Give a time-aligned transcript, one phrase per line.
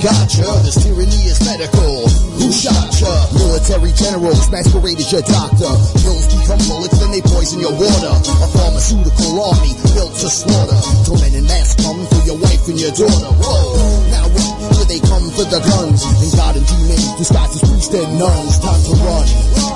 [0.00, 0.36] chemicals.
[0.36, 0.62] They got ya.
[0.62, 2.08] This tyranny is medical.
[2.40, 3.12] Who shot ya?
[3.36, 5.70] Military generals masquerade as your doctor.
[6.00, 8.14] Pills become bullets, then they poison your water.
[8.40, 10.80] A pharmaceutical army built to slaughter.
[11.20, 13.32] Men in mass come for your wife and your daughter.
[13.36, 14.10] Whoa.
[14.10, 14.59] Now what?
[14.90, 16.02] They come for the guns.
[16.02, 18.58] And God and demons disguised as priests and nuns.
[18.58, 19.22] Time to run.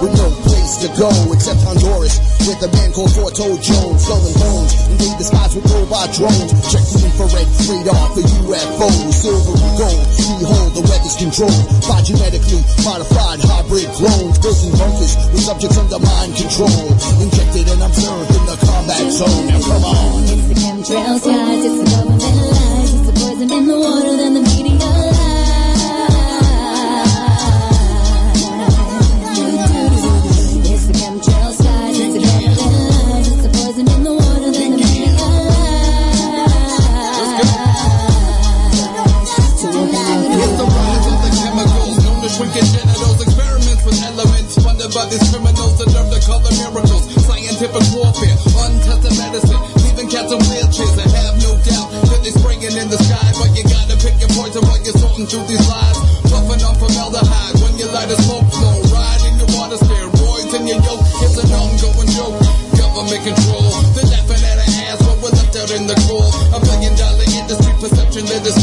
[0.03, 2.19] With no place to go except Honduras.
[2.43, 4.03] With a man called Forto Jones.
[4.03, 4.75] Stolen bones.
[4.91, 6.51] Invade the skies with robot drones.
[6.67, 9.15] Check the infrared radar for UFOs.
[9.15, 10.03] Silver and gold.
[10.43, 14.35] Behold, the weather's controlled by genetically modified hybrid clones.
[14.43, 16.91] Building bunkers with subjects under mind control.
[17.23, 19.47] Injected and observed in the combat zone.
[19.47, 20.27] Now come on.
[20.27, 24.35] It's the chemtrail skies, it's the government lies, it's the poison in the water, then
[24.35, 24.54] the
[42.55, 43.19] your genitals.
[43.19, 47.05] Experiments with elements funded by these criminals that love to color miracles.
[47.27, 50.95] Scientific warfare, untested medicine, leaving cats in wheelchairs.
[51.03, 53.29] I have no doubt that they're spraying in the sky.
[53.35, 55.99] But you gotta pick your poison while you're sorting through these lies.
[56.31, 58.77] Puffing on formaldehyde when you light a smoke flow.
[58.95, 61.05] Ride in your water steroids in your yoke.
[61.27, 62.39] It's an ongoing joke.
[62.79, 63.67] Government control.
[63.99, 66.31] They're laughing at our ass, but we're left out in the cold.
[66.55, 68.57] A billion dollar industry perception that is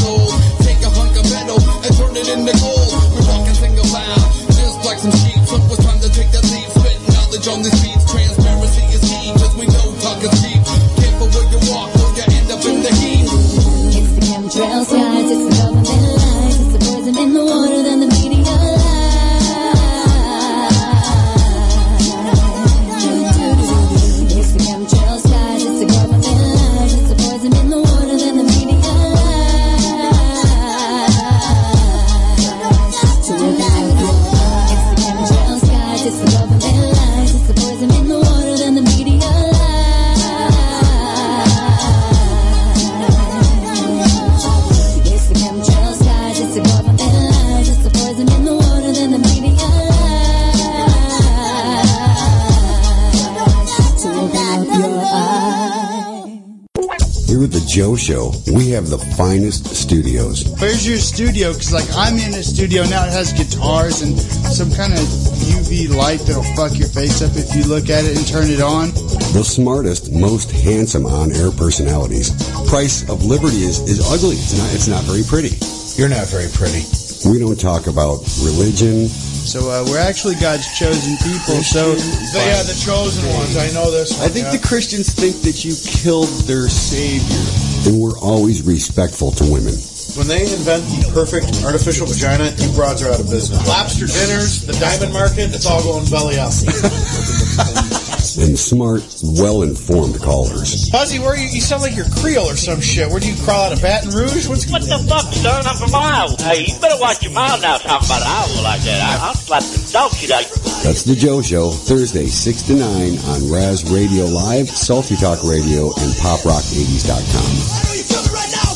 [58.12, 60.44] Show, we have the finest studios.
[60.60, 61.48] Where's your studio?
[61.48, 63.08] Because like I'm in a studio now.
[63.08, 64.20] It has guitars and
[64.52, 65.00] some kind of
[65.48, 68.60] UV light that'll fuck your face up if you look at it and turn it
[68.60, 68.92] on.
[69.32, 72.36] The smartest, most handsome on-air personalities.
[72.68, 74.36] Price of Liberty is, is ugly.
[74.36, 74.68] It's not.
[74.76, 75.56] It's not very pretty.
[75.96, 76.84] You're not very pretty.
[77.24, 79.08] We don't talk about religion.
[79.08, 81.64] So uh, we're actually God's chosen people.
[81.64, 81.96] So
[82.36, 83.56] They are the chosen ones.
[83.56, 84.12] I know this.
[84.20, 87.71] One, I think the Christians think that you killed their savior.
[87.84, 89.74] And we're always respectful to women.
[90.14, 93.66] When they invent the perfect artificial vagina, you broads are out of business.
[93.66, 96.52] Lobster dinners, the diamond market, it's all going belly up.
[98.32, 100.88] And smart, well-informed callers.
[100.88, 103.10] Fuzzy, where you, you sound like you're Creole or some shit.
[103.10, 104.48] Where do you crawl out of Baton Rouge?
[104.48, 105.66] What's What the fuck, son?
[105.66, 106.34] I'm from Iowa.
[106.40, 109.02] Hey, you better watch your mouth now talking about Iowa like that.
[109.04, 112.74] I, I'll slap the dog shit out your That's the Joe Show, Thursday, 6 to
[112.74, 118.71] 9 on Raz Radio Live, Salty Talk Radio, and PopRock80s.com.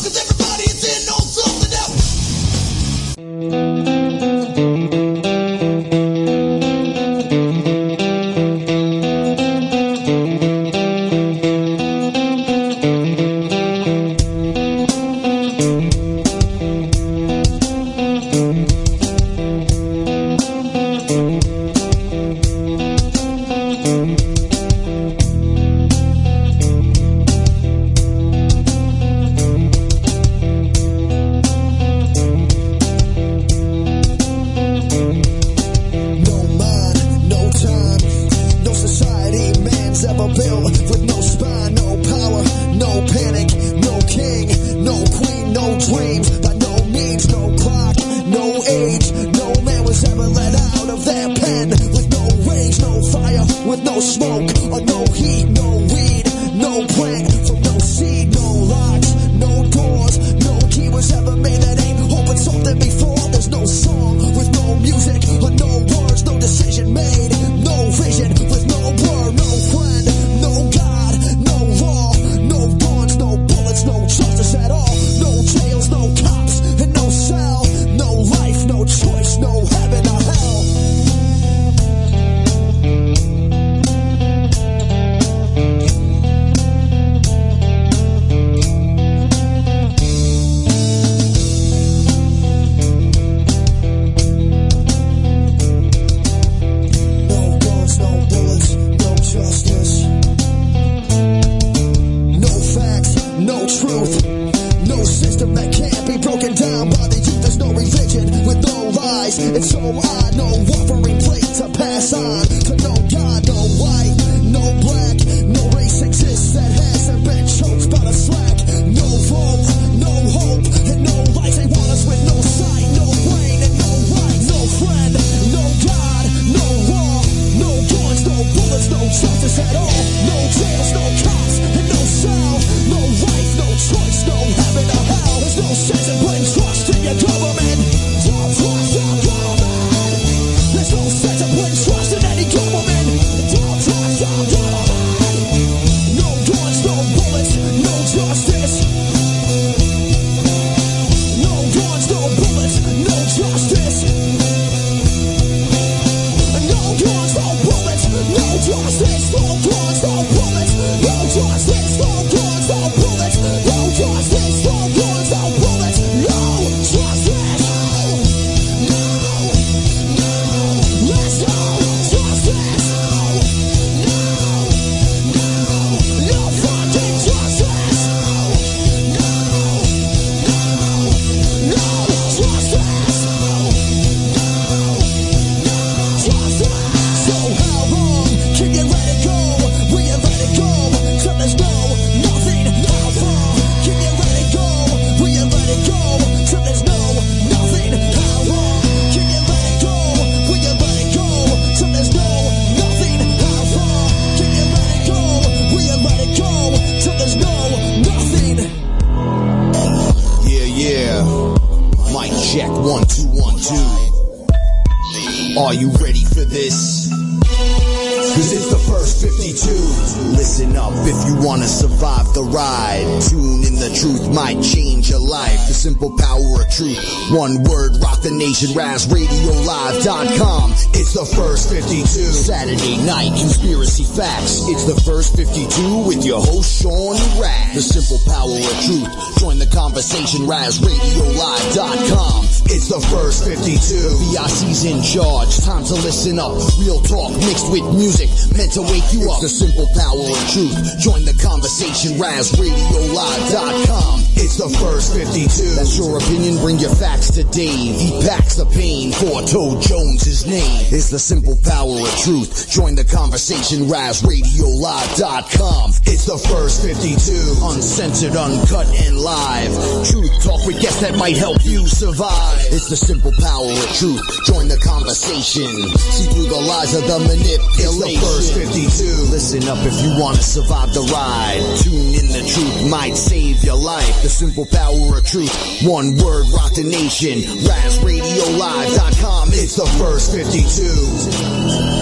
[238.76, 239.38] of truth.
[239.38, 242.44] Join the conversation, RazRadioLive.com.
[242.68, 244.34] It's the first 52.
[244.34, 245.62] VIC's in charge.
[245.62, 246.58] Time to listen up.
[246.82, 248.26] Real talk mixed with music
[248.58, 249.38] meant to wake you up.
[249.38, 250.74] It's the simple power of truth.
[250.98, 254.26] Join the conversation, RazRadioLive.com.
[254.34, 255.78] It's the first 52.
[255.78, 256.58] That's your opinion.
[256.58, 257.94] Bring your facts to Dave.
[257.94, 259.14] He packs the pain.
[259.14, 260.82] Four Toe Jones, his name.
[260.90, 262.66] It's the simple power of truth.
[262.66, 265.86] Join the conversation, RazRadioLive.com.
[266.02, 267.62] It's the first 52.
[267.62, 269.70] Uncensored, uncut, and live.
[270.02, 272.58] Truth talk with guests that might help you survive.
[272.74, 274.20] It's the simple power of truth.
[274.46, 275.70] Join the conversation.
[275.98, 277.72] See through the lies of the manipulation.
[277.80, 279.32] It's the first 52.
[279.32, 281.62] Listen up if you want to survive the ride.
[281.82, 284.22] Tune in, the truth might save your life.
[284.22, 285.52] The simple power of truth.
[285.82, 287.42] One word, rock the nation.
[287.64, 289.48] RazRadioLive.com.
[289.52, 291.95] It's the first 52.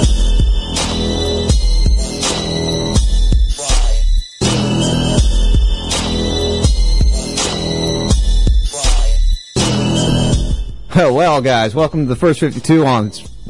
[10.96, 13.06] Oh, well, guys, welcome to the first 52 on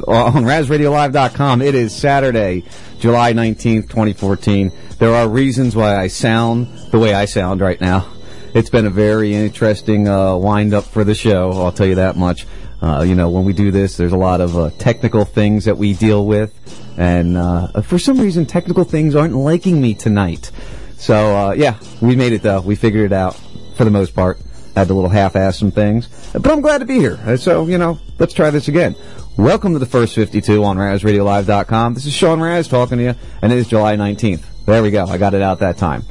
[0.07, 1.61] on RazRadioLive.com.
[1.61, 2.63] It is Saturday,
[2.97, 4.71] July 19th, 2014.
[4.97, 8.11] There are reasons why I sound the way I sound right now.
[8.55, 12.15] It's been a very interesting uh, wind up for the show, I'll tell you that
[12.15, 12.47] much.
[12.81, 15.77] Uh, you know, when we do this, there's a lot of uh, technical things that
[15.77, 16.51] we deal with,
[16.97, 20.49] and uh, for some reason, technical things aren't liking me tonight.
[20.97, 22.61] So, uh, yeah, we made it though.
[22.61, 23.39] We figured it out
[23.75, 24.39] for the most part.
[24.75, 27.37] Had a little half-ass some things, but I'm glad to be here.
[27.37, 28.93] So, you know, let's try this again.
[29.37, 31.93] Welcome to the first 52 on RazRadioLive.com.
[31.93, 34.43] This is Sean Raz talking to you, and it is July 19th.
[34.65, 35.05] There we go.
[35.05, 36.03] I got it out that time.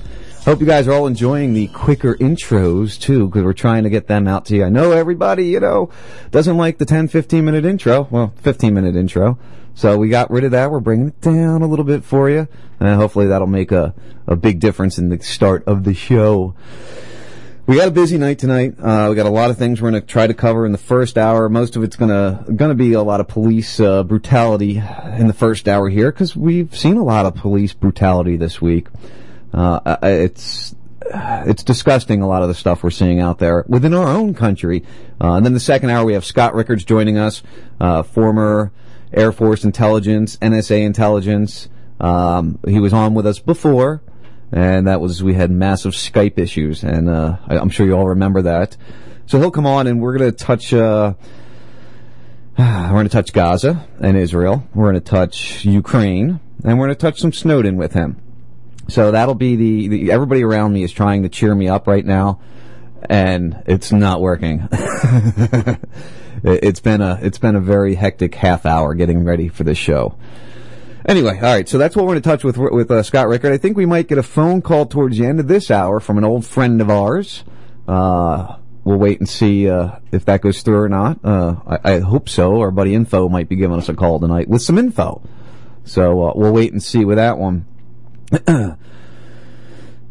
[0.45, 4.07] Hope you guys are all enjoying the quicker intros too, because we're trying to get
[4.07, 4.65] them out to you.
[4.65, 5.91] I know everybody, you know,
[6.31, 8.09] doesn't like the 10, 15 minute intro.
[8.11, 9.39] Well, 15 minute intro.
[9.75, 10.71] So we got rid of that.
[10.71, 12.49] We're bringing it down a little bit for you.
[12.81, 13.95] And hopefully that'll make a,
[14.27, 16.55] a big difference in the start of the show.
[17.67, 18.75] We got a busy night tonight.
[18.79, 20.79] Uh, we got a lot of things we're going to try to cover in the
[20.79, 21.49] first hour.
[21.49, 24.83] Most of it's going to going to be a lot of police uh, brutality
[25.17, 28.89] in the first hour here because we've seen a lot of police brutality this week.
[29.55, 30.75] Uh, it's
[31.07, 34.85] it's disgusting a lot of the stuff we're seeing out there within our own country.
[35.19, 37.43] Uh, and then the second hour we have Scott Rickards joining us,
[37.81, 38.73] uh, former
[39.11, 41.71] Air Force intelligence, NSA intelligence.
[41.99, 44.03] Um, he was on with us before
[44.53, 48.09] and that was we had massive Skype issues, and uh, I, am sure you all
[48.09, 48.77] remember that.
[49.27, 50.73] So he'll come on, and we're going to touch.
[50.73, 51.15] Uh,
[52.59, 54.69] we're going to touch Gaza and Israel.
[54.75, 58.21] We're going to touch Ukraine, and we're going to touch some Snowden with him.
[58.89, 62.05] So that'll be the, the everybody around me is trying to cheer me up right
[62.05, 62.41] now,
[63.09, 64.69] and it's not working.
[66.45, 70.17] it's been a it's been a very hectic half hour getting ready for this show.
[71.07, 71.69] Anyway, all right.
[71.69, 73.53] So that's what we're in touch with with uh, Scott Rickard.
[73.53, 76.17] I think we might get a phone call towards the end of this hour from
[76.17, 77.45] an old friend of ours.
[77.87, 81.23] Uh, we'll wait and see uh, if that goes through or not.
[81.23, 82.61] Uh, I, I, hope so.
[82.61, 85.21] Our buddy Info might be giving us a call tonight with some info.
[85.85, 87.67] So uh, we'll wait and see with that one.
[88.49, 88.79] all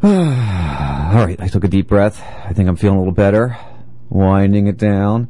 [0.02, 1.40] right.
[1.40, 2.22] I took a deep breath.
[2.22, 3.58] I think I'm feeling a little better.
[4.10, 5.28] Winding it down.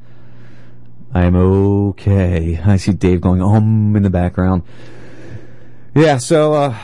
[1.14, 2.61] I'm okay.
[2.62, 4.64] I see Dave going um in the background.
[5.96, 6.76] Yeah, so uh,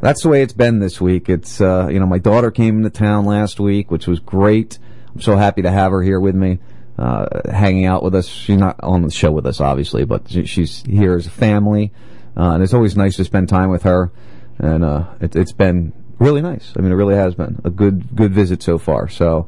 [0.00, 1.28] that's the way it's been this week.
[1.28, 4.78] It's uh, you know my daughter came into town last week, which was great.
[5.14, 6.60] I'm so happy to have her here with me,
[6.98, 8.26] uh, hanging out with us.
[8.26, 11.92] She's not on the show with us, obviously, but she's here as a family,
[12.38, 14.10] uh, and it's always nice to spend time with her.
[14.58, 16.72] And uh, it, it's been really nice.
[16.78, 19.08] I mean, it really has been a good good visit so far.
[19.08, 19.46] So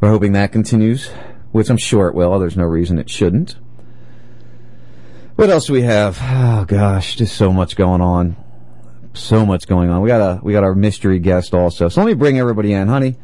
[0.00, 1.08] we're hoping that continues,
[1.50, 2.38] which I'm sure it will.
[2.38, 3.56] There's no reason it shouldn't.
[5.36, 6.18] What else do we have?
[6.22, 8.36] Oh gosh, just so much going on.
[9.14, 10.00] So much going on.
[10.02, 11.88] We got a we got our mystery guest also.
[11.88, 13.16] So let me bring everybody in, honey.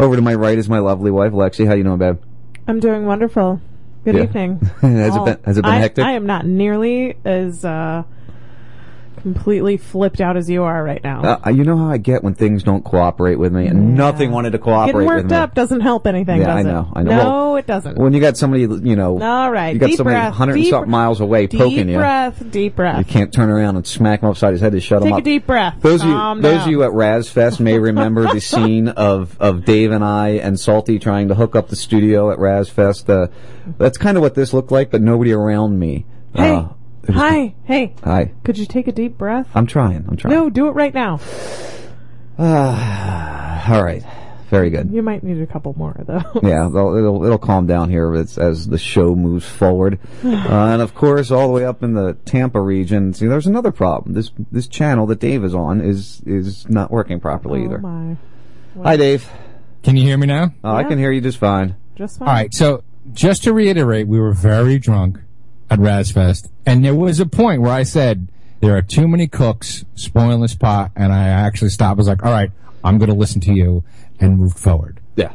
[0.00, 1.66] Over to my right is my lovely wife, Lexi.
[1.66, 2.18] How you doing, babe?
[2.66, 3.60] I'm doing wonderful.
[4.04, 4.22] Good Yeah.
[4.24, 4.60] evening.
[4.80, 6.04] Has it been- has it been I, hectic?
[6.04, 8.04] I am not nearly as uh,
[9.34, 11.38] completely flipped out as you are right now.
[11.44, 14.50] Uh, you know how I get when things don't cooperate with me, and nothing wanted
[14.52, 15.36] to cooperate Getting with worked me.
[15.36, 16.64] up doesn't help anything, yeah, does I it?
[16.64, 16.92] know.
[16.94, 17.10] I know.
[17.10, 17.98] No, Well, it doesn't.
[17.98, 19.74] When you got somebody, you know, All right.
[19.74, 20.30] you got deep somebody breath.
[20.30, 21.96] 100 and deep, something miles away deep poking you.
[21.98, 22.42] breath.
[22.50, 22.98] Deep breath.
[22.98, 25.18] You can't turn around and smack him upside his head to shut him up.
[25.18, 25.76] Take a deep breath.
[25.80, 26.60] Those of you, those down.
[26.62, 30.98] of you at Razfest may remember the scene of, of Dave and I and Salty
[30.98, 33.08] trying to hook up the studio at Razfest.
[33.10, 33.28] Uh,
[33.76, 36.06] that's kind of what this looked like, but nobody around me.
[36.34, 36.54] Hey.
[36.54, 36.68] Uh,
[37.10, 37.54] Hi.
[37.64, 37.94] Hey.
[38.04, 38.32] Hi.
[38.44, 39.48] Could you take a deep breath?
[39.54, 40.04] I'm trying.
[40.08, 40.34] I'm trying.
[40.34, 41.20] No, do it right now.
[42.38, 44.04] Ah, all right.
[44.50, 44.90] Very good.
[44.90, 46.22] You might need a couple more though.
[46.42, 50.80] yeah, it'll, it'll it'll calm down here as, as the show moves forward, uh, and
[50.80, 53.12] of course, all the way up in the Tampa region.
[53.12, 54.14] See, there's another problem.
[54.14, 57.78] This this channel that Dave is on is is not working properly either.
[57.84, 58.16] Oh my.
[58.82, 59.28] Hi, Dave.
[59.82, 60.54] Can you hear me now?
[60.64, 61.76] Oh, I can hear you just fine.
[61.94, 62.28] Just fine.
[62.28, 62.54] All right.
[62.54, 65.18] So just to reiterate, we were very drunk
[65.70, 68.28] at Razfest, and there was a point where I said
[68.60, 71.98] there are too many cooks spoiling this pot, and I actually stopped.
[71.98, 72.50] Was like, all right,
[72.82, 73.84] I'm going to listen to you,
[74.20, 75.00] and moved forward.
[75.16, 75.32] Yeah.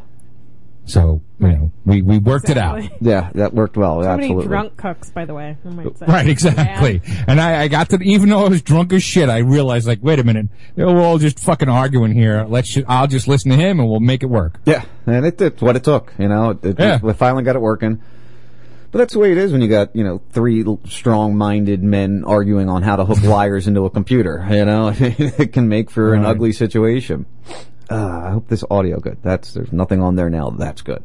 [0.86, 2.84] So you know, we we worked it out.
[3.00, 4.02] Yeah, that worked well.
[4.04, 4.36] So absolutely.
[4.36, 5.58] many drunk cooks, by the way.
[5.64, 6.06] I might say.
[6.08, 7.02] Right, exactly.
[7.26, 10.00] And I, I got to, even though I was drunk as shit, I realized, like,
[10.02, 12.46] wait a minute, we're all just fucking arguing here.
[12.50, 14.60] Let's, ju- I'll just listen to him and we'll make it work.
[14.66, 16.12] Yeah, and it, it's what it took.
[16.20, 17.00] You know, it, it- Yeah.
[17.02, 18.02] we finally got it working.
[18.94, 22.70] But that's the way it is when you got you know three strong-minded men arguing
[22.70, 24.46] on how to hook wires into a computer.
[24.48, 27.26] You know, it can make for an ugly situation.
[27.90, 29.18] Uh, I hope this audio good.
[29.24, 30.52] That's there's nothing on there now.
[30.52, 31.02] That's good.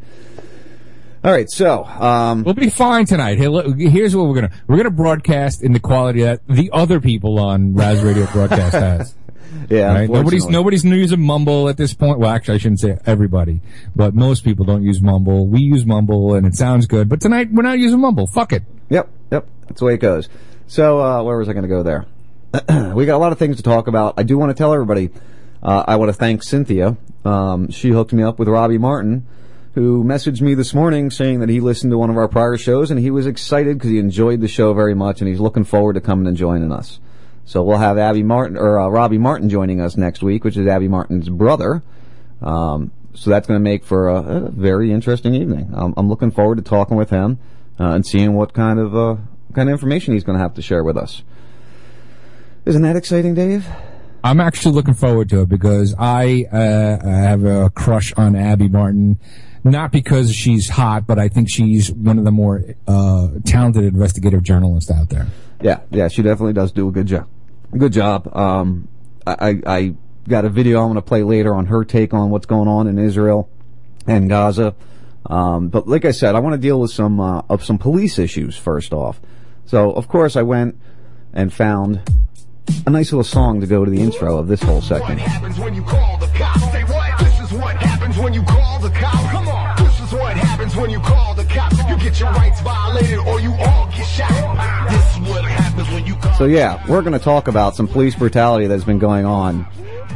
[1.25, 3.39] All right, so um, We'll be fine tonight.
[3.39, 7.75] Here's what we're gonna, we're gonna broadcast in the quality that the other people on
[7.75, 9.15] Raz Radio broadcast has.
[9.69, 10.11] Yeah, Right?
[10.11, 12.19] Nobody's nobody's using Mumble at this point.
[12.19, 13.61] Well, actually, I shouldn't say everybody,
[13.95, 15.47] but most people don't use Mumble.
[15.47, 17.09] We use Mumble, and it sounds good.
[17.09, 18.27] But tonight, we're not using Mumble.
[18.27, 18.65] Fuck it.
[18.91, 19.47] Yep, yep.
[19.69, 20.29] That's the way it goes.
[20.67, 22.07] So, uh, where was I going to go there?
[22.95, 24.15] we got a lot of things to talk about.
[24.17, 25.11] I do want to tell everybody,
[25.63, 26.97] uh, I want to thank Cynthia.
[27.25, 29.27] Um, she hooked me up with Robbie Martin,
[29.75, 32.91] who messaged me this morning saying that he listened to one of our prior shows
[32.91, 35.95] and he was excited because he enjoyed the show very much and he's looking forward
[35.95, 37.01] to coming and joining us.
[37.49, 40.67] So we'll have Abby Martin or uh, Robbie Martin joining us next week, which is
[40.67, 41.83] Abby Martin's brother.
[42.43, 45.73] Um, so that's going to make for a, a very interesting evening.
[45.75, 47.39] Um, I'm looking forward to talking with him
[47.81, 49.17] uh, and seeing what kind of uh,
[49.55, 51.23] kind of information he's going to have to share with us.
[52.67, 53.67] Isn't that exciting, Dave?
[54.23, 58.69] I'm actually looking forward to it because I uh, I have a crush on Abby
[58.69, 59.19] Martin.
[59.65, 64.43] Not because she's hot, but I think she's one of the more uh, talented investigative
[64.43, 65.29] journalists out there.
[65.63, 67.27] Yeah, yeah, she definitely does do a good job.
[67.77, 68.35] Good job.
[68.35, 68.89] Um,
[69.27, 69.95] I, I
[70.27, 72.87] got a video I'm going to play later on her take on what's going on
[72.87, 73.51] in Israel
[74.07, 74.75] and Gaza.
[75.27, 78.19] Um, but like I said, I want to deal with some uh, of some police
[78.19, 79.21] issues first off.
[79.67, 80.81] So of course I went
[81.35, 82.01] and found
[82.87, 85.21] a nice little song to go to the intro of this whole segment.
[85.21, 86.73] happens when you call the cops.
[86.73, 87.19] Say what?
[87.19, 89.31] This is what happens when you call the cops.
[89.31, 89.77] Come on.
[89.85, 91.77] This is what happens when you call the cops.
[91.89, 94.89] You get your rights violated or you all get shot.
[94.91, 95.08] This
[96.37, 99.65] So yeah, we're going to talk about some police brutality that's been going on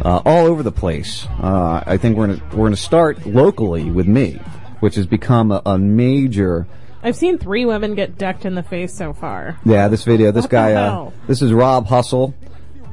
[0.05, 1.27] uh, all over the place.
[1.41, 4.41] Uh, I think we're going to we're going to start locally with me,
[4.81, 6.67] which has become a, a major.
[7.03, 9.59] I've seen three women get decked in the face so far.
[9.65, 12.35] Yeah, this video, this What guy, uh, this is Rob Hustle.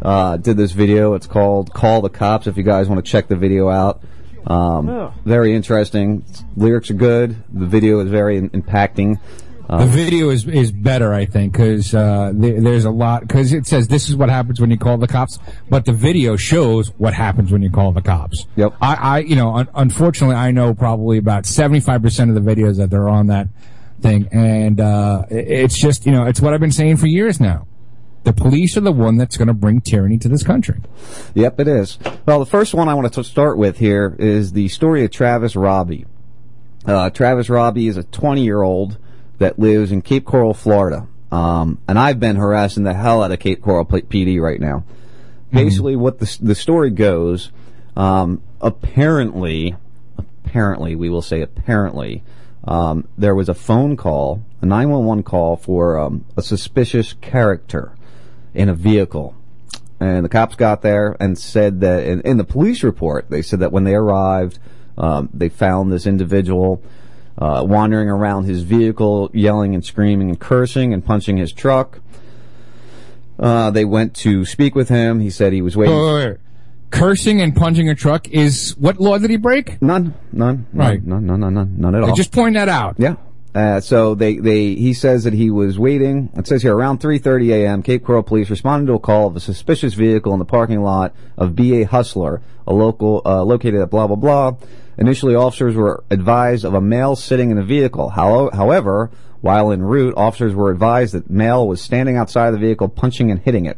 [0.02, 1.14] Uh, did this video.
[1.16, 4.02] It's called "Call the Cops." If you guys want to check the video out,
[4.46, 6.24] um, very interesting.
[6.56, 7.36] Lyrics are good.
[7.52, 9.20] The video is very in- impacting.
[9.70, 13.22] The video is is better, I think, because uh, there, there's a lot.
[13.22, 15.38] Because it says this is what happens when you call the cops,
[15.70, 18.48] but the video shows what happens when you call the cops.
[18.56, 18.74] Yep.
[18.82, 22.56] I, I you know, un- unfortunately, I know probably about seventy five percent of the
[22.56, 23.48] videos that are on that
[24.02, 27.68] thing, and uh, it's just you know, it's what I've been saying for years now.
[28.24, 30.82] The police are the one that's going to bring tyranny to this country.
[31.36, 32.00] Yep, it is.
[32.26, 35.56] Well, the first one I want to start with here is the story of Travis
[35.56, 36.06] Roby.
[36.86, 38.98] Uh, Travis Roby is a 20 year old
[39.40, 41.08] that lives in Cape Coral, Florida.
[41.32, 44.84] Um, and I've been harassing the hell out of Cape Coral P- PD right now.
[45.52, 47.52] Basically, what the, the story goes,
[47.96, 49.76] um, apparently,
[50.46, 52.24] apparently, we will say apparently,
[52.66, 57.94] um, there was a phone call, a 911 call for um, a suspicious character
[58.54, 59.36] in a vehicle.
[60.00, 63.60] And the cops got there and said that in, in the police report, they said
[63.60, 64.60] that when they arrived,
[64.98, 66.82] um, they found this individual
[67.40, 72.00] uh, wandering around his vehicle, yelling and screaming and cursing and punching his truck.
[73.40, 75.20] Uh, they went to speak with him.
[75.22, 75.96] He said he was waiting.
[75.96, 76.38] Wait, wait, wait.
[76.92, 79.82] Cursing and punching a truck is what law did he break?
[79.82, 81.02] None, none, Right.
[81.06, 82.16] none, none, none, none, none at I all.
[82.16, 82.96] just point that out.
[82.98, 83.16] Yeah.
[83.56, 86.30] Uh, so they, they, he says that he was waiting.
[86.36, 87.82] It says here around 3:30 a.m.
[87.84, 91.16] Cape Coral police responded to a call of a suspicious vehicle in the parking lot
[91.38, 94.56] of BA Hustler, a local uh, located at blah blah blah.
[95.00, 98.10] Initially, officers were advised of a male sitting in a vehicle.
[98.10, 99.10] However,
[99.40, 103.40] while en route, officers were advised that male was standing outside the vehicle, punching and
[103.40, 103.78] hitting it.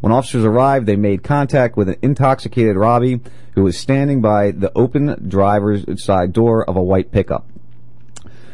[0.00, 3.20] When officers arrived, they made contact with an intoxicated Roby
[3.52, 7.48] who was standing by the open driver's side door of a white pickup.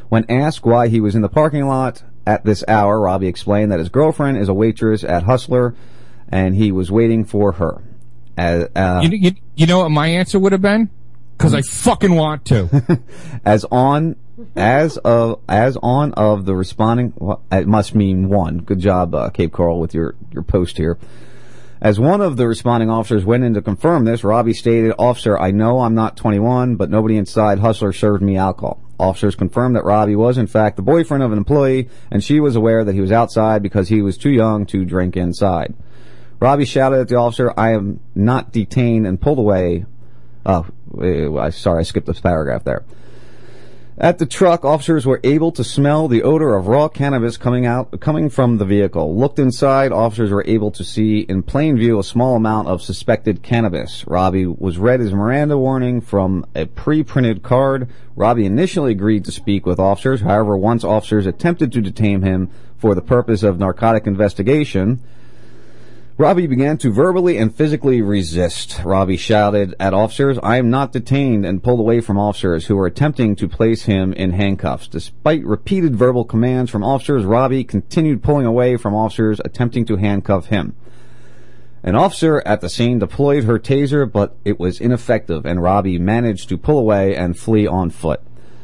[0.09, 3.81] When asked why he was in the parking lot at this hour, Roby explained that
[3.81, 5.75] his girlfriend is a waitress at Hustler
[6.29, 7.83] and he was waiting for her.
[8.39, 8.67] Uh,
[9.03, 10.91] You, you, you know what my answer would have been?
[11.37, 13.01] Because I fucking want to.
[13.45, 14.17] as on
[14.57, 18.59] as of as on of the responding well, it must mean one.
[18.59, 20.99] Good job uh, cape coral with your your post here.
[21.81, 25.51] As one of the responding officers went in to confirm this roby stated officer i
[25.51, 28.81] know i'm not 21 but nobody inside hustler served me alcohol.
[28.99, 32.57] Officers confirmed that roby was in fact the boyfriend of an employee and she was
[32.57, 35.75] aware that he was outside because he was too young to drink inside.
[36.41, 39.85] Roby shouted at the officer i am not detained and pulled away
[40.47, 40.67] oh
[41.03, 42.85] eh, sorry i skipped this paragraph there
[43.97, 48.01] at the truck, officers were able to smell the odor of raw cannabis coming out,
[48.01, 49.17] coming from the vehicle.
[49.17, 53.45] Looked inside, officers were able to see in plain view a small amount of suspected
[53.45, 54.05] cannabis.
[54.09, 57.89] Roby was read his Miranda warning from a pre-printed card.
[58.17, 60.23] Roby initially agreed to speak with officers.
[60.23, 65.01] However, once officers attempted to detain him for the purpose of narcotic investigation,
[66.17, 68.81] Roby began to verbally and physically resist.
[68.85, 72.87] Roby shouted at officers, I am not detained, and pulled away from officers who were
[72.87, 74.87] attempting to place him in handcuffs.
[74.87, 80.47] Despite repeated verbal commands from officers, Roby continued pulling away from officers attempting to handcuff
[80.47, 80.77] him.
[81.83, 86.49] An officer at the scene deployed her taser, but it was ineffective, and Roby managed
[86.51, 88.21] to pull away and flee on foot.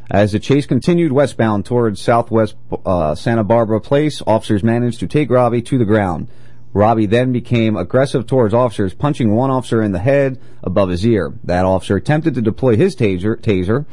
[0.08, 2.54] As the chase continued westbound towards southwest
[2.86, 6.28] uh, Santa Barbara Place, officers managed to take Roby to the ground.
[6.72, 11.34] Roby then became aggressive towards officers, punching one officer in the head above his ear.
[11.42, 13.86] That officer attempted to deploy his taser, taser,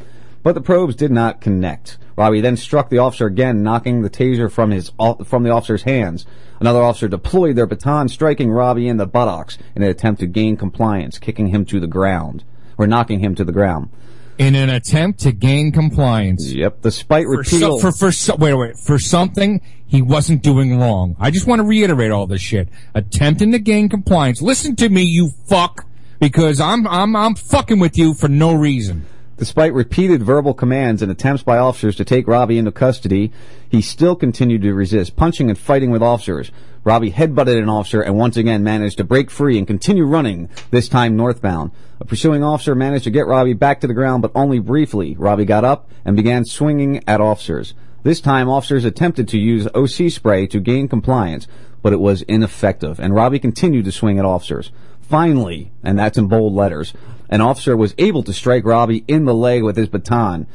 [0.44, 1.98] but the probes did not connect.
[2.16, 4.92] Roby then struck the officer again, knocking the taser from his
[5.24, 6.24] from the officer's hands.
[6.60, 10.56] Another officer deployed their baton, striking Roby in the buttocks in an attempt to gain
[10.56, 12.44] compliance, kicking him to the ground
[12.76, 13.90] or knocking him to the ground.
[14.38, 16.52] In an attempt to gain compliance.
[16.52, 17.78] Yep, despite For, repeal.
[17.78, 21.16] so, for, for so, wait, wait, for something he wasn't doing wrong.
[21.18, 22.68] I just want to reiterate all this shit.
[22.94, 24.40] Attempting to gain compliance.
[24.40, 25.86] Listen to me, you fuck,
[26.20, 29.06] because I'm, I'm, I'm fucking with you for no reason.
[29.38, 33.30] Despite repeated verbal commands and attempts by officers to take Roby into custody,
[33.68, 36.50] he still continued to resist, punching and fighting with officers.
[36.82, 40.88] Roby headbutted an officer and once again managed to break free and continue running, this
[40.88, 41.70] time northbound.
[42.00, 45.14] A pursuing officer managed to get Roby back to the ground, but only briefly.
[45.16, 47.74] Roby got up and began swinging at officers.
[48.02, 51.46] This time, officers attempted to use OC spray to gain compliance,
[51.80, 54.72] but it was ineffective, and Roby continued to swing at officers.
[55.00, 56.92] Finally, and that's in bold letters,
[57.28, 60.46] an officer was able to strike Roby in the leg with his baton,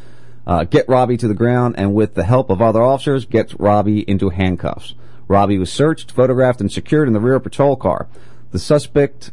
[0.48, 4.00] uh, get Roby to the ground, and with the help of other officers, get Roby
[4.10, 4.96] into handcuffs.
[5.28, 8.08] Roby was searched, photographed, and secured in the rear patrol car.
[8.52, 9.32] The suspect.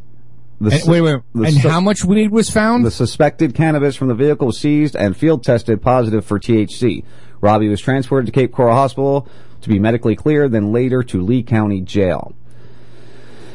[0.60, 2.84] The And- wait, wait, and how much weed was found?
[2.84, 7.02] The suspected cannabis from the vehicle was seized and field tested positive for THC.
[7.40, 9.26] Roby was transported to Cape Coral Hospital
[9.62, 12.34] to be medically cleared, then later to Lee County Jail.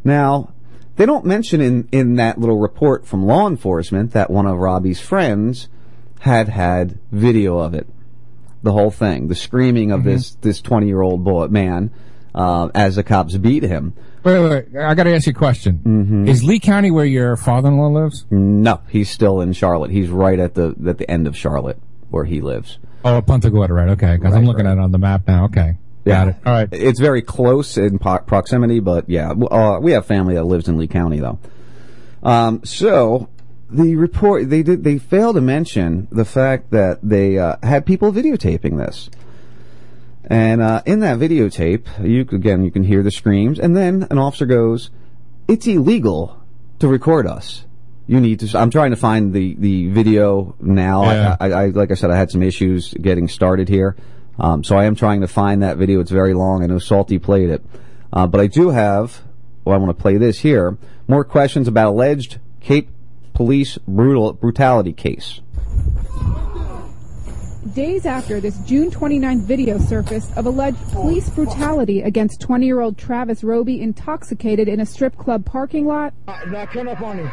[0.04, 0.55] Now,
[0.96, 5.00] they don't mention in, in that little report from law enforcement that one of Roby's
[5.00, 5.68] friends
[6.20, 7.88] had had video of it.
[8.64, 11.92] The whole thing, the screaming of this this twenty year old boy man
[12.34, 13.94] uh, as the cops beat him.
[14.24, 14.82] Wait, wait, wait.
[14.82, 15.82] I got to ask you a question.
[15.86, 16.28] Mm-hmm.
[16.28, 18.26] Is Lee County where your father-in-law lives?
[18.32, 19.92] No, he's still in Charlotte.
[19.92, 21.80] He's right at the at the end of Charlotte
[22.10, 22.80] where he lives.
[23.04, 23.90] Oh, Punta Gorda, right?
[23.90, 25.46] Okay, because I'm looking at it on the map now.
[25.46, 26.36] Okay, got it.
[26.46, 26.70] All right.
[26.72, 30.78] It's very close in po- proximity, but yeah, uh, we have family that lives in
[30.78, 31.40] Lee County though.
[32.24, 33.30] Um, so
[33.70, 38.12] the report they did they failed to mention the fact that they uh, had people
[38.12, 39.10] videotaping this.
[40.28, 44.18] And uh, in that videotape, you again you can hear the screams, and then an
[44.18, 44.90] officer goes,
[45.48, 46.42] "It's illegal
[46.80, 47.66] to record us.
[48.08, 51.04] You need to." I'm trying to find the the video now.
[51.04, 51.38] Yeah.
[51.40, 53.96] I, I, I like I said, I had some issues getting started here,
[54.40, 56.00] um, so I am trying to find that video.
[56.00, 56.64] It's very long.
[56.64, 57.64] I know Salty played it,
[58.12, 59.22] uh, but I do have.
[59.64, 60.78] Well, I want to play this here.
[61.08, 62.90] More questions about alleged Cape
[63.34, 65.42] Police brutal brutality case.
[67.74, 72.98] Days after this June 29th video surfaced of alleged police brutality against 20 year old
[72.98, 77.30] Travis Roby intoxicated in a strip club parking lot, Now turn up on him.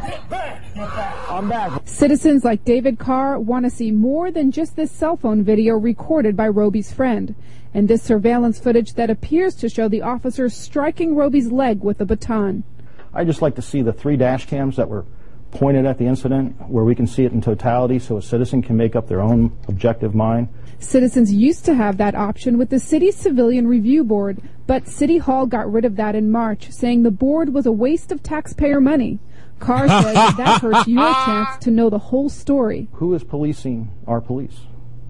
[0.00, 1.82] I'm back.
[1.84, 6.36] citizens like David Carr want to see more than just this cell phone video recorded
[6.36, 7.34] by Roby's friend.
[7.74, 12.06] And this surveillance footage that appears to show the officers striking Roby's leg with a
[12.06, 12.64] baton.
[13.12, 15.04] I'd just like to see the three dash cams that were
[15.50, 18.76] pointed at the incident where we can see it in totality so a citizen can
[18.76, 20.48] make up their own objective mind.
[20.78, 25.46] Citizens used to have that option with the city's civilian review board, but City Hall
[25.46, 29.18] got rid of that in March, saying the board was a waste of taxpayer money.
[29.58, 32.88] Carr says that hurts your chance to know the whole story.
[32.94, 34.60] Who is policing our police?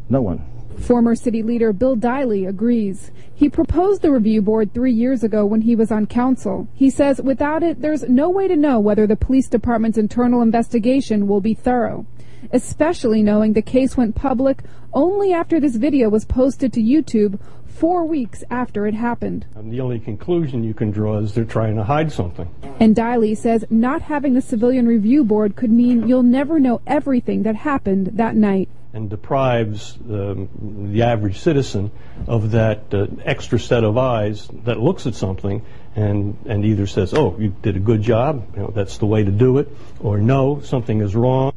[0.09, 0.45] No one.
[0.79, 3.11] Former city leader Bill Diley agrees.
[3.35, 6.69] He proposed the review board three years ago when he was on council.
[6.75, 11.27] He says without it, there's no way to know whether the police department's internal investigation
[11.27, 12.07] will be thorough.
[12.53, 17.39] Especially knowing the case went public only after this video was posted to YouTube
[17.79, 19.47] four weeks after it happened.
[19.55, 22.49] And the only conclusion you can draw is they're trying to hide something.
[22.81, 27.45] And Diley says not having the civilian review board could mean you'll never know everything
[27.45, 28.69] that happened that night.
[28.93, 30.49] and deprives um,
[30.93, 31.91] the average citizen
[32.27, 35.65] of that uh, extra set of eyes that looks at something
[35.95, 39.23] and, and either says, oh, you did a good job, you know, that's the way
[39.23, 39.69] to do it,
[40.01, 41.53] or no, something is wrong.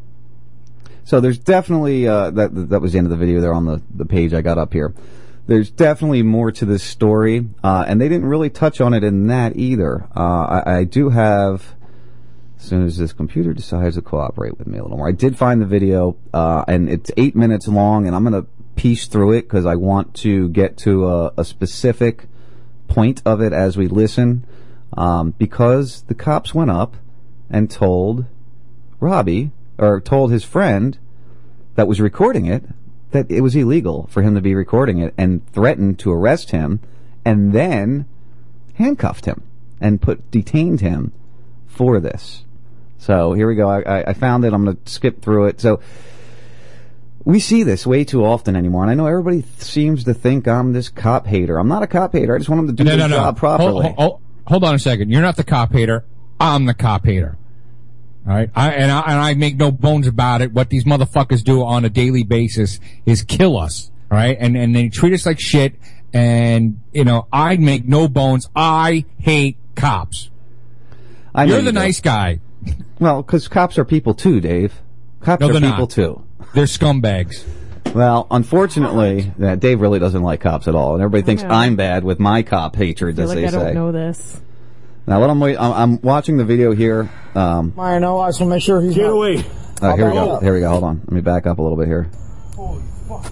[1.04, 3.82] So there's definitely uh, that that was the end of the video there on the
[3.94, 4.94] the page I got up here.
[5.48, 9.28] There's definitely more to this story, uh, and they didn't really touch on it in
[9.28, 10.08] that either.
[10.16, 11.76] Uh, I, I do have.
[12.58, 15.36] As soon as this computer decides to cooperate with me a little more, I did
[15.36, 19.42] find the video, uh, and it's eight minutes long, and I'm gonna piece through it
[19.44, 22.28] because I want to get to a, a specific
[22.88, 24.46] point of it as we listen,
[24.96, 26.98] um, because the cops went up
[27.50, 28.26] and told
[29.00, 31.00] Roby or told his friend
[31.76, 32.64] that was recording it
[33.12, 36.80] that it was illegal for him to be recording it and threatened to arrest him
[37.24, 38.06] and then
[38.76, 39.44] handcuffed him
[39.80, 41.12] and put detained him
[41.68, 42.46] for this.
[42.98, 43.70] So here we go.
[43.70, 44.54] I, I, found it.
[44.54, 45.60] I'm going to skip through it.
[45.60, 45.82] So
[47.26, 50.48] we see this way too often anymore, and I know everybody th- seems to think
[50.48, 51.58] I'm this cop hater.
[51.58, 52.36] I'm not a cop hater.
[52.36, 53.16] I just want them to do no, their no, no.
[53.24, 53.86] job properly.
[53.86, 55.10] Hold, hold, hold on a second.
[55.10, 56.06] You're not the cop hater.
[56.40, 57.38] I'm the cop hater.
[58.28, 60.52] All right, I, and I and I make no bones about it.
[60.54, 63.90] What these motherfuckers do on a daily basis is kill us.
[64.12, 65.76] All right, and and they treat us like shit.
[66.14, 68.48] And you know, I make no bones.
[68.56, 70.30] I hate cops.
[71.34, 71.80] I You're you the do.
[71.80, 72.42] nice guy.
[73.00, 74.82] Well, because cops are people too, Dave.
[75.22, 75.90] Cops No, are they're people not.
[75.90, 76.24] too.
[76.54, 77.44] They're scumbags.
[77.96, 81.44] Well, unfortunately, yeah, Dave really doesn't like cops at all, and everybody thinks.
[81.44, 84.42] I'm bad with my cop hatred, I as feel like they I don't know this.
[85.08, 87.10] Now, what I'm, wait- I'm I'm watching the video here.
[87.36, 88.20] Um, I know.
[88.20, 89.44] I just want to make sure he's Get not- away.
[89.82, 90.32] uh, here we go.
[90.34, 90.44] up.
[90.44, 90.70] Here we go.
[90.70, 91.00] Hold on.
[91.00, 92.10] Let me back up a little bit here.
[92.56, 93.24] Holy fuck.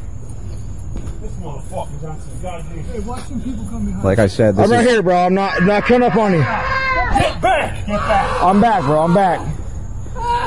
[1.21, 2.77] This motherfucker got some goddamn.
[2.86, 4.03] Hey, watch some people come behind.
[4.03, 5.17] Like I said, this I'm right is here, bro.
[5.17, 6.39] I'm not I'm not coming up on you.
[6.39, 7.86] Get back.
[7.86, 8.41] Get back.
[8.43, 8.99] I'm back, bro.
[9.01, 9.55] I'm back.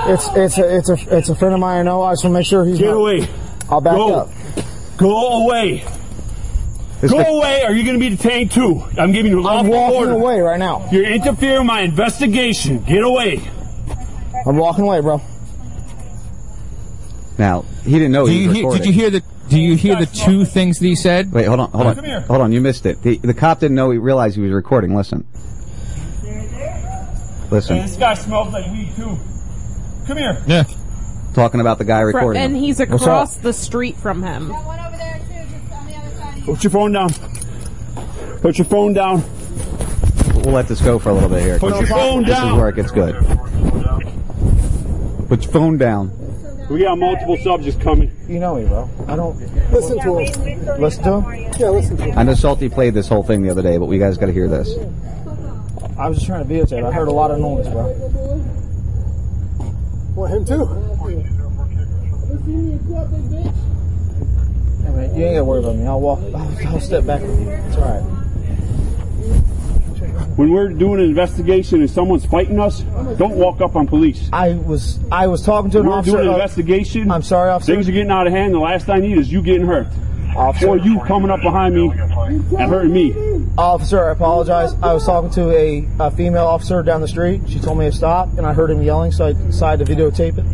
[0.08, 1.80] It's it's a it's a it's a friend of mine.
[1.80, 2.02] I know.
[2.02, 3.28] I just want to make sure he's Get not- away.
[3.70, 4.14] I'll back Go.
[4.14, 4.28] up.
[4.96, 5.84] Go away.
[7.02, 8.82] This Go guy- away, or you're going to be detained too.
[8.96, 10.12] I'm giving you a I'm lawful walking order.
[10.12, 10.88] away right now.
[10.90, 12.78] You're interfering with my investigation.
[12.84, 13.40] Get away.
[14.46, 15.20] I'm walking away, bro.
[17.38, 18.82] now he didn't know Do he you was hear, recording.
[18.82, 21.32] did you hear the Do you hear the two things that he said?
[21.32, 22.20] Wait, hold on, hold Come on, here.
[22.20, 22.52] hold on.
[22.52, 23.02] You missed it.
[23.02, 23.90] The, the cop didn't know.
[23.90, 24.94] He realized he was recording.
[24.94, 25.26] Listen,
[26.22, 27.76] Hey, listen.
[27.78, 29.18] this guy smells like weed too.
[30.06, 30.40] Come here.
[30.46, 30.64] Yeah.
[31.34, 32.42] Talking about the guy Fr- recording.
[32.42, 32.62] and him.
[32.62, 34.52] he's across the street from him.
[36.44, 37.10] Put your phone down.
[38.40, 39.22] Put your phone down.
[40.34, 41.58] We'll let this go for a little bit here.
[41.58, 43.14] Put your phone This is where it gets good.
[45.28, 46.10] Put your phone down.
[46.68, 48.10] We got multiple subjects coming.
[48.28, 48.90] You know me, bro.
[49.06, 49.36] I don't
[49.70, 50.80] listen to him.
[50.80, 51.52] Listen to him.
[51.58, 52.18] Yeah, listen to him.
[52.18, 54.32] I know Salty played this whole thing the other day, but we guys got to
[54.32, 54.74] hear this.
[55.98, 56.84] I was just trying to videotape.
[56.84, 57.92] I heard a lot of noise, bro.
[60.14, 60.66] What him too?
[64.82, 65.86] Hey, man, you ain't gotta worry about me.
[65.86, 66.18] I'll walk.
[66.34, 67.50] I'll, I'll step back with you.
[67.50, 68.02] It's all right.
[70.36, 72.80] When we're doing an investigation and someone's fighting us,
[73.18, 74.30] don't walk up on police.
[74.32, 76.12] I was I was talking to an We're officer.
[76.12, 77.10] doing an uh, investigation.
[77.10, 77.74] I'm sorry, officer.
[77.74, 78.54] Things are getting out of hand.
[78.54, 79.88] The last I need is you getting hurt.
[80.34, 80.68] Officer.
[80.68, 83.46] Or you coming up behind me and hurting me.
[83.58, 84.72] Officer, I apologize.
[84.82, 87.42] I was talking to a, a female officer down the street.
[87.46, 90.38] She told me to stop, and I heard him yelling, so I decided to videotape
[90.38, 90.46] it.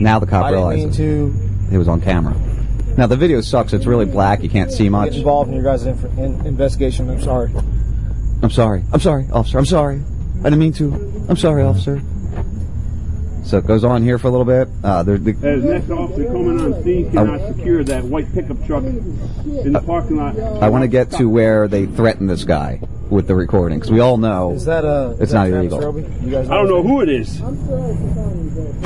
[0.00, 2.34] Now the cop I didn't mean realizes to it was on camera.
[2.96, 3.72] Now the video sucks.
[3.72, 4.42] It's really black.
[4.42, 5.16] You can't see get much.
[5.16, 7.08] involved in your guys' inf- in, investigation.
[7.10, 7.52] I'm sorry.
[8.42, 8.82] I'm sorry.
[8.92, 9.58] I'm sorry, officer.
[9.58, 10.02] I'm sorry.
[10.40, 10.94] I didn't mean to.
[11.28, 12.00] I'm sorry, officer.
[13.44, 14.68] So it goes on here for a little bit.
[14.84, 18.84] Uh, there, the, As next officer coming on scene cannot secure that white pickup truck
[18.84, 20.38] in the parking lot.
[20.62, 24.00] I want to get to where they threaten this guy with the recording because we
[24.00, 25.12] all know Is that a?
[25.12, 25.92] it's is not that Travis illegal.
[25.92, 26.24] Roby?
[26.24, 27.40] You guys I don't know who it is.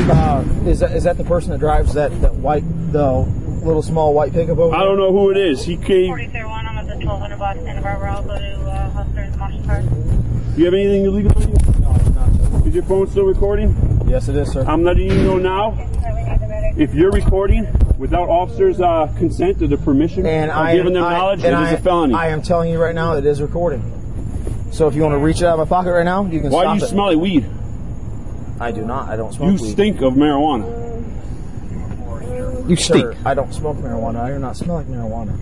[0.09, 3.03] Uh, is that is that the person that drives that, that white the
[3.65, 4.75] little small white pickup over?
[4.75, 5.65] I don't know who it is.
[5.65, 6.09] He came.
[6.09, 8.13] 4031, I'm at the 1200 block, Santa Barbara.
[8.15, 9.85] I'll go to uh, Huster's Marshall Park.
[10.57, 11.55] You have anything illegal on you?
[11.81, 12.67] No, not.
[12.67, 13.75] Is your phone still recording?
[14.07, 14.65] Yes, it is, sir.
[14.67, 15.77] I'm letting you know now.
[16.77, 17.67] If you're recording
[17.99, 21.53] without officers' uh, consent or the permission And or I giving them I- knowledge, it
[21.53, 22.15] and is I, a felony.
[22.15, 23.83] I am telling you right now, it is recording.
[24.73, 26.51] So if you want to reach it out of my pocket right now, you can
[26.51, 26.53] stop.
[26.53, 26.89] Why stop do you it.
[26.89, 27.47] smell like weed?
[28.59, 29.09] I do not.
[29.09, 29.73] I don't smoke You weed.
[29.73, 30.81] stink of marijuana.
[32.69, 34.21] You Sir, I don't smoke marijuana.
[34.21, 35.37] I do not smell like marijuana.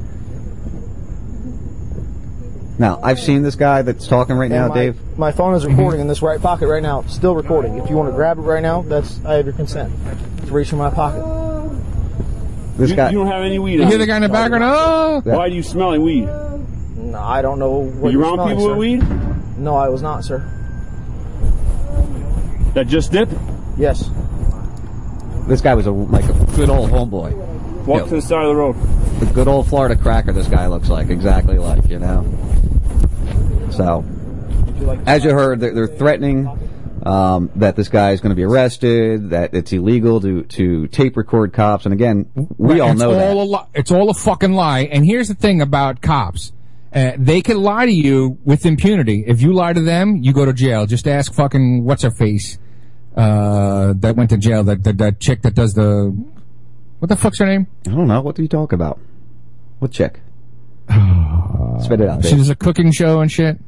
[2.78, 5.18] Now I've seen this guy that's talking right And now, my, Dave.
[5.18, 7.76] My phone is recording in this right pocket right now, still recording.
[7.78, 9.92] If you want to grab it right now, that's I have your consent
[10.46, 11.22] to reach in my pocket.
[12.78, 13.10] This you, guy.
[13.10, 13.80] you don't have any weed.
[13.80, 14.64] You hear the guy in the background?
[14.66, 15.20] Oh!
[15.24, 16.28] Why do you smell like weed?
[17.10, 18.68] No, I don't know what Were you you're around people sir.
[18.70, 20.38] with weed No, I was not, sir.
[22.74, 23.32] that just dipped?
[23.76, 24.08] Yes.
[25.48, 27.34] This guy was a like a good old homeboy.
[27.86, 28.08] Walk Yeah.
[28.08, 28.76] to the side of the road.
[29.20, 30.32] The good old Florida cracker.
[30.32, 32.24] This guy looks like exactly like you know.
[33.70, 34.04] So,
[35.06, 36.48] as you heard, they're, they're threatening
[37.04, 39.30] um, that this guy is going to be arrested.
[39.30, 41.84] That it's illegal to to tape record cops.
[41.86, 42.26] And again,
[42.58, 43.56] we Right, all know all that.
[43.58, 44.80] A li- it's all a fucking lie.
[44.92, 46.52] And here's the thing about cops.
[46.92, 49.22] Uh, they can lie to you with impunity.
[49.26, 50.86] If you lie to them, you go to jail.
[50.86, 52.58] Just ask fucking what's her face
[53.16, 54.64] uh, that went to jail.
[54.64, 56.10] That, that that chick that does the
[56.98, 57.66] what the fuck's her name?
[57.86, 58.20] I don't know.
[58.20, 58.98] What do you talk about?
[59.78, 60.20] What chick?
[60.88, 62.24] Spit it out.
[62.24, 63.58] She does a cooking show and shit.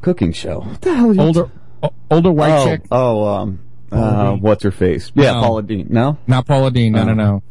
[0.00, 0.60] Cooking show.
[0.60, 1.14] What the hell?
[1.14, 1.50] You Older
[1.82, 2.82] o- older white oh, chick.
[2.90, 3.60] Oh, um,
[3.92, 5.12] uh, what's her face?
[5.14, 5.40] Yeah, No.
[5.40, 5.86] Paula Deen.
[5.90, 6.92] No, Not Paula Deen.
[6.92, 7.04] No, Oh.
[7.04, 7.42] no, no.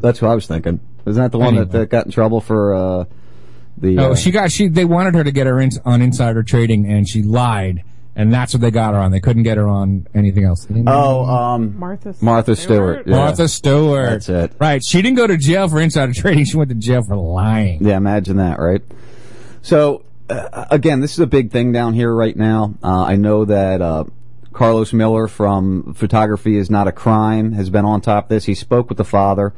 [0.00, 0.80] that's who I was thinking.
[1.06, 1.78] Isn't that the one that, Anyway.
[1.78, 3.04] that got in trouble for uh,
[3.78, 3.94] the?
[3.94, 4.68] No, uh, she got she.
[4.68, 7.82] They wanted her to get her in, on insider trading, and she lied
[8.16, 9.12] and that's what they got her on.
[9.12, 10.66] They couldn't get her on anything else.
[10.86, 12.14] Oh, um, Martha.
[12.20, 13.06] Martha Stewart.
[13.06, 13.16] yeah.
[13.16, 14.10] Martha Stewart.
[14.10, 14.52] That's it.
[14.58, 14.84] Right.
[14.84, 16.44] She didn't go to jail for insider trading.
[16.44, 17.82] She went to jail for lying.
[17.86, 18.82] Yeah, imagine that, right?
[19.62, 22.74] So, uh, again, this is a big thing down here right now.
[22.82, 24.04] Uh, I know that uh,
[24.52, 28.44] Carlos Miller from Photography is Not a Crime has been on top of this.
[28.44, 29.54] He spoke with the father.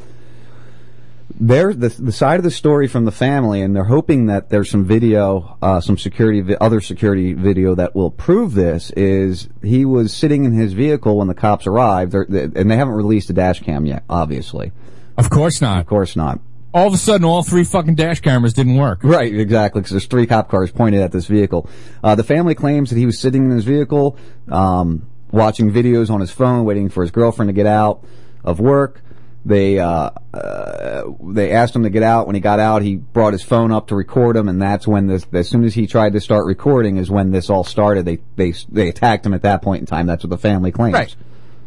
[1.41, 4.71] They're the the side of the story from the family, and they're hoping that there's
[4.71, 8.91] some video, uh, some security, other security video that will prove this.
[8.91, 12.95] Is he was sitting in his vehicle when the cops arrived, they, and they haven't
[12.95, 14.73] released a dash cam yet, obviously.
[15.17, 15.81] Of course not.
[15.81, 16.41] Of course not.
[16.75, 19.01] All of a sudden, all three fucking dash cameras didn't work.
[19.03, 21.69] Right, exactly, because there's three cop cars pointed at this vehicle.
[22.03, 24.17] Uh, the family claims that he was sitting in his vehicle,
[24.49, 28.03] um, watching videos on his phone, waiting for his girlfriend to get out
[28.43, 29.03] of work.
[29.45, 32.27] They uh, uh, they asked him to get out.
[32.27, 35.09] When he got out, he brought his phone up to record him, and that's when
[35.09, 35.27] this.
[35.33, 38.05] As soon as he tried to start recording, is when this all started.
[38.05, 40.07] They they they attacked him at that point in time.
[40.07, 40.95] That's what the family claims.
[40.95, 41.17] Right.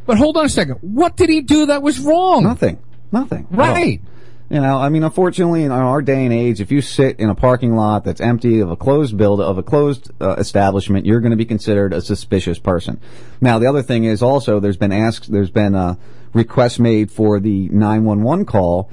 [0.05, 0.77] But hold on a second.
[0.81, 2.43] What did he do that was wrong?
[2.43, 2.79] Nothing.
[3.11, 3.47] Nothing.
[3.49, 3.99] Right.
[4.49, 7.35] You know, I mean, unfortunately, in our day and age, if you sit in a
[7.35, 11.31] parking lot that's empty of a closed build of a closed uh, establishment, you're going
[11.31, 13.01] to be considered a suspicious person.
[13.41, 15.95] Now, the other thing is also there's been asked, there's been uh,
[16.35, 18.91] requests made for the 911 call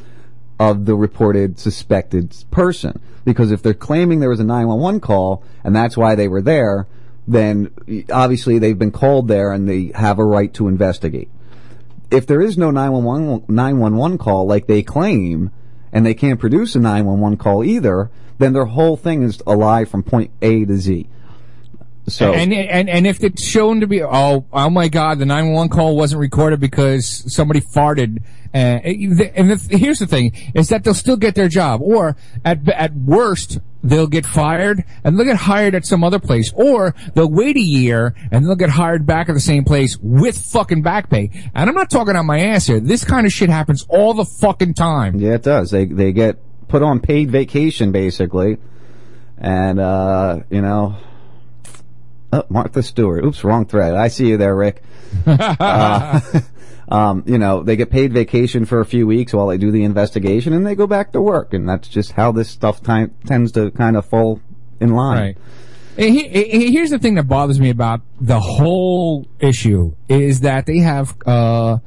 [0.58, 5.76] of the reported suspected person because if they're claiming there was a 911 call and
[5.76, 6.86] that's why they were there,
[7.28, 7.70] then
[8.10, 11.28] obviously they've been called there and they have a right to investigate
[12.12, 15.50] if there is no 911, 911 call like they claim,
[15.92, 19.84] and they can't produce a 911 call either, then their whole thing is a lie
[19.84, 21.08] from point A to Z.
[22.08, 25.70] So and, and and if it's shown to be oh oh my god the 911
[25.70, 28.22] call wasn't recorded because somebody farted
[28.54, 31.80] uh, and the, here's the thing is that they'll still get their job.
[31.82, 36.52] Or at at worst they'll get fired and they'll get hired at some other place.
[36.54, 40.36] Or they'll wait a year and they'll get hired back at the same place with
[40.36, 41.30] fucking back pay.
[41.54, 42.78] And I'm not talking out my ass here.
[42.78, 45.18] This kind of shit happens all the fucking time.
[45.18, 45.70] Yeah, it does.
[45.70, 46.38] They they get
[46.68, 48.58] put on paid vacation basically,
[49.38, 50.96] and uh, you know.
[52.32, 53.24] Oh, Martha Stewart.
[53.24, 53.94] Oops, wrong thread.
[53.94, 54.82] I see you there, Rick.
[55.26, 56.20] uh,
[56.88, 59.84] um, you know, they get paid vacation for a few weeks while they do the
[59.84, 63.52] investigation, and they go back to work, and that's just how this stuff ti- tends
[63.52, 64.40] to kind of fall
[64.80, 65.18] in line.
[65.18, 65.38] Right.
[65.96, 70.78] He- he- Here's the thing that bothers me about the whole issue is that they
[70.78, 71.78] have uh,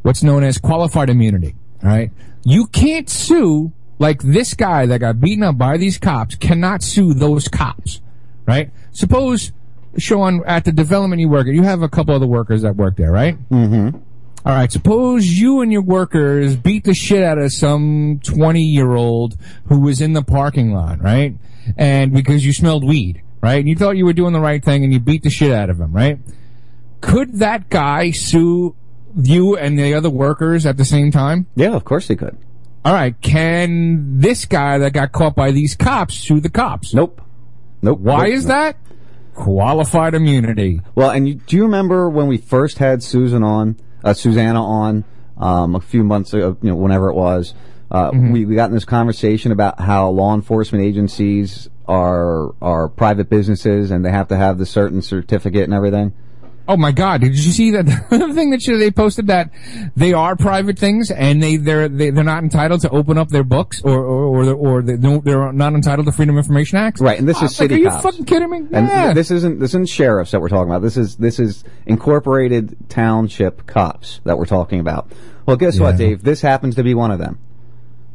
[0.00, 1.54] what's known as qualified immunity.
[1.84, 2.10] All right,
[2.44, 7.12] you can't sue like this guy that got beaten up by these cops cannot sue
[7.12, 8.00] those cops.
[8.46, 8.70] Right?
[8.92, 9.52] Suppose
[9.98, 12.96] Sean at the development you work at, you have a couple other workers that work
[12.96, 13.36] there, right?
[13.50, 13.98] Mm-hmm.
[14.44, 14.72] All right.
[14.72, 19.80] Suppose you and your workers beat the shit out of some 20 year old who
[19.80, 21.36] was in the parking lot, right?
[21.76, 23.60] And because you smelled weed, right?
[23.60, 25.70] And you thought you were doing the right thing and you beat the shit out
[25.70, 26.18] of him, right?
[27.00, 28.74] Could that guy sue
[29.16, 31.46] you and the other workers at the same time?
[31.54, 32.36] Yeah, of course he could.
[32.84, 33.14] All right.
[33.20, 36.94] Can this guy that got caught by these cops sue the cops?
[36.94, 37.20] Nope.
[37.80, 38.00] Nope.
[38.00, 38.34] Why Nope.
[38.34, 38.76] is that?
[39.34, 40.80] Qualified immunity.
[40.94, 45.04] Well, and you, do you remember when we first had Susan on, uh, Susanna on,
[45.38, 47.54] um, a few months ago, you know, whenever it was,
[47.90, 48.32] uh, Mm-hmm.
[48.32, 53.90] we, we got in this conversation about how law enforcement agencies are, are private businesses
[53.90, 56.12] and they have to have the certain certificate and everything.
[56.68, 57.22] Oh my God!
[57.22, 57.86] Did you see that
[58.34, 59.50] thing that they posted that
[59.96, 63.42] they are private things and they they're they, they're not entitled to open up their
[63.42, 67.00] books or or or, or they don't, they're not entitled to Freedom of Information Act.
[67.00, 68.02] Right, and this I is like, city Are you cops.
[68.04, 68.58] fucking kidding me?
[68.58, 69.04] And yeah.
[69.06, 70.82] th- this isn't this isn't sheriffs that we're talking about.
[70.82, 75.10] This is this is incorporated township cops that we're talking about.
[75.46, 76.22] Well, guess what, Dave?
[76.22, 77.40] This happens to be one of them.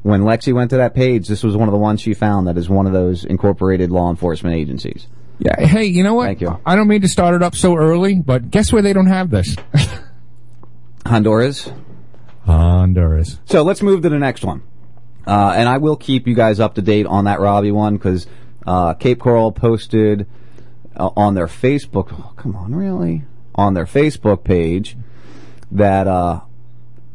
[0.04, 2.58] When Lexi went to that page, this was one of the ones she found that
[2.58, 5.08] is one of those incorporated law enforcement agencies.
[5.40, 5.66] Yeah.
[5.66, 6.26] Hey, you know what?
[6.26, 6.60] Thank you.
[6.66, 9.30] I don't mean to start it up so early, but guess where they don't have
[9.30, 9.56] this?
[11.06, 11.72] Honduras.
[12.46, 13.40] Honduras.
[13.46, 14.64] So let's move to the next one.
[15.26, 18.28] Uh, and I will keep you guys up to date on that Roby one because
[18.66, 20.26] uh, Cape Coral posted
[20.96, 22.08] uh, on their Facebook.
[22.12, 23.24] Oh, come on, really?
[23.56, 24.98] On their Facebook page
[25.72, 26.42] that uh,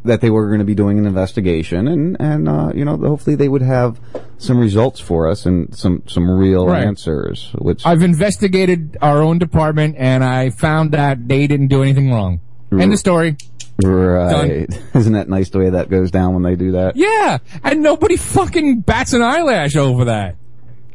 [0.04, 3.36] that they were going to be doing an investigation, and and uh, you know hopefully
[3.36, 4.00] they would have
[4.38, 6.84] some results for us and some some real Right.
[6.84, 7.50] answers.
[7.58, 12.40] Which I've investigated our own department and I found that they didn't do anything wrong.
[12.72, 13.36] End of story.
[13.84, 14.66] right?
[14.94, 16.96] Isn't that nice the way that goes down when they do that?
[16.96, 20.36] Yeah, and nobody fucking bats an eyelash over that.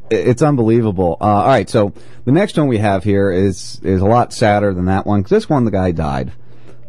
[0.09, 1.17] it's unbelievable.
[1.19, 1.93] Uh, all right, so
[2.25, 5.29] the next one we have here is is a lot sadder than that one because
[5.31, 6.31] this one the guy died.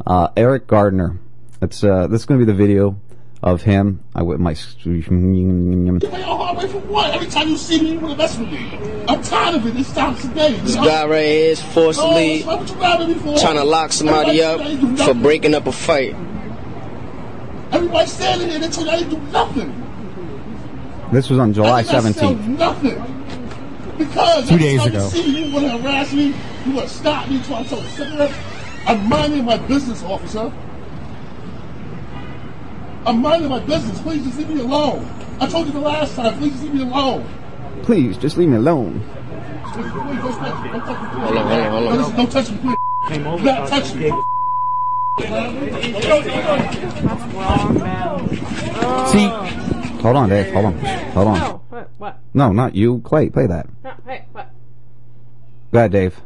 [0.06, 1.18] Uh, Eric Garner.
[1.60, 3.00] It's uh, this is going to be the video
[3.42, 4.04] of him.
[4.14, 4.54] I would my.
[4.84, 7.12] You play all hard way for what?
[7.14, 9.04] Every time you see me, you want to mess with me.
[9.08, 9.74] I'm tired of it.
[9.74, 10.52] This time today.
[10.60, 13.38] This guy right here is forcibly Oh, what you grabbing me for?
[13.38, 16.14] trying to lock somebody up Everybody say they do for breaking up a fight.
[17.72, 19.84] Everybody standing here, they told you I didn't do nothing.
[21.12, 22.58] This was on July I did not sell seventeenth.
[22.58, 23.14] Nothing.
[23.98, 25.04] Because Two every days time ago.
[25.04, 26.34] You, see me, you want to harass me.
[26.66, 27.42] You want to stop me.
[27.42, 28.34] Trying to sell a cigarette.
[28.86, 30.52] I'm minding my business, officer.
[33.08, 33.98] I'm minding my business.
[34.02, 35.08] Please just leave me alone.
[35.40, 36.36] I told you the last time.
[36.36, 37.26] Please just leave me alone.
[37.82, 39.00] Please just leave me alone.
[39.72, 40.68] Please, please, don't touch me.
[40.68, 41.18] Don't touch me.
[41.18, 41.96] Hold on, hold on, hold on.
[41.96, 42.76] Listen, Don't touch me, please.
[43.08, 44.10] Do not touch me.
[49.10, 49.26] See,
[50.02, 50.52] Hold on, Dave.
[50.52, 50.74] Hold on.
[50.78, 51.38] Hold on.
[51.40, 51.90] Oh, what?
[51.96, 52.18] What?
[52.34, 53.00] No, not you.
[53.00, 53.68] Clay, play that.
[53.86, 54.50] Oh, hey, what?
[55.72, 56.20] Go ahead, Dave.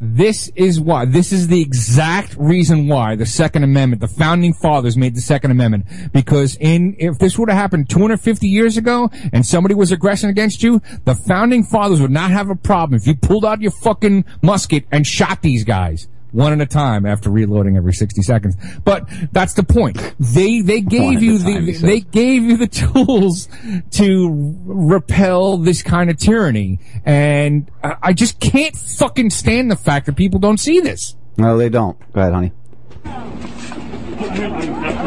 [0.00, 1.06] This is why.
[1.06, 5.50] This is the exact reason why the Second Amendment, the founding fathers made the Second
[5.50, 5.86] Amendment.
[6.12, 10.62] Because in, if this would have happened 250 years ago and somebody was aggressing against
[10.62, 14.24] you, the founding fathers would not have a problem if you pulled out your fucking
[14.42, 16.08] musket and shot these guys.
[16.36, 18.56] One at a time after reloading every 60 seconds.
[18.84, 19.96] But that's the point.
[20.20, 23.48] They, they gave at you a time, the, they gave you the tools
[23.92, 26.78] to repel this kind of tyranny.
[27.06, 31.16] And I I just can't fucking stand the fact that people don't see this.
[31.38, 31.98] No, they don't.
[32.12, 32.52] Go ahead, honey.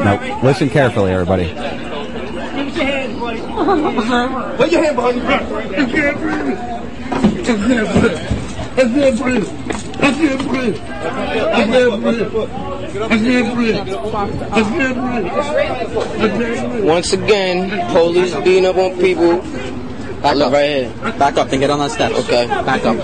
[0.04, 1.50] No, listen carefully, everybody.
[4.58, 5.20] Put your hand, buddy.
[5.28, 6.20] Put your hand
[7.88, 8.39] behind
[16.86, 19.42] once again, police beating up on people.
[20.22, 20.94] Back up right here.
[21.20, 22.14] Back up and get on that step.
[22.14, 22.48] Okay.
[22.48, 22.98] Back up.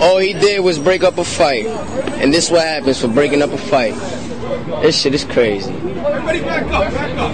[0.00, 1.66] All he did was break up a fight.
[1.66, 3.94] And this what happens for breaking up a fight.
[4.82, 5.72] This shit is crazy.
[5.72, 7.32] Everybody back up, back up.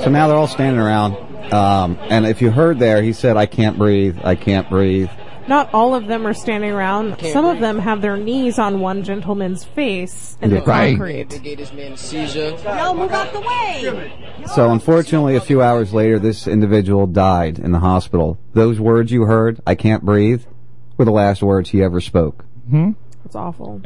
[0.00, 1.16] So now they're all standing around.
[1.52, 4.18] Um, and if you heard there, he said, I can't breathe.
[4.22, 5.10] I can't breathe.
[5.46, 7.20] Not all of them are standing around.
[7.20, 10.96] Some of them have their knees on one gentleman's face in the right.
[10.96, 11.28] concrete.
[11.28, 12.56] They gave this man a seizure.
[12.64, 14.12] Yo, move out the way.
[14.54, 18.38] So unfortunately, a few hours later, this individual died in the hospital.
[18.54, 20.44] Those words you heard, I can't breathe,
[20.96, 22.44] were the last words he ever spoke.
[22.70, 22.92] Hmm?
[23.26, 23.82] It's awful.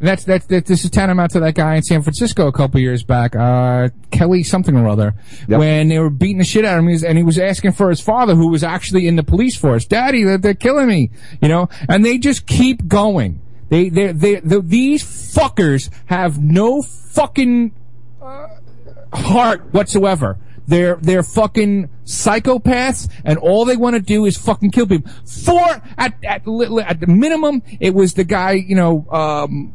[0.00, 3.02] That's, that's, that, this is tantamount to that guy in San Francisco a couple years
[3.02, 5.14] back, uh, Kelly something or other,
[5.46, 8.00] when they were beating the shit out of him and he was asking for his
[8.00, 9.84] father who was actually in the police force.
[9.84, 11.10] Daddy, they're, they're killing me,
[11.42, 13.42] you know, and they just keep going.
[13.68, 17.72] They, they, they, the, these fuckers have no fucking,
[18.22, 18.48] uh,
[19.12, 20.38] heart whatsoever.
[20.66, 25.10] They're, they're fucking psychopaths and all they want to do is fucking kill people.
[25.26, 25.60] For,
[25.98, 29.74] at, at, at the minimum, it was the guy, you know, um,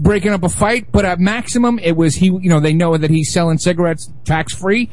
[0.00, 3.10] breaking up a fight, but at maximum, it was he, you know, they know that
[3.10, 4.90] he's selling cigarettes tax free.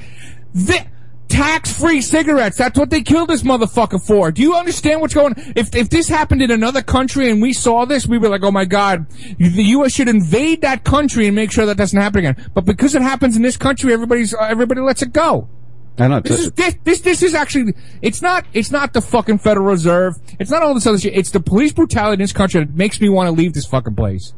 [1.28, 2.57] Tax free cigarettes.
[2.57, 4.32] That's what they killed this motherfucker for.
[4.32, 7.86] Do you understand what's going If, if this happened in another country and we saw
[7.86, 9.07] this, we'd be like, oh my god,
[9.39, 9.93] the U.S.
[9.93, 12.51] should invade that country and make sure that doesn't happen again.
[12.53, 15.49] But because it happens in this country, everybody's, everybody lets it go.
[15.97, 16.19] I know.
[16.19, 20.15] This is this, this this is actually it's not it's not the fucking Federal Reserve.
[20.39, 21.15] It's not all this other shit.
[21.15, 23.95] It's the police brutality in this country that makes me want to leave this fucking
[23.95, 24.34] place.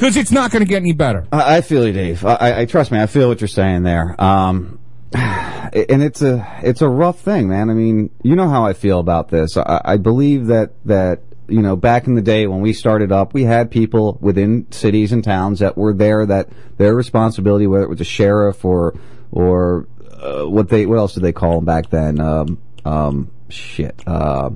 [0.00, 1.26] Because it's not going to get any better.
[1.30, 2.24] I, I feel you, Dave.
[2.24, 2.98] I, I, trust me.
[2.98, 4.18] I feel what you're saying there.
[4.18, 4.80] Um,
[5.12, 7.68] and it's a it's a rough thing, man.
[7.68, 9.58] I mean, you know how I feel about this.
[9.58, 13.34] I, I believe that that you know back in the day when we started up,
[13.34, 16.48] we had people within cities and towns that were there that
[16.78, 18.98] their responsibility, whether it was a sheriff or
[19.30, 22.20] or uh, what they what else did they call them back then?
[22.20, 24.48] Um, um, shit, uh,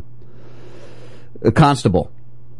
[1.42, 2.13] a constable.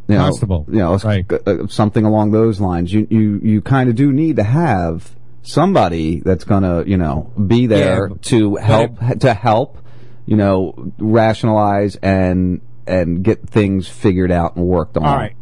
[0.08, 0.66] You know, Constable.
[0.68, 2.92] you know, uh, something along those lines.
[2.92, 7.66] You you you kind of do need to have somebody that's gonna you know be
[7.66, 9.78] there Yeah, to help to help
[10.26, 15.04] you know rationalize and and get things figured out and worked on.
[15.06, 15.34] All right.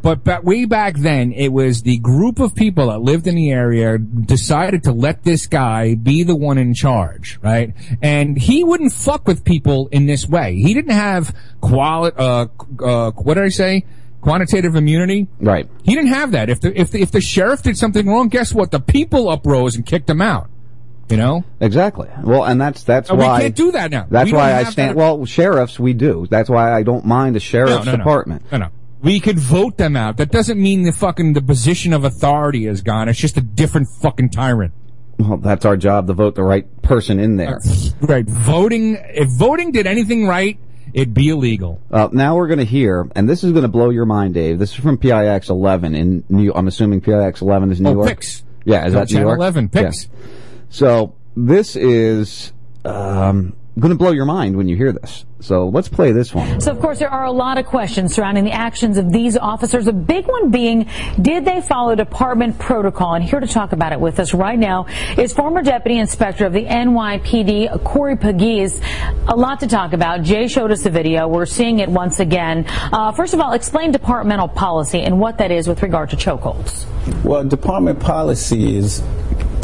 [0.00, 3.50] But ba- way back then, it was the group of people that lived in the
[3.50, 7.74] area decided to let this guy be the one in charge, right?
[8.00, 10.54] And he wouldn't fuck with people in this way.
[10.54, 12.46] He didn't have quali- uh,
[12.80, 13.84] uh, what did I say?
[14.20, 15.28] Quantitative immunity.
[15.40, 15.68] Right.
[15.84, 16.50] He didn't have that.
[16.50, 18.70] If the, if the, if the sheriff did something wrong, guess what?
[18.70, 20.50] The people uprose and kicked him out.
[21.08, 21.44] You know?
[21.60, 22.08] Exactly.
[22.22, 24.06] Well, and that's that's And we can't do that now.
[24.10, 24.90] That's We why I stand.
[24.90, 26.26] that- Well, sheriffs we do.
[26.28, 27.96] That's why I don't mind the sheriff's no, no.
[27.96, 28.42] department.
[28.52, 28.68] No, no.
[29.00, 30.16] We could vote them out.
[30.16, 33.08] That doesn't mean the fucking the position of authority is gone.
[33.08, 34.72] It's just a different fucking tyrant.
[35.18, 37.60] Well, that's our job to vote the right person in there.
[38.00, 38.26] Right.
[38.26, 40.58] Voting, if voting did anything right,
[40.94, 41.80] it'd be illegal.
[41.90, 44.58] Uh, now we're going to hear, and this is going to blow your mind, Dave.
[44.58, 46.52] This is from PIX 11 in New.
[46.54, 48.08] I'm assuming PIX 11 is New Oh, York.
[48.08, 48.44] Pix.
[48.64, 49.38] Yeah, is Oh, that New York?
[49.38, 50.04] 11, Pix.
[50.10, 50.26] Yeah.
[50.70, 52.52] So this is
[52.84, 55.24] um, going to blow your mind when you hear this.
[55.40, 56.60] So let's play this one.
[56.60, 59.86] So, of course, there are a lot of questions surrounding the actions of these officers.
[59.86, 60.88] A big one being,
[61.20, 63.14] did they follow department protocol?
[63.14, 66.52] And here to talk about it with us right now is former Deputy Inspector of
[66.52, 68.80] the NYPD, Corey Pegues.
[69.28, 70.22] A lot to talk about.
[70.22, 71.28] Jay showed us the video.
[71.28, 72.64] We're seeing it once again.
[72.68, 76.86] Uh, first of all, explain departmental policy and what that is with regard to chokeholds.
[77.22, 79.02] Well, department policy is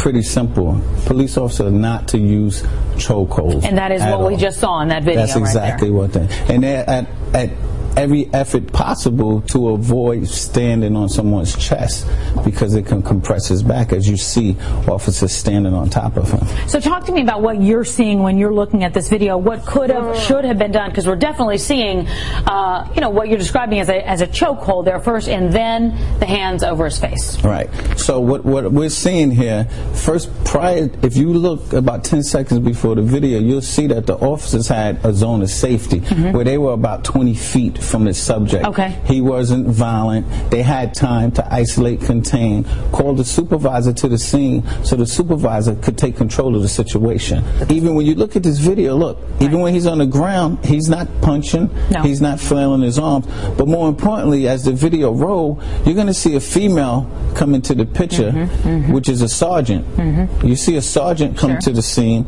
[0.05, 0.79] pretty simple.
[1.07, 2.61] Police officers are not to use
[2.97, 3.65] chokeholds.
[3.65, 6.13] And that is at what we just saw in that video That's right exactly what
[6.13, 6.29] they.
[6.47, 7.49] And they're at, at
[7.97, 12.07] every effort possible to avoid standing on someone's chest
[12.45, 14.57] because it can compress his back, as you see
[14.89, 16.69] officers standing on top of him.
[16.69, 19.37] So talk to me about what you're seeing when you're looking at this video.
[19.37, 20.91] What could have, should have been done?
[20.91, 22.07] Because we're definitely seeing,
[22.47, 25.91] uh, you know, what you're describing as a, as a chokehold there first, and then
[26.19, 27.43] the hands over his face.
[27.43, 27.71] Right.
[27.97, 29.65] So what what we're seeing here,
[29.95, 34.15] first prior, if you look about 10 seconds before the video, you'll see that the
[34.17, 36.01] officers had a zone of safety
[36.33, 38.65] where they were about 20 feet from his subject.
[38.67, 38.99] Okay.
[39.07, 40.27] He wasn't violent.
[40.51, 45.75] They had time to isolate, contain, call the supervisor to the scene so the supervisor
[45.77, 47.45] could take control of the situation.
[47.71, 50.89] Even when you look at this video, look, even when he's on the ground, he's
[50.89, 52.03] not punching, no.
[52.03, 53.27] he's not flailing his arms.
[53.57, 57.75] But more importantly, as the video roll, you're going to see a female come into
[57.75, 58.69] the picture, mm-hmm.
[58.69, 58.93] Mm-hmm.
[58.93, 59.87] which is a sergeant.
[59.97, 60.47] Mm-hmm.
[60.47, 62.27] You see a sergeant come to the scene,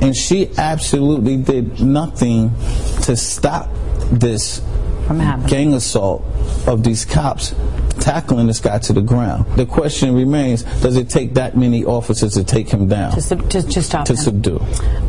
[0.00, 2.50] and she absolutely did nothing
[3.02, 3.68] to stop
[4.10, 4.60] this
[5.48, 6.24] gang assault
[6.66, 7.54] of these cops
[8.04, 9.46] tackling this guy to the ground.
[9.56, 13.12] The question remains, does it take that many officers to take him down?
[13.12, 14.16] To, sub- to, to stop to him.
[14.18, 14.58] subdue.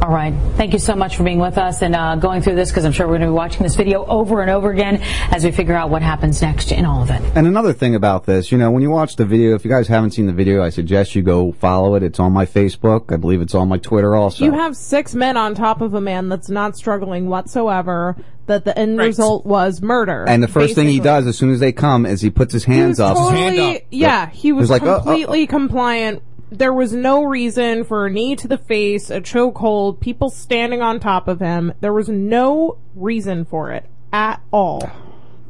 [0.02, 0.34] All right.
[0.56, 2.94] Thank you so much for being with us and uh, going through this because I'm
[2.94, 5.00] sure we're going to be watching this video over and over again
[5.32, 7.22] as we figure out what happens next in all of it.
[7.36, 9.90] And another thing about this, you know, when you watch the video, if you guys
[9.90, 12.04] haven't seen the video, I suggest you go follow it.
[12.04, 13.12] It's on my Facebook.
[13.12, 14.46] I believe it's on my Twitter also.
[14.46, 18.16] You have six men on top of a man that's not struggling whatsoever.
[18.48, 20.24] That the end result was murder.
[20.28, 22.64] and the first thing he does as soon as they come is he puts his
[22.86, 23.18] hands up.
[23.18, 26.24] Totally, yeah, he was It's like, oh, oh, completely compliant.
[26.52, 31.00] There was no reason for a knee to the face, a chokehold, people standing on
[31.00, 31.74] top of him.
[31.82, 34.90] There was no reason for it at all.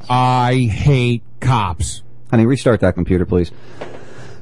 [0.10, 2.02] I hate cops.
[2.32, 3.52] Honey, restart that computer, please.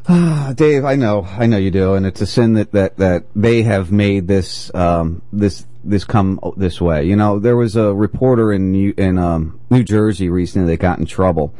[0.07, 3.25] Ah, Dave, I know, I know you do, and it's a sin that that that
[3.35, 7.05] they have made this um this this come this way.
[7.05, 10.99] You know, there was a reporter in New, in um, New Jersey recently that got
[10.99, 11.53] in trouble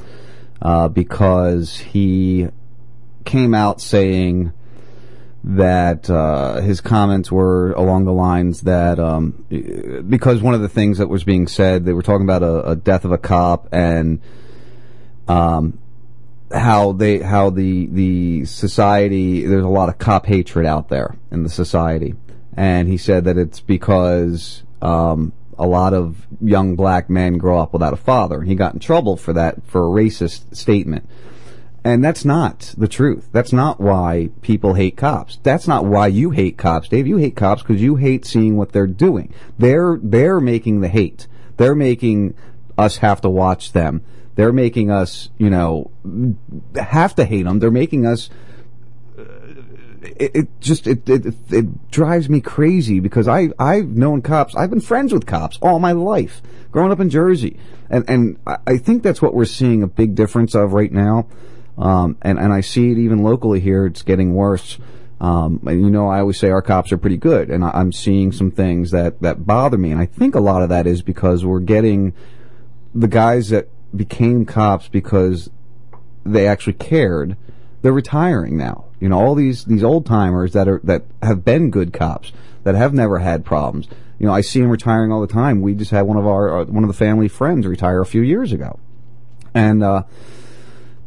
[0.64, 2.48] uh, because he
[3.26, 4.54] came out saying
[5.44, 9.46] that uh, his comments were along the lines that um,
[10.08, 12.76] because one of the things that was being said, they were talking about a, a
[12.78, 14.22] death of a cop and
[15.28, 15.78] um,
[16.50, 21.44] how they how the the society there's a lot of cop hatred out there in
[21.44, 22.16] the society,
[22.56, 27.74] and he said that it's because um, a lot of young black men grow up
[27.74, 31.08] without a father, and he got in trouble for that for a racist statement.
[31.86, 33.28] And that's not the truth.
[33.34, 35.40] That's not why people hate cops.
[35.44, 37.08] That's not why you hate cops, Dave.
[37.08, 39.34] You hate cops because you hate seeing what they're doing.
[39.60, 41.28] They're they're making the hate.
[41.58, 42.36] They're making
[42.78, 44.02] us have to watch them.
[44.36, 45.92] They're making us, you know,
[46.76, 47.60] have to hate them.
[47.60, 48.30] They're making us.
[50.04, 54.56] It, it just it, it it drives me crazy because I I've known cops.
[54.56, 56.42] I've been friends with cops all my life,
[56.72, 57.58] growing up in Jersey,
[57.90, 61.28] and and I- think that's what we're seeing a big difference of right now.
[61.78, 63.86] Um, and, and I see it even locally here.
[63.86, 64.78] It's getting worse.
[65.20, 67.92] Um, and you know, I always say our cops are pretty good, and I, I'm
[67.92, 69.92] seeing some things that, that bother me.
[69.92, 72.14] And I think a lot of that is because we're getting
[72.94, 75.50] the guys that became cops because
[76.26, 77.38] they actually cared.
[77.82, 78.86] They're retiring now.
[79.04, 82.32] You know, all these, these old timers that are, that have been good cops,
[82.64, 83.90] that have never had problems.
[84.18, 85.60] You know, I see them retiring all the time.
[85.60, 88.22] We just had one of our, uh, one of the family friends retire a few
[88.22, 88.80] years ago.
[89.54, 90.04] And, uh,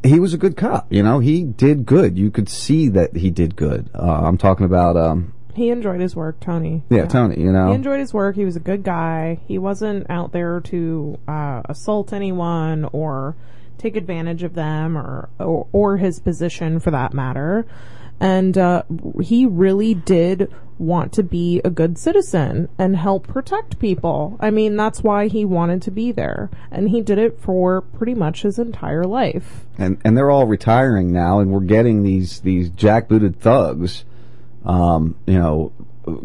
[0.02, 0.92] he was a good cop.
[0.92, 2.18] You know, he did good.
[2.18, 3.88] You could see that he did good.
[3.94, 6.82] Uh, I'm talking about, um, He enjoyed his work, Tony.
[6.90, 7.40] yeah, Tony.
[7.40, 8.36] You know, He enjoyed his work.
[8.36, 9.40] He was a good guy.
[9.48, 13.36] He wasn't out there to uh, assault anyone or
[13.78, 17.66] take advantage of them or, or or his position for that matter.
[18.18, 18.82] And uh,
[19.20, 24.36] he really did want to be a good citizen and help protect people.
[24.40, 28.14] I mean, that's why he wanted to be there, and he did it for pretty
[28.14, 29.66] much his entire life.
[29.78, 34.04] and and they're all retiring now, and we're getting these these jackbooted thugs,
[34.64, 35.72] um, you know,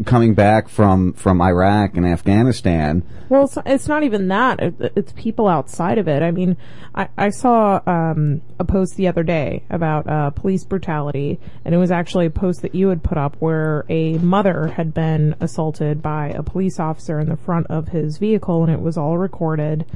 [0.04, 3.02] coming back from from Iraq and Afghanistan.
[3.28, 4.60] Well, it's, it's not even that.
[4.60, 6.22] It, it's people outside of it.
[6.22, 6.56] I mean,
[6.94, 11.78] I, I saw um, a post the other day about uh, police brutality, and it
[11.78, 16.02] was actually a post that you had put up where a mother had been assaulted
[16.02, 19.86] by a police officer in the front of his vehicle, and it was all recorded.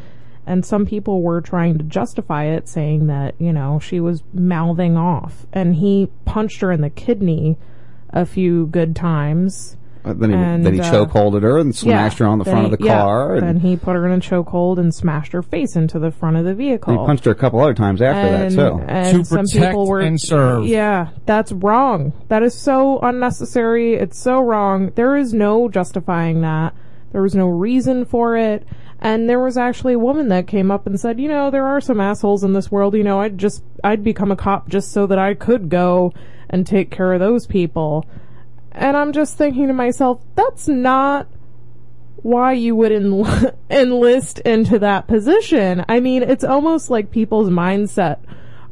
[0.48, 4.96] And some people were trying to justify it, saying that, you know, she was mouthing
[4.96, 5.44] off.
[5.52, 7.58] And he punched her in the kidney
[8.10, 9.75] a few good times.
[10.06, 12.54] Uh, Then he, And, then he uh, chokeholded her and smashed her on the then
[12.54, 13.30] front of he- the car.
[13.32, 16.10] Yeah, and then he put her in a chokehold and smashed her face into the
[16.10, 16.92] front of the vehicle.
[16.98, 18.80] he punched her a couple other times after and, that too.
[18.86, 20.66] And To some protect people were, and serve.
[20.66, 22.12] Yeah, that's wrong.
[22.28, 23.94] That is so unnecessary.
[23.94, 24.92] It's so wrong.
[24.94, 26.74] There is no justifying that.
[27.12, 28.66] There was no reason for it.
[28.98, 31.80] And there was actually a woman that came up and said, you know, there are
[31.80, 32.94] some assholes in this world.
[32.94, 36.12] You know, I'd just, I'd become a cop just so that I could go
[36.48, 38.06] and take care of those people.
[38.76, 41.26] And I'm just thinking to myself, that's not
[42.16, 45.84] why you would enl- enlist into that position.
[45.88, 48.18] I mean, it's almost like people's mindset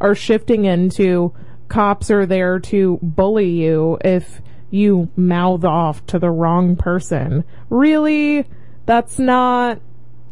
[0.00, 1.32] are shifting into
[1.68, 7.44] cops are there to bully you if you mouth off to the wrong person.
[7.70, 8.44] Really?
[8.84, 9.80] That's not,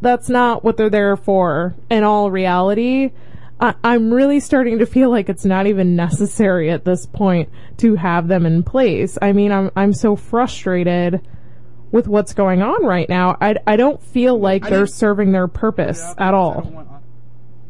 [0.02, 3.12] that's not what they're there for in all reality.
[3.62, 7.48] I, I'm really starting to feel like it's not even necessary at this point
[7.78, 9.16] to have them in place.
[9.22, 11.20] I mean, I'm, I'm so frustrated
[11.92, 13.36] with what's going on right now.
[13.40, 16.91] I, I don't feel like they're serving their purpose at all.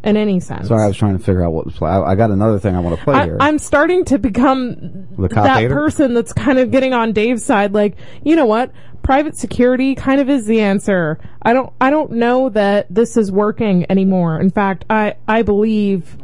[0.04, 0.68] In any sense.
[0.68, 1.88] Sorry, I was trying to figure out what to play.
[1.88, 3.36] I, I got another thing I want to play I, here.
[3.38, 5.74] I'm starting to become The that hater?
[5.74, 7.72] person that's kind of getting on Dave's side.
[7.72, 8.72] Like, you know what?
[9.02, 11.20] Private security kind of is the answer.
[11.42, 14.40] I don't, I don't know that this is working anymore.
[14.40, 16.16] In fact, I, I believe,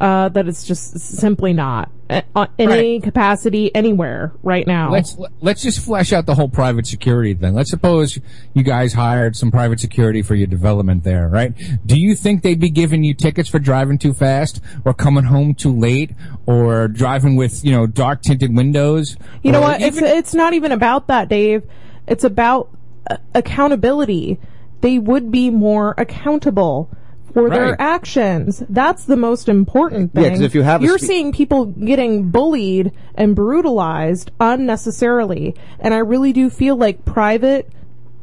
[0.00, 2.78] uh, that it's just simply not uh, uh, in Right.
[2.78, 4.90] any capacity anywhere right now.
[4.90, 7.54] Let's let's just flesh out the whole private security thing.
[7.54, 8.18] Let's suppose
[8.54, 11.52] you guys hired some private security for your development there, right?
[11.84, 15.54] Do you think they'd be giving you tickets for driving too fast, or coming home
[15.54, 16.10] too late,
[16.46, 19.16] or driving with you know dark tinted windows?
[19.42, 19.80] You know what?
[19.80, 21.62] It's it's not even about that, Dave.
[22.06, 22.70] It's about
[23.10, 24.38] uh, accountability.
[24.82, 26.90] They would be more accountable
[27.36, 27.58] for Right.
[27.58, 28.64] their actions.
[28.70, 30.24] That's the most important thing.
[30.24, 35.92] Yeah, 'cause if you have, you're spe- seeing people getting bullied and brutalized unnecessarily, and
[35.92, 37.68] I really do feel like private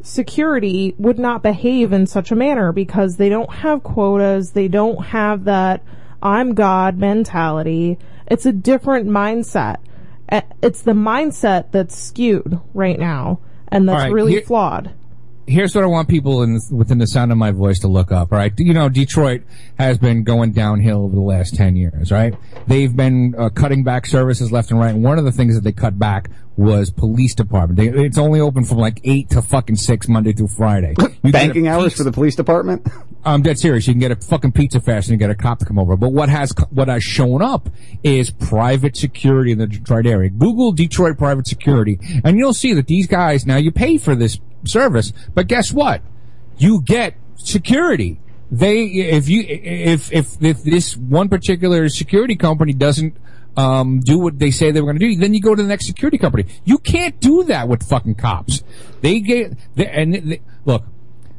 [0.01, 4.51] security would not behave in such a manner because they don't have quotas.
[4.51, 5.82] They don't have that
[6.24, 7.99] I'm God mentality.
[8.28, 9.76] It's a different mindset.
[10.64, 14.89] It's the mindset that's skewed right now and that's right, really here- flawed.
[15.47, 18.31] Here's what I want people in within the sound of my voice to look up.
[18.31, 19.43] All right, you know Detroit
[19.77, 22.11] has been going downhill over the last ten years.
[22.11, 22.35] Right,
[22.67, 24.93] they've been uh, cutting back services left and right.
[24.93, 27.77] And one of the things that they cut back was police department.
[27.77, 30.95] They, it's only open from like eight to fucking six Monday through Friday.
[31.23, 32.85] You Banking hours for the police department.
[33.25, 33.87] I'm dead serious.
[33.87, 35.95] You can get a fucking pizza fast and get a cop to come over.
[35.95, 37.69] But what has what has shown up
[38.03, 40.29] is private security in the Detroit area.
[40.29, 44.37] Google Detroit private security, and you'll see that these guys now you pay for this
[44.66, 46.01] service, but guess what?
[46.57, 48.20] You get security.
[48.51, 53.18] They if you if if if this one particular security company doesn't
[53.57, 55.68] um, do what they say they were going to do, then you go to the
[55.68, 56.45] next security company.
[56.66, 58.64] You can't do that with fucking cops.
[59.01, 60.84] They get they, and they, look.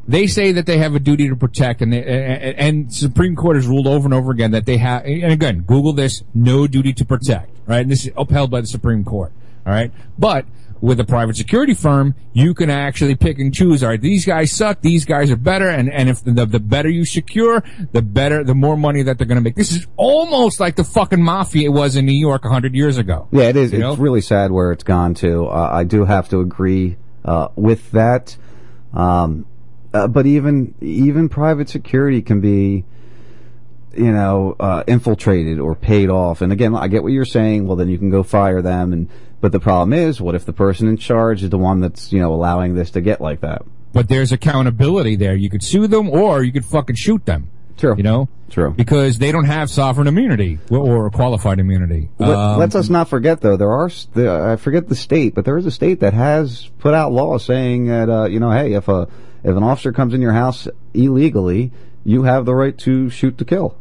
[0.06, 3.66] They say that they have a duty to protect, and they, and, Supreme Court has
[3.66, 5.06] ruled over and over again that they have.
[5.06, 7.50] And again, Google this: no duty to protect.
[7.66, 9.32] Right, and this is upheld by the Supreme Court.
[9.64, 10.44] All right, but
[10.84, 13.82] with a private security firm, you can actually pick and choose.
[13.82, 14.82] All right, these guys suck.
[14.82, 15.66] These guys are better.
[15.66, 19.26] And, and if the, the better you secure, the better, the more money that they're
[19.26, 19.56] going to make.
[19.56, 22.98] This is almost like the fucking mafia it was in New York a hundred years
[22.98, 23.28] ago.
[23.32, 23.72] Yeah, it is.
[23.72, 23.96] You It's know?
[23.96, 25.46] really sad where it's gone to.
[25.46, 28.36] Uh, I do have to agree uh, with that.
[28.92, 29.46] Um,
[29.94, 32.84] uh, but even even private security can be,
[33.96, 36.42] you know, uh, infiltrated or paid off.
[36.42, 37.66] And again, I get what you're saying.
[37.66, 38.92] Well, then you can go fire them.
[38.92, 39.08] And
[39.44, 42.18] but the problem is, what if the person in charge is the one that's you
[42.18, 43.60] know allowing this to get like that?
[43.92, 45.34] But there's accountability there.
[45.34, 47.50] You could sue them or you could fucking shoot them.
[47.76, 47.94] True.
[47.94, 48.28] You know?
[48.48, 48.70] True.
[48.70, 52.08] Because they don't have sovereign immunity or, qualified immunity.
[52.18, 53.90] Let, Um, let's us not forget, though, there are,
[54.50, 57.88] I forget the state, but there is a state that has put out laws saying
[57.88, 59.08] that, uh, you know, hey, if a,
[59.42, 61.70] if an officer comes in your house illegally,
[62.02, 63.76] you have the right to shoot to kill.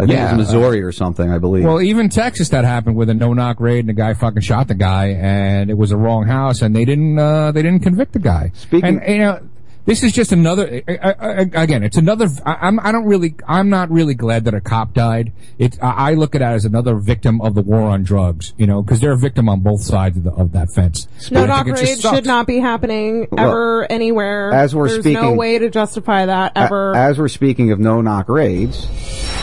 [0.00, 0.32] I think Yeah.
[0.32, 1.64] it was Missouri or something, I believe.
[1.64, 4.74] Well, even Texas, that happened with a no-knock raid, and the guy fucking shot the
[4.76, 8.20] guy, and it was a wrong house, and they didn't uh, they didn't convict the
[8.20, 8.52] guy.
[8.54, 9.40] Speaking- and you know,
[9.88, 10.82] this is just another.
[10.86, 12.28] I, I, I- again, it's another.
[12.44, 12.78] I, I'm.
[12.80, 13.34] I don't really.
[13.48, 15.32] I'm not really glad that a cop died.
[15.58, 15.82] It.
[15.82, 18.52] I I look at it as another victim of the war on drugs.
[18.58, 21.08] You know, because they're a victim on both sides of, the, of that fence.
[21.30, 24.52] No And I knock it raids should not be happening Well, ever anywhere.
[24.52, 26.94] as we're There's no way to justify that A- ever.
[26.94, 28.86] As we're speaking of no knock raids,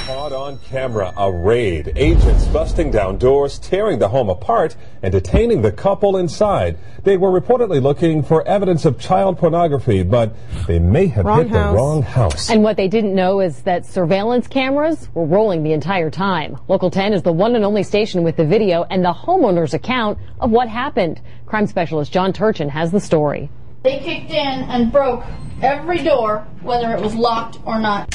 [0.05, 1.91] Caught on camera, a raid.
[1.95, 6.77] Agents busting down doors, tearing the home apart, and detaining the couple inside.
[7.03, 10.34] They were reportedly looking for evidence of child pornography, but
[10.67, 12.49] they may have Wrong hit the wrong house.
[12.49, 16.57] And what they didn't know is that surveillance cameras were rolling the entire time.
[16.67, 20.17] Local 10 is the one and only station with the video and the homeowner's account
[20.39, 21.21] of what happened.
[21.45, 23.49] Crime specialist John Turchin has the story.
[23.83, 25.23] They kicked in and broke
[25.61, 28.13] every door, whether it was locked or not.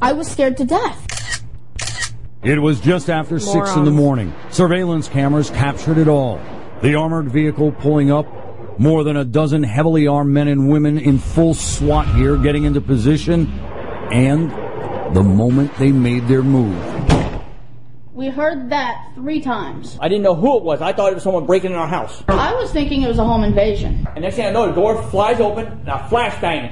[0.00, 1.08] I was scared to death.
[2.42, 4.34] It was just after 6 in the morning.
[4.50, 6.40] Surveillance cameras captured it all.
[6.82, 8.26] The armored vehicle pulling up,
[8.78, 12.80] more than a dozen heavily armed men and women in full SWAT gear getting into
[12.80, 13.50] position,
[14.10, 14.50] and
[15.14, 16.76] the moment they made their move.
[18.12, 19.98] We heard that three times.
[20.00, 20.82] I didn't know who it was.
[20.82, 22.22] I thought it was someone breaking in our house.
[22.28, 24.06] I was thinking it was a home invasion.
[24.14, 26.70] And next thing I know, the door flies open and I flashbang.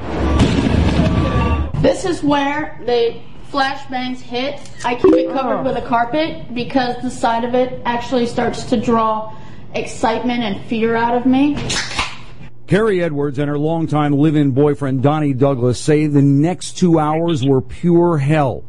[1.83, 3.21] This is where the
[3.51, 4.61] flashbangs hit.
[4.85, 5.63] I keep it covered oh.
[5.63, 9.35] with a carpet because the side of it actually starts to draw
[9.75, 11.57] excitement and fear out of me.
[12.67, 17.61] Carrie Edwards and her longtime live-in boyfriend Donnie Douglas say the next two hours were
[17.61, 18.65] pure hell.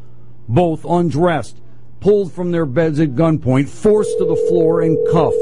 [0.47, 1.61] Both undressed,
[1.99, 5.35] pulled from their beds at gunpoint, forced to the floor and cuffed.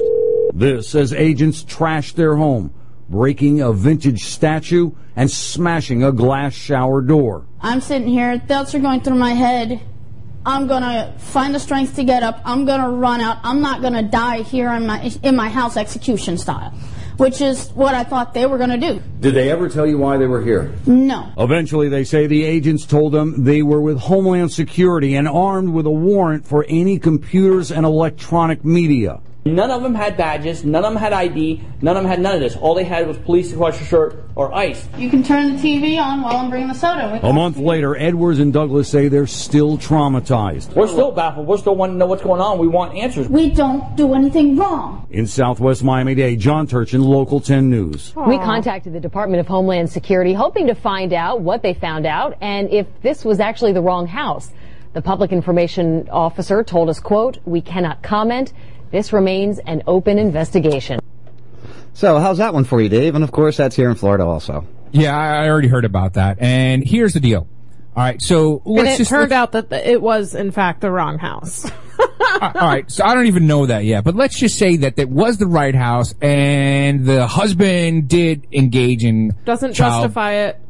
[0.53, 2.73] This as agents trashed their home,
[3.07, 7.45] breaking a vintage statue and smashing a glass shower door.
[7.61, 9.81] I'm sitting here, thoughts are going through my head.
[10.45, 12.41] I'm gonna find the strength to get up.
[12.45, 13.37] I'm gonna run out.
[13.43, 16.71] I'm not gonna die here in my in my house execution style,
[17.17, 19.01] which is what I thought they were gonna do.
[19.19, 20.73] Did they ever tell you why they were here?
[20.85, 21.29] No.
[21.37, 25.85] Eventually, they say the agents told them they were with Homeland Security and armed with
[25.85, 29.19] a warrant for any computers and electronic media.
[29.45, 30.65] None of them had badges.
[30.65, 31.61] None of them had ID.
[31.81, 32.57] None of them had none of this.
[32.57, 34.87] All they had was police across your shirt or ICE.
[34.97, 37.19] You can turn the TV on while I'm bringing the soda.
[37.23, 40.75] We A month later, Edwards and Douglas say they're still traumatized.
[40.75, 41.47] We're still baffled.
[41.47, 42.59] We're still wanting to know what's going on.
[42.59, 43.29] We want answers.
[43.29, 45.07] We don't do anything wrong.
[45.09, 48.13] In Southwest Miami-Dade, John Turchin, Local 10 News.
[48.15, 52.37] We contacted the Department of Homeland Security hoping to find out what they found out
[52.41, 54.51] and if this was actually the wrong house.
[54.91, 58.53] The public information officer told us, quote, we cannot comment.
[58.91, 60.99] This remains an open investigation.
[61.93, 63.15] so how's that one for you, Dave?
[63.15, 64.65] And of course, that's here in Florida also.
[64.91, 66.37] Yeah, I I already heard about that.
[66.39, 67.47] And here's the deal.
[67.95, 70.79] All right, so let's and it just turned out that the, it was, in fact,
[70.81, 71.69] the wrong house.
[71.99, 75.09] all right, so I don't even know that yet, but let's just say that it
[75.09, 80.61] was the right house, and the husband did engage in Doesn't child- justify it.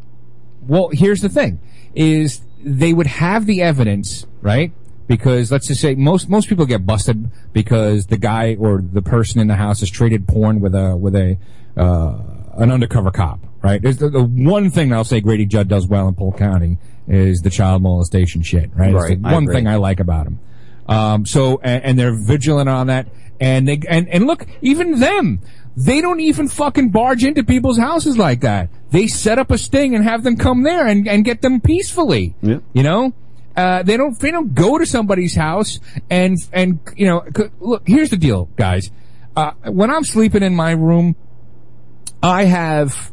[0.68, 1.60] Well, here's the thing:
[1.94, 4.72] is they would have the evidence, right?
[5.10, 9.41] Because let's just say most most people get busted because the guy or the person
[9.41, 11.36] in the house has traded porn with a with a
[11.76, 12.20] uh,
[12.60, 13.82] an undercover cop, right?
[13.82, 17.41] There's the, the one thing I'll say Grady Judd does well in Polk County is
[17.41, 18.93] the child molestation shit, right?
[18.93, 19.55] It's the I one agree.
[19.55, 20.39] thing I like about him.
[20.88, 23.07] Um, so and, and they're vigilant on that,
[23.39, 25.41] and they and and look, even them,
[25.76, 28.70] they don't even fucking barge into people's houses like that.
[28.91, 32.36] They set up a sting and have them come there and, and get them peacefully.
[32.43, 32.60] Yeah.
[32.74, 33.14] You know,
[33.60, 37.26] uh, they don't they don't go to somebody's house and and you know
[37.60, 37.86] look.
[37.86, 38.89] Here's the deal, guys.
[39.36, 41.18] Uh, when I'm sleeping in my room,
[42.24, 43.12] I have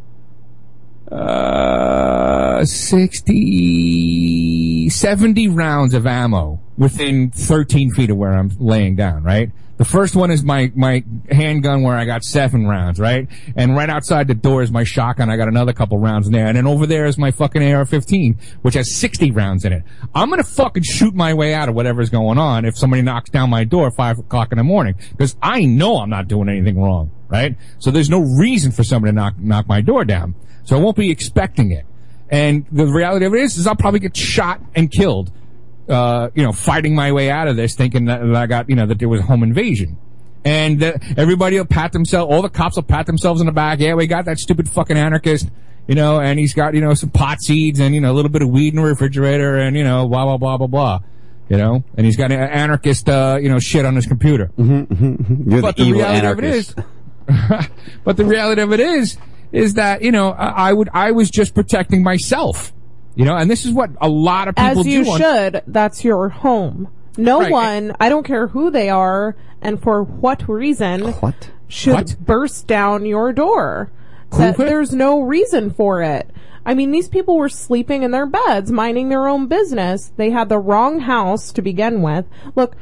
[1.10, 9.50] uh 60 70 rounds of ammo within 13 feet of where i'm laying down right?
[9.76, 13.28] The first one is my my handgun where i got seven rounds right?
[13.54, 15.30] And right outside the door is my shotgun.
[15.30, 16.46] I got another couple rounds in there.
[16.46, 19.84] And then over there is my fucking ar-15 which has 60 rounds in it.
[20.14, 23.50] I'm gonna fucking shoot my way out of whatever's going on if somebody knocks down
[23.50, 26.80] my door at five o'clock in the morning because i know i'm not doing anything
[26.80, 27.56] wrong right?
[27.78, 30.34] So there's no reason for somebody to knock knock my door down
[30.66, 31.86] so I won't be expecting it.
[32.28, 35.30] And the reality of it is, is I'll probably get shot and killed,
[35.88, 38.84] uh, you know, fighting my way out of this, thinking that, I got, you know,
[38.86, 39.96] that there was a home invasion.
[40.44, 43.78] And uh, everybody will pat themselves, all the cops will pat themselves in the back.
[43.78, 45.48] Yeah, we got that stupid fucking anarchist,
[45.86, 48.30] you know, and he's got, you know, some pot seeds and, you know, a little
[48.30, 51.00] bit of weed in the refrigerator and, you know, blah, blah, blah, blah, blah.
[51.48, 54.50] You know, and he's got an anarchist, uh, you know, shit on his computer.
[54.58, 56.76] Mm-hmm, You're but the the, reality anarchist.
[56.76, 56.84] of
[57.28, 57.68] it is,
[58.04, 59.16] but the reality of it is,
[59.56, 62.72] is that you know I, I would I was just protecting myself,
[63.14, 65.10] you know, and this is what a lot of people As you do.
[65.10, 65.62] on- should.
[65.66, 66.88] That's your home.
[67.18, 67.50] No Right.
[67.50, 73.06] one, I don't care who they are and for what reason, what should burst down
[73.06, 73.90] your door.
[74.32, 76.28] that there's no reason for it.
[76.66, 80.12] I mean, these people were sleeping in their beds, minding their own business.
[80.16, 82.26] They had the wrong house to begin with.
[82.54, 82.76] Look,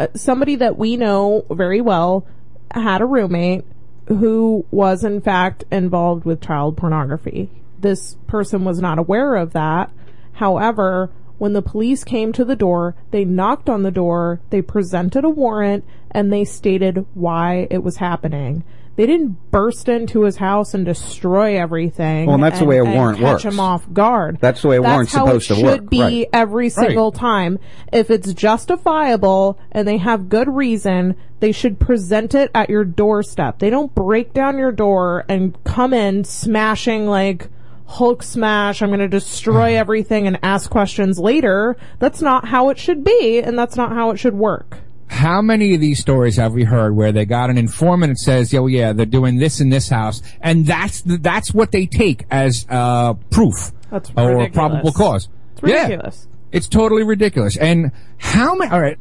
[0.00, 2.26] uh, somebody that we know very well
[2.72, 3.64] had a roommate
[4.08, 7.50] who was in fact involved with child pornography.
[7.78, 9.90] This person was not aware of that.
[10.34, 15.24] However, when the police came to the door, they knocked on the door, they presented
[15.24, 18.64] a warrant, and they stated why it was happening.
[18.98, 22.26] They didn't burst into his house and destroy everything.
[22.26, 23.44] Well, and that's the way a and warrant catch works.
[23.44, 24.38] him off guard.
[24.40, 25.88] That's the way a That's warrant's how supposed it to should work.
[25.90, 26.28] be Right.
[26.32, 26.72] every Right.
[26.72, 27.60] single time.
[27.92, 33.60] If it's justifiable and they have good reason, they should present it at your doorstep.
[33.60, 37.48] They don't break down your door and come in smashing like
[37.86, 38.82] Hulk smash.
[38.82, 41.76] I'm going to destroy everything and ask questions later.
[42.00, 44.78] That's not how it should be, and that's not how it should work.
[45.08, 48.52] How many of these stories have we heard where they got an informant that says,
[48.54, 52.24] "Oh yeah, they're doing this in this house," and that's the, that's what they take
[52.30, 54.54] as uh, proof That's or ridiculous.
[54.54, 55.28] probable cause.
[55.54, 56.26] It's ridiculous.
[56.30, 57.56] Yeah, it's totally ridiculous.
[57.56, 58.70] And how many?
[58.70, 58.98] All right,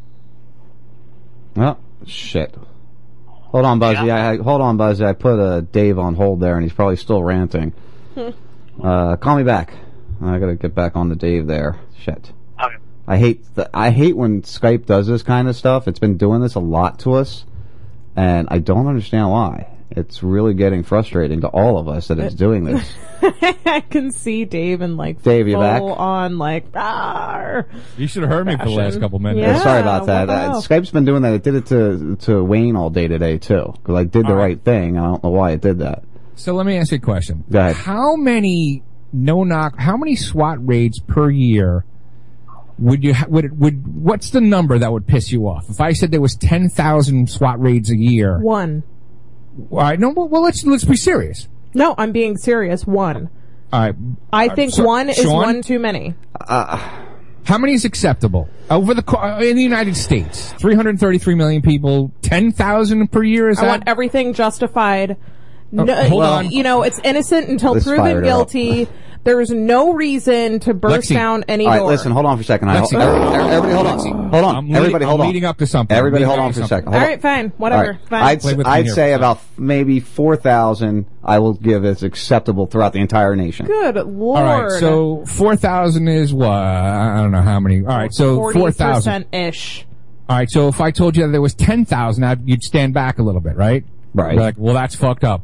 [1.56, 2.56] Oh, shit.
[3.26, 4.10] Hold on, Buzzy.
[4.12, 5.04] I, I- hold on, Buzzy.
[5.06, 7.74] I put uh, Dave on hold there, and he's probably still ranting.
[8.84, 9.74] Uh, call me back.
[10.22, 11.80] I gotta get back on the Dave there.
[12.00, 12.32] Shit.
[13.08, 15.88] I hate the, I hate when Skype does this kind of stuff.
[15.88, 17.46] It's been doing this a lot to us,
[18.16, 19.70] and I don't understand why.
[19.90, 22.86] It's really getting frustrating to all of us that it's doing this.
[23.66, 25.82] I can see Dave and like Dave, you full back?
[25.82, 29.48] on like "Arr." you should have heard me for the last couple minutes.
[29.48, 30.26] Yeah, Sorry about that.
[30.26, 30.54] the Uh.
[30.62, 31.34] Skype's been doing that.
[31.34, 34.36] It did it to to Wayne all day today too, because I did the All
[34.36, 34.44] right.
[34.44, 34.98] right thing.
[34.98, 36.04] I don't know why it did that.
[36.36, 37.46] So let me ask you a question.
[37.50, 37.78] Go ahead.
[37.78, 38.84] How many
[39.14, 39.78] no knock?
[39.80, 41.86] How many SWAT raids per year
[42.80, 45.70] would you ha- would it, would what's the number that would piss you off?
[45.70, 48.84] If I said there was ten thousand SWAT raids a year, One.
[49.72, 51.48] all right, no, well, well, let's let's be serious.
[51.74, 52.86] No, I'm being serious.
[52.86, 53.30] One.
[53.74, 53.96] All right,
[54.32, 55.34] I Uh, think so- one is Sean?
[55.34, 56.14] one too many.
[56.50, 60.52] How many is acceptable over the co- uh, in the United States?
[60.54, 63.50] Three hundred thirty-three million people, ten thousand per year.
[63.50, 63.68] Is I that?
[63.70, 65.16] want everything justified.
[65.72, 66.52] No, Oh, hold on.
[66.52, 68.24] You know, it's innocent until This proven fired up.
[68.24, 68.88] guilty.
[69.24, 71.14] There's no reason to burst Lexi.
[71.14, 71.88] down any All right, door.
[71.90, 72.12] listen.
[72.12, 72.70] Hold on for a second.
[72.70, 72.94] I, Lexi.
[73.00, 74.00] everybody, everybody, hold on.
[74.32, 74.56] Hold on.
[74.56, 75.34] I'm leading- everybody, hold I'm on.
[75.34, 75.96] leading up to something.
[75.98, 76.86] Everybody, I'm hold on up for a to second.
[76.86, 76.94] something.
[76.94, 77.10] Hold All on.
[77.10, 77.92] right, fine, All whatever.
[77.92, 78.10] right.
[78.10, 78.24] Fine.
[78.24, 81.06] I'd, Play with me I'd here say about f- maybe four thousand.
[81.24, 83.66] I will give as acceptable throughout the entire nation.
[83.66, 84.40] Good lord.
[84.44, 86.50] All right, so four thousand is what?
[86.50, 87.80] I don't know how many.
[87.80, 89.26] All right, so four thousand.
[89.34, 89.86] ish.
[90.30, 93.20] All right, so if I told you that there was ten thousand, you'd stand back
[93.20, 93.84] a little bit, right?
[94.14, 94.34] Right.
[94.34, 95.42] You're like, well, that's fucked up.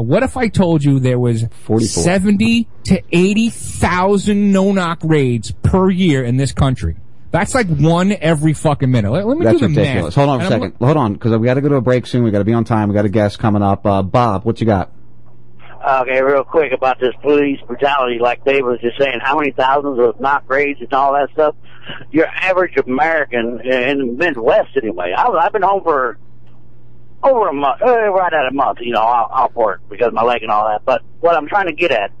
[0.00, 2.02] What if I told you there was 44.
[2.02, 6.96] seventy to eighty thousand no-knock raids per year in this country?
[7.32, 9.12] That's like one every fucking minute.
[9.12, 10.16] Let, let me That's do the ridiculous.
[10.16, 10.26] math.
[10.26, 10.84] Hold on for a And I'm second.
[10.86, 12.24] Hold on, because we got to go to a break soon.
[12.24, 12.88] We got to be on time.
[12.88, 13.86] We got a guest coming up.
[13.86, 14.90] Uh, Bob, what you got?
[15.88, 19.98] Okay, real quick about this police brutality, like Dave was just saying, how many thousands
[19.98, 21.54] of knock raids and all that stuff?
[22.10, 25.14] Your average American in the Midwest, anyway.
[25.16, 26.18] I, I've been home for
[27.22, 28.78] over a month, uh, right at a month.
[28.80, 30.84] You know, I'll, I'll work because of my leg and all that.
[30.84, 32.12] But what I'm trying to get at,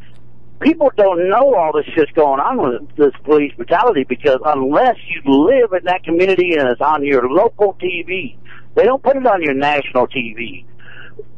[0.60, 5.22] people don't know all this shit's going on with this police brutality because unless you
[5.24, 8.36] live in that community and it's on your local TV,
[8.74, 10.64] they don't put it on your national TV.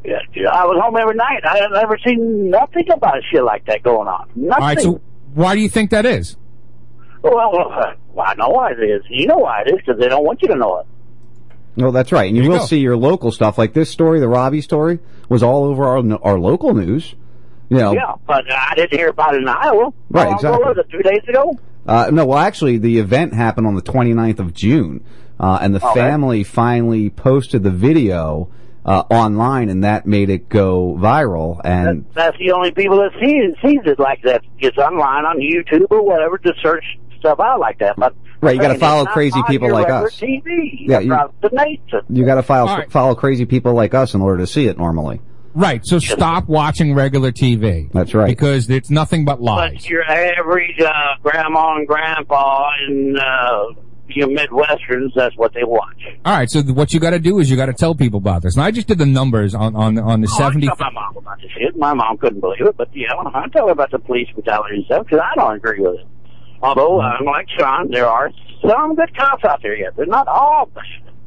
[0.04, 1.44] I was home every night.
[1.44, 4.28] I had never seen nothing about shit like that going on.
[4.34, 4.62] Nothing.
[4.62, 5.00] All right, so
[5.34, 6.36] why do you think that is?
[7.22, 7.52] well,
[8.12, 9.02] well, I know why it is.
[9.08, 10.86] You know why it is because they don't want you to know it.
[11.76, 12.28] No, that's right.
[12.28, 12.66] And you, you will go.
[12.66, 13.56] see your local stuff.
[13.58, 14.98] Like this story, the Roby story,
[15.28, 17.14] was all over our our local news.
[17.68, 19.92] You know, Yeah, but I didn't hear about it in Iowa.
[20.10, 20.62] Right, How exactly.
[20.64, 20.90] was it?
[20.90, 21.58] Two days ago?
[21.86, 25.02] Uh, no, well, actually, the event happened on the 29th of June,
[25.40, 25.94] uh, and the Okay.
[25.98, 28.48] family finally posted the video
[28.84, 31.60] uh, online, and that made it go viral.
[31.64, 34.42] And That's the only people that sees sees it like that.
[34.60, 36.84] Gets online on YouTube or whatever to search
[37.18, 37.96] stuff out like that.
[37.96, 40.18] But Right, you gotta follow crazy people like us.
[40.20, 42.00] TV Yeah, you- the nation.
[42.10, 42.90] you got to follow All right.
[42.90, 45.20] follow crazy people like us in order to see it normally.
[45.54, 45.84] Right.
[45.86, 47.88] So stop watching regular TV.
[47.92, 48.26] That's right.
[48.26, 49.74] Because it's nothing but lies.
[49.74, 50.90] But your average uh,
[51.22, 53.64] grandma and grandpa and uh,
[54.08, 56.02] your Midwesterns, that's what they watch.
[56.24, 56.50] All right.
[56.50, 58.56] So th- what you got to do is you got to tell people about this.
[58.56, 60.68] And I just did the numbers on on on the Oh, seventy.
[60.68, 61.76] I tell my mom about this shit.
[61.76, 64.84] My mom couldn't believe it, but yeah, I tell her about the police brutality and
[64.86, 66.06] stuff because I don't agree with it.
[66.62, 68.30] Although, uh, like Sean, there are
[68.66, 69.96] some good cops out there yet.
[69.96, 70.70] They're not all.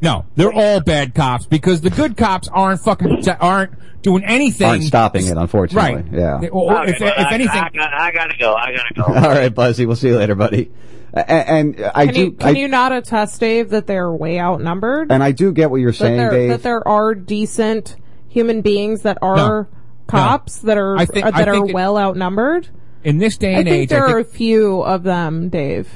[0.01, 4.67] No, they're all bad cops because the good cops aren't fucking aren't doing anything.
[4.67, 6.03] Aren't stopping it, unfortunately.
[6.03, 6.05] Right.
[6.11, 6.37] Yeah.
[6.41, 8.53] They- or- Okay, if, well, if I, anything, I, got- I gotta go.
[8.53, 9.03] I gotta go.
[9.07, 9.85] All right, Buzzy.
[9.85, 10.71] We'll see you later, buddy.
[11.13, 12.19] A- And, I Can do.
[12.21, 15.11] you can I, you not attest, Dave, that they're way outnumbered?
[15.11, 16.49] and I do get what you're that saying, there Dave.
[16.49, 17.95] that there are decent
[18.27, 19.67] human beings that are
[20.07, 22.67] cops that are think- uh, that are think it- well outnumbered?
[23.05, 25.87] In this day I and think age, there I are a few of them, Dave.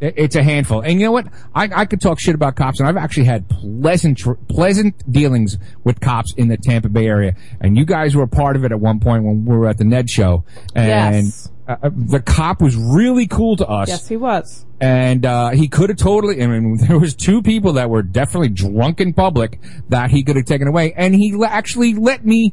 [0.00, 0.80] it's a handful.
[0.80, 1.26] And you know what?
[1.54, 5.58] I, I could talk shit about cops, and I've actually had pleasant, tr- pleasant dealings
[5.84, 7.34] with cops in the Tampa Bay area.
[7.60, 9.78] And you guys were a part of it at one point when we were at
[9.78, 10.44] the Ned show.
[10.74, 11.48] And Yes.
[11.68, 13.88] uh, uh, the cop was really cool to us.
[13.88, 14.64] Yes, he was.
[14.80, 16.42] and uh, he could have totally.
[16.42, 20.34] I mean, there was two people that were definitely drunk in public that he could
[20.36, 22.52] have taken away, and he actually let me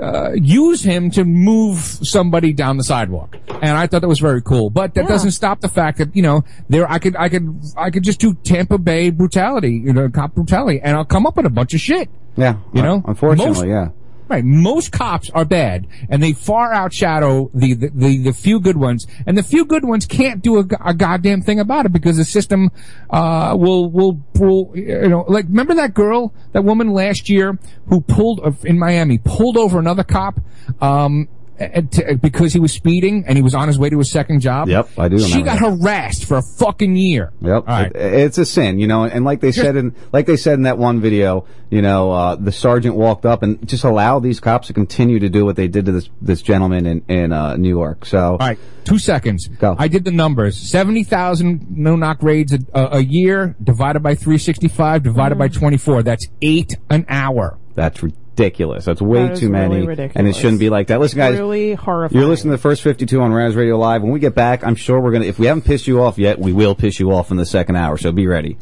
[0.00, 4.42] uh, use him to move somebody down the sidewalk, and I thought that was very
[4.42, 4.70] cool.
[4.70, 5.08] But that Yeah.
[5.08, 8.20] doesn't stop the fact that you know there I could I could I could just
[8.20, 11.74] do Tampa Bay brutality, you know, cop brutality, and I'll come up with a bunch
[11.74, 12.08] of shit.
[12.36, 13.88] Yeah, You know, unfortunately, Most- yeah.
[14.28, 14.44] Right.
[14.44, 19.06] Most cops are bad, and they far outshadow the, the, the, the few good ones.
[19.26, 22.26] And the few good ones can't do a, a goddamn thing about it because the
[22.26, 22.70] system,
[23.08, 27.58] uh, will, will, will, you know, like, remember that girl, that woman last year
[27.88, 30.40] who pulled, uh, in Miami, pulled over another cop,
[30.82, 31.28] um,
[31.58, 34.68] to, because he was speeding and he was on his way to his second job?
[34.68, 37.32] Yep, I do She got harassed for a fucking year.
[37.40, 40.54] Yep, It- it's a sin, you know, and like they said in like they said
[40.54, 44.40] in that one video, you know, uh, the sergeant walked up and just allowed these
[44.40, 47.56] cops to continue to do what they did to this this gentleman in in uh,
[47.56, 48.04] New York.
[48.06, 49.48] So, All right, two seconds.
[49.48, 49.74] Go.
[49.78, 50.56] I did the numbers.
[50.56, 56.02] 70,000 no-knock raids a, a, a year divided by 365 divided by 24.
[56.02, 57.58] That's eight an hour.
[57.74, 58.24] that's ridiculous.
[58.38, 61.00] That's way That is too many, really and it shouldn't be like that.
[61.00, 62.20] Listen, guys, really horrifying.
[62.20, 64.02] you're listening to the first 52 on Raz Radio Live.
[64.02, 65.26] When we get back, I'm sure we're gonna.
[65.26, 67.76] If we haven't pissed you off yet, we will piss you off in the second
[67.76, 67.98] hour.
[67.98, 68.56] So be ready.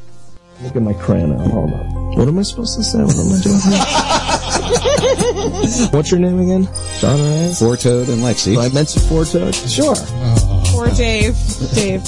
[0.62, 1.38] Look at my crayon.
[1.38, 2.16] Hold on.
[2.16, 2.98] What am I supposed to say?
[3.02, 3.60] What am I doing?
[5.92, 6.66] What's your name again?
[6.98, 7.58] Sean Reyes?
[7.58, 8.54] Four Toad and Lexi.
[8.54, 9.54] Do I mention Four Toad?
[9.54, 9.94] Sure.
[9.96, 10.62] Oh.
[10.68, 11.36] Poor Dave.
[11.74, 12.02] Dave.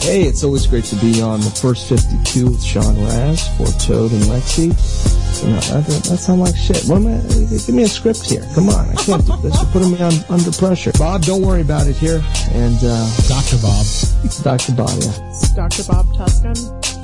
[0.00, 4.12] Hey, it's always great to be on the first 52 with Sean Raz, Four Toad
[4.12, 4.72] and Lexi.
[5.42, 6.82] You know, that, that, that sound like shit.
[6.84, 8.46] What am I, give me a script here.
[8.54, 9.54] Come on, I can't do this.
[9.54, 10.92] You're putting me on under pressure.
[10.98, 12.22] Bob, don't worry about it here.
[12.52, 13.10] And, uh...
[13.28, 13.58] Dr.
[13.60, 13.86] Bob.
[14.42, 14.72] Dr.
[14.72, 15.30] Bob, yeah.
[15.30, 15.84] It's Dr.
[15.84, 16.52] Bob Tuscan.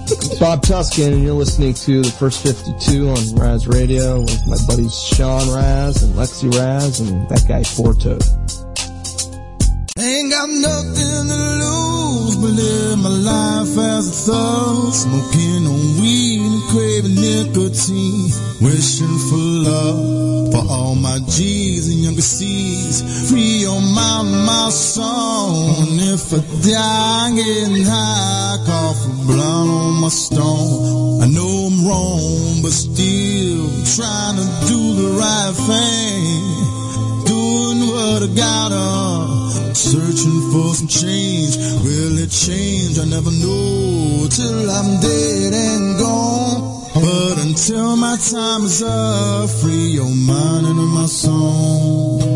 [0.07, 4.57] It's Bob Tuscan, and you're listening to the first 52 on Raz Radio with my
[4.67, 8.23] buddies Sean Raz and Lexi Raz and that guy Four Toad.
[9.97, 10.74] Ain't got nothing
[14.25, 14.93] thug.
[14.93, 18.31] Smoking on weed and craving nicotine.
[18.61, 23.31] Wishing for love for all my G's and younger C's.
[23.31, 25.89] Free your mind, my song.
[25.89, 31.23] And if I die getting high, call for on my stone.
[31.23, 36.75] I know I'm wrong, but still trying to do the right thing
[37.25, 39.44] doing what I gotta.
[39.75, 41.57] Searching for some change.
[41.83, 42.99] Will it change?
[42.99, 46.85] I never know till I'm dead and gone.
[46.95, 52.35] But until my time is up, free your mind and my song.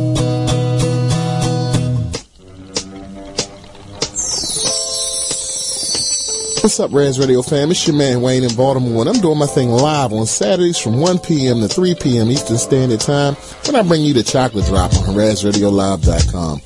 [6.61, 7.71] What's up, Raz Radio fam?
[7.71, 11.01] It's your man Wayne in Baltimore, and I'm doing my thing live on Saturdays from
[11.01, 11.61] 1 p.m.
[11.61, 12.31] to 3 p.m.
[12.31, 16.61] Eastern Standard Time when I bring you the chocolate drop on RazRadioLive.com.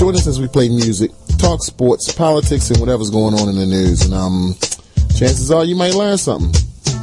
[0.00, 3.66] Join us as we play music, talk sports, politics, and whatever's going on in the
[3.66, 4.00] news.
[4.00, 4.54] And um,
[5.10, 6.54] chances are you might learn something.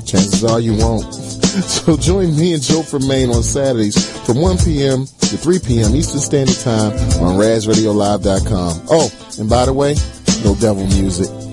[0.03, 1.05] Chances are you won't.
[1.57, 5.05] So join me and Joe from Maine on Saturdays from 1 p.m.
[5.05, 5.95] to 3 p.m.
[5.95, 6.91] Eastern Standard Time
[7.21, 8.87] on RazRadioLive.com.
[8.89, 9.95] Oh, and by the way,
[10.43, 11.46] no devil music.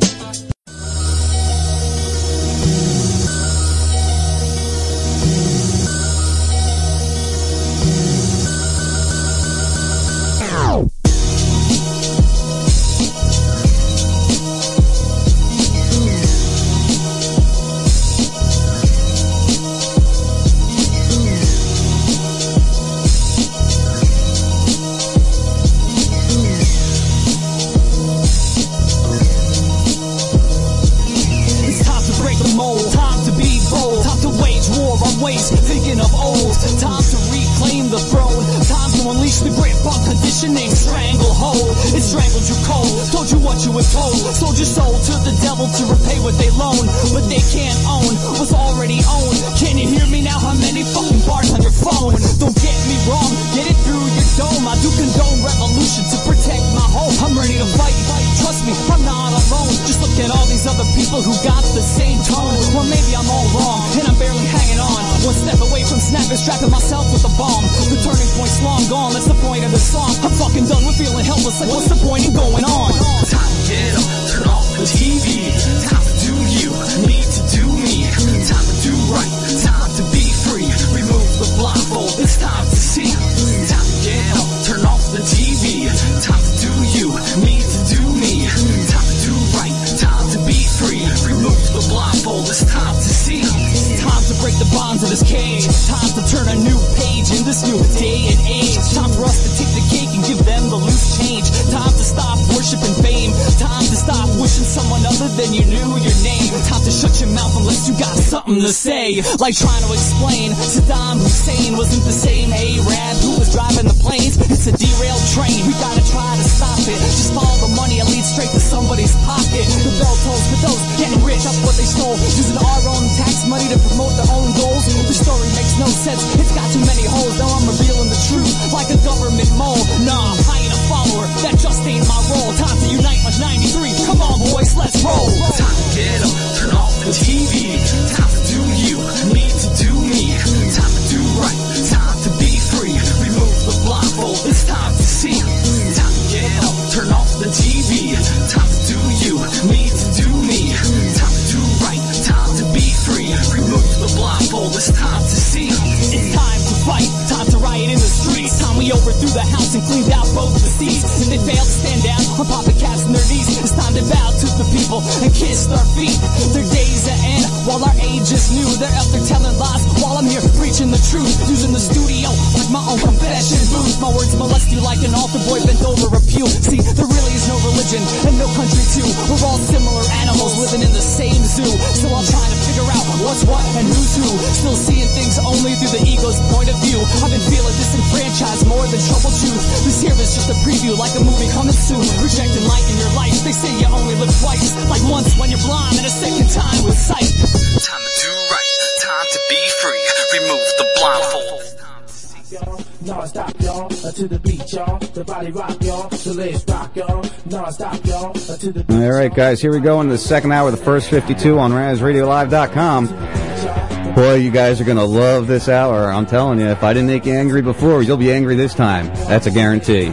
[209.35, 214.15] Right, guys, here we go into the second hour of the first 52 on RazRadioLive.com.
[214.15, 216.05] Boy, you guys are going to love this hour.
[216.05, 219.09] I'm telling you, if I didn't make you angry before, you'll be angry this time.
[219.27, 220.11] That's a guarantee.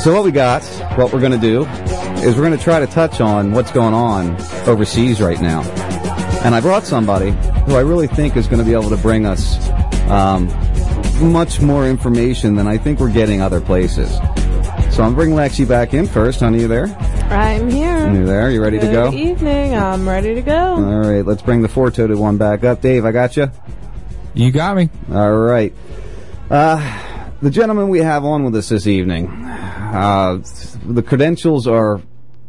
[0.00, 0.64] So what we got,
[0.96, 1.66] what we're going to do,
[2.22, 5.60] is we're going to try to touch on what's going on overseas right now.
[6.42, 7.32] And I brought somebody
[7.66, 9.68] who I really think is going to be able to bring us
[10.08, 10.48] um,
[11.30, 14.16] much more information than I think we're getting other places.
[14.94, 16.40] So I'm bringing Lexi back in first.
[16.40, 16.88] Honey, you there?
[17.30, 18.10] I'm here.
[18.12, 18.50] You there?
[18.50, 19.12] You ready to Good go?
[19.12, 19.74] evening.
[19.74, 20.74] I'm ready to go.
[20.74, 22.80] All right, let's bring the four-toed one back up.
[22.80, 23.50] Dave, I got you.
[24.34, 24.90] You got me.
[25.12, 25.72] All right.
[26.50, 30.42] Uh, the gentleman we have on with us this evening, uh,
[30.84, 32.02] the credentials are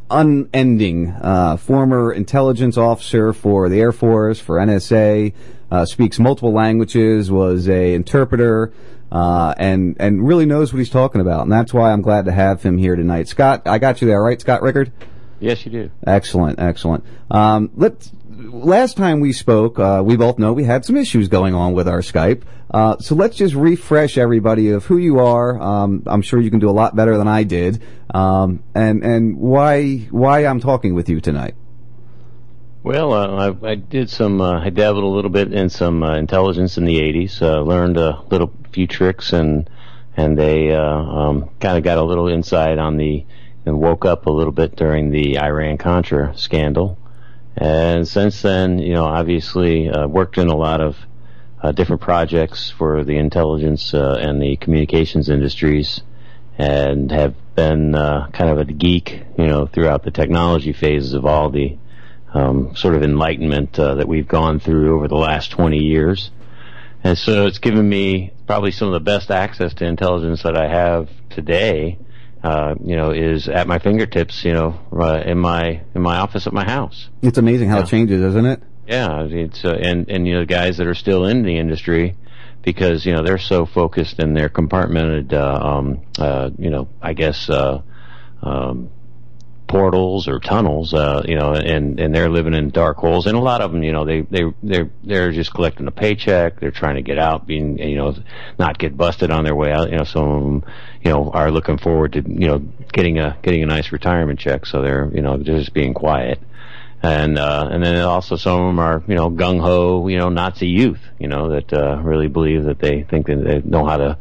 [0.10, 1.10] unending.
[1.10, 5.34] Uh, former intelligence officer for the Air Force, for NSA,
[5.70, 8.74] uh, speaks multiple languages, was a interpreter,
[9.12, 11.44] uh, and and really knows what he's talking about.
[11.44, 13.28] And that's why I'm glad to have him here tonight.
[13.28, 14.92] Scott, I got you there, right, Scott Rickard?
[15.40, 15.92] Yes, you do.
[16.06, 17.04] Excellent, excellent.
[17.30, 18.12] Um, let's.
[18.44, 21.88] Last time we spoke, uh, we both know we had some issues going on with
[21.88, 22.42] our Skype.
[22.72, 25.62] Uh, so let's just refresh everybody of who you are.
[25.62, 27.84] Um, I'm sure you can do a lot better than I did,
[28.14, 31.54] um, and and why why I'm talking with you tonight.
[32.84, 34.42] Well, uh, I, I did some.
[34.42, 37.40] Uh, I dabbled a little bit in some uh, intelligence in the '80s.
[37.40, 39.70] Uh, learned a little few tricks, and
[40.18, 43.24] and they uh, um, kind of got a little insight on the
[43.68, 46.98] and woke up a little bit during the Iran Contra scandal.
[47.56, 50.98] And since then, you know, obviously uh, worked in a lot of
[51.76, 56.02] different projects for the intelligence and the communications industries,
[56.58, 61.52] and have been kind of a geek, you know, throughout the technology phases of all
[61.52, 61.78] the
[62.34, 66.32] um, sort of enlightenment uh, that we've gone through over the last 20 years.
[67.04, 70.68] And so it's given me probably some of the best access to intelligence that I
[70.68, 71.98] have today.
[72.44, 74.44] Uh, you know, is at my fingertips.
[74.44, 77.08] You know, uh, in my in my office at my house.
[77.22, 78.64] It's amazing how it changes, isn't it?
[78.88, 82.16] Yeah, it's uh, and and you know the guys that are still in the industry
[82.64, 85.34] because you know they're so focused and they're compartmented.
[85.34, 87.82] Uh, um, uh, you know, I guess uh,
[88.42, 88.90] um,
[89.72, 90.94] portals or tunnels.
[90.94, 93.26] Uh, you know, and and they're living in dark holes.
[93.26, 96.60] And a lot of them, you know, they they they're they're just collecting a paycheck.
[96.60, 98.16] They're trying to get out, being you know,
[98.60, 99.90] not get busted on their way out.
[99.90, 100.72] You know, some of them,
[101.04, 102.60] you know, are looking forward to you know
[102.92, 104.66] getting a getting a nice retirement check.
[104.66, 106.40] So they're you know just being quiet
[107.04, 110.30] and uh, and then also some of them are you know gung ho you know
[110.30, 113.98] Nazi youth you know that uh, really believe that they think that they know how
[113.98, 114.18] to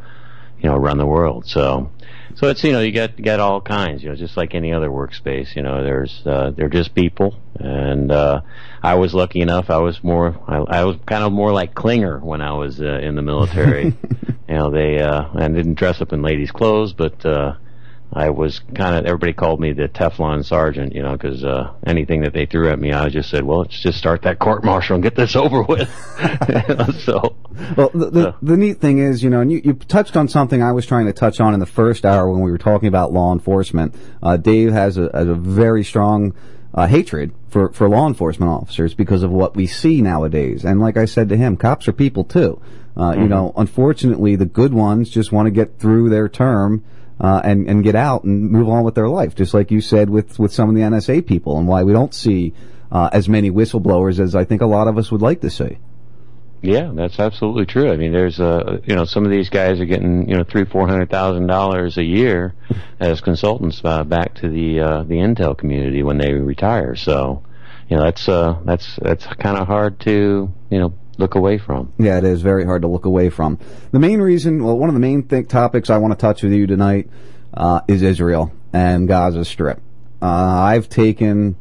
[0.60, 1.46] you know run the world.
[1.46, 1.90] So
[2.36, 4.72] so it's you know you got you got all kinds you know just like any
[4.72, 8.40] other workspace you know there's uh, they're just people and uh,
[8.82, 12.18] I was lucky enough I was more I, I was kind of more like Klinger
[12.18, 13.84] when I was uh, in the military.
[14.48, 17.24] you know they uh, I didn't dress up in ladies' clothes but.
[17.24, 17.54] Uh,
[18.12, 22.22] I was kind of everybody called me the Teflon sergeant, you know, because uh, anything
[22.22, 24.94] that they threw at me, I just said, "Well, let's just start that court martial
[24.96, 25.88] and get this over with."
[27.04, 27.36] so,
[27.76, 30.62] Well, the, the, the neat thing is, you know, and you, you touched on something
[30.62, 33.12] I was trying to touch on in the first hour when we were talking about
[33.12, 33.94] law enforcement.
[34.22, 36.34] Uh, Dave has a, a very strong
[36.74, 40.64] uh, hatred for, for law enforcement officers because of what we see nowadays.
[40.64, 42.60] And like I said to him, cops are people too.
[42.96, 43.28] Uh, You Mhm.
[43.28, 46.82] know, unfortunately, the good ones just want to get through their term.
[47.20, 50.08] Uh, and, and get out and move on with their life, just like you said
[50.08, 52.54] with, with some of the NSA people, and why we don't see
[52.90, 55.78] uh, as many whistleblowers as I think a lot of us would like to see.
[56.62, 57.90] yeah, that's absolutely true.
[57.90, 60.64] I mean, there's uh, you know, some of these guys are getting you know three,
[60.64, 62.54] four hundred thousand dollars a year
[63.00, 66.96] as consultants uh, back to the uh, the intel community when they retire.
[66.96, 67.42] So,
[67.88, 71.92] you know, that's uh, that's that's kind of hard to you know look away from.
[71.98, 73.58] Yeah, it is very hard to look away from.
[73.92, 76.66] The main reason, well, one of the main topics I want to touch with you
[76.66, 77.08] tonight
[77.54, 79.80] uh, is Israel and Gaza Strip.
[80.22, 81.56] Uh, I've taken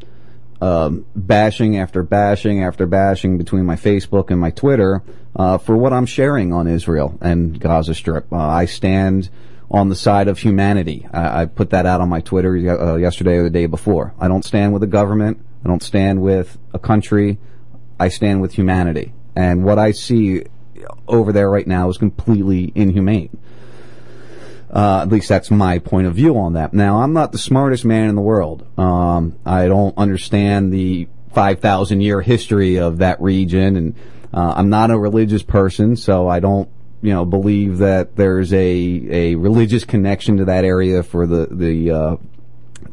[0.61, 5.03] um, bashing after bashing after bashing between my Facebook and my Twitter
[5.35, 8.31] uh, for what I'm sharing on Israel and Gaza Strip.
[8.31, 9.29] Uh, I stand
[9.71, 11.07] on the side of humanity.
[11.13, 14.13] I, I put that out on my Twitter uh, yesterday or the day before.
[14.19, 15.45] I don't stand with the government.
[15.63, 17.37] I don't stand with a country.
[17.99, 19.13] I stand with humanity.
[19.35, 20.43] And what I see
[21.07, 23.37] over there right now is completely inhumane.
[24.71, 26.73] Uh, at least that's my point of view on that.
[26.73, 28.67] Now, I'm not the smartest man in the world.
[28.77, 33.95] Um, I don't understand the 5,000 year history of that region, and
[34.31, 36.69] uh, I'm not a religious person, so I don't,
[37.01, 41.91] you know, believe that there's a a religious connection to that area for the the
[41.91, 42.15] uh,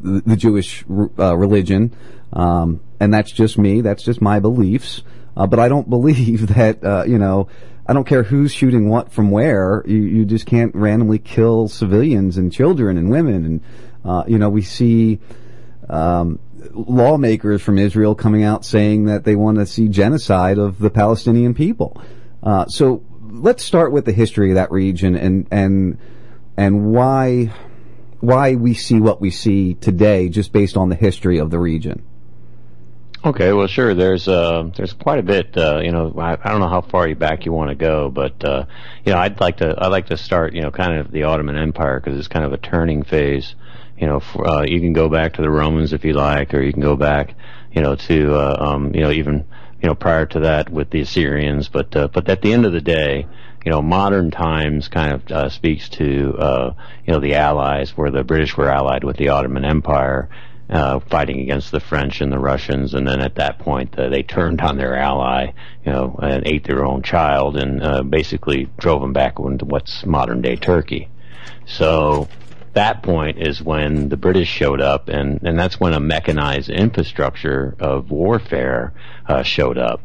[0.01, 0.85] the, Jewish
[1.19, 1.95] uh, religion,
[2.33, 3.81] um, and that's just me.
[3.81, 5.03] That's just my beliefs.
[5.37, 7.47] Uh, but I don't believe that uh, you know.
[7.89, 9.81] I don't care who's shooting what from where.
[9.87, 13.45] You you just can't randomly kill civilians and children and women.
[13.45, 13.61] And
[14.03, 15.19] uh, you know we see
[15.87, 16.39] um,
[16.73, 21.53] lawmakers from Israel coming out saying that they want to see genocide of the Palestinian
[21.53, 22.01] people.
[22.43, 25.97] Uh, so let's start with the history of that region and and
[26.55, 27.53] and why
[28.19, 32.03] why we see what we see today just based on the history of the region.
[33.27, 33.93] Okay, well, sure.
[33.93, 35.57] There's uh, there's quite a bit.
[35.57, 38.09] Uh, you know, I, I don't know how far you back you want to go,
[38.09, 38.63] but uh,
[39.03, 40.53] you know, I'd like to I'd like to start.
[40.53, 43.53] You know, kind of the Ottoman Empire because it's kind of a turning phase.
[43.97, 46.61] You know, for, uh, you can go back to the Romans if you like, or
[46.61, 47.35] you can go back,
[47.73, 49.45] you know, to uh, um, you know even
[49.81, 51.67] you know prior to that with the Assyrians.
[51.67, 53.27] But uh, but at the end of the day,
[53.65, 56.73] you know, modern times kind of uh, speaks to uh,
[57.05, 60.29] you know the Allies, where the British were allied with the Ottoman Empire,
[60.69, 64.23] uh, fighting against the French and the Russians, and then at that point uh, they
[64.23, 65.51] turned on their ally,
[65.85, 70.05] you know, and ate their own child, and uh, basically drove them back into what's
[70.05, 71.09] modern day Turkey.
[71.65, 72.27] So
[72.73, 77.75] that point is when the British showed up, and, and that's when a mechanized infrastructure
[77.79, 78.93] of warfare
[79.27, 80.01] uh, showed up.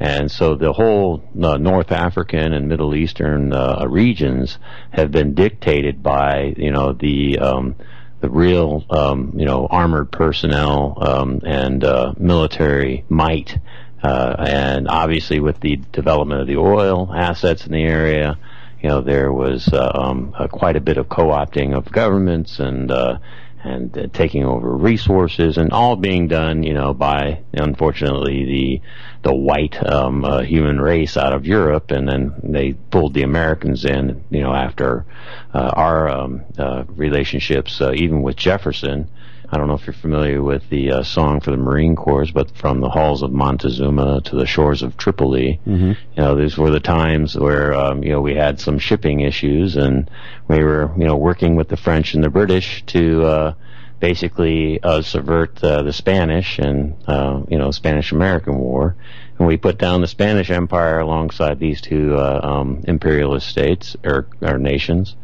[0.00, 4.58] And so the whole uh, North African and Middle Eastern uh, regions
[4.90, 7.76] have been dictated by, you know, the um,
[8.24, 13.58] the real, um, you know, armored personnel um, and uh, military might.
[14.02, 18.38] Uh, and obviously, with the development of the oil assets in the area,
[18.80, 22.90] you know, there was uh, um, uh, quite a bit of co-opting of governments and
[22.90, 23.18] uh,
[23.64, 28.82] and uh, taking over resources, and all being done, you know, by unfortunately the
[29.22, 33.84] the white um, uh, human race out of Europe, and then they pulled the Americans
[33.84, 35.06] in, you know, after
[35.54, 39.08] uh, our um, uh, relationships, uh, even with Jefferson.
[39.50, 42.56] I don't know if you're familiar with the uh, song for the Marine Corps, but
[42.56, 45.90] from the halls of Montezuma to the shores of Tripoli, Mm-hmm.
[45.90, 49.76] you know, these were the times where, um, you know, we had some shipping issues
[49.76, 50.10] and
[50.48, 53.54] we were, you know, working with the French and the British to, uh,
[54.00, 58.96] basically, uh, subvert, uh, the Spanish and, uh, you know, Spanish-American War.
[59.38, 64.26] And we put down the Spanish Empire alongside these two, uh, um, imperialist states, or,
[64.40, 65.16] or nations.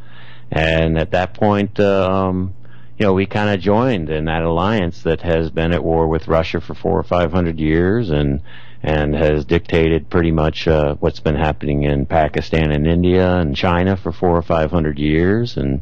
[0.51, 2.55] And at that point, uh, um,
[3.01, 6.29] you know, we kind of joined in that alliance that has been at war with
[6.29, 8.43] Russia for four or five hundred years, and
[8.83, 13.97] and has dictated pretty much uh, what's been happening in Pakistan and India and China
[13.97, 15.81] for four or five hundred years, and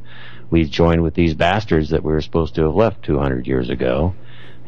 [0.49, 3.69] we joined with these bastards that we were supposed to have left two hundred years
[3.69, 4.15] ago,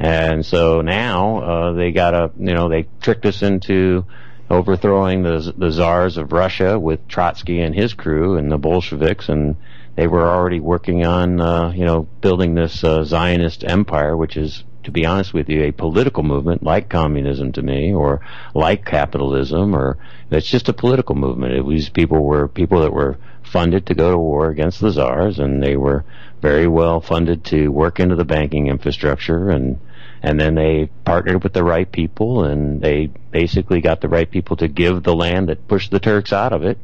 [0.01, 4.05] and so now uh, they got a, you know, they tricked us into
[4.51, 9.55] overthrowing the the czars of Russia with Trotsky and his crew and the Bolsheviks and
[9.97, 14.65] they were already working on, uh, you know, building this uh, Zionist empire, which is,
[14.85, 18.21] to be honest with you, a political movement like communism to me, or
[18.55, 19.99] like capitalism, or
[20.31, 21.55] it's just a political movement.
[21.55, 25.39] It was people were people that were funded to go to war against the czars,
[25.39, 26.05] and they were
[26.41, 29.79] very well funded to work into the banking infrastructure, and
[30.23, 34.57] and then they partnered with the right people, and they basically got the right people
[34.57, 36.79] to give the land that pushed the Turks out of it,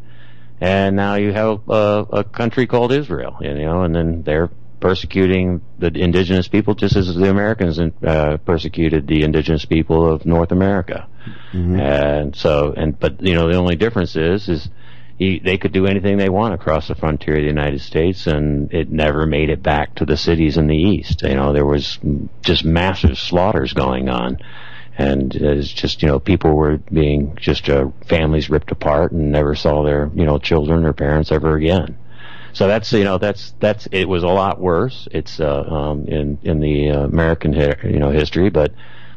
[0.60, 4.50] and now you have a, a country called Israel, you know, and then they're
[4.80, 10.52] persecuting the indigenous people just as the Americans uh, persecuted the indigenous people of North
[10.52, 11.08] America.
[11.80, 14.68] And so, and but you know, the only difference is is
[15.18, 18.72] he, they could do anything they want across the frontier of the United States, and
[18.72, 21.22] it never made it back to the cities in the east.
[21.22, 21.98] You know, there was
[22.42, 24.38] just massive slaughters going on.
[24.98, 29.54] And it's just, you know, people were being just, uh, families ripped apart and never
[29.54, 31.98] saw their, you know, children or parents ever again.
[32.56, 35.06] So that's you know that's that's it was a lot worse.
[35.10, 38.72] It's uh, um, in in the uh, American you know history, but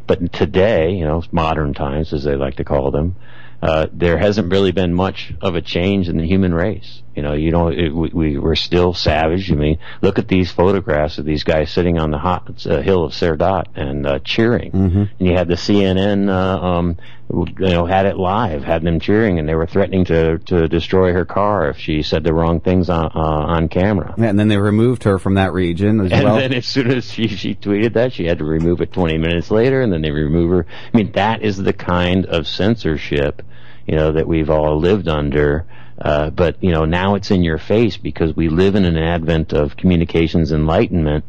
[0.08, 3.16] but today you know modern times as they like to call them,
[3.62, 7.02] uh, there hasn't really been much of a change in the human race.
[7.20, 9.52] You know, you know, it, we, we we're still savage.
[9.52, 13.04] I mean, look at these photographs of these guys sitting on the hot uh, hill
[13.04, 14.72] of Sderot and uh, cheering.
[14.74, 16.98] And you had the CNN, uh, um,
[17.30, 21.12] you know, had it live, had them cheering, and they were threatening to to destroy
[21.12, 24.16] her car if she said the wrong things on uh, on camera.
[24.18, 26.38] Yeah, and then they removed her from that region as And well.
[26.38, 29.52] then as soon as she, she tweeted that, she had to remove it 20 minutes
[29.52, 30.66] later, and then they remove her.
[30.94, 33.42] I mean, that is the kind of censorship,
[33.86, 35.66] you know, that we've all lived under.
[36.00, 39.54] Uh, but, you know, now it's in your face because we live in an advent
[39.54, 41.26] of communications enlightenment.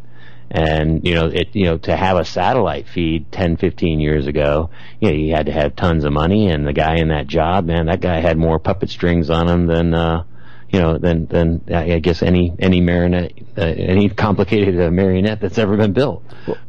[0.53, 4.71] And, you know, it, you know, to have a satellite feed 10, 15 years ago,
[5.01, 7.67] you know, you had to have tons of money and the guy in that job,
[7.67, 10.25] man, that guy had more puppet strings on him than, uh,
[10.69, 15.59] you know, than, than, I guess any, any marionette, uh, any complicated uh, marionette that's
[15.59, 16.25] ever been built.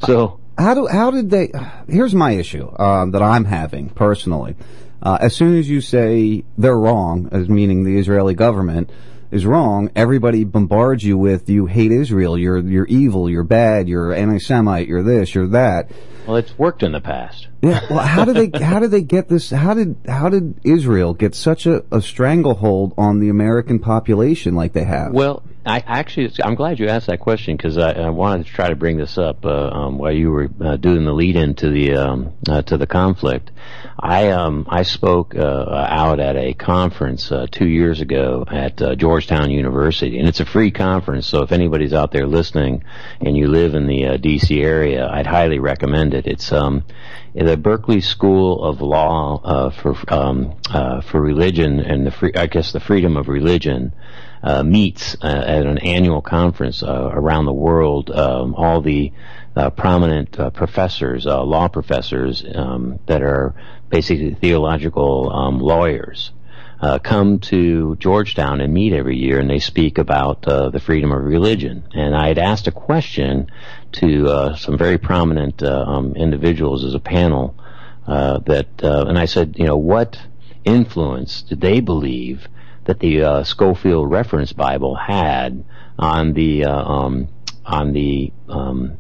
[0.06, 1.52] So, how do how did they?
[1.88, 4.56] Here's my issue uh, that I'm having personally.
[5.02, 8.90] Uh, as soon as you say they're wrong, as meaning the Israeli government
[9.32, 14.14] is wrong, everybody bombards you with you hate Israel, you're you're evil, you're bad, you're
[14.14, 15.90] anti-Semite, you're this, you're that.
[16.28, 17.48] well, it's worked in the past.
[17.62, 17.82] Yeah.
[17.90, 19.50] Well, how did they how did they get this?
[19.50, 24.74] How did how did Israel get such a, a stranglehold on the American population like
[24.74, 25.14] they have?
[25.14, 28.70] Well, I actually, I'm glad you asked that question because I, I wanted to try
[28.70, 31.94] to bring this up uh, um, while you were uh, doing the lead into the
[31.98, 33.52] um, uh, to the conflict.
[34.00, 38.96] I um, I spoke uh, out at a conference uh, two years ago at uh,
[38.96, 41.28] Georgetown University, and it's a free conference.
[41.28, 42.84] So if anybody's out there listening
[43.20, 44.60] and you live in the D.C.
[44.60, 46.26] area, I'd highly recommend it.
[46.26, 46.86] It's um,
[47.36, 50.56] the Berkeley School of Law for um,
[51.04, 53.94] for religion and the free, I guess the freedom of religion
[54.44, 58.10] uh, meets uh, at an annual conference uh, around the world.
[58.10, 59.12] Um, all the
[59.56, 63.54] uh, prominent uh, professors, law professors um, that are
[63.90, 66.32] basically theological um, lawyers.
[66.80, 71.12] Uh, come to Georgetown and meet every year, and they speak about uh, the freedom
[71.12, 71.84] of religion.
[71.94, 73.52] And I had asked a question
[73.92, 77.56] to uh, some very prominent um, individuals as a panel
[78.08, 80.18] uh, that, and I said, you know, what
[80.66, 82.48] influence did they believe
[82.92, 85.64] that the uh, Scofield Reference Bible had
[85.98, 87.30] on the uh, um,
[87.66, 88.98] on the um,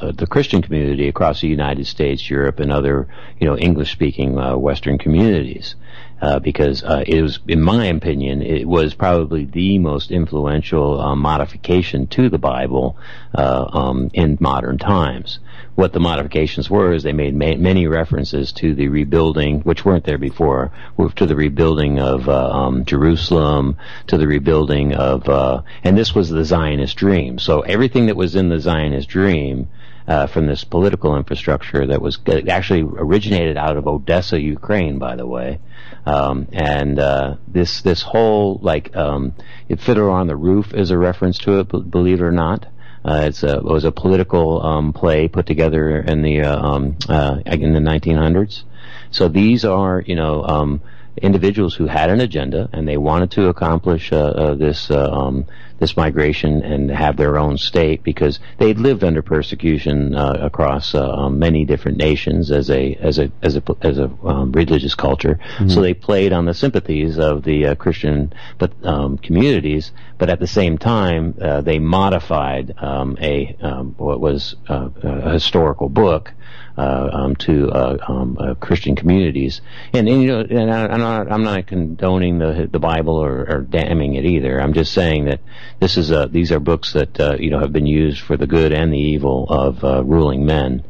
[0.00, 3.08] uh, the Christian community across the United States, Europe, and other
[3.40, 5.74] you know English speaking uh, Western communities.
[6.20, 12.06] Uh, because uh, it was, in my opinion, it was probably the most influential modification
[12.06, 12.96] to the Bible
[13.34, 15.40] um, in modern times.
[15.74, 20.04] What the modifications were is they made ma- many references to the rebuilding, which weren't
[20.04, 20.70] there before,
[21.16, 23.78] to the rebuilding of uh, um, Jerusalem,
[24.08, 27.38] to the rebuilding of, uh, and this was the Zionist dream.
[27.38, 29.68] So everything that was in the Zionist dream
[30.06, 32.18] uh, from this political infrastructure that was
[32.48, 35.60] actually originated out of Odessa, Ukraine, by the way.
[36.04, 39.34] Um, and uh, this this whole like um,
[39.68, 42.66] if Fiddler on the Roof is a reference to it, b- believe it or not.
[43.04, 46.96] Uh, it's a, it was a political um, play put together in the uh, um,
[47.08, 48.62] uh, in the 1900s.
[49.10, 50.80] So these are you know um,
[51.20, 55.46] individuals who had an agenda and they wanted to accomplish uh, uh, this uh, um,
[55.82, 61.10] this migration and have their own state because they'd lived under persecution uh, across uh,
[61.10, 65.40] um, many different nations as a as a as a as a um, religious culture.
[65.58, 65.72] Mhm.
[65.72, 70.38] So they played on the sympathies of the uh, Christian but um, communities, but at
[70.38, 76.32] the same time uh, they modified um, a um, what was uh, a historical book
[76.76, 79.60] uh, um, to uh, um, uh, Christian communities.
[79.92, 83.46] And, and you know, and I, I'm not I'm not condoning the the Bible or,
[83.48, 84.60] or damning it either.
[84.60, 85.40] I'm just saying that
[85.80, 88.46] this is a, these are books that uh, you know have been used for the
[88.46, 90.84] good and the evil of uh, ruling men.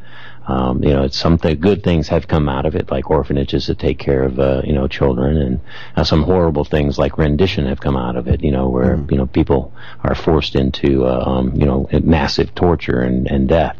[0.47, 3.79] Um, you know, it's something good things have come out of it, like orphanages that
[3.79, 5.61] take care of uh, you know children, and
[5.97, 8.43] uh, some horrible things like rendition have come out of it.
[8.43, 9.73] You know, where you know people
[10.03, 13.77] are forced into uh, um, you know massive torture and, and death.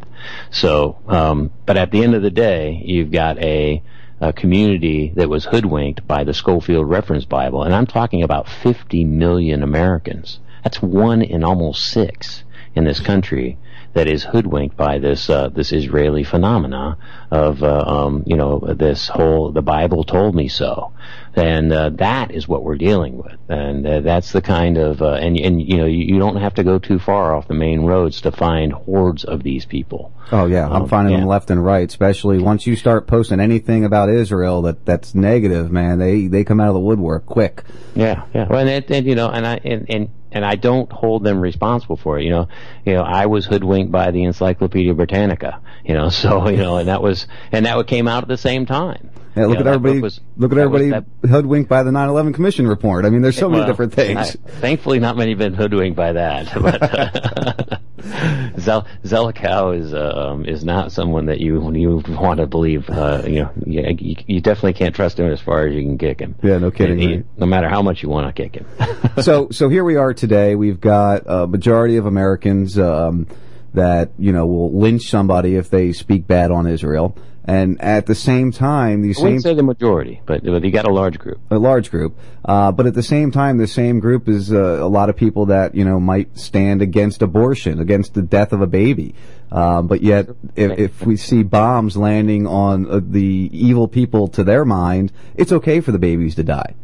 [0.51, 3.81] So, um, but at the end of the day, you've got a,
[4.19, 9.05] a community that was hoodwinked by the Scofield Reference Bible, and I'm talking about 50
[9.05, 10.39] million Americans.
[10.63, 12.43] That's one in almost six
[12.75, 13.57] in this country
[13.93, 16.97] that is hoodwinked by this uh, this Israeli phenomena
[17.29, 20.91] of uh, um, you know this whole the Bible told me so,
[21.35, 25.13] and uh, that is what we're dealing with, and uh, that's the kind of uh,
[25.13, 27.81] and and you know you, you don't have to go too far off the main
[27.81, 30.13] roads to find hordes of these people.
[30.31, 31.19] Oh yeah, I'm Um, finding yeah.
[31.21, 31.87] them left and right.
[31.87, 35.99] Especially once you start posting anything about Israel that that's negative, man.
[35.99, 37.63] They they come out of the woodwork quick.
[37.95, 38.47] Yeah, yeah.
[38.47, 41.39] Well, and, it- and you know, and I and, and and I don't hold them
[41.39, 42.23] responsible for it.
[42.23, 42.47] You know,
[42.85, 45.61] you know, I was hoodwinked by the Encyclopedia Britannica.
[45.85, 48.65] You know, so you know, and that was and that came out at the same
[48.65, 49.09] time.
[49.35, 50.01] Yeah, look You at know, that everybody.
[50.01, 53.05] was- look at everybody hoodwinked by the 9/11 Commission report.
[53.05, 54.17] I mean, there's so many different things.
[54.19, 56.51] I- thankfully, not many have been hoodwinked by that.
[56.61, 57.77] But uh,
[58.59, 62.89] Zel- Zelikow is um, is not someone that you you want to believe.
[62.89, 65.97] Uh, you know, you, you, you definitely can't trust him as far as you can
[65.97, 66.35] kick him.
[66.43, 67.25] Yeah, no kidding, He- right.
[67.37, 68.65] no matter how much you want to kick him.
[69.21, 70.55] so so here we are today.
[70.55, 73.27] We've got a majority of Americans um,
[73.73, 78.15] that you know will lynch somebody if they speak bad on Israel, and at the
[78.15, 81.19] same time, these I same wouldn't say the majority, but, but you got a large
[81.19, 81.41] group.
[81.51, 82.17] a large group.
[82.45, 85.47] Uh, but at the same time, the same group is uh, a lot of people
[85.47, 89.13] that you know might stand against abortion, against the death of a baby.
[89.51, 94.43] Um, but yet, if, if we see bombs landing on uh, the evil people to
[94.43, 96.75] their mind, it's okay for the babies to die.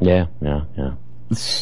[0.00, 0.94] Yeah, yeah, yeah.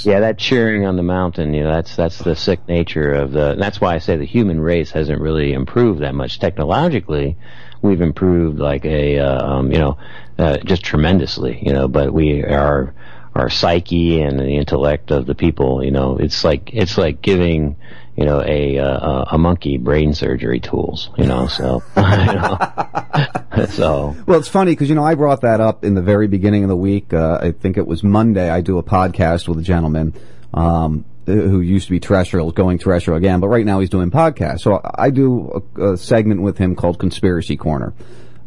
[0.03, 3.55] Yeah, that cheering on the mountain, you know, that's that's the sick nature of the.
[3.57, 7.37] That's why I say the human race hasn't really improved that much technologically.
[7.83, 9.99] We've improved like a, uh, um, you know,
[10.39, 11.89] uh, just tremendously, you know.
[11.89, 12.95] But we are
[13.35, 17.77] our psyche and the intellect of the people, you know, it's like it's like giving,
[18.17, 21.47] you know, a uh, a monkey brain surgery tools, you know.
[21.47, 23.67] So, you know.
[23.71, 26.65] so Well, it's funny because you know I brought that up in the very beginning
[26.65, 27.13] of the week.
[27.13, 28.51] Uh, I think it was Monday.
[28.51, 30.15] I do a podcast with a gentleman
[30.53, 34.61] um, who used to be terrestrial, going terrestrial again, but right now he's doing podcasts.
[34.61, 37.95] So I do a, a segment with him called Conspiracy Corner.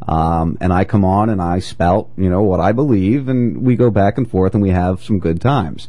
[0.07, 3.75] Um, and I come on and I spout, you know, what I believe, and we
[3.75, 5.87] go back and forth, and we have some good times.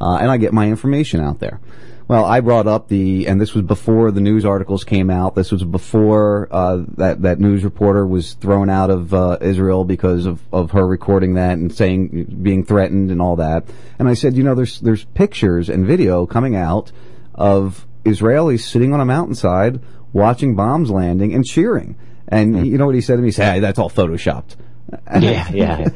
[0.00, 1.60] Uh, and I get my information out there.
[2.08, 5.34] Well, I brought up the, and this was before the news articles came out.
[5.34, 10.24] This was before uh, that that news reporter was thrown out of uh, Israel because
[10.24, 13.64] of, of her recording that and saying being threatened and all that.
[13.98, 16.92] And I said, you know, there's there's pictures and video coming out
[17.34, 19.80] of Israelis sitting on a mountainside
[20.12, 21.96] watching bombs landing and cheering.
[22.28, 23.28] And you know what he said to me?
[23.28, 24.56] He said, "Hey, that's all photoshopped."
[25.20, 25.88] yeah, yeah.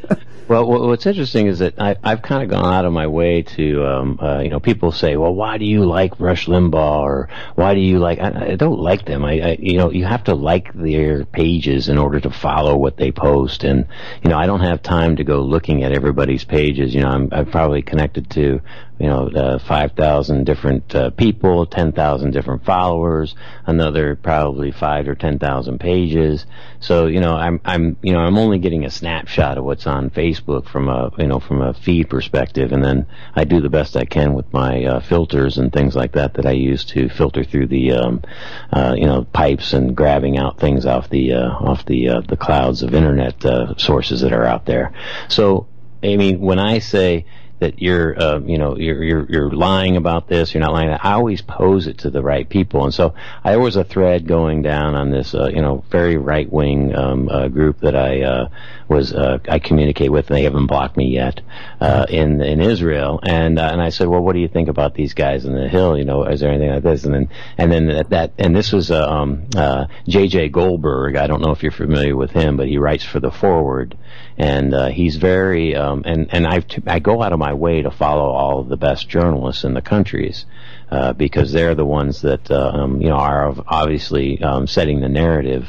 [0.51, 3.87] Well, what's interesting is that I, I've kind of gone out of my way to,
[3.87, 7.75] um, uh, you know, people say, well, why do you like Rush Limbaugh or why
[7.75, 9.25] do you like, I, I don't like them.
[9.25, 12.97] I, I, you know, you have to like their pages in order to follow what
[12.97, 13.63] they post.
[13.63, 13.87] And,
[14.25, 16.97] you know, I don't have time to go looking at everybody's pages.
[16.97, 18.61] You know, I'm, I'm probably connected to,
[19.01, 25.81] you know, uh, 5,000 different uh, people, 10,000 different followers, another probably five or 10,000
[25.81, 26.45] pages.
[26.81, 30.11] So, you know, I'm, I'm, you know, I'm only getting a snapshot of what's on
[30.11, 32.73] Facebook from a, you know, from a feed perspective.
[32.73, 36.13] And then I do the best I can with my uh, filters and things like
[36.13, 38.23] that that I use to filter through the, um,
[38.71, 42.37] uh, you know, pipes and grabbing out things off the, uh, off the, uh, the
[42.37, 44.93] clouds of internet sources that are out there.
[45.29, 45.69] So,
[46.03, 47.25] I mean, when I say
[47.61, 50.91] that you're, uh, you know, you're, you're, you're lying about this, you're not lying.
[50.91, 52.85] I always pose it to the right people.
[52.85, 53.15] And so
[53.45, 57.29] I was a thread going down on this, uh, you know, very right wing, um,
[57.29, 58.49] uh, group that I, uh,
[58.89, 61.43] was, uh, I communicate with and they haven't blocked me yet,
[61.81, 63.21] uh, in, in Israel.
[63.23, 65.69] And, uh, and I said, well, what do you think about these guys in the
[65.69, 65.99] hill?
[65.99, 67.05] You know, is there anything like this?
[67.05, 67.29] And then,
[67.59, 71.17] and then that, that and this was, um, uh, JJ Goldberg.
[71.17, 73.97] I don't know if you're familiar with him, but he writes for the forward
[74.41, 77.91] and uh, he's very um, and and I I go out of my way to
[77.91, 80.47] follow all of the best journalists in the countries
[80.91, 85.11] uh, because they're the ones that uh, um, you know are obviously um, setting the
[85.11, 85.69] narrative.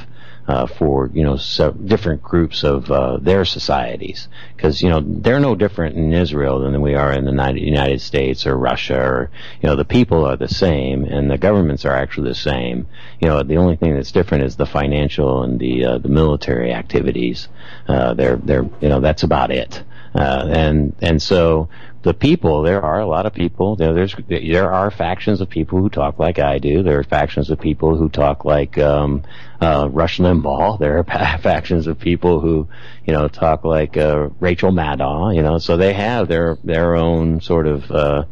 [0.52, 4.28] Uh, for you know so different groups of uh, their societies.
[4.53, 8.45] Because you know they're no different in Israel than we are in the United, States
[8.45, 12.28] or Russia or you know the people are the same and the governments are actually
[12.28, 12.86] the same.
[13.22, 16.73] You know the only thing that's different is the financial and the uh, the military
[16.73, 17.48] activities.
[17.88, 19.82] Uh, they're they're you know that's about it.
[20.14, 21.69] Uh, and and so
[22.03, 23.76] the people, there are a lot of people.
[23.76, 26.82] There, there's there are factions of people who talk like I do.
[26.82, 29.23] There are factions of people who talk like um,
[29.60, 30.80] uh, Rush Limbaugh.
[30.80, 32.68] There are factions of people who,
[33.06, 35.36] you know, talk like uh, Rachel Maddow.
[35.36, 38.26] You know, so they have their their own sort of, uh,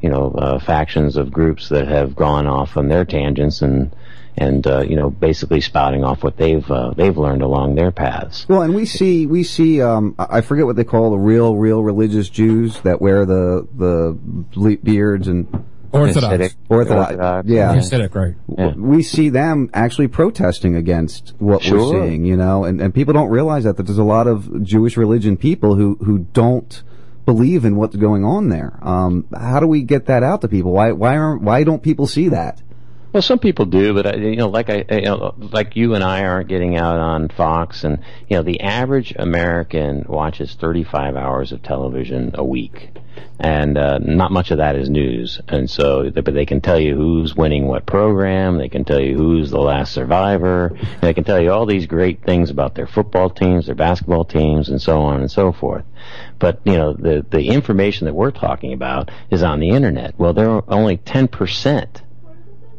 [0.00, 3.94] you know, uh, factions of groups that have gone off on their tangents and
[4.36, 8.46] and uh, you know basically spouting off what they've uh, they've learned along their paths.
[8.48, 11.56] Well, and we see we see um, I I forget what they call the real
[11.56, 15.46] real religious Jews that wear the the beards and
[15.92, 16.34] Orthodox.
[16.34, 17.74] Hasidic- Orthodox, Orthodox, yeah.
[17.76, 18.34] Hasidic, right.
[18.56, 21.78] W- We see them actually protesting against what Sure.
[21.78, 24.62] we're seeing, you know, and, and people don't realize that, that there's a lot of
[24.64, 26.82] Jewish religion people who, who don't
[27.26, 28.78] believe in what's going on there.
[28.80, 30.72] Um, how do we get that out to people?
[30.72, 32.62] Why, why aren't, why don't people see that?
[33.12, 35.94] Well, some people do, but I, you know, like I, I- you know, like you
[35.94, 37.98] and I aren't getting out on Fox, and
[38.28, 42.88] you know, the average American watches 35 hours of television a week,
[43.38, 45.40] and uh, not much of that is news.
[45.46, 49.14] And so, but they can tell you who's winning what program, they can tell you
[49.14, 53.28] who's the last survivor, they can tell you all these great things about their football
[53.28, 55.84] teams, their basketball teams, and so on and so forth.
[56.38, 60.18] But you know, the the information that we're talking about is on the internet.
[60.18, 62.01] Well, there are only 10 percent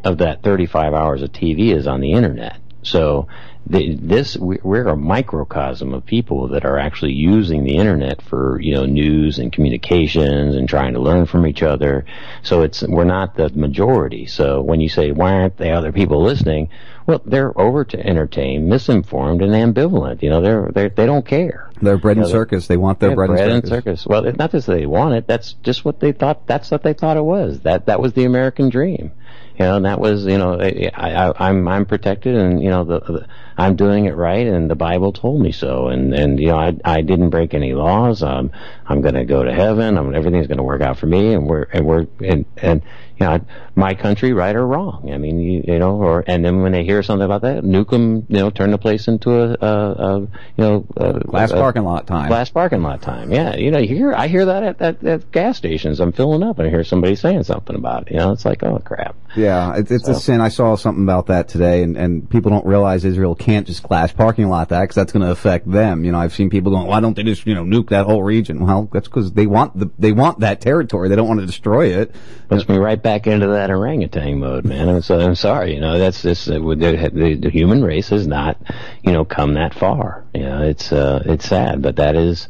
[0.03, 2.57] of that 35 hours of TV is on the internet.
[2.81, 3.27] So
[3.65, 8.59] the, this we- we're a microcosm of people that are actually using the internet for
[8.59, 12.03] you know news and communications and trying to learn from each other.
[12.41, 14.25] So it's we're not the majority.
[14.25, 16.69] So when you say why aren't the other people listening?
[17.05, 20.21] Well, they're over to entertain, misinformed, and ambivalent.
[20.21, 21.69] You know, they're they they don't care.
[21.81, 22.67] Their bread You and circus.
[22.67, 24.01] They want their bread, bread and and circus.
[24.01, 24.07] circus.
[24.07, 25.27] Well, it's not just that they want it.
[25.27, 26.47] That's just what they thought.
[26.47, 27.61] That's what they thought it was.
[27.61, 29.11] That that was the American dream.
[29.59, 32.83] You know, and that was you know I, I I'm I'm protected, and you know
[32.83, 36.47] the, the I'm doing it right, and the Bible told me so, and and you
[36.47, 38.23] know I I didn't break any laws.
[38.23, 38.51] Um,
[38.93, 39.97] I'm going to go to heaven.
[39.97, 42.83] I'm, everything's going to work out for me, and we're and we're and and
[43.19, 43.39] you know
[43.75, 45.11] my country, right or wrong.
[45.11, 47.89] I mean, you, you know, or and then when they hear something about that, nuke
[47.89, 48.25] them.
[48.29, 51.83] You know, turn the place into a, a, a you know a, Glass a- parking
[51.83, 52.27] lot time.
[52.27, 53.31] Glass parking lot time.
[53.31, 55.99] Yeah, you know, you hear I hear that at, at, at gas stations.
[55.99, 58.11] I'm filling up and I hear somebody saying something about it.
[58.11, 59.15] You know, it's like, oh crap.
[59.35, 60.41] Yeah, it's, it's a sin.
[60.41, 64.11] I saw something about that today, and, and people don't realize Israel can't just glass
[64.11, 66.05] parking lot that because that's going to affect them.
[66.05, 68.21] You know, I've seen people going, "Why don't they just you know nuke that whole
[68.21, 71.09] region?" Well, that's because they want the they want that territory.
[71.09, 72.13] They don't want to destroy it.
[72.49, 74.89] Puts me right back into that orangutan mode, man.
[74.89, 75.73] I'm, so, I'm sorry.
[75.73, 78.57] You know, that's uh, the, the, the human race has not,
[79.01, 80.25] you know, come that far.
[80.33, 82.47] You know, it's uh, it's sad, but that is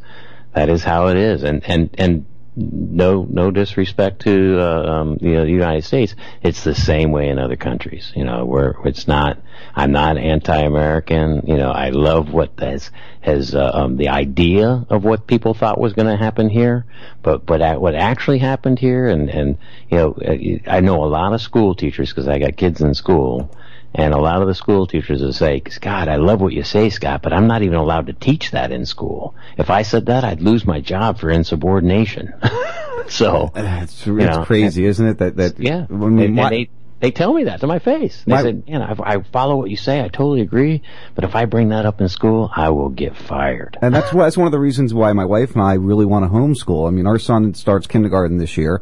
[0.54, 5.34] that is how it is, and and and no no disrespect to uh, um, you
[5.34, 8.12] know the United States, it's the same way in other countries.
[8.16, 9.40] You know, where it's not.
[9.76, 11.44] I'm not anti-American.
[11.48, 15.80] You know, I love what has has uh, um, the idea of what people thought
[15.80, 16.86] was going to happen here,
[17.24, 19.58] but but at, what actually happened here, and and
[19.90, 22.94] you know, uh, I know a lot of school teachers because I got kids in
[22.94, 23.50] school.
[23.96, 26.90] And a lot of the school teachers will say, God, I love what you say,
[26.90, 29.36] Scott, but I'm not even allowed to teach that in school.
[29.58, 32.34] If I said that, I'd lose my job for insubordination.
[33.08, 35.18] so, it's, you know, crazy, isn't it?
[35.20, 35.86] That that yeah.
[35.90, 36.70] Mean, and, and they,
[37.02, 38.24] they tell me that to my face.
[38.26, 40.00] They My- said, man, I, I follow what you say.
[40.02, 40.82] I totally agree.
[41.14, 43.78] But if I bring that up in school, I will get fired.
[43.80, 46.26] And that's why, that's one of the reasons why my wife and I really want
[46.26, 46.88] to homeschool.
[46.88, 48.82] I mean, our son starts kindergarten this year,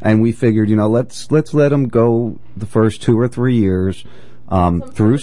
[0.00, 3.56] and we figured, you know, let's let's let him go the first two or three
[3.56, 4.04] years
[4.52, 5.18] um, through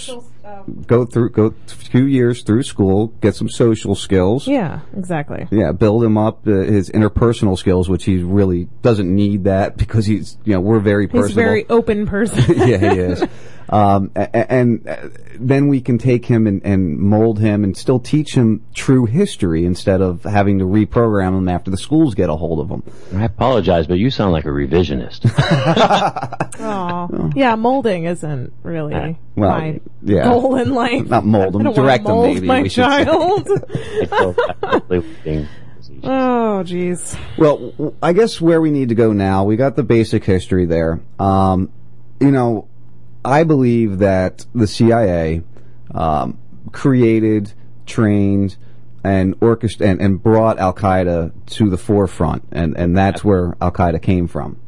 [0.50, 4.46] s- go through go a few years through school, get some social skills.
[4.46, 5.46] Yeah, exactly.
[5.50, 10.06] Yeah, build him up uh, his interpersonal skills, which he really doesn't need that because
[10.06, 12.54] he's you know we're very He's very open person.
[12.68, 13.24] yeah, he is.
[13.72, 14.96] Um, a- a- and uh,
[15.38, 19.64] then we can take him and, and mold him and still teach him true history
[19.64, 22.82] instead of having to reprogram him after the schools get a hold of him.
[23.16, 25.30] I apologize, but you sound like a revisionist.
[26.60, 27.30] Aw.
[27.36, 30.24] Yeah, molding isn't really Uh, Well, my yeah.
[30.40, 31.06] Goal in life.
[31.08, 33.04] Not mold him, I don't wanna direct him, mold maybe, my we should say.
[33.04, 33.48] child.
[33.70, 35.48] I feel absolutely being-
[36.04, 37.18] oh, jeez.
[37.36, 41.00] Well, I guess where we need to go now, we got the basic history there.
[41.18, 41.70] Um,
[42.20, 42.68] you know,
[43.24, 45.42] I believe that the CIA
[45.94, 46.38] um,
[46.72, 47.52] created,
[47.86, 48.56] trained,
[49.02, 53.72] and orchest- and, and brought Al Qaeda to the forefront, and, and that's where Al
[53.72, 54.59] Qaeda came from.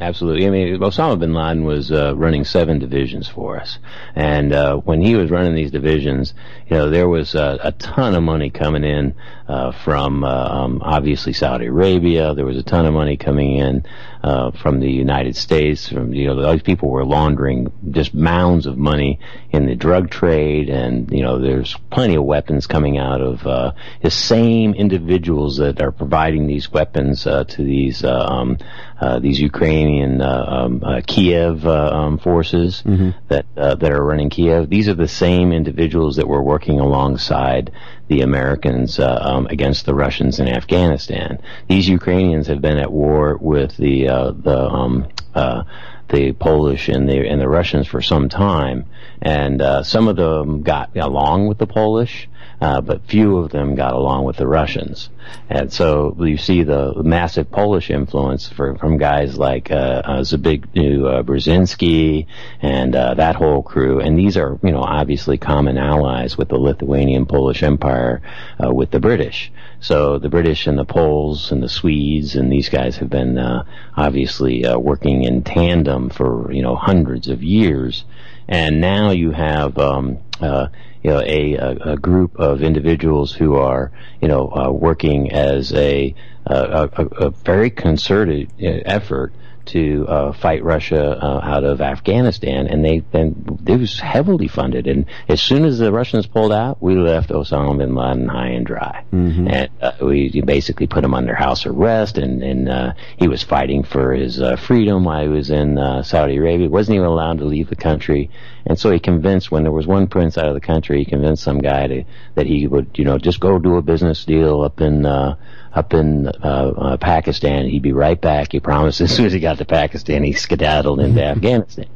[0.00, 0.46] Absolutely.
[0.46, 3.78] I mean, Osama bin Laden was uh, running seven divisions for us,
[4.14, 6.34] and uh, when he was running these divisions,
[6.68, 9.14] you know, there was uh, a ton of money coming in
[9.48, 12.34] uh, from uh, um, obviously Saudi Arabia.
[12.34, 13.86] There was a ton of money coming in
[14.22, 15.88] uh, from the United States.
[15.88, 19.20] From you know, those people were laundering just mounds of money
[19.50, 23.72] in the drug trade, and you know, there's plenty of weapons coming out of uh,
[24.02, 28.58] the same individuals that are providing these weapons uh, to these uh, um,
[29.00, 32.82] uh, these Ukrainian uh, um, uh, Kiev uh, um, forces
[33.28, 34.68] that uh, that are running Kiev.
[34.68, 37.72] These are the same individuals that were working alongside
[38.08, 41.40] the Americans uh, um, against the Russians in Afghanistan.
[41.68, 45.64] These Ukrainians have been at war with the uh, the um, uh,
[46.08, 48.86] the Polish and the and the Russians for some time,
[49.20, 52.28] and uh, some of them got along with the Polish.
[52.60, 55.10] Uh, but few of them got along with the Russians,
[55.48, 61.20] and so you see the massive Polish influence for, from guys like uh, uh, Zbigniew
[61.20, 62.26] uh, Brzezinski
[62.60, 64.00] and uh, that whole crew.
[64.00, 68.22] And these are, you know, obviously common allies with the Lithuanian Polish Empire,
[68.62, 69.52] uh, with the British.
[69.80, 73.64] So the British and the Poles and the Swedes and these guys have been uh,
[73.96, 78.04] obviously uh, working in tandem for you know hundreds of years,
[78.48, 80.68] and now you have um, uh,
[81.02, 85.72] you know a, a, a group of individuals who are you know uh, working as
[85.72, 86.14] a,
[86.46, 89.32] a, a, a very concerted uh, effort
[89.68, 94.86] to uh, fight Russia uh, out of Afghanistan, and they then it was heavily funded.
[94.86, 98.64] And as soon as the Russians pulled out, we left Osama bin Laden high and
[98.66, 99.04] dry,
[99.48, 102.18] and uh, we basically put him under house arrest.
[102.18, 106.02] And, and uh, he was fighting for his uh, freedom while he was in uh,
[106.02, 106.68] Saudi Arabia.
[106.68, 108.30] wasn't even allowed to leave the country,
[108.68, 111.42] and so he convinced when there was one prince out of the country, he convinced
[111.42, 112.04] some guy to,
[112.36, 115.04] that he would you know just go do a business deal up in.
[115.04, 115.36] Uh,
[115.74, 116.30] up in uh,
[116.76, 117.66] uh, Pakistan.
[117.66, 118.52] He'd be right back.
[118.52, 121.86] He promised as soon as he got to Pakistan, he skedaddled into Afghanistan.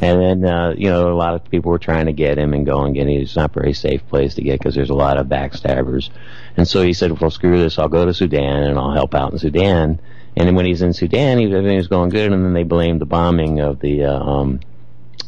[0.00, 2.64] And then, uh, you know, a lot of people were trying to get him and
[2.64, 3.20] go and get him.
[3.20, 6.10] It's not a very safe place to get because there's a lot of backstabbers.
[6.56, 7.78] And so he said, well, screw this.
[7.78, 10.00] I'll go to Sudan and I'll help out in Sudan.
[10.36, 12.32] And then when he's in Sudan, he, everything was going good.
[12.32, 14.60] And then they blamed the bombing of the, uh, um,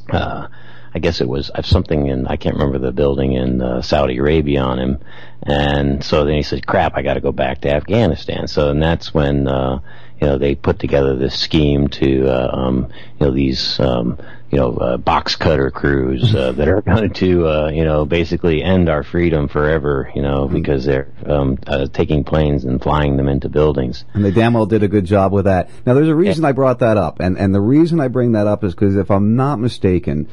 [0.08, 0.46] uh,
[0.94, 4.62] I guess it was something in I can't remember the building in uh, Saudi Arabia
[4.62, 4.98] on him,
[5.42, 8.82] and so then he said, "Crap, I got to go back to Afghanistan." So and
[8.82, 9.80] that's when uh,
[10.20, 14.18] you know they put together this scheme to uh, um, you know these um,
[14.50, 18.62] you know uh, box cutter crews uh, that are going to uh, you know basically
[18.62, 20.10] end our freedom forever.
[20.14, 24.04] You know because they're um, uh, taking planes and flying them into buildings.
[24.12, 25.70] And they damn well did a good job with that.
[25.86, 28.46] Now, there's a reason I brought that up, and and the reason I bring that
[28.46, 30.28] up is because if I'm not mistaken,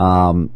[0.00, 0.50] um,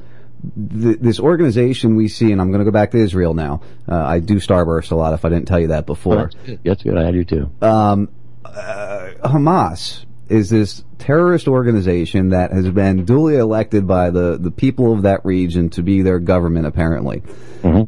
[0.81, 3.62] th- this organization we see, and I'm going to go back to Israel now.
[3.89, 5.15] Uh, I do Starburst a lot.
[5.15, 6.31] If I didn't tell you that before,
[6.65, 6.97] That's good.
[6.99, 7.51] I do too.
[7.61, 8.09] um,
[8.45, 14.93] uh, Hamas is this terrorist organization that has been duly elected by the, the people
[14.93, 17.19] of that region to be their government, apparently.
[17.62, 17.83] hmm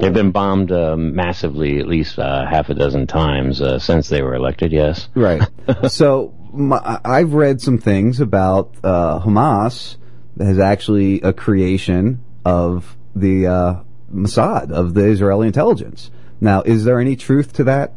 [0.00, 4.22] They've been bombed uh, massively, at least uh, half a dozen times uh, since they
[4.22, 4.70] were elected.
[4.70, 5.42] Yes, Right.
[5.88, 9.96] so my, I've read some things about uh, Hamas
[10.38, 13.74] as actually a creation of the uh,
[14.12, 16.10] Mossad, of the Israeli intelligence.
[16.40, 17.92] Now, is there any truth to that?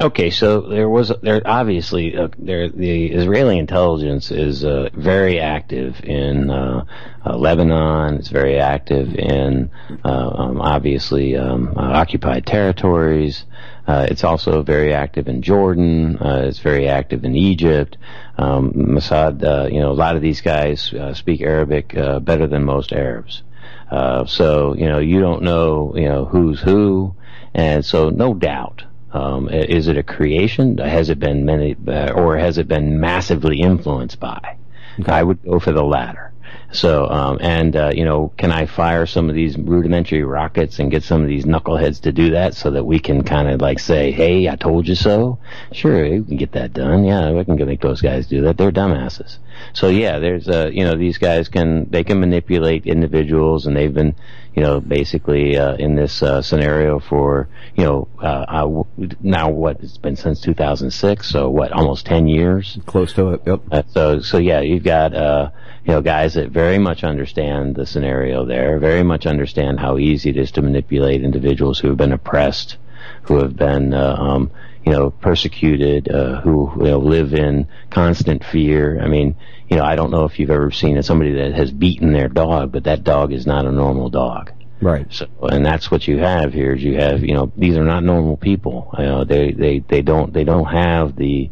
[0.00, 6.00] Okay, so there was there obviously uh, there the Israeli intelligence is uh, very active
[6.02, 6.86] in uh,
[7.26, 8.14] uh, Lebanon.
[8.14, 9.70] It's very active in
[10.02, 13.44] uh, um, obviously um, uh, occupied territories.
[13.90, 16.16] Uh, it's also very active in Jordan.
[16.16, 17.96] Uh, it's very active in Egypt.
[18.38, 22.46] Um, Mossad, uh, you know, a lot of these guys uh, speak Arabic uh, better
[22.46, 23.42] than most Arabs.
[23.90, 27.16] Uh, so you know, you don't know, you know, who's who,
[27.52, 28.84] and so no doubt.
[29.12, 30.78] Um, is it a creation?
[30.78, 31.74] Has it been many,
[32.14, 34.56] or has it been massively influenced by?
[35.04, 36.32] I would go for the latter.
[36.72, 40.90] So, um, and uh, you know, can I fire some of these rudimentary rockets and
[40.90, 43.78] get some of these knuckleheads to do that so that we can kind of like
[43.78, 45.38] say, "Hey, I told you so."
[45.72, 47.04] Sure, we can get that done.
[47.04, 48.56] Yeah, we can make those guys do that.
[48.56, 49.38] They're dumbasses.
[49.72, 53.92] So yeah, there's uh, you know, these guys can they can manipulate individuals, and they've
[53.92, 54.14] been
[54.54, 58.84] you know, basically uh, in this uh, scenario for you know uh, I w-
[59.20, 63.42] now what it's been since 2006, so what almost 10 years, close to it.
[63.46, 63.60] Yep.
[63.70, 65.50] Uh, so so yeah, you've got uh,
[65.84, 70.28] you know guys that very much understand the scenario there, very much understand how easy
[70.28, 72.76] it is to manipulate individuals who have been oppressed,
[73.22, 74.50] who have been uh, um,
[74.84, 79.00] you know persecuted, uh, who you know live in constant fear.
[79.00, 79.36] I mean,
[79.70, 82.72] you know, I don't know if you've ever seen somebody that has beaten their dog,
[82.72, 84.52] but that dog is not a normal dog.
[84.82, 85.06] Right.
[85.10, 86.74] So, and that's what you have here.
[86.74, 88.94] Is you have, you know, these are not normal people.
[88.98, 91.50] You know, they they they don't they don't have the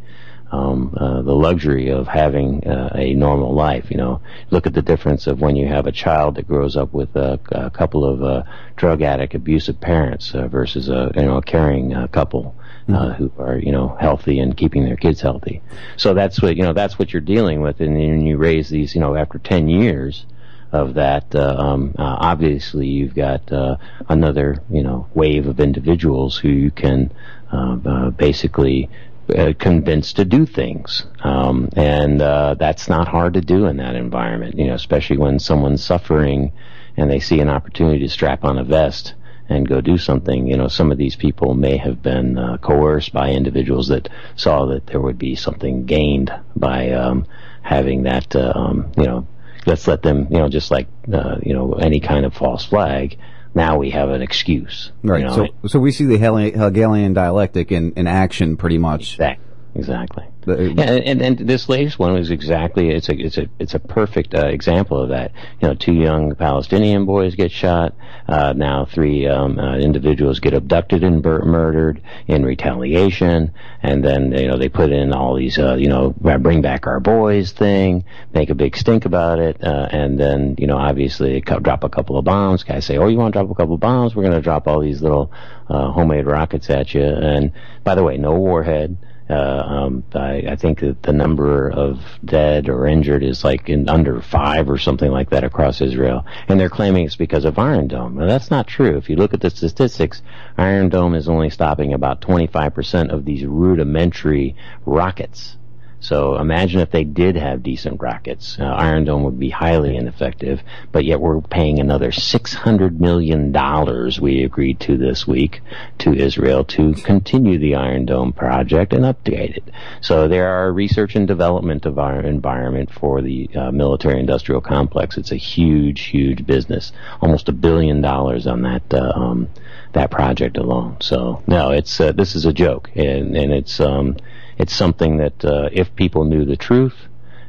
[0.50, 3.90] um, uh, the luxury of having uh, a normal life.
[3.90, 6.92] You know, look at the difference of when you have a child that grows up
[6.92, 8.42] with a, a couple of uh,
[8.76, 12.54] drug addict, abusive parents uh, versus a you know a caring uh, couple.
[12.88, 15.60] Uh, who are you know healthy and keeping their kids healthy,
[15.98, 18.94] so that's what you know that's what you're dealing with, and then you raise these
[18.94, 20.24] you know after ten years,
[20.72, 23.76] of that, uh, um, uh, obviously you've got uh,
[24.08, 27.10] another you know wave of individuals who you can
[27.52, 28.90] uh, uh, basically
[29.36, 33.94] uh, convince to do things, um, and uh, that's not hard to do in that
[33.94, 34.58] environment.
[34.58, 36.52] You know, especially when someone's suffering
[36.96, 39.14] and they see an opportunity to strap on a vest
[39.48, 40.46] and go do something.
[40.46, 44.66] You know, some of these people may have been uh, coerced by individuals that saw
[44.66, 47.26] that there would be something gained by um,
[47.62, 48.34] having that.
[48.34, 49.26] Uh, um, you know,
[49.66, 50.26] let's let them.
[50.30, 53.18] You know, just like uh, you know any kind of false flag.
[53.58, 54.92] Now we have an excuse.
[55.02, 55.20] Right.
[55.20, 59.14] You know, so, so we see the Hegelian dialectic in, in action pretty much.
[59.14, 59.47] Exactly.
[59.74, 60.24] Exactly.
[60.40, 63.78] The- Yeah, and, and this latest one was exactly it's a it's a it's a
[63.78, 65.32] perfect uh, example of that.
[65.60, 67.94] You know, two young Palestinian boys get shot.
[68.26, 74.32] Uh, now three um, uh, individuals get abducted and bur- murdered in retaliation, and then
[74.32, 78.04] you know they put in all these uh, you know bring back our boys thing,
[78.32, 81.84] make a big stink about it, uh, and then you know obviously they co- drop
[81.84, 82.64] a couple of bombs.
[82.64, 84.16] Guys say, oh, you want to drop a couple of bombs?
[84.16, 85.30] We're going to drop all these little
[85.68, 87.02] uh, homemade rockets at you.
[87.04, 87.52] And
[87.84, 88.96] by the way, no warhead.
[89.30, 93.88] Uh, um, I, I think that the number of dead or injured is like in
[93.88, 97.88] under five or something like that across Israel, and they're claiming it's because of Iron
[97.88, 98.16] Dome.
[98.16, 98.96] Now that's not true.
[98.96, 100.22] If you look at the statistics,
[100.56, 104.56] Iron Dome is only stopping about 25% of these rudimentary
[104.86, 105.56] rockets.
[106.00, 110.60] So imagine if they did have decent rockets, uh, Iron Dome would be highly ineffective.
[110.92, 114.20] But yet we're paying another six hundred million dollars.
[114.20, 115.60] We agreed to this week
[115.98, 119.64] to Israel to continue the Iron Dome project and update it.
[120.00, 125.16] So there are research and development of our environment for the uh, military-industrial complex.
[125.16, 126.92] It's a huge, huge business.
[127.20, 128.82] Almost a billion dollars on that.
[128.92, 129.48] Uh, um,
[129.92, 130.96] that project alone.
[131.00, 134.16] So no, it's uh, this is a joke, and and it's um,
[134.58, 136.96] it's something that uh, if people knew the truth,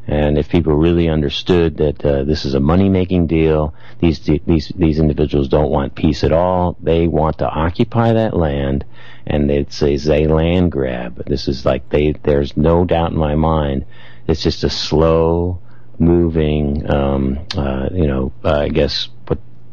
[0.08, 5.00] and if people really understood that uh, this is a money-making deal, these these these
[5.00, 6.78] individuals don't want peace at all.
[6.82, 8.86] They want to occupy that land,
[9.28, 11.26] and it's, it's a land grab.
[11.26, 12.14] This is like they.
[12.14, 13.86] There's no doubt in my mind.
[14.28, 15.60] It's just a slow
[16.00, 19.10] moving, um, uh, you know, uh, I guess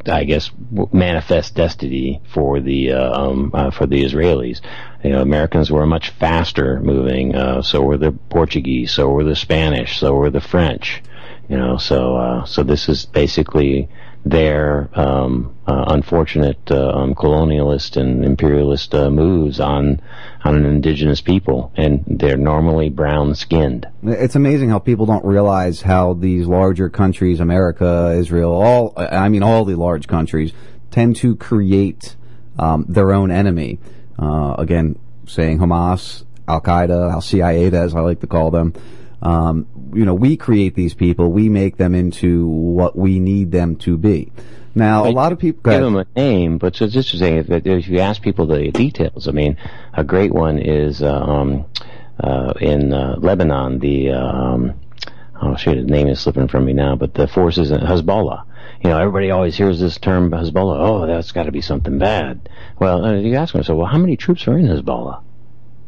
[0.09, 0.51] I guess
[0.93, 4.61] manifest destiny for the uh, um, uh, for the Israelis.
[5.03, 7.35] You know, Americans were much faster moving.
[7.35, 8.93] Uh, so were the Portuguese.
[8.93, 9.99] So were the Spanish.
[9.99, 11.03] So were the French.
[11.49, 13.89] You know, so uh, so this is basically
[14.27, 20.03] their um, uh, unfortunate uh, um, colonialist and imperialist uh, moves on
[20.44, 23.86] on an indigenous people, and they're normally brown skinned.
[24.03, 29.44] It's amazing how people don't realize how these larger countries, America, Israel, all, I mean,
[29.44, 30.53] all the large countries
[30.90, 32.16] tend to create
[32.59, 33.78] um, their own enemy.
[34.19, 38.74] Uh, again, saying Hamas, Al Qaeda, Al CIA, as I like to call them.
[39.22, 43.76] Um, you know, we create these people, we make them into what we need them
[43.76, 44.32] to be.
[44.74, 47.48] Now, a lot of people give them a name, but so just to say, if,
[47.48, 49.56] if you ask people the details, I mean,
[49.94, 51.64] a great one is uh, um,
[52.20, 53.78] uh, in uh, Lebanon.
[53.78, 54.74] The uh, um,
[55.40, 58.44] oh shoot, the name is slipping from me now, but the forces in Hezbollah.
[58.84, 60.78] You know, everybody always hears this term Hezbollah.
[60.78, 62.51] Oh, that's got to be something bad.
[62.78, 65.22] Well, uh, you ask them, so well, how many troops are in Hezbollah?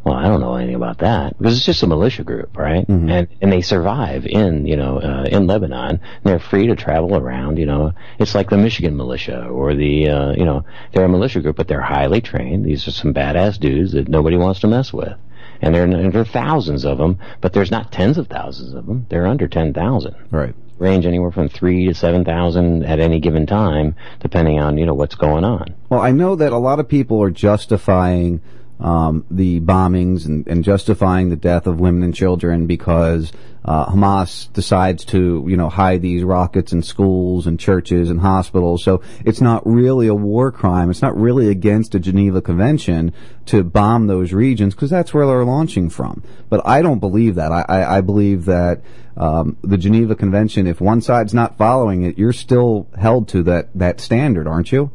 [0.09, 2.87] Well, I don't know anything about that because it's just a militia group, right?
[2.87, 3.11] Mm-hmm.
[3.11, 6.01] And and they survive in you know uh, in Lebanon.
[6.01, 7.59] And they're free to travel around.
[7.59, 10.65] You know, it's like the Michigan militia or the uh, you know
[10.95, 12.65] they're a militia group, but they're highly trained.
[12.65, 15.13] These are some badass dudes that nobody wants to mess with.
[15.61, 18.87] And there and there are thousands of them, but there's not tens of thousands of
[18.87, 19.05] them.
[19.11, 20.15] They're under ten thousand.
[20.31, 20.55] Right.
[20.79, 24.95] Range anywhere from three to seven thousand at any given time, depending on you know
[24.95, 25.75] what's going on.
[25.91, 28.41] Well, I know that a lot of people are justifying
[28.81, 33.33] um, the bombings and, and justifying the death of women and children because
[33.65, 38.83] uh, Hamas decides to, you know, hide these rockets in schools and churches and hospitals.
[38.83, 40.91] So it's not really a war crime.
[40.91, 43.13] It's not really against the Geneva Convention
[43.47, 46.23] to bomb those regions because that's where they're launching from.
[46.49, 47.53] But I don't believe that.
[47.53, 48.81] I, I, I believe that
[49.17, 53.69] um, the Geneva Convention, if one side's not following it, you're still held to that,
[53.75, 54.93] that standard, aren't you?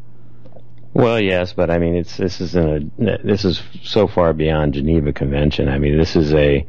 [0.94, 4.76] Well, yes, but I mean, it's this is in a this is so far beyond
[4.76, 5.68] Geneva Convention.
[5.68, 6.68] I mean, this is a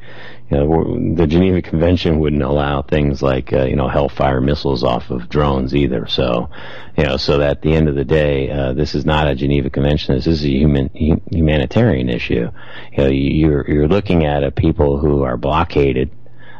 [0.50, 5.10] you know the Geneva Convention wouldn't allow things like uh, you know Hellfire missiles off
[5.10, 6.06] of drones either.
[6.06, 6.48] So
[6.96, 9.34] you know, so that at the end of the day, uh, this is not a
[9.34, 10.14] Geneva Convention.
[10.14, 10.88] This is a human
[11.30, 12.50] humanitarian issue.
[12.92, 16.10] You know, you're you're looking at a people who are blockaded.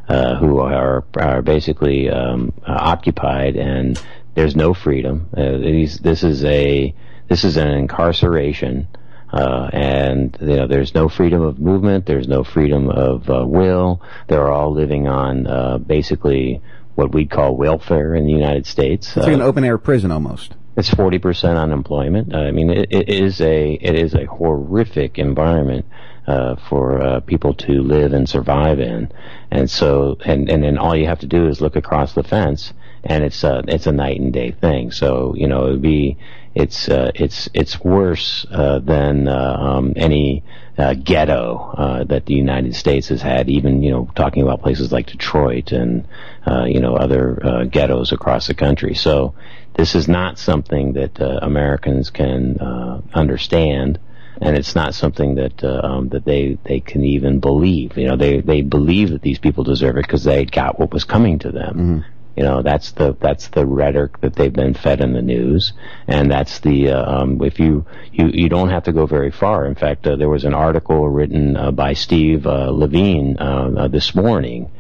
[0.07, 3.99] Uh, who are are basically um, occupied, and
[4.35, 5.31] there's no freedom.
[5.35, 6.95] Uh, these, this is a
[7.29, 8.89] this is an incarceration,
[9.33, 12.07] uh, and you know there's no freedom of movement.
[12.07, 14.03] There's no freedom of uh, will.
[14.29, 16.63] They're all living on uh, basically
[16.95, 19.09] what we'd call welfare in the United States.
[19.17, 20.55] It's like an open air prison almost.
[20.77, 22.35] It's forty percent unemployment.
[22.35, 25.87] I mean, it, it is a it is a horrific environment
[26.27, 29.13] uh, for uh, people to live and survive in,
[29.51, 32.73] and so and and then all you have to do is look across the fence,
[33.05, 34.91] and it's a it's a night and day thing.
[34.91, 36.19] So you know, it'd be
[36.55, 40.45] it's uh, it's it's worse uh, than uh, um, any
[40.79, 43.49] uh, ghetto uh, that the United States has had.
[43.49, 46.07] Even you know, talking about places like Detroit and
[46.47, 48.95] uh, you know other uh, ghettos across the country.
[48.95, 49.35] So
[49.75, 53.99] this is not something that uh, Americans can uh, understand.
[54.41, 57.97] And it's not something that um, that they, they can even believe.
[57.97, 61.05] You know, they they believe that these people deserve it because they got what was
[61.05, 62.05] coming to them.
[62.37, 65.73] You know, that's the that's the rhetoric that they've been fed in the news,
[66.09, 69.67] and that's the uh, um, if you you you don't have to go very far.
[69.67, 74.15] In fact, uh, there was an article written uh, by Steve uh, Levine uh, this
[74.15, 74.71] morning.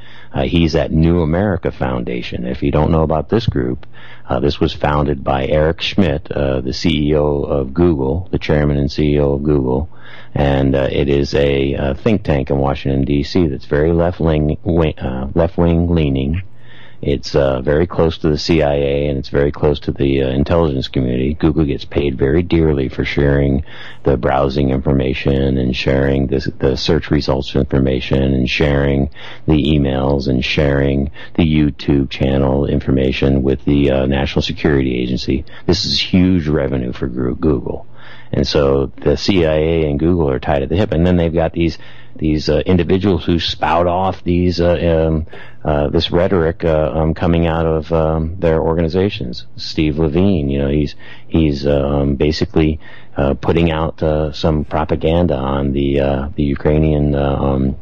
[0.47, 2.44] He's at New America Foundation.
[2.44, 3.86] If you don't know about this group,
[4.40, 9.44] this was founded by Eric Schmidt, the CEO of Google, the chairman and CEO of
[9.44, 9.89] Google,
[10.35, 13.47] and it is a think tank in Washington D.C.
[13.47, 16.43] that's very left wing, left wing leaning.
[17.06, 20.89] It's uh, very close to the CIA and it's very close to the uh, intelligence
[20.89, 21.35] community.
[21.35, 23.62] Google gets paid very dearly for sharing
[24.05, 29.10] the browsing information and sharing the, the search results information and sharing
[29.47, 35.44] the emails and sharing the YouTube channel information with the uh, National Security Agency.
[35.66, 37.86] This is huge revenue for Google.
[38.32, 41.52] And so the CIA and Google are tied at the hip, and then they've got
[41.52, 41.78] these
[42.16, 45.27] these uh, individuals who spout off these uh, um,
[45.65, 49.47] uh, this rhetoric uh, um, coming out of um, their organizations.
[49.57, 50.95] Steve Levine, you know, he's
[51.27, 52.81] he's um, basically
[53.16, 54.01] uh, putting out
[54.35, 57.15] some propaganda on the uh, the Ukrainian.
[57.15, 57.77] Um,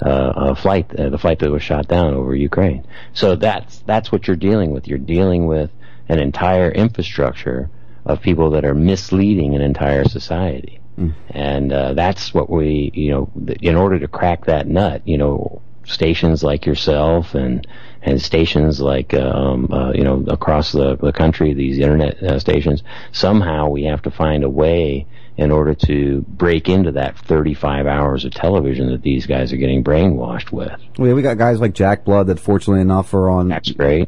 [0.00, 2.84] uh, flight, uh, the flight that was shot down over Ukraine.
[3.12, 4.88] So that's that's what you're dealing with.
[4.88, 5.70] You're dealing with
[6.08, 7.70] an entire infrastructure
[8.04, 10.81] of people that are misleading an entire society.
[11.30, 15.62] And uh, that's what we, you know, in order to crack that nut, you know,
[15.84, 17.66] stations like yourself and
[18.02, 22.82] and stations like um, uh, you know across the, the country, these internet uh, stations,
[23.12, 25.06] somehow we have to find a way
[25.36, 29.82] in order to break into that 35 hours of television that these guys are getting
[29.82, 30.78] brainwashed with.
[30.98, 33.48] We we got guys like Jack Blood that fortunately enough are on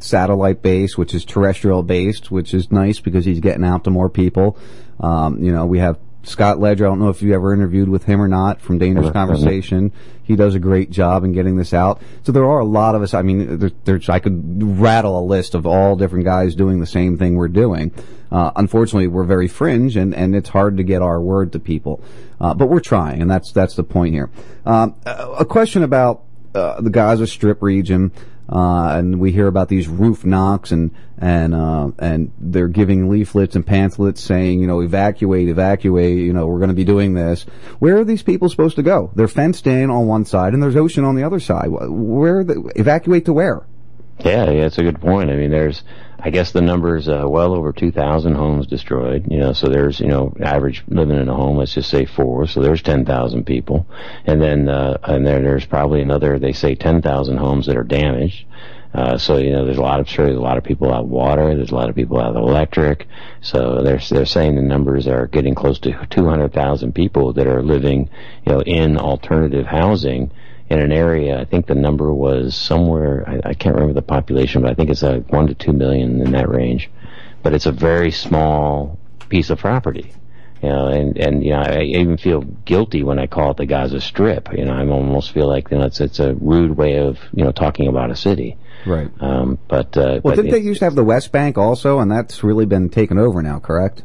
[0.01, 4.09] satellite base, which is terrestrial based, which is nice because he's getting out to more
[4.09, 4.57] people.
[4.99, 6.85] Um, you know, we have Scott Ledger.
[6.85, 9.13] I don't know if you ever interviewed with him or not from Dangerous Mhm.
[9.13, 9.91] Conversation.
[10.23, 12.01] He does a great job in getting this out.
[12.23, 13.13] So there are a lot of us.
[13.13, 16.87] I mean, there, there's I could rattle a list of all different guys doing the
[16.87, 17.91] same thing we're doing.
[18.31, 22.01] Uh, unfortunately, we're very fringe, and, and it's hard to get our word to people.
[22.41, 24.29] Uh, but we're trying, and that's that's the point here.
[24.65, 26.23] Um, a a question about
[26.55, 28.11] uh, the Gaza Strip region,
[28.49, 33.55] uh, and we hear about these roof knocks, and and uh, and they're giving leaflets
[33.55, 36.17] and pamphlets saying, you know, evacuate, evacuate.
[36.17, 37.43] You know, we're going to be doing this.
[37.79, 39.11] Where are these people supposed to go?
[39.15, 41.67] They're fenced in on one side, and there's ocean on the other side.
[41.67, 43.65] Wh- Where the, evacuate to where?
[44.19, 45.29] Yeah, yeah, it's a good point.
[45.29, 45.83] I mean, there's,
[46.19, 49.27] I guess the number's uh, well over 2,000 homes destroyed.
[49.29, 52.47] You know, so there's, you know, average living in a home, let's just say four.
[52.47, 53.85] So there's 10,000 people,
[54.25, 58.45] and then uh, and then there's probably another, they say 10,000 homes that are damaged.
[58.93, 61.03] Uh, so you know, there's a lot of sure, there's a lot of people out
[61.03, 61.53] of water.
[61.53, 63.07] There's a lot of people out of electric.
[63.41, 68.09] So they're they're saying the numbers are getting close to 200,000 people that are living,
[68.45, 70.31] you know, in alternative housing
[70.69, 71.39] in an area.
[71.39, 73.23] I think the number was somewhere.
[73.27, 76.21] I, I can't remember the population, but I think it's a one to two million
[76.21, 76.89] in that range.
[77.43, 78.97] But it's a very small
[79.29, 80.11] piece of property.
[80.63, 83.65] You know, and and you know, I even feel guilty when I call it the
[83.67, 84.51] Gaza Strip.
[84.53, 87.43] You know, I almost feel like you know it's it's a rude way of you
[87.43, 88.57] know talking about a city.
[88.87, 89.09] Right.
[89.19, 91.99] Um, but uh, Well, but didn't it- they used to have the West Bank also,
[91.99, 94.03] and that's really been taken over now, correct?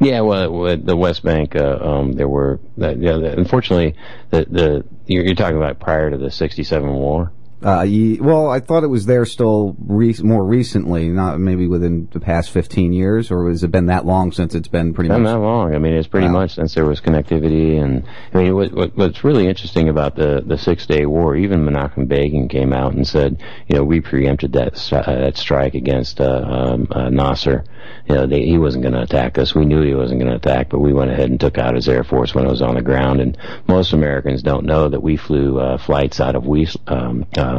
[0.00, 3.94] Yeah, well, with the West Bank, uh, um, there were, uh, yeah, unfortunately,
[4.30, 7.32] the the you're, you're talking about prior to the '67 war.
[7.64, 7.86] Uh,
[8.20, 12.50] well, I thought it was there still re- more recently, not maybe within the past
[12.50, 15.32] 15 years, or has it been that long since it's been pretty Not much?
[15.32, 15.74] that long.
[15.74, 16.32] I mean, it's pretty Wow.
[16.34, 18.04] much since there was connectivity, and
[18.34, 22.06] I mean, what, what, what's really interesting about the the Six Day War, even Menachem
[22.06, 26.20] Begin came out and said, you know, we preempted that stri- uh, that strike against
[26.20, 27.64] uh, um, uh, Nasser.
[28.08, 29.54] You know, they, he wasn't going to attack us.
[29.54, 31.88] We knew he wasn't going to attack, but we went ahead and took out his
[31.88, 33.20] air force when it was on the ground.
[33.20, 33.36] And
[33.68, 37.53] most Americans don't know that we flew uh, flights out of Wies, um, uh,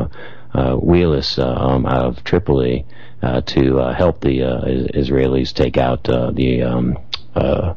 [0.53, 2.85] uh, Wheelus, uh, um, out of Tripoli
[3.21, 4.61] uh, to uh, help the uh,
[4.93, 6.97] Israelis take out uh, the um,
[7.35, 7.73] uh,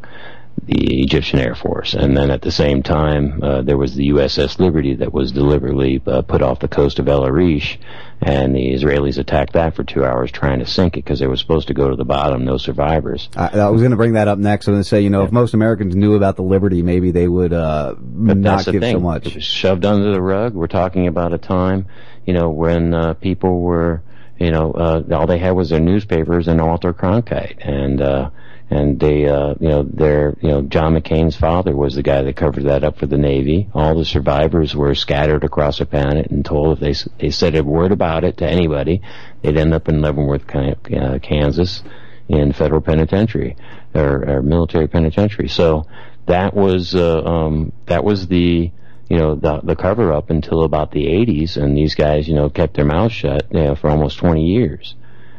[0.69, 1.95] the Egyptian Air Force.
[1.95, 6.03] And then at the same time, uh, there was the USS Liberty that was deliberately
[6.07, 7.78] uh, put off the coast of El Arish,
[8.20, 11.39] and the Israelis attacked that for two hours trying to sink it because they were
[11.39, 13.31] supposed to go to the bottom, no survivors.
[13.35, 14.69] I, I was going to bring that up next.
[14.69, 17.12] I was going to say, you know, if most Americans knew about the Liberty, maybe
[17.12, 18.97] they would uh, not give thing.
[18.97, 19.27] so much.
[19.27, 20.53] It was shoved under the rug.
[20.53, 21.86] We're talking about a time,
[22.27, 24.03] you know, when uh, people were,
[24.39, 28.31] you know, uh, all they had was their newspapers and Walter Cronkite, and uh,
[28.70, 32.36] and they, uh, you know, their, you know, John McCain's father was the guy that
[32.36, 33.69] covered that up for the Navy.
[33.73, 37.65] All the survivors were scattered across the planet and told if they they said a
[37.65, 39.01] word about it to anybody,
[39.43, 41.82] they'd end up in Leavenworth, uh, Kansas,
[42.28, 43.57] in federal penitentiary
[43.95, 45.49] or, or military penitentiary.
[45.49, 45.86] So
[46.27, 48.70] that was uh, um, that was the
[49.09, 52.51] you know the the cover up until about the 80s, and these guys you know
[52.51, 54.95] kept their mouths shut you know, for almost 20 years,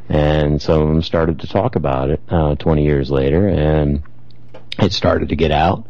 [0.09, 4.01] and some of them started to talk about it uh, 20 years later, and
[4.79, 5.85] it started to get out.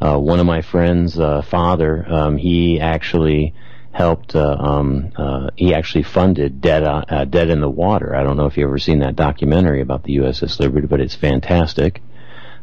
[0.00, 3.54] Uh, one of my friends' uh, father, um, he actually
[3.94, 4.34] helped.
[4.34, 8.14] Uh, um, uh, he actually funded Dead uh, uh, Dead in the Water.
[8.14, 11.14] I don't know if you've ever seen that documentary about the USS Liberty, but it's
[11.14, 12.02] fantastic.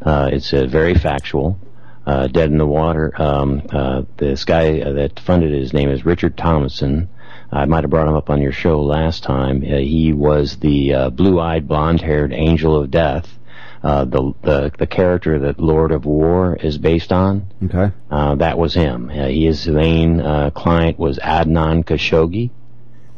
[0.02, 1.60] Uh, it's uh, very factual.
[2.06, 3.14] Uh, Dead in the Water.
[3.22, 7.10] Um, uh, this guy uh, that funded it, his name is Richard Thomason.
[7.52, 9.64] I might have brought him up on your show last time.
[9.64, 13.28] Uh, he was the uh, blue-eyed, blonde-haired angel of death.
[13.84, 17.48] Uh, the, the the character that Lord of War is based on.
[17.64, 17.92] Okay.
[18.12, 19.10] Uh, that was him.
[19.10, 22.52] Uh, his main uh, client was Adnan Khashoggi.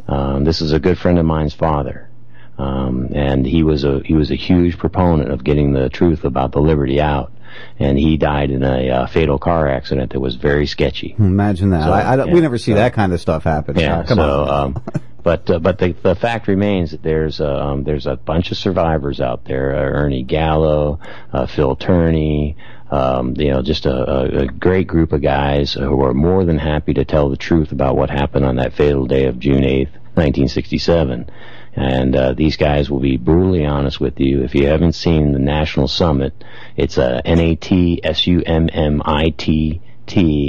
[0.07, 2.09] Um, this is a good friend of mine's father,
[2.57, 6.53] um, and he was a he was a huge proponent of getting the truth about
[6.53, 7.33] the Liberty out.
[7.79, 11.15] And he died in a uh, fatal car accident that was very sketchy.
[11.17, 11.83] Imagine that.
[11.83, 13.77] So, I, I yeah, we never see so- that kind of stuff happen.
[13.77, 14.49] Yeah, come so, on.
[14.49, 14.83] Um,
[15.23, 18.57] but uh, but the the fact remains that there's uh, um, there's a bunch of
[18.57, 19.75] survivors out there.
[19.75, 20.99] Uh, Ernie Gallo,
[21.31, 22.57] uh, Phil Tourney,
[22.93, 26.59] um, you know, just a, a, a great group of guys who are more than
[26.59, 29.93] happy to tell the truth about what happened on that fatal day of June 8th,
[30.15, 31.31] 1967.
[31.75, 34.43] And uh, these guys will be brutally honest with you.
[34.43, 36.43] If you haven't seen the National Summit,
[36.77, 37.73] it's uh, N-A-T-S-U-M-M-I-T-T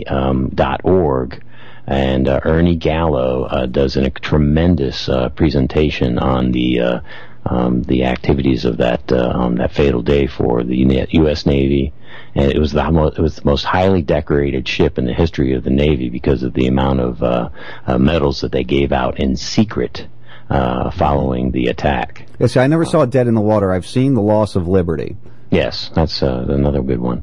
[0.07, 1.43] um, dot org
[1.87, 7.01] and uh, Ernie Gallo uh, does an, a tremendous uh, presentation on the uh,
[7.47, 11.45] um, the activities of that uh, on that fatal day for the U.S.
[11.45, 11.93] Navy,
[12.35, 15.53] and it was the mo- it was the most highly decorated ship in the history
[15.53, 17.51] of the Navy because of the amount of uh,
[17.87, 20.07] uh, medals that they gave out in secret
[20.51, 22.27] uh, following the attack.
[22.39, 23.73] Yeah, see, I never saw Dead in the Water.
[23.73, 25.17] I've seen The Loss of Liberty.
[25.51, 27.23] Yes, that's uh, another good one.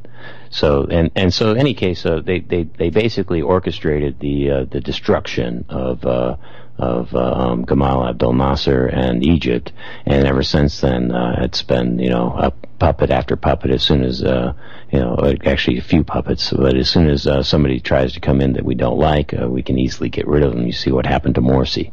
[0.50, 4.66] So and and so in any case, uh, they they they basically orchestrated the uh,
[4.66, 6.06] the destruction of.
[6.06, 6.38] Uh,
[6.78, 9.72] of uh, um, Gamal Abdel Nasser and Egypt,
[10.08, 12.50] and ever since then uh, it's been you know a
[12.80, 13.70] puppet after puppet.
[13.70, 14.54] As soon as uh,
[14.92, 15.16] you know,
[15.46, 18.66] actually a few puppets, but as soon as uh, somebody tries to come in that
[18.66, 20.66] we don't like, uh, we can easily get rid of them.
[20.66, 21.92] You see what happened to Morsi.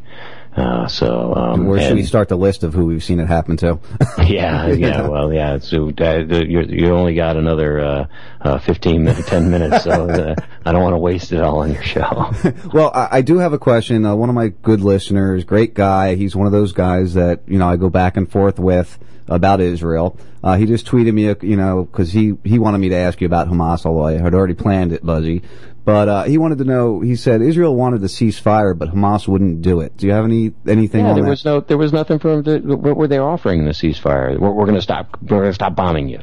[0.56, 3.28] Uh, so um, Where should and- we start the list of who we've seen it
[3.28, 3.78] happen to?
[4.26, 5.06] yeah, yeah.
[5.06, 5.58] Well, yeah.
[5.58, 8.06] So uh, you you only got another uh,
[8.40, 9.84] uh, fifteen minutes, ten minutes.
[9.84, 10.34] So uh,
[10.64, 12.32] I don't want to waste it all on your show.
[12.72, 14.04] well, I, I do have a question.
[14.04, 16.14] Uh, one of my good listeners, great guy.
[16.14, 18.98] He's one of those guys that you know I go back and forth with
[19.28, 20.18] about Israel.
[20.42, 23.26] Uh, he just tweeted me, you know, because he he wanted me to ask you
[23.26, 25.42] about Hamas, although I had already planned it, Buzzy.
[25.88, 27.00] But uh, he wanted to know.
[27.00, 29.96] He said Israel wanted to cease fire, but Hamas wouldn't do it.
[29.96, 31.30] Do you have any anything yeah, there that?
[31.30, 32.76] was no, there was nothing for them to.
[32.76, 34.38] What were they offering in the ceasefire?
[34.38, 35.16] We're, we're going to stop.
[35.22, 36.20] We're going to stop bombing you.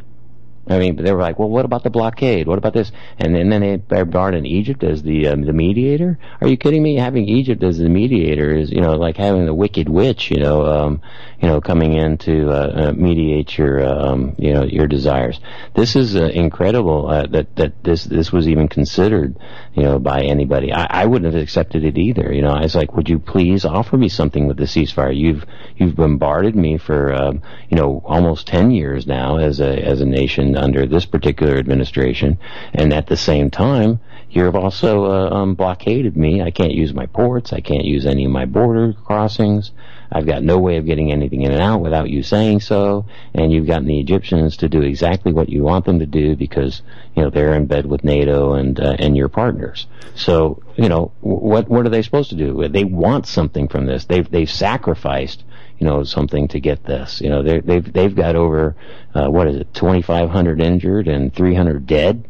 [0.67, 2.47] I mean, they were like, well, what about the blockade?
[2.47, 2.91] What about this?
[3.19, 4.01] And then, then they,
[4.33, 6.17] in Egypt as the um, the mediator.
[6.41, 6.95] Are you kidding me?
[6.95, 10.65] Having Egypt as the mediator is, you know, like having the wicked witch, you know,
[10.65, 11.01] um,
[11.39, 15.39] you know, coming in to uh, uh, mediate your, um, you know, your desires.
[15.75, 19.37] This is uh, incredible uh, that that this this was even considered,
[19.75, 20.71] you know, by anybody.
[20.71, 22.33] I, I wouldn't have accepted it either.
[22.33, 25.15] You know, I was like, would you please offer me something with the ceasefire?
[25.15, 25.45] You've
[25.75, 30.05] you've bombarded me for, um, you know, almost ten years now as a as a
[30.05, 32.39] nation under this particular administration,
[32.73, 33.99] and at the same time,
[34.29, 36.41] you've also uh, um, blockaded me.
[36.41, 37.51] I can't use my ports.
[37.51, 39.71] I can't use any of my border crossings.
[40.15, 43.05] I've got no way of getting anything in and out without you saying so.
[43.33, 46.81] And you've gotten the Egyptians to do exactly what you want them to do because
[47.17, 49.87] you know they're in bed with NATO and uh, and your partners.
[50.15, 52.65] So you know what what are they supposed to do?
[52.69, 54.05] They want something from this.
[54.05, 55.43] They've they've sacrificed
[55.79, 57.19] you know something to get this.
[57.19, 58.73] You know they they've they've got over
[59.13, 62.25] uh, what is it 2,500 injured and 300 dead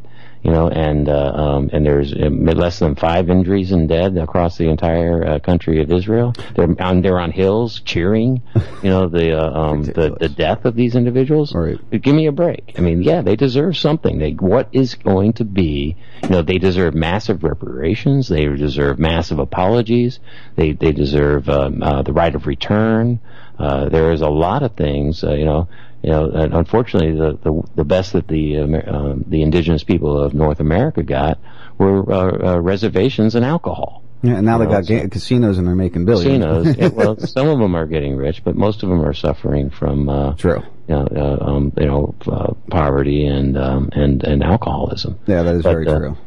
[0.46, 4.60] you know, and uh, um, and there's uh, less than five injuries and dead across
[4.60, 6.36] the entire uh, country of Israel.
[6.56, 8.44] They're on they're on hills cheering,
[8.84, 11.56] you know, the uh, um, the the death of these individuals.
[11.56, 11.80] Right.
[11.90, 12.76] Give me a break.
[12.78, 14.20] I mean, yeah, they deserve something.
[14.20, 18.28] They what is going to be, you know, they deserve massive reparations.
[18.28, 20.20] They deserve massive apologies.
[20.56, 23.20] They they deserve um, uh, the right of return.
[23.58, 25.68] Uh, there is a lot of things, uh, you know,
[26.06, 30.36] you know, and unfortunately, the, the the best that the uh, the indigenous people of
[30.36, 31.40] North America got
[31.80, 34.04] were uh, uh, reservations and alcohol.
[34.22, 36.46] Yeah, and now they got ga- casinos and they're making billions.
[36.46, 36.92] Casinos.
[36.94, 40.34] well, some of them are getting rich, but most of them are suffering from uh,
[40.36, 40.62] true.
[40.88, 45.18] You know, uh, um, you know, uh, poverty and um, and and alcoholism.
[45.26, 46.18] Yeah, that is But, very uh, true.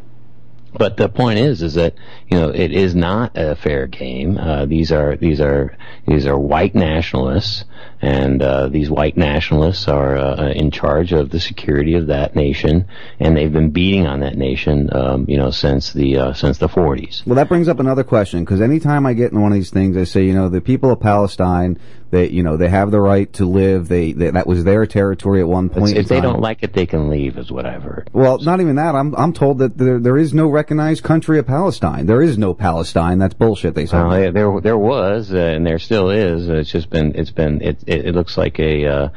[0.73, 1.95] But the point is, is that
[2.29, 4.37] you know it is not a fair game.
[4.37, 5.77] Uh, these are these are
[6.07, 7.65] these are white nationalists,
[8.03, 12.87] and uh, these white nationalists are uh, in charge of the security of that nation,
[13.19, 16.69] and they've been beating on that nation, um, you know, since the uh, since the
[16.69, 17.27] 40s.
[17.27, 19.97] Well, that brings up another question because anytime I get in one of these things,
[19.97, 21.79] I say, you know, the people of Palestine,
[22.11, 23.89] they, you know, they have the right to live.
[23.89, 25.97] They, they that was their territory at one point.
[25.97, 28.11] if they don't like it, they can leave, is what I've heard.
[28.13, 28.95] Well, not even that.
[28.95, 32.07] I'm I'm told that there there is no recognized country of Palestine.
[32.07, 33.19] There is no Palestine.
[33.19, 33.75] That's bullshit.
[33.75, 33.97] They say.
[33.99, 36.49] Well, there- there there was, uh, and there still is.
[36.49, 39.09] It's just been, it's been, it it, it looks like a, uh,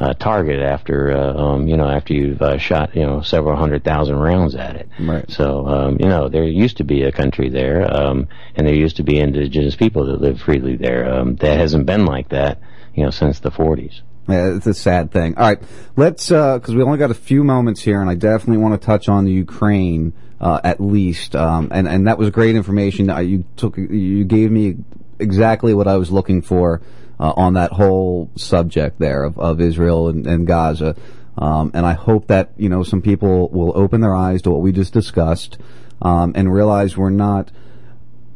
[0.00, 3.84] a target after, uh, um, you know, after you've uh, shot, you know, several hundred
[3.84, 4.88] thousand rounds at it.
[4.98, 5.30] Right.
[5.30, 8.96] So, um, you know, there used to be a country there, um, and there used
[8.96, 11.12] to be indigenous people that lived freely there.
[11.12, 12.60] Um, that hasn't been like that,
[12.94, 14.00] you know, since the 40s.
[14.26, 15.36] Yeah, it's a sad thing.
[15.36, 15.62] All right,
[15.96, 19.08] let's because we only got a few moments here, and I definitely want to touch
[19.08, 21.36] on the Ukraine uh, at least.
[21.36, 23.10] Um, and and that was great information.
[23.10, 24.76] Uh, you took you gave me
[25.18, 26.80] exactly what I was looking for
[27.20, 30.96] uh, on that whole subject there of, of Israel and, and Gaza.
[31.36, 34.62] Um, and I hope that you know some people will open their eyes to what
[34.62, 35.58] we just discussed
[36.02, 37.50] um, and realize we're not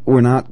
[0.04, 0.46] we're not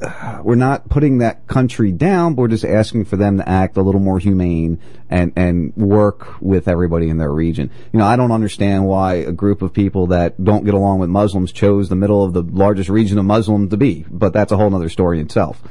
[0.42, 3.82] we're not putting that country down, but we're just asking for them to act a
[3.82, 4.80] little more humane
[5.10, 7.70] and, and work with everybody in their region.
[7.92, 11.10] You know, I don't understand why a group of people that don't get along with
[11.10, 14.56] Muslims chose the middle of the largest region of Muslims to be, but that's a
[14.56, 15.62] whole other story itself.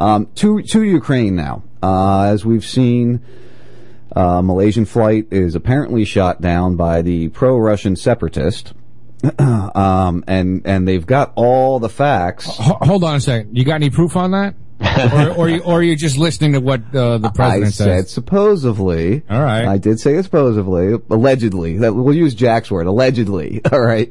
[0.00, 1.62] Um, to, to Ukraine now.
[1.82, 3.20] Uh, as we've seen,
[4.16, 8.72] uh, Malaysian flight is apparently shot down by the pro-Russian separatist.
[9.38, 12.46] um, and, and they've got all the facts.
[12.46, 13.56] Ho- hold on a second.
[13.56, 14.54] You got any proof on that?
[15.12, 17.86] or, or, you, or are you just listening to what uh, the president I says?
[17.86, 19.22] said supposedly.
[19.28, 19.66] All right.
[19.66, 21.76] I did say supposedly, allegedly.
[21.76, 23.60] That we'll use Jack's word, allegedly.
[23.72, 24.10] All right.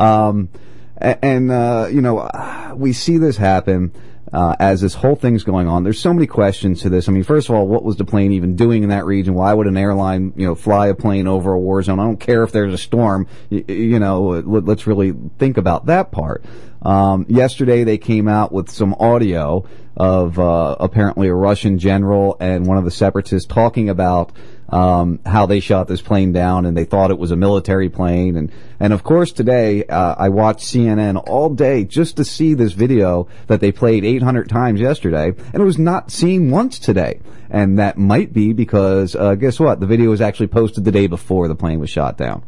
[0.00, 0.48] Um,
[0.96, 2.28] and uh, you know,
[2.74, 3.92] we see this happen.
[4.32, 7.08] Uh, as this whole thing's going on, there's so many questions to this.
[7.08, 9.34] I mean, first of all, what was the plane even doing in that region?
[9.34, 11.98] Why would an airline, you know, fly a plane over a war zone?
[11.98, 13.26] I don't care if there's a storm.
[13.48, 16.44] You, you know, let, let's really think about that part.
[16.82, 22.66] Um, yesterday they came out with some audio of uh, apparently a Russian general and
[22.66, 24.32] one of the separatists talking about
[24.68, 28.36] um, how they shot this plane down and they thought it was a military plane.
[28.36, 32.72] And and of course today uh, I watched CNN all day just to see this
[32.72, 37.20] video that they played 800 times yesterday, and it was not seen once today.
[37.50, 39.80] And that might be because uh, guess what?
[39.80, 42.44] The video was actually posted the day before the plane was shot down.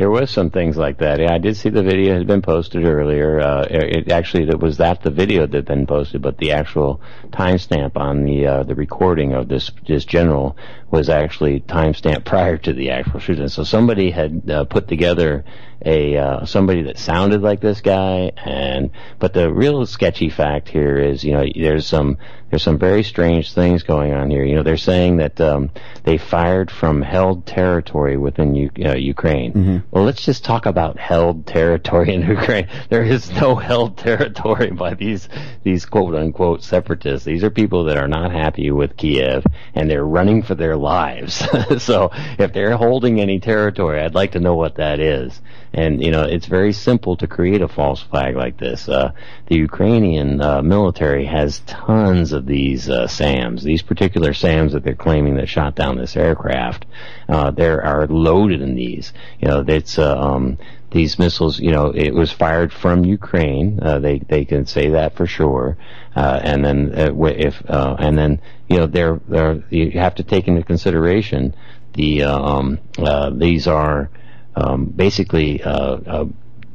[0.00, 1.20] There was some things like that.
[1.20, 3.38] Yeah, I did see the video had been posted earlier.
[3.38, 7.02] Uh, it, actually it was that the video that had been posted, but the actual
[7.28, 10.56] timestamp on the uh, the recording of this this general
[10.90, 13.48] was actually timestamped prior to the actual shooting.
[13.48, 15.44] So somebody had uh, put together
[15.84, 20.98] a uh, somebody that sounded like this guy, and but the real sketchy fact here
[20.98, 22.18] is you know there's some
[22.50, 24.44] there's some very strange things going on here.
[24.44, 25.70] You know they're saying that um,
[26.02, 29.52] they fired from held territory within U- uh, Ukraine.
[29.90, 32.68] Well, let's just talk about held territory in Ukraine.
[32.90, 35.28] There is no held territory by these
[35.62, 37.24] these quote unquote separatists.
[37.24, 41.44] These are people that are not happy with Kiev and they're running for their lives.
[41.82, 45.40] so if they're holding any territory, I'd like to know what that is.
[45.72, 48.88] And you know, it's very simple to create a false flag like this.
[48.88, 49.12] Uh,
[49.46, 53.62] the Ukrainian uh, military has tons of these uh, SAMs.
[53.62, 56.86] These particular SAMs that they're claiming that shot down this aircraft,
[57.28, 59.12] uh, they are loaded in these.
[59.40, 60.58] You know, it's uh, um,
[60.90, 61.58] these missiles.
[61.58, 63.80] You know, it was fired from Ukraine.
[63.82, 65.76] Uh, they they can say that for sure.
[66.14, 70.22] Uh, and then uh, if uh, and then you know they're, they're you have to
[70.22, 71.54] take into consideration
[71.94, 74.10] the uh, um, uh, these are
[74.56, 75.62] um, basically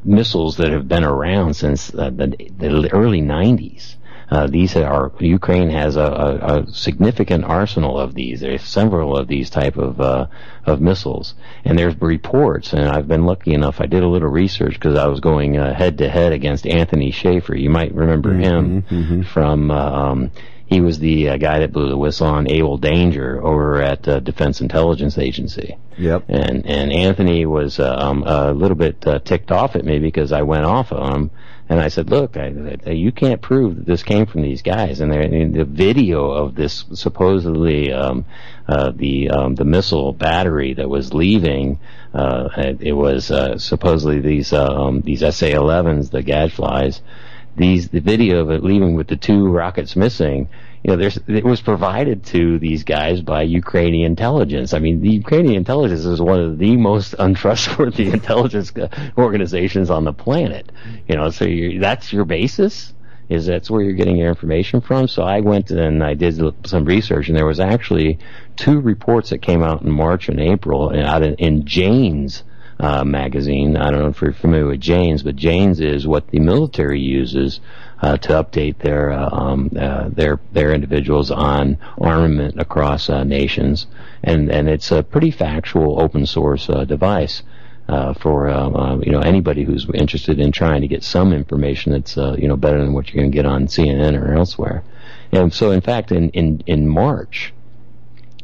[0.04, 3.96] missiles that have been around since the, the early 90s.
[4.36, 8.42] Uh, these are Ukraine has a, a, a significant arsenal of these.
[8.42, 10.28] There's several of these type of uh,
[10.66, 12.74] of missiles, and there's reports.
[12.74, 13.80] And I've been lucky enough.
[13.80, 17.56] I did a little research because I was going head to head against Anthony Shaffer.
[17.56, 18.82] You might remember him
[19.24, 19.72] from.
[19.72, 20.32] Uh, um,
[20.68, 24.20] he was the uh, guy that blew the whistle on Able Danger over at uh,
[24.20, 25.78] Defense Intelligence Agency.
[25.98, 26.26] Yep.
[26.28, 30.32] And and Anthony was uh, um, a little bit uh, ticked off at me because
[30.32, 31.32] I went off on him,
[31.68, 35.02] and I said, "Look, I, I, you can't prove that this came from these guys."
[35.02, 38.26] And, the video of this supposedly um,
[38.68, 41.80] uh, the um, the missile battery that was leaving,
[42.14, 47.02] uh, it, it was uh, supposedly these uh, um, these SA-11s, the Gadflies.
[47.56, 50.50] These the video of it leaving with the two rockets missing
[50.86, 54.72] you know, there's, it was provided to these guys by Ukrainian intelligence.
[54.72, 58.72] I mean, the Ukrainian intelligence is one of the most untrustworthy intelligence
[59.18, 60.72] organizations on the planet.
[61.08, 61.48] You know, so
[61.80, 62.94] that's your basis?
[63.30, 65.08] Is that's where you're getting your information from?
[65.08, 68.20] So I went and I did some research, and there was actually
[68.56, 72.44] two reports that came out in March and April and out in, in Jane's
[72.80, 73.76] uh, magazine.
[73.76, 77.60] I don't know if you're familiar with Jane's, but Jane's is what the military uses
[78.02, 83.88] uh, to update their uh, um, uh, their their individuals on armament across uh, nations,
[84.24, 87.44] and and it's a pretty factual open source uh, device.
[87.88, 92.18] Uh, for uh, you know anybody who's interested in trying to get some information that's
[92.18, 94.84] you know better than what you're going to get on CNN or elsewhere,
[95.32, 97.54] and so in fact in in in March,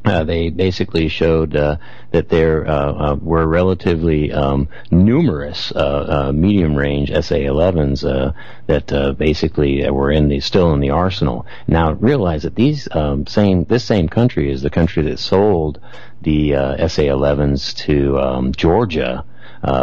[0.04, 1.78] uh, they basically showed uh,
[2.12, 8.32] that there uh, uh, were relatively um, numerous uh, uh, medium-range SA-11s uh,
[8.66, 11.46] that basically were in the still in the arsenal.
[11.68, 15.80] Now realize that these um, same this same country is the country that sold
[16.22, 19.24] the uh, SA-11s to um, Georgia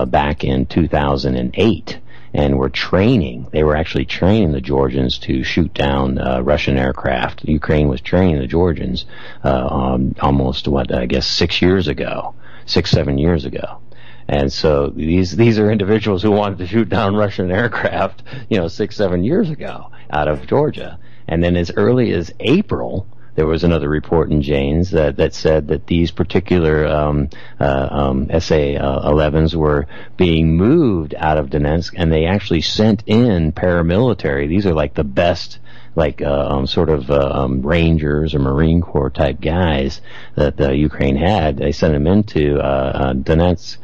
[0.06, 2.00] back in 2008
[2.34, 3.46] and were training.
[3.52, 7.44] They were actually training the Georgians to shoot down uh, Russian aircraft.
[7.44, 9.06] Ukraine was training the Georgians
[9.44, 12.34] uh, um, almost what I guess six years ago,
[12.66, 13.80] six seven years ago.
[14.28, 18.68] And so these these are individuals who wanted to shoot down Russian aircraft, you know,
[18.68, 20.98] six seven years ago out of Georgia.
[21.26, 23.06] And then as early as April,
[23.38, 27.28] there was another report in Jane's that, that said that these particular um,
[27.60, 29.86] uh, um, SA-11s were
[30.16, 34.48] being moved out of Donetsk, and they actually sent in paramilitary.
[34.48, 35.60] These are like the best
[35.94, 40.00] like uh, um, sort of uh, um, Rangers or Marine Corps type guys
[40.34, 41.58] that uh, Ukraine had.
[41.58, 43.76] They sent them into uh, uh, Donetsk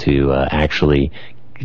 [0.00, 1.12] to uh, actually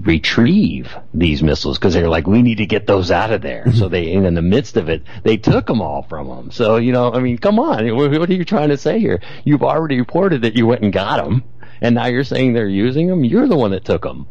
[0.02, 3.66] retrieve these missiles because they're like, we need to get those out of there.
[3.66, 3.78] Mm-hmm.
[3.78, 6.52] so they, in the midst of it, they took them all from them.
[6.52, 9.22] So you know, I mean, come on, what, what are you trying to say here?
[9.44, 11.44] You've already reported that you went and got them,
[11.82, 13.24] and now you're saying they're using them.
[13.24, 14.28] You're the one that took them.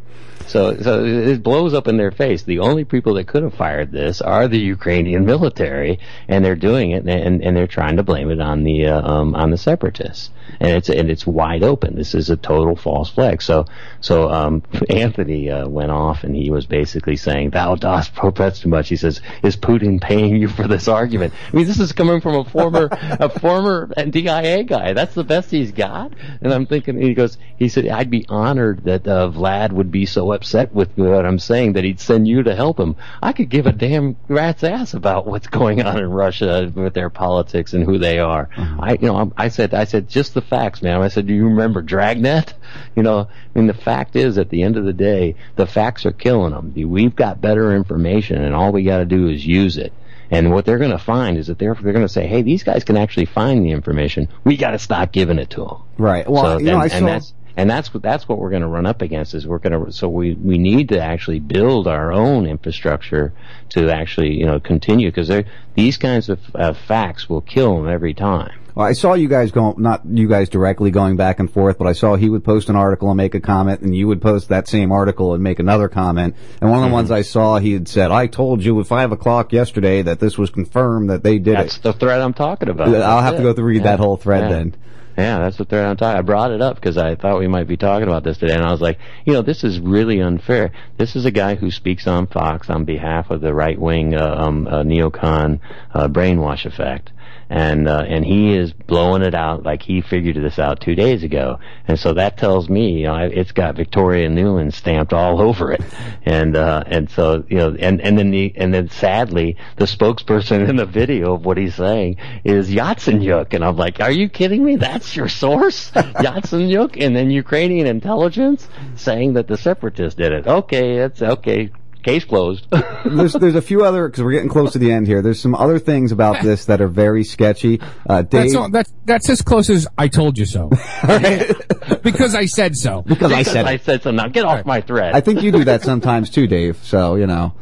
[0.48, 2.43] So, so it blows up in their face.
[2.43, 5.98] The only people that could have fired this are the Ukrainian military,
[6.28, 9.35] and they're doing it, and, and they're trying to blame it on the uh, um,
[9.35, 10.31] on the separatists.
[10.60, 11.94] And it's and it's wide open.
[11.94, 13.43] This is a total false flag.
[13.43, 13.66] So,
[14.01, 18.69] so um, Anthony uh, went off, and he was basically saying, "Thou dost profess too
[18.69, 22.20] much." He says, "Is Putin paying you for this argument?" I mean, this is coming
[22.20, 24.93] from a former a former DIA guy.
[24.93, 26.12] That's the best he's got.
[26.40, 30.06] And I'm thinking, he goes, he said, "I'd be honored that uh, Vlad would be
[30.06, 32.97] so upset with what I'm saying that he'd send you to help him.
[33.23, 37.11] I could give a damn rat's ass about what's going on in Russia with their
[37.11, 38.49] politics and who they are.
[38.57, 38.81] Mm-hmm.
[38.81, 41.01] I, you know, I, I said, I said, just the facts, man.
[41.01, 42.55] I said, do you remember Dragnet?
[42.95, 46.05] You know, I mean, the fact is, at the end of the day, the facts
[46.07, 46.73] are killing them.
[46.75, 49.93] We've got better information, and all we got to do is use it.
[50.33, 52.63] And what they're going to find is that they're they're going to say, "Hey, these
[52.63, 54.29] guys can actually find the information.
[54.45, 56.27] We got to stop giving it to them." Right.
[56.27, 57.33] Well, so, you know, and, I and saw.
[57.57, 59.93] And that's what that's what we're going to run up against is we're going to
[59.93, 63.33] so we we need to actually build our own infrastructure
[63.70, 65.31] to actually you know continue because
[65.74, 68.53] these kinds of uh, facts will kill them every time.
[68.74, 71.87] Well, I saw you guys going not you guys directly going back and forth, but
[71.87, 74.49] I saw he would post an article and make a comment, and you would post
[74.49, 76.35] that same article and make another comment.
[76.62, 76.93] And one of the Mhm.
[76.95, 80.39] ones I saw, he had said, "I told you at five o'clock yesterday that this
[80.39, 82.89] was confirmed that they did That's it." That's the thread I'm talking about.
[82.89, 83.97] I'll That's have to go through read Yeah.
[83.97, 84.49] that whole thread Yeah.
[84.57, 84.74] then.
[85.16, 86.16] Yeah, that's what they're on top.
[86.16, 88.64] I brought it up because I thought we might be talking about this today, and
[88.64, 90.72] I was like, you know, this is really unfair.
[90.97, 94.34] This is a guy who speaks on Fox on behalf of the right wing uh,
[94.39, 95.60] um, uh, neocon
[95.93, 97.10] uh, brainwash effect.
[97.53, 101.23] And uh, and he is blowing it out like he figured this out two days
[101.23, 105.70] ago, and so that tells me, you know, it's got Victoria Nuland stamped all over
[105.70, 105.83] it,
[106.24, 110.66] and uh, and so you know, and and then the and then sadly, the spokesperson
[110.66, 114.65] in the video of what he's saying is Yatsenyuk, and I'm like, are you kidding
[114.65, 114.77] me?
[114.77, 120.47] That's your source, Yatsenyuk, and then Ukrainian intelligence saying that the separatists did it.
[120.47, 121.70] Okay, that's okay.
[122.03, 122.66] Case closed.
[123.05, 125.23] there's there's a few other because we're getting close to the end here.
[125.23, 127.81] There's some other things about this that are very sketchy.
[128.09, 130.69] Uh, Dave, That's, all, that's that's as close as I told you so.
[132.03, 133.03] because I said so.
[133.03, 134.11] Because I said I said so.
[134.11, 135.15] Now get off my thread.
[135.15, 136.79] I think you do that sometimes too, Dave.
[136.83, 137.55] So you know,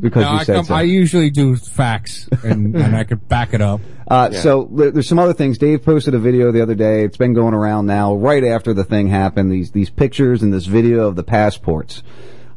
[0.00, 0.74] because No, you I, said come- so.
[0.74, 3.80] I usually do facts, and, and I could back it up.
[4.08, 5.58] Uh, So there's some other things.
[5.58, 7.02] Dave posted a video the other day.
[7.04, 9.50] It's been going around now, right after the thing happened.
[9.50, 12.02] These these pictures and this video of the passports.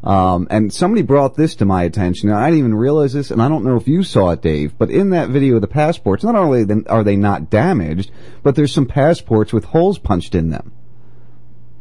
[0.03, 2.29] Um, and somebody brought this to my attention.
[2.29, 4.77] and I didn't even realize this, and I don't know if you saw it, Dave.
[4.77, 8.09] But in that video of the passports, not only then- are they not damaged,
[8.41, 10.71] but there's some passports with holes punched in them.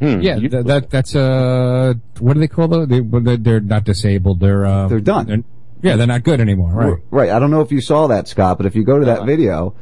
[0.01, 2.89] yeah, th- that that's uh, what do they call those?
[2.89, 4.39] They, they're they're not disabled.
[4.41, 5.45] They're uh, They're done.
[5.83, 6.71] yeah, they're not good anymore.
[6.73, 6.95] Right.
[7.11, 7.31] Right.
[7.31, 9.75] I don't know if you saw that, Scott, but if you go to that video,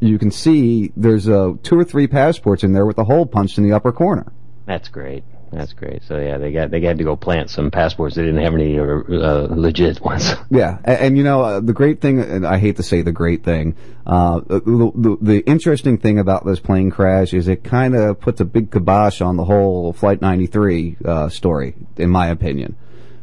[0.00, 3.58] you can see there's uh, two or three passports in there with a hole punched
[3.58, 4.32] in the upper corner.
[4.66, 5.22] That's great.
[5.52, 6.04] That's great.
[6.04, 8.14] So yeah, they got they had to go plant some passports.
[8.14, 10.32] They didn't have any uh, uh, legit ones.
[10.52, 13.12] Yeah, and, and you know uh, the great thing, and I hate to say the
[13.12, 14.60] great thing, uh, the,
[14.94, 18.72] the, the interesting thing about this plane crash is it kind of puts a big
[18.72, 22.74] kibosh on the whole Flight 93 uh, story, in my opinion.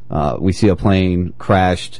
[0.09, 1.99] Uh, we see a plane crashed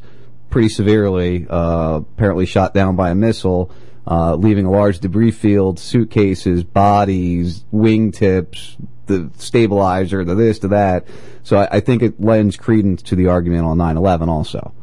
[0.49, 3.69] pretty severely, apparently shot down by a missile,
[4.09, 8.77] leaving a large debris field, suitcases, bodies, wingtips,
[9.07, 11.05] the stabilizer, the this, to that.
[11.43, 14.73] So I, I think it lends credence to the argument on 9/11 also.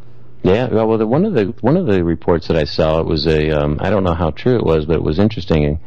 [0.42, 3.26] Yeah, well, the, one of the one of the reports that I saw it was
[3.26, 5.80] a um, I don't know how true it was, but it was interesting.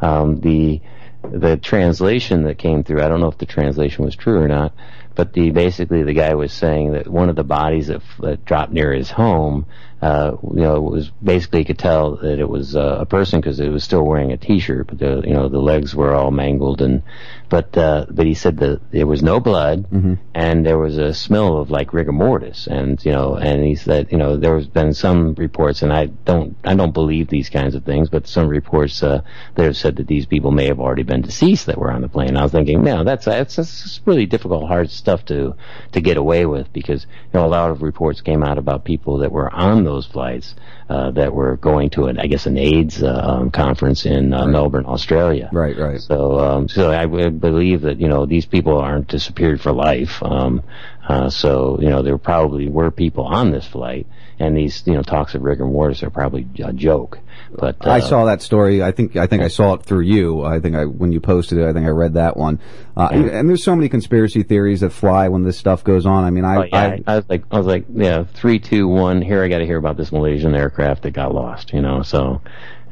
[0.00, 0.80] Um, the
[1.22, 4.72] the translation that came through, I don't know if the translation was true or not,
[5.14, 8.72] but the basically the guy was saying that one of the bodies that, that dropped
[8.72, 9.66] near his home,
[10.04, 13.58] uh, you know, was basically you could tell that it was uh, a person because
[13.58, 16.82] it was still wearing a T-shirt, but the you know the legs were all mangled
[16.82, 17.02] and,
[17.48, 19.86] but uh, but he said that there was no blood
[20.34, 24.08] and there was a smell of like rigor mortis and you know and he said
[24.10, 27.74] you know there has been some reports and I don't I don't believe these kinds
[27.74, 29.22] of things, but some reports uh,
[29.54, 32.08] that have said that these people may have already been deceased that were on the
[32.10, 32.36] plane.
[32.36, 35.56] I was thinking, no, that's that's, that's really difficult, hard stuff to
[35.92, 39.18] to get away with because you know a lot of reports came out about people
[39.18, 40.54] that were on those flights
[40.88, 44.46] uh, that were going to an I guess an AIDS uh, um, conference in uh,
[44.46, 45.48] Melbourne, Australia.
[45.52, 46.00] Right, right.
[46.00, 50.22] So um, so I would believe that you know these people aren't disappeared for life.
[50.22, 50.62] Um,
[51.08, 54.06] uh, so you know there probably were people on this flight,
[54.38, 57.18] and these you know talks of rigor mortis are probably a joke.
[57.56, 58.82] But uh, I saw that story.
[58.82, 60.42] I think I think I saw it through you.
[60.44, 62.60] I think I when you posted it, I think I read that one.
[62.96, 66.24] Uh, and, and there's so many conspiracy theories that fly when this stuff goes on.
[66.24, 68.88] I mean, I, Oh, yeah, I I, was like, I was like, yeah, three, two,
[68.88, 69.20] one.
[69.20, 71.72] Here, I got to hear about this Malaysian aircraft that got lost.
[71.72, 72.40] You know, so,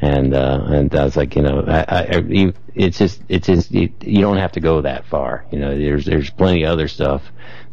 [0.01, 3.71] and uh, and I was like, you know, I, I, you, it's just, it's just,
[3.71, 5.45] you, you don't have to go that far.
[5.51, 7.23] You know, there's there's plenty of other stuff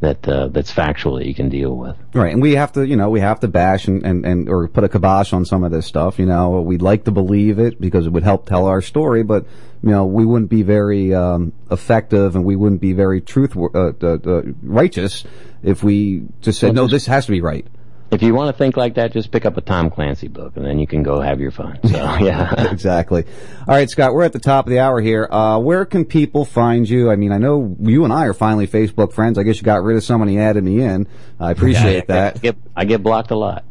[0.02, 1.96] that uh, that's factual that you can deal with.
[2.14, 4.68] Right, and we have to, you know, we have to bash and, and, and or
[4.68, 6.20] put a kibosh on some of this stuff.
[6.20, 9.46] You know, we'd like to believe it because it would help tell our story, but
[9.82, 13.92] you know, we wouldn't be very um, effective and we wouldn't be very truth uh,
[14.02, 15.24] uh, uh, righteous
[15.64, 17.66] if we just said, Well, no, this has to be right.
[18.12, 20.66] If you want to think like that, just pick up a Tom Clancy book, and
[20.66, 21.80] then you can go have your fun.
[21.84, 22.54] So yeah.
[22.72, 23.24] exactly.
[23.68, 25.28] All right, Scott, we're at the top of the hour here.
[25.30, 27.12] Uh, where can people find you?
[27.12, 29.38] I mean, I know you and I are finally Facebook friends.
[29.38, 31.08] I guess you got rid of someone who added me in.
[31.40, 32.42] I appreciate Yeah, I that.
[32.42, 33.64] get, I get blocked a lot.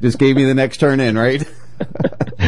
[0.00, 1.46] Just gave me the next turn in, right?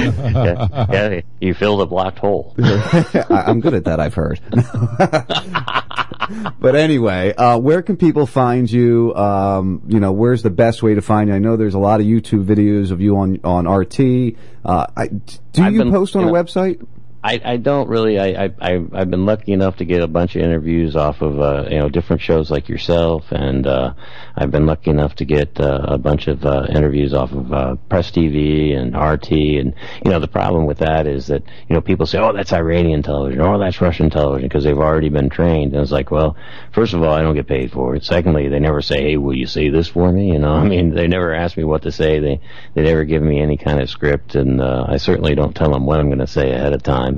[0.05, 2.55] Yeah, yeah, you fill the blocked hole.
[2.59, 4.41] I, I'm good at that, I've heard.
[6.61, 9.15] but anyway, uh, where can people find you?
[9.15, 11.35] Um, you know, where's the best way to find you?
[11.35, 14.37] I know there's a lot of YouTube videos of you on on RT.
[14.65, 16.85] Uh, I, do I've you been- post on you a website?
[17.27, 18.21] I, I don't really.
[18.21, 21.67] I, I I've been lucky enough to get a bunch of interviews off of uh,
[21.69, 23.95] you know different shows like yourself, and uh,
[24.37, 27.75] I've been lucky enough to get uh, a bunch of uh, interviews off of uh,
[27.89, 29.33] Press TV and RT.
[29.33, 29.75] And
[30.05, 33.03] you know the problem with that is that you know people say, oh that's Iranian
[33.03, 35.73] television, or oh that's Russian television because they've already been trained.
[35.73, 36.37] And it's like, well,
[36.73, 38.05] first of all, I don't get paid for it.
[38.05, 40.29] Secondly, they never say, hey, will you say this for me?
[40.29, 42.21] You know, I mean, they never ask me what to say.
[42.21, 42.41] They
[42.75, 45.87] they never give me any kind of script, and uh, I certainly don't tell them
[45.87, 47.16] what I'm going to say ahead of time.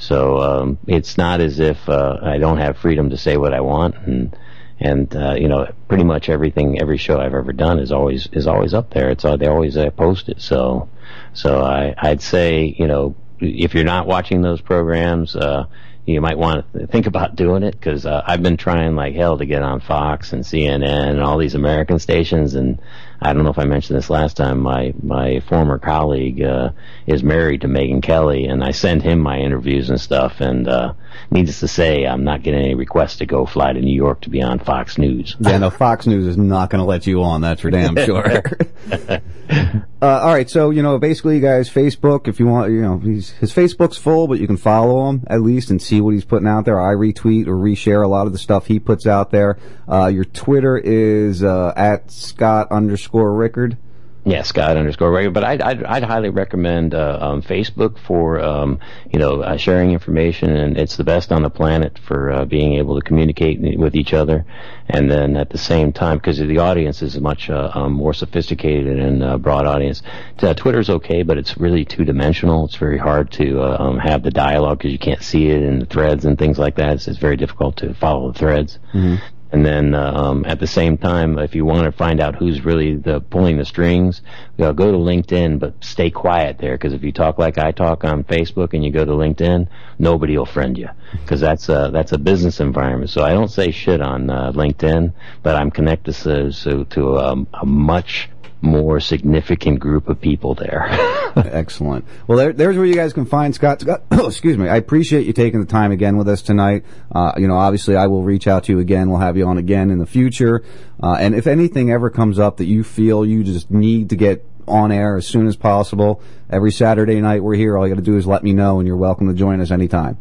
[0.00, 3.60] So um, it's not as if uh, I don't have freedom to say what I
[3.60, 4.36] want, and
[4.80, 8.46] and uh, you know, pretty much everything, every show I've ever done is always is
[8.46, 9.10] always up there.
[9.10, 10.40] It's they always uh, post it.
[10.40, 10.88] So
[11.34, 15.36] so I I'd say you know if you're not watching those programs.
[15.36, 15.66] Uh,
[16.06, 19.38] you might want to think about doing it because uh, I've been trying like hell
[19.38, 22.80] to get on Fox and CNN and all these American stations, and
[23.22, 24.60] I don't know if I mentioned this last time.
[24.60, 26.70] My my former colleague uh,
[27.06, 30.40] is married to Megyn Kelly, and I send him my interviews and stuff.
[30.40, 30.94] And uh,
[31.30, 34.30] needless to say, I'm not getting any requests to go fly to New York to
[34.30, 35.36] be on Fox News.
[35.38, 37.42] Yeah, no, Fox News is not going to let you on.
[37.42, 38.24] That's for damn sure.
[38.90, 42.26] uh, all right, so you know, basically, you guys, Facebook.
[42.26, 45.42] If you want, you know, he's, his Facebook's full, but you can follow him at
[45.42, 46.80] least and see what he's putting out there.
[46.80, 49.58] I retweet or reshare a lot of the stuff he puts out there.
[49.86, 53.76] Uh, your Twitter is uh, at Scott underscore Rickard.
[54.24, 55.32] Yeah, Scott underscore Reagan.
[55.32, 58.78] But I'd, I'd, I'd highly recommend uh, um, Facebook for um,
[59.10, 62.74] you know uh, sharing information, and it's the best on the planet for uh, being
[62.74, 64.44] able to communicate with each other.
[64.88, 68.98] And then at the same time, because the audience is much uh, um, more sophisticated
[68.98, 70.02] and uh, broad audience,
[70.42, 72.66] uh, Twitter's okay, but it's really two dimensional.
[72.66, 75.78] It's very hard to uh, um, have the dialogue because you can't see it in
[75.78, 76.94] the threads and things like that.
[76.94, 78.78] It's, it's very difficult to follow the threads.
[78.92, 79.24] Mm-hmm.
[79.52, 82.94] And then um, at the same time, if you want to find out who's really
[82.94, 84.22] the pulling the strings,
[84.56, 87.72] you know, go to LinkedIn, but stay quiet there because if you talk like I
[87.72, 89.66] talk on Facebook and you go to LinkedIn,
[89.98, 93.10] nobody will friend you because that's a that's a business environment.
[93.10, 95.12] So I don't say shit on uh, LinkedIn,
[95.42, 98.28] but I'm connected to so, to um, a much
[98.62, 100.86] more significant group of people there.
[101.36, 102.04] Excellent.
[102.26, 103.80] Well, there, there's where you guys can find Scott.
[103.80, 104.68] Scott oh, excuse me.
[104.68, 106.84] I appreciate you taking the time again with us tonight.
[107.10, 109.10] Uh, you know, obviously, I will reach out to you again.
[109.10, 110.62] We'll have you on again in the future.
[111.02, 114.44] Uh, and if anything ever comes up that you feel you just need to get
[114.66, 117.76] on air as soon as possible, every Saturday night we're here.
[117.76, 119.70] All you got to do is let me know, and you're welcome to join us
[119.70, 120.18] anytime.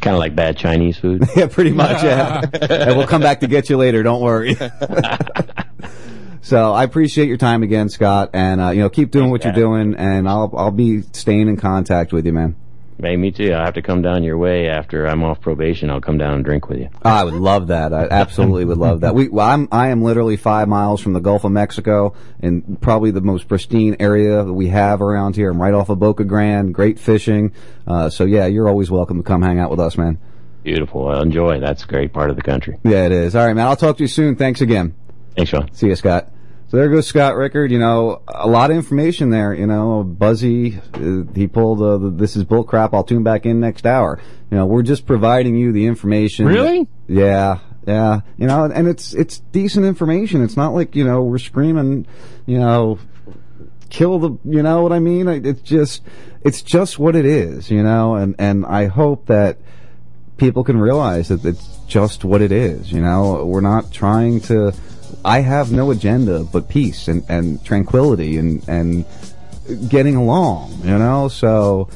[0.00, 1.24] kind of like bad Chinese food.
[1.36, 2.02] yeah, pretty much.
[2.02, 2.40] Yeah.
[2.62, 4.02] and we'll come back to get you later.
[4.02, 4.56] Don't worry.
[6.42, 9.52] So I appreciate your time again, Scott, and uh, you know keep doing what you're
[9.52, 12.56] doing, and I'll I'll be staying in contact with you, man.
[13.02, 13.54] Hey, me too.
[13.54, 15.88] I have to come down your way after I'm off probation.
[15.88, 16.90] I'll come down and drink with you.
[17.02, 17.94] I would love that.
[17.94, 19.14] I absolutely would love that.
[19.14, 23.10] We, well, I'm, I am literally five miles from the Gulf of Mexico and probably
[23.10, 25.50] the most pristine area that we have around here.
[25.50, 27.54] I'm right off of Boca Grande, great fishing.
[27.86, 30.18] Uh, so yeah, you're always welcome to come hang out with us, man.
[30.62, 31.08] Beautiful.
[31.08, 31.58] I'll enjoy.
[31.58, 32.78] That's a great part of the country.
[32.84, 33.34] Yeah, it is.
[33.34, 33.66] All right, man.
[33.66, 34.36] I'll talk to you soon.
[34.36, 34.94] Thanks again.
[35.36, 35.72] Thanks, Sean.
[35.72, 36.30] See you, Scott.
[36.70, 37.72] So there goes Scott Rickard.
[37.72, 39.52] You know, a lot of information there.
[39.52, 42.94] You know, Buzzy, uh, he pulled uh, the, this is bull crap.
[42.94, 44.20] I'll tune back in next hour.
[44.50, 46.46] You know, we're just providing you the information.
[46.46, 46.86] Really?
[47.08, 48.20] Yeah, yeah.
[48.38, 50.44] You know, and it's it's decent information.
[50.44, 52.06] It's not like you know we're screaming,
[52.46, 53.00] you know,
[53.88, 54.38] kill the.
[54.44, 55.26] You know what I mean?
[55.26, 56.02] It's just
[56.42, 57.68] it's just what it is.
[57.68, 59.58] You know, and and I hope that
[60.36, 62.92] people can realize that it's just what it is.
[62.92, 64.72] You know, we're not trying to.
[65.24, 69.04] I have no agenda but peace and, and tranquility and, and
[69.88, 71.28] getting along, you know?
[71.28, 71.88] So,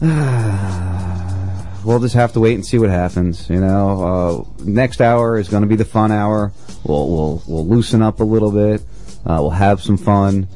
[1.84, 4.02] we'll just have to wait and see what happens, you know?
[4.02, 6.52] Uh, next hour is going to be the fun hour.
[6.84, 8.82] We'll, we'll, we'll loosen up a little bit.
[9.24, 10.48] Uh, we'll have some fun.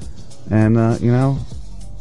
[0.50, 1.38] And, uh, you know,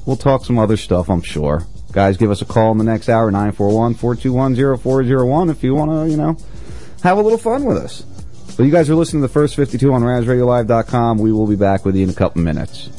[0.06, 1.66] we'll talk some other stuff, I'm sure.
[1.92, 6.18] Guys, give us a call in the next hour, 941-421-0401 if you want to, you
[6.18, 6.38] know,
[7.04, 8.04] have a little fun with us.
[8.58, 11.18] But you guys are listening to the first 52 on RazRadioLive.com.
[11.18, 12.90] We will be back with you in a couple minutes.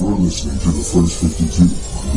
[0.00, 1.62] You're listening to the first 52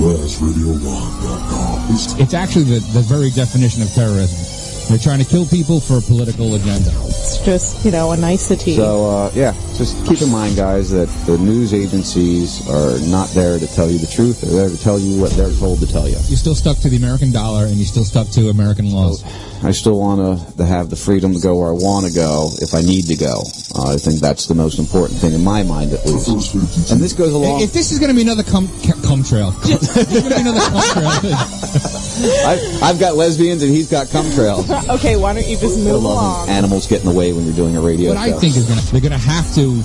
[0.03, 1.93] on RazRadioLive.com.
[1.95, 4.53] It's It's actually the, the very definition of terrorism.
[4.89, 6.89] They're trying to kill people for a political agenda.
[7.07, 8.77] It's just, you know, a nicety.
[8.77, 13.59] So, uh, yeah, just keep in mind, guys, that the news agencies are not there
[13.59, 14.39] to tell you the truth.
[14.41, 16.15] They're there to tell you what they're told to tell you.
[16.27, 19.23] You're still stuck to the American dollar and you're still stuck to American laws.
[19.63, 22.73] I still want to have the freedom to go where I want to go if
[22.73, 23.41] I need to go.
[23.75, 26.53] Uh, I think that's the most important thing in my mind, at least.
[26.91, 27.61] And this goes along.
[27.61, 28.69] If this is going to be another cum,
[29.03, 31.35] cum trail, this is going to be another cum trail.
[32.47, 34.65] I've, I've got lesbians and he's got cum trail.
[34.89, 36.49] okay, why don't you just I move love along?
[36.49, 38.37] animals get in the way when you're doing a radio what show.
[38.37, 39.81] I think is going to, they're going to have to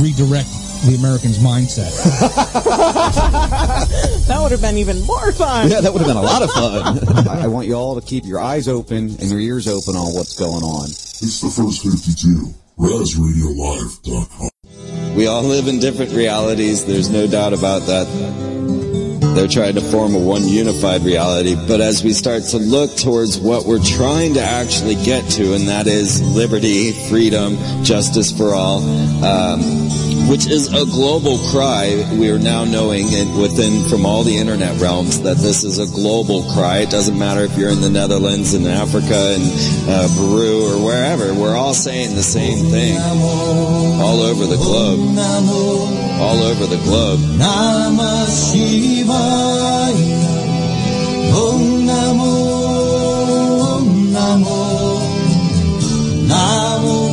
[0.00, 0.48] redirect
[0.86, 1.90] the Americans' mindset.
[4.28, 5.70] that would have been even more fun.
[5.70, 7.28] Yeah, that would have been a lot of fun.
[7.28, 10.14] I, I want you all to keep your eyes open and your ears open on
[10.14, 10.86] what's going on.
[10.86, 12.54] It's the first 52.
[12.78, 14.50] RazRadioLive.com.
[15.14, 16.84] We all live in different realities.
[16.84, 18.06] There's no doubt about that.
[19.34, 21.54] They're trying to form a one unified reality.
[21.54, 25.68] But as we start to look towards what we're trying to actually get to, and
[25.68, 28.78] that is liberty, freedom, justice for all,
[29.24, 29.60] um,
[30.28, 32.08] which is a global cry.
[32.18, 35.86] We are now knowing and within from all the internet realms that this is a
[35.94, 36.78] global cry.
[36.78, 39.42] It doesn't matter if you're in the Netherlands, in Africa, in
[39.88, 41.34] uh, Peru, or wherever.
[41.34, 45.00] We're all saying the same thing all over the globe.
[46.20, 47.20] All over the globe.
[47.20, 50.04] Namah Shivaya.
[51.34, 52.32] Om Namo,
[53.60, 54.62] Om Namo,
[56.28, 57.03] Namo.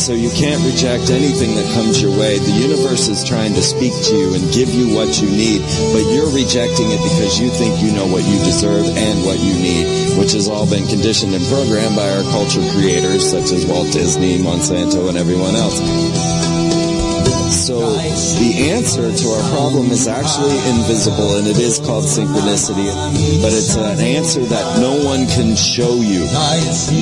[0.00, 2.38] So you can't reject anything that comes your way.
[2.38, 5.60] The universe is trying to speak to you and give you what you need,
[5.92, 9.52] but you're rejecting it because you think you know what you deserve and what you
[9.52, 13.92] need, which has all been conditioned and programmed by our culture creators such as Walt
[13.92, 15.76] Disney, Monsanto, and everyone else.
[17.50, 22.86] So the answer to our problem is actually invisible and it is called synchronicity,
[23.42, 26.30] but it's an answer that no one can show you.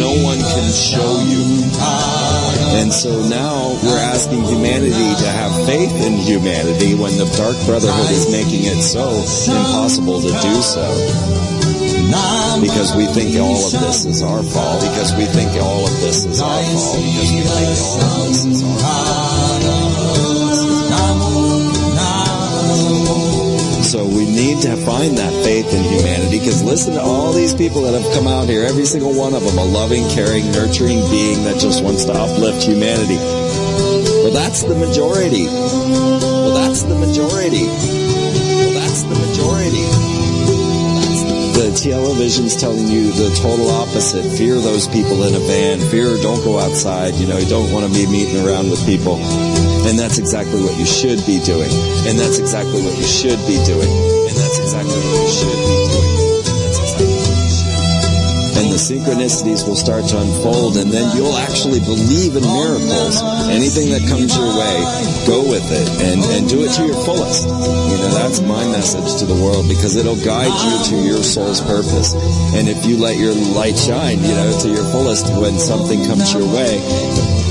[0.01, 1.45] No one can show you.
[2.81, 8.11] And so now we're asking humanity to have faith in humanity when the Dark Brotherhood
[8.11, 9.05] is making it so
[9.53, 10.89] impossible to do so.
[12.61, 14.81] Because we think all of this is our fault.
[14.81, 16.97] Because we think all of this is our fault.
[16.97, 19.28] Because we think all of this is our fault.
[23.89, 27.81] So we need to find that faith in humanity because listen to all these people
[27.89, 31.43] that have come out here, every single one of them, a loving, caring, nurturing being
[31.45, 33.17] that just wants to uplift humanity.
[33.17, 35.47] Well, that's the majority.
[35.49, 37.65] Well, that's the majority.
[37.65, 39.89] Well, that's the majority.
[41.57, 44.29] The television's telling you the total opposite.
[44.37, 45.81] Fear those people in a van.
[45.89, 47.15] Fear don't go outside.
[47.15, 49.17] You know, you don't want to be meeting around with people.
[49.87, 51.71] And that's exactly what you should be doing.
[52.09, 53.89] And that's exactly what you should be doing.
[54.27, 56.19] And that's exactly what you should be doing.
[58.59, 63.23] And the synchronicities will start to unfold, and then you'll actually believe in miracles.
[63.47, 64.77] Anything that comes your way,
[65.31, 67.47] go with it and, and do it to your fullest.
[67.47, 71.61] You know, that's my message to the world because it'll guide you to your soul's
[71.63, 72.19] purpose.
[72.59, 76.35] And if you let your light shine, you know, to your fullest when something comes
[76.35, 76.83] your way,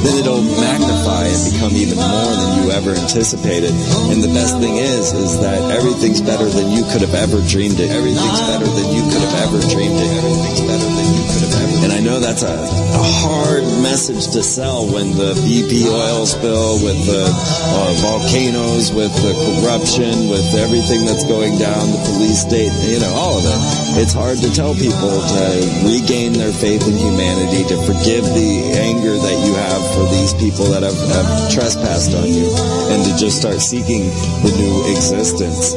[0.08, 3.76] then it'll magnify and become even more than you ever anticipated.
[4.08, 7.80] And the best thing is, is that everything's better than you could have ever dreamed
[7.84, 7.92] it.
[7.92, 10.08] Everything's better than you could have ever dreamed it.
[10.16, 11.76] Everything's better than you could have ever.
[11.84, 16.80] And I know that's a, a hard message to sell when the BP oil spill,
[16.80, 22.72] with the uh, volcanoes, with the corruption, with everything that's going down, the police state,
[22.88, 23.87] you know, all of it.
[23.98, 25.42] It's hard to tell people to
[25.82, 30.70] regain their faith in humanity, to forgive the anger that you have for these people
[30.70, 32.46] that have, have trespassed on you,
[32.94, 34.06] and to just start seeking
[34.46, 35.74] the new existence.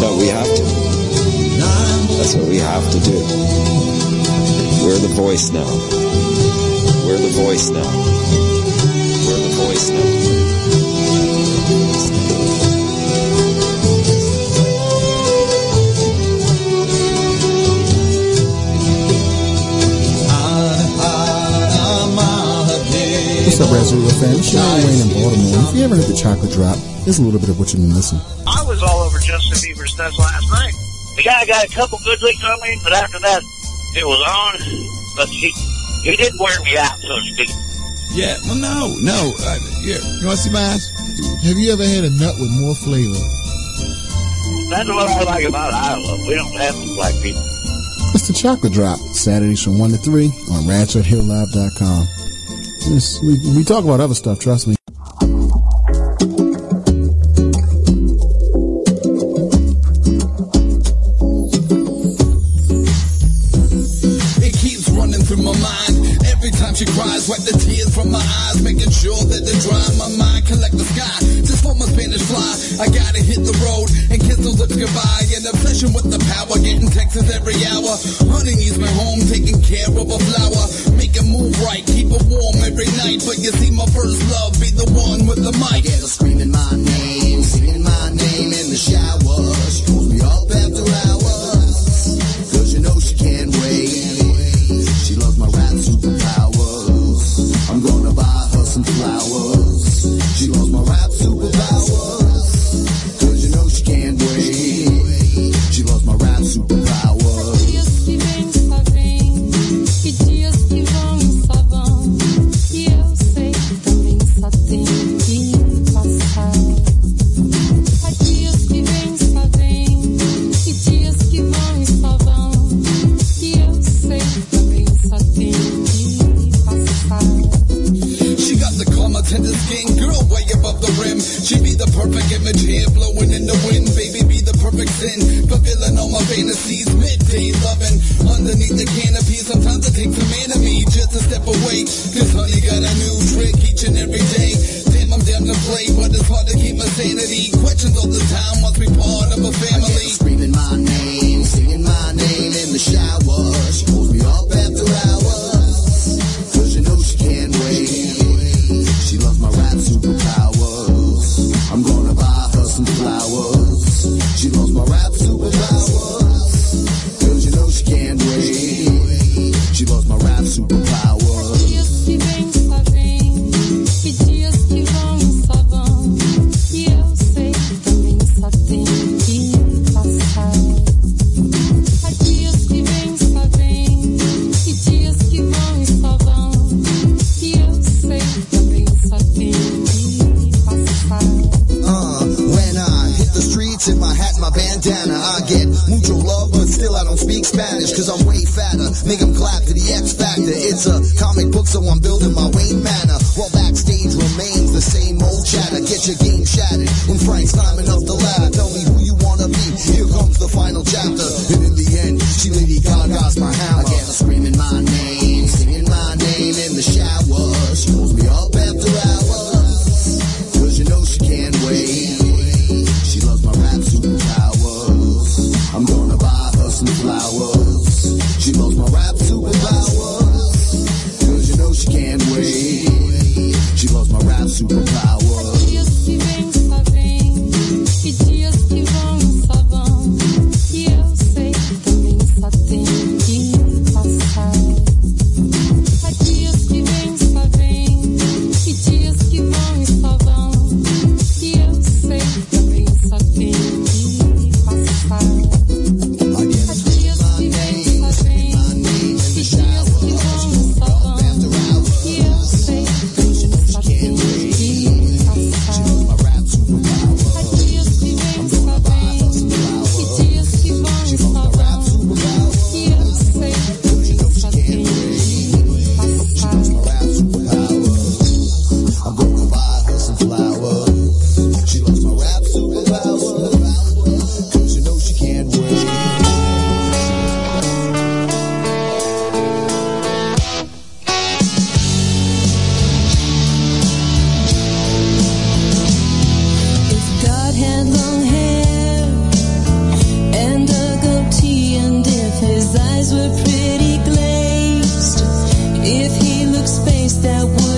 [0.00, 0.64] But we have to.
[2.16, 3.20] That's what we have to do.
[4.80, 5.68] We're the voice now.
[7.04, 7.92] We're the voice now.
[9.28, 10.09] We're the voice now.
[23.60, 24.40] What's up, Raz Radio fam?
[24.40, 25.68] It's Sean Wayne in Baltimore.
[25.68, 27.92] If you ever heard the chocolate drop, here's a little bit of what you've been
[27.92, 28.16] missing.
[28.48, 30.72] I was all over Justin Bieber's stuff last night.
[31.20, 33.44] The guy got a couple good licks on me, but after that,
[34.00, 34.64] it was on.
[35.12, 35.52] But he,
[36.08, 37.52] he did wear me out, so to speak.
[38.16, 39.28] Yeah, well, no, no.
[39.36, 40.88] Uh, yeah, you want to see my ass?
[41.44, 43.20] Have you ever had a nut with more flavor?
[44.72, 46.16] That's what I like about Iowa.
[46.24, 47.44] We don't have some black people.
[48.16, 48.96] It's the chocolate drop.
[49.12, 52.19] Saturdays from 1 to 3 on RazRadioLive.com.
[52.88, 54.79] We, we talk about other stuff, trust me.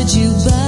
[0.02, 0.61] Would you buy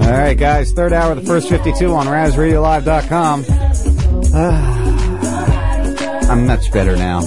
[0.00, 0.72] All right, guys.
[0.72, 3.44] Third hour of the first 52 on RazRadioLive.com.
[6.30, 7.18] I'm much better now.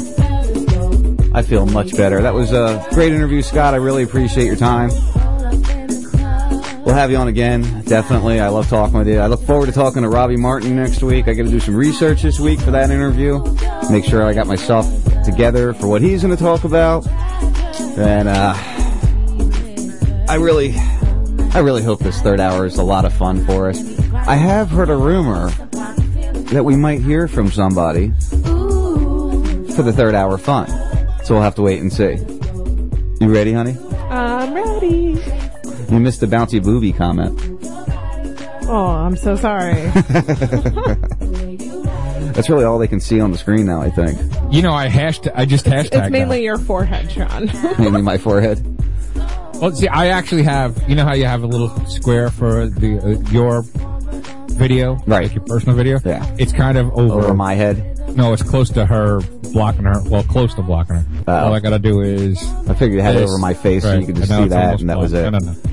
[1.33, 2.21] I feel much better.
[2.21, 3.73] That was a great interview, Scott.
[3.73, 4.91] I really appreciate your time.
[6.89, 8.39] We'll have you on again, definitely.
[8.39, 9.19] I love talking with you.
[9.19, 11.27] I look forward to talking to Robbie Martin next week.
[11.27, 13.43] I got to do some research this week for that interview.
[13.91, 14.87] Make sure I got myself
[15.23, 17.05] together for what he's going to talk about.
[17.95, 18.55] And uh,
[20.27, 20.73] I really,
[21.53, 23.77] I really hope this third hour is a lot of fun for us.
[24.11, 25.51] I have heard a rumor
[26.49, 28.13] that we might hear from somebody
[29.75, 30.67] for the third hour fun.
[31.23, 32.15] So we'll have to wait and see.
[33.23, 33.77] You ready, honey?
[34.09, 35.21] I'm ready.
[35.91, 37.39] You missed the bouncy booby comment.
[38.67, 39.73] Oh, I'm so sorry.
[42.33, 44.19] That's really all they can see on the screen now, I think.
[44.51, 45.27] You know, I hashed.
[45.33, 46.03] I just hashtagged.
[46.03, 47.47] it's mainly your forehead, Sean.
[47.79, 48.63] Mainly my forehead.
[49.55, 50.77] Well, see, I actually have.
[50.87, 53.63] You know how you have a little square for the uh, your
[54.51, 55.23] video, right?
[55.23, 55.99] Like your personal video.
[56.05, 56.35] Yeah.
[56.37, 57.97] It's kind of over, Over my head.
[58.15, 60.01] No, it's close to her, blocking her.
[60.09, 61.05] Well, close to blocking her.
[61.27, 61.47] Oh.
[61.47, 62.41] All I gotta do is.
[62.67, 63.29] I figured you had it this.
[63.29, 65.43] over my face so you could just see that, and that was blocked.
[65.43, 65.68] it.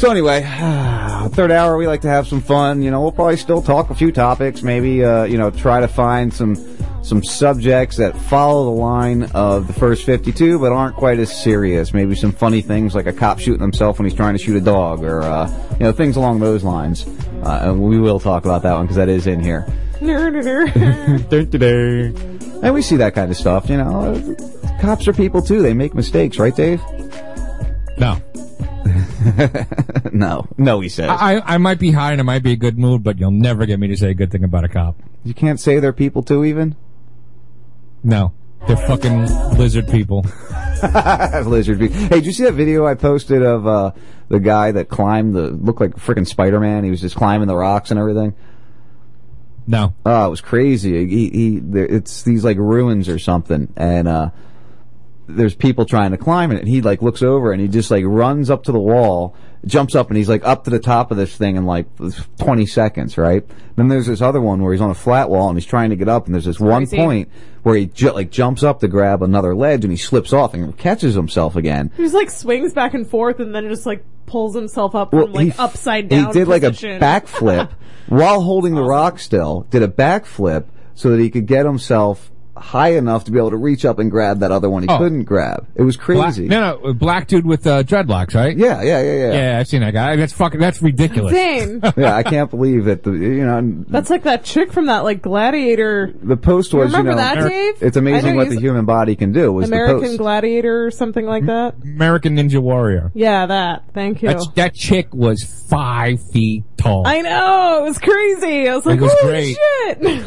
[0.00, 0.40] So anyway,
[1.32, 2.82] third hour we like to have some fun.
[2.82, 4.62] You know, we'll probably still talk a few topics.
[4.62, 6.56] Maybe uh, you know try to find some
[7.02, 11.92] some subjects that follow the line of the first 52, but aren't quite as serious.
[11.92, 14.62] Maybe some funny things like a cop shooting himself when he's trying to shoot a
[14.62, 17.06] dog, or uh, you know things along those lines.
[17.42, 19.66] Uh, and we will talk about that one because that is in here.
[22.62, 23.68] and we see that kind of stuff.
[23.68, 24.34] You know,
[24.80, 25.60] cops are people too.
[25.60, 26.80] They make mistakes, right, Dave?
[27.98, 28.18] No.
[30.12, 31.08] no, no, he says.
[31.10, 33.66] I, I might be high and I might be a good mood, but you'll never
[33.66, 34.96] get me to say a good thing about a cop.
[35.24, 36.76] You can't say they're people too, even.
[38.02, 38.32] No,
[38.66, 39.26] they're fucking
[39.58, 40.24] lizard people.
[41.44, 41.94] Lizard people.
[41.94, 43.92] Hey, did you see that video I posted of uh,
[44.28, 46.84] the guy that climbed the looked like freaking Spider Man?
[46.84, 48.34] He was just climbing the rocks and everything.
[49.66, 49.94] No.
[50.06, 51.06] Oh, it was crazy.
[51.06, 54.30] He, he, it's these like ruins or something, and uh,
[55.36, 58.04] there's people trying to climb it, and he like looks over and he just like
[58.06, 59.34] runs up to the wall,
[59.64, 61.86] jumps up, and he's like up to the top of this thing in like
[62.38, 63.44] 20 seconds, right?
[63.76, 65.96] Then there's this other one where he's on a flat wall and he's trying to
[65.96, 66.96] get up, and there's this one crazy.
[66.96, 67.28] point
[67.62, 70.76] where he ju- like jumps up to grab another ledge and he slips off and
[70.78, 71.90] catches himself again.
[71.96, 75.24] He just like swings back and forth and then just like pulls himself up Well,
[75.26, 76.26] from like he upside down.
[76.26, 77.70] He did like a backflip
[78.08, 79.66] while holding the rock still.
[79.70, 82.29] Did a backflip so that he could get himself
[82.60, 84.98] high enough to be able to reach up and grab that other one he Oh.
[84.98, 85.66] couldn't grab.
[85.74, 86.46] It was Black, crazy.
[86.46, 88.56] no, no, black dude with uh, dreadlocks, right?
[88.56, 89.32] Yeah, yeah, yeah, yeah.
[89.32, 90.16] Yeah, I've seen that guy.
[90.16, 90.60] That's fucking.
[90.60, 91.32] That's ridiculous.
[91.32, 91.80] Same.
[91.96, 95.22] yeah, I can't believe that the you know That's like that chick from that like
[95.22, 97.82] gladiator the post was you, remember know that, Dave?
[97.82, 99.52] it's amazing what the human body can do.
[99.52, 100.18] Was the American post?
[100.18, 101.74] Gladiator or something like that.
[101.82, 103.10] American Ninja Warrior.
[103.14, 103.84] Yeah, that.
[103.94, 104.28] Thank you.
[104.28, 107.06] That's, that chick was five feet tall.
[107.06, 108.68] I know it was crazy.
[108.68, 109.56] I was like, It was holy great.
[109.56, 110.24] shit!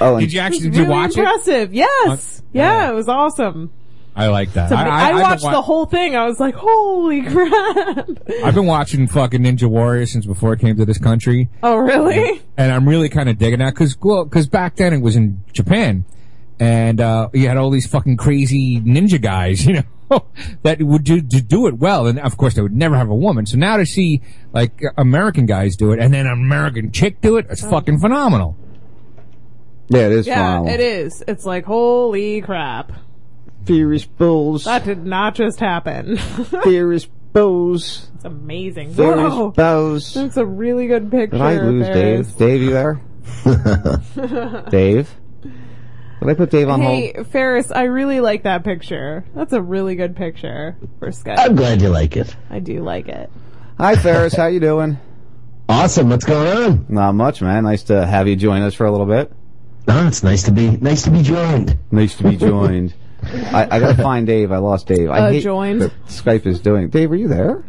[0.00, 1.67] Oh, Did you actually It was did you really watch it?
[1.72, 2.42] Yes.
[2.52, 3.72] Yeah, it was awesome.
[4.18, 4.70] I like that.
[4.70, 6.16] So I, I, I, watched have the whole thing.
[6.16, 8.08] I was like, holy crap!
[8.42, 12.42] I've been watching fucking Ninja Warrior since before it came to this country, oh, really?
[12.56, 15.44] and I'm really kind of digging that because well, because back then it was in
[15.52, 16.04] Japan,
[16.58, 20.24] and uh, you had all these fucking crazy ninja guys, you know.
[20.62, 23.14] that would do, to do it well, and of course they would never have a
[23.14, 23.46] woman.
[23.46, 24.22] So now to see
[24.52, 28.56] like American guys do it, and then an American chick do it, it's fucking phenomenal.
[29.88, 30.74] Yeah, it is Yeah, phenomenal.
[30.74, 31.24] it is.
[31.26, 32.92] It's like, holy crap!
[33.64, 34.64] Furious bulls.
[34.64, 36.16] That did not just happen.
[36.62, 38.10] Furious bulls.
[38.16, 38.94] It's amazing.
[38.94, 39.50] Furious Whoa.
[39.50, 40.14] bows.
[40.14, 41.36] That's a really good picture.
[41.36, 42.36] Did I lose Dave?
[42.36, 43.00] Dave, you there?
[44.70, 45.14] Dave?
[45.42, 47.26] Did I put Dave on Hey, hold?
[47.26, 49.24] Hey, Ferris, I really like that picture.
[49.34, 51.38] That's a really good picture for Skype.
[51.38, 52.34] I'm glad you like it.
[52.50, 53.30] I do like it.
[53.78, 54.34] Hi, Ferris.
[54.34, 54.98] How you doing?
[55.70, 56.08] Awesome.
[56.08, 56.86] What's going on?
[56.88, 57.64] Not much, man.
[57.64, 59.30] Nice to have you join us for a little bit.
[59.88, 61.78] Oh, it's nice to be nice to be joined.
[61.90, 62.94] Nice to be joined.
[63.22, 64.52] I, I gotta find Dave.
[64.52, 65.10] I lost Dave.
[65.10, 65.80] I Uh, hate joined?
[65.82, 66.88] that Skype is doing.
[66.88, 67.64] Dave, are you there?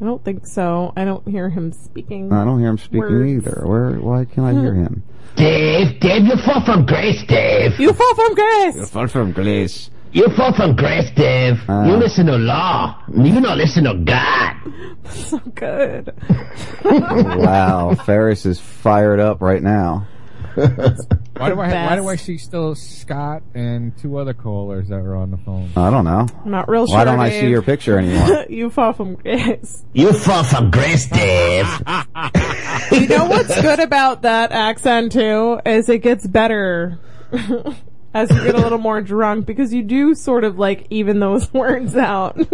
[0.00, 0.92] I don't think so.
[0.94, 2.32] I don't hear him speaking.
[2.32, 3.46] I don't hear him speaking Words.
[3.46, 3.62] either.
[3.66, 3.92] Where?
[3.92, 5.02] Why can't I hear him?
[5.36, 7.78] Dave, Dave, you fall from grace, Dave.
[7.80, 8.76] You fall from grace.
[8.76, 9.90] You fall from grace.
[10.12, 11.60] You fall from grace, Dave.
[11.68, 11.86] Ah.
[11.86, 13.02] you listen to law.
[13.12, 14.52] You don't listen to God.
[15.06, 16.12] So good.
[16.84, 20.06] wow, Ferris is fired up right now.
[21.36, 25.14] Why do I why do I see still Scott and two other callers that were
[25.14, 25.68] on the phone?
[25.76, 26.26] I don't know.
[26.44, 26.96] I'm not real sure.
[26.96, 28.46] Why don't I see your picture anymore?
[28.48, 29.84] you fall from grace.
[29.92, 31.66] You fall from grace, Dave.
[32.92, 37.00] You know what's good about that accent too is it gets better
[38.16, 41.52] as you get a little more drunk because you do sort of like even those
[41.52, 42.36] words out.
[42.36, 42.48] the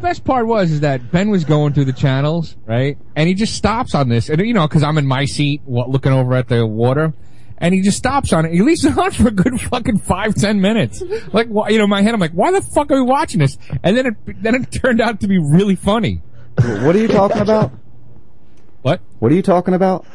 [0.00, 2.96] best part was is that Ben was going through the channels, right?
[3.16, 5.86] And he just stops on this, and you know, because I'm in my seat wa-
[5.86, 7.12] looking over at the water,
[7.58, 8.52] and he just stops on it.
[8.52, 11.02] He leaves it on for a good fucking five ten minutes.
[11.32, 13.40] Like, why- you know, in my head, I'm like, why the fuck are we watching
[13.40, 13.58] this?
[13.82, 16.22] And then it then it turned out to be really funny.
[16.60, 17.72] what are you talking about?
[18.82, 19.00] What?
[19.18, 20.06] What are you talking about?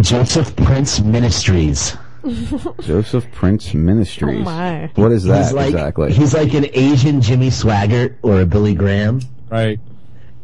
[0.00, 1.96] Joseph Prince Ministries.
[2.80, 4.40] Joseph Prince Ministries.
[4.40, 4.90] Oh my.
[4.94, 6.12] What is that he's like, exactly?
[6.12, 9.20] He's like an Asian Jimmy Swaggart or a Billy Graham.
[9.50, 9.80] Right.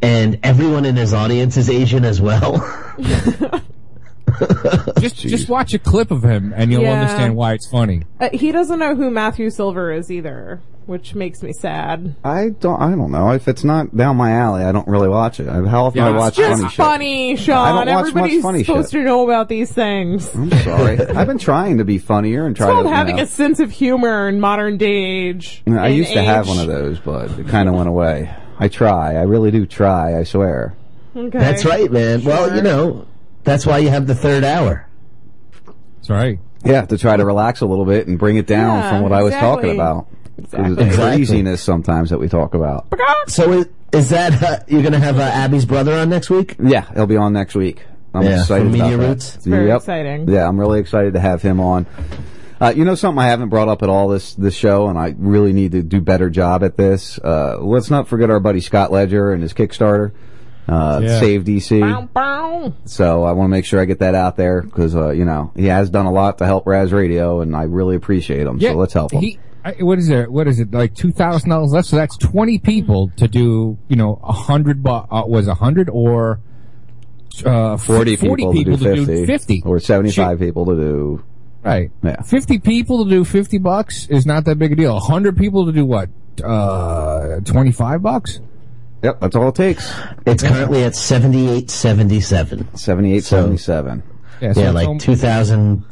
[0.03, 2.55] And everyone in his audience is Asian as well.
[5.01, 7.01] Just just watch a clip of him, and you'll Yeah.
[7.01, 8.03] understand why it's funny.
[8.21, 12.15] Uh, he doesn't know who Matthew Silver is either, which makes me sad.
[12.25, 12.81] I don't.
[12.81, 13.31] I don't know.
[13.33, 15.47] If it's not down my alley, I don't really watch it.
[15.49, 16.77] How often Yeah, I watch Just funny shit?
[16.77, 17.57] funny, Sean.
[17.57, 19.01] I don't watch much Everybody's funny supposed shit.
[19.03, 20.33] to know about these things.
[20.35, 20.99] I'm sorry.
[21.17, 22.91] I've been trying to be funnier and It's try called to.
[22.91, 24.87] you having know- a sense of humor in modern day
[25.29, 25.63] age.
[25.67, 28.35] I used to have one of those, but it kind of went away.
[28.59, 29.17] I try.
[29.17, 30.19] I really do try.
[30.19, 30.75] I swear.
[31.15, 31.39] Okay.
[31.39, 32.25] That's right, man.
[32.25, 33.07] Well, you know,
[33.45, 34.87] that's why you have the third hour.
[35.97, 36.39] That's right.
[36.65, 39.13] Yeah, to try to relax a little bit and bring it down Yeah, from what
[39.13, 40.09] I was talking about.
[40.39, 40.75] Exactly.
[40.75, 42.87] The craziness sometimes that we talk about.
[43.29, 46.57] So is, is that uh, you're going to have uh, Abby's brother on next week?
[46.63, 47.85] Yeah, he'll be on next week.
[48.15, 49.09] I'm Yeah, excited from about Media that.
[49.09, 49.35] Roots?
[49.37, 49.77] It's very Yep.
[49.77, 50.29] exciting.
[50.29, 51.87] Yeah, I'm really excited to have him on.
[52.61, 55.15] Uh, you know something I haven't brought up at all this this show, and I
[55.19, 57.19] really need to do better job at this.
[57.19, 60.13] Uh, let's not forget our buddy Scott Ledger and his Kickstarter,
[60.67, 61.21] uh, Yeah.
[61.21, 61.81] Save DC.
[61.81, 62.73] Bow, bow.
[62.87, 65.53] So I want to make sure I get that out there because uh, you know
[65.55, 68.57] he has done a lot to help Raz Radio, and I really appreciate him.
[68.59, 69.21] Yeah, so let's help him.
[69.21, 69.41] He, I,
[69.81, 70.31] what is there?
[70.31, 70.73] What is it?
[70.73, 71.89] Like two thousand dollars left.
[71.89, 73.79] So that's twenty people to do.
[73.89, 74.83] You know, a hundred.
[74.83, 76.41] Bu- uh, was a hundred or
[77.45, 79.63] uh, 40 people, people to do 50, 50.
[79.67, 81.25] or 75 people to do
[81.63, 81.91] Right.
[82.03, 82.23] Yeah.
[82.23, 84.95] 50 people to do 50 bucks is not that big a deal.
[84.95, 86.09] 100 people to do what?
[86.43, 88.41] Uh, 25 bucks?
[89.03, 89.93] Yep, that's all it takes.
[90.27, 92.77] It's currently at 7877.
[92.77, 94.03] 7877.
[94.41, 95.85] Yeah, Yeah, so it's like al- 2,000,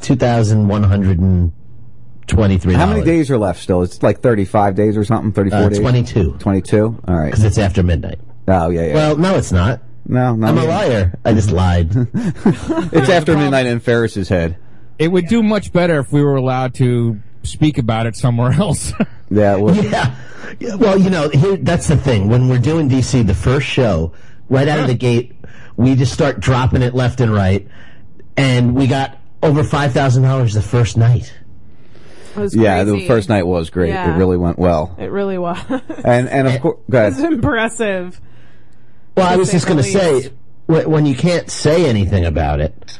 [2.27, 3.81] 2,123 How many days are left still?
[3.83, 5.79] It's like 35 days or something, 34 Uh, days?
[5.79, 6.35] 22.
[6.39, 6.99] 22?
[7.07, 7.25] All right.
[7.25, 8.19] Because it's after midnight.
[8.47, 8.93] Oh, yeah, yeah.
[8.93, 9.81] Well, no, it's not.
[10.07, 10.47] no, no.
[10.47, 11.17] I'm a liar.
[11.25, 11.91] I just lied.
[12.93, 14.57] It's after midnight in Ferris's head.
[14.97, 18.93] It would do much better if we were allowed to speak about it somewhere else.
[19.29, 20.15] Yeah, well, yeah.
[20.59, 22.29] Yeah, Well, you know, here, that's the thing.
[22.29, 24.13] When we're doing DC, the first show,
[24.49, 25.33] right out of the gate,
[25.75, 27.67] we just start dropping it left and right.
[28.37, 31.33] And we got over $5,000 the first night.
[32.35, 33.89] It was yeah, the first night was great.
[33.89, 34.13] Yeah.
[34.13, 34.95] It really went well.
[34.99, 35.57] It really was.
[36.03, 38.19] And and of course, go it was impressive.
[39.15, 40.31] Well, I was just going to say,
[40.67, 42.99] when you can't say anything about it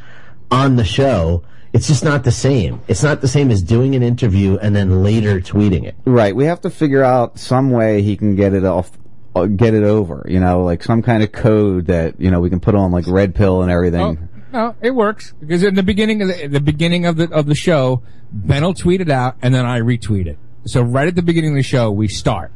[0.49, 2.81] on the show, it's just not the same.
[2.87, 5.95] It's not the same as doing an interview and then later tweeting it.
[6.05, 8.91] Right, we have to figure out some way he can get it off,
[9.35, 10.25] uh, get it over.
[10.29, 13.05] You know, like some kind of code that you know we can put on like
[13.07, 14.29] red pill and everything.
[14.55, 17.55] No, it works because in the beginning of the, the beginning of the of the
[17.55, 18.01] show,
[18.31, 20.37] Ben will tweet it out and then I retweet it.
[20.65, 22.51] So right at the beginning of the show, we start.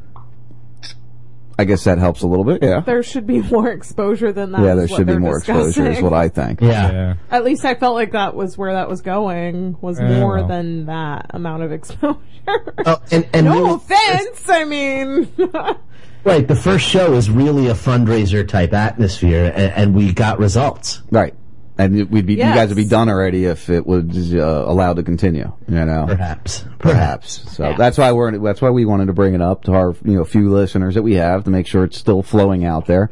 [1.57, 2.63] I guess that helps a little bit.
[2.63, 4.61] Yeah, There should be more exposure than that.
[4.61, 6.61] yeah, there should be they're more exposure, is what I think.
[6.61, 7.15] Yeah.
[7.29, 9.75] At least I felt like that was where that was going.
[9.81, 10.47] Was Yeah, more well.
[10.47, 12.15] than that amount of exposure.
[12.47, 14.47] Oh, and, and no really- offense.
[14.49, 15.27] I mean,
[16.23, 21.01] Right, the first show is really a fundraiser type atmosphere, and, and we got results.
[21.11, 21.33] Right.
[21.79, 25.03] And we'd be, you guys would be done already if it was uh, allowed to
[25.03, 25.51] continue.
[25.67, 27.55] You know, perhaps, perhaps.
[27.55, 30.17] So that's why we're that's why we wanted to bring it up to our you
[30.17, 33.09] know few listeners that we have to make sure it's still flowing out there.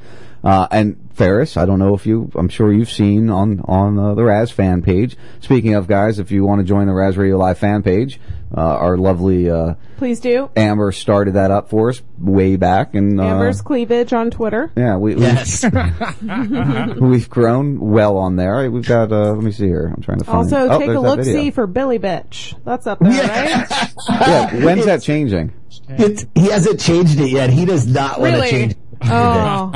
[0.47, 4.13] Uh, and Ferris, I don't know if you, I'm sure you've seen on on uh,
[4.13, 5.17] the Raz fan page.
[5.41, 8.17] Speaking of guys, if you want to join the Raz Radio Live fan page,
[8.55, 10.49] uh, our lovely uh, please do.
[10.55, 14.71] Amber started that up for us way back, and uh, Amber's cleavage on Twitter.
[14.77, 15.65] yeah, we, Yes.
[15.65, 18.71] we've, we've grown well on there.
[18.71, 19.11] We've got.
[19.11, 19.91] Uh, let me see here.
[19.93, 20.37] I'm trying to find.
[20.37, 21.41] Also, oh, take a look video.
[21.41, 22.57] see for Billy Bitch.
[22.63, 23.91] That's up there, right?
[24.09, 25.51] Yeah, when's that changing?
[25.89, 27.49] It, he hasn't changed it yet.
[27.49, 28.77] He does not want to change it.
[29.03, 29.71] Oh,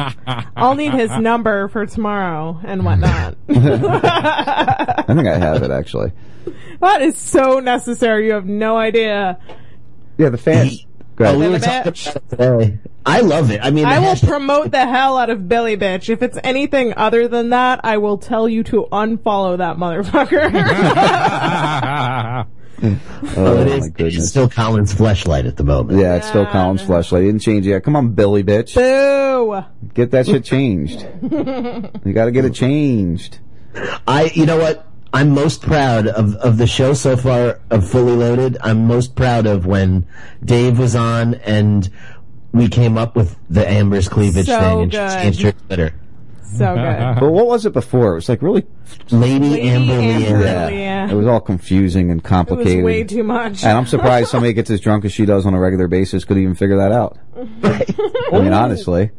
[0.56, 3.38] I'll need his number for tomorrow and whatnot.
[3.50, 6.11] I think I have it actually.
[6.80, 8.27] that is so necessary.
[8.27, 9.40] You have no idea.
[10.17, 10.69] Yeah, the fan.
[11.17, 11.40] Go Oh, ahead.
[11.40, 12.09] we were Billy talking Bitch.
[12.09, 12.80] about it today.
[13.06, 13.59] I love it.
[13.64, 16.09] I mean, I will hashtag- promote the hell out of Billy Bitch.
[16.09, 20.51] If it's anything other than that, I will tell you to unfollow that motherfucker.
[22.84, 24.16] Oh, it my goodness.
[24.18, 26.00] It's still Colin's flashlight at the moment.
[26.00, 27.22] Yeah, it's still Colin's flashlight.
[27.24, 27.84] He didn't change yet.
[27.84, 28.74] Come on, Billy bitch.
[28.76, 29.64] Boo!
[29.93, 31.06] Get that shit changed.
[32.03, 33.40] You got to get it changed.
[34.08, 34.88] I, you know what?
[35.14, 38.58] I'm most proud of, of the show so far of Fully Loaded.
[38.61, 40.08] I'm most proud of when
[40.43, 41.90] Dave was on and
[42.53, 45.11] we came up with the Amber's cleavage So thing and good.
[45.11, 45.93] she changed her Twitter.
[46.58, 47.20] So good.
[47.20, 48.14] But what was it before?
[48.14, 48.66] It was like really
[49.10, 50.72] Lady, Lady Amber Amber Leanne.
[50.72, 51.12] Leanne.
[51.12, 52.84] It was all confusing and It was complicated.
[52.86, 53.64] way too much.
[53.64, 56.38] And I'm surprised somebody gets as drunk as she does on a regular basis could
[56.38, 57.18] even figure that out.
[57.64, 59.12] I mean, honestly.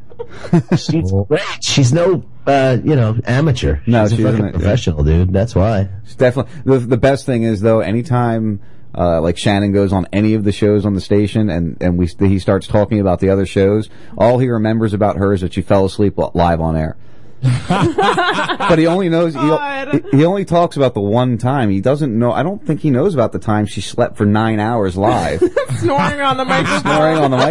[0.77, 1.41] She's great.
[1.63, 3.81] She's no, uh, you know, amateur.
[3.87, 4.53] No, she's she a fucking isn't, yeah.
[4.53, 5.33] professional, dude.
[5.33, 5.89] That's why.
[6.05, 7.81] It's definitely the the best thing is though.
[7.81, 8.61] Anytime
[8.97, 12.07] uh, like Shannon goes on any of the shows on the station, and and we
[12.21, 15.63] he starts talking about the other shows, all he remembers about her is that she
[15.63, 16.97] fell asleep li- live on air.
[17.69, 21.71] but he only knows he, he only talks about the one time.
[21.71, 22.33] He doesn't know.
[22.33, 25.41] I don't think he knows about the time she slept for nine hours live,
[25.79, 26.81] Snoring on the microphone.
[26.83, 27.37] snoring on the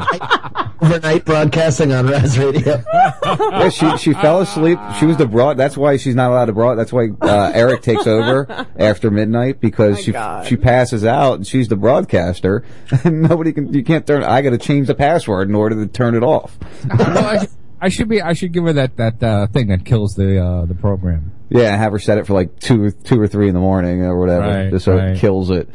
[0.00, 0.66] microphone.
[0.80, 2.82] Overnight broadcasting on Raz Radio.
[3.24, 4.78] yeah, she she fell asleep.
[4.98, 5.56] She was the broad.
[5.56, 6.76] That's why she's not allowed to broad.
[6.76, 10.46] That's why uh, Eric takes over after midnight because she God.
[10.46, 12.64] she passes out and she's the broadcaster
[13.04, 13.72] and nobody can.
[13.72, 14.22] You can't turn.
[14.22, 16.58] I got to change the password in order to turn it off.
[17.76, 18.22] Well, I, I should be.
[18.22, 21.32] I should give her that that uh, thing that kills the uh, the program.
[21.48, 24.02] Yeah, have her set it for like two or two or three in the morning
[24.02, 25.10] or whatever, Right, just so right.
[25.10, 25.68] it kills it.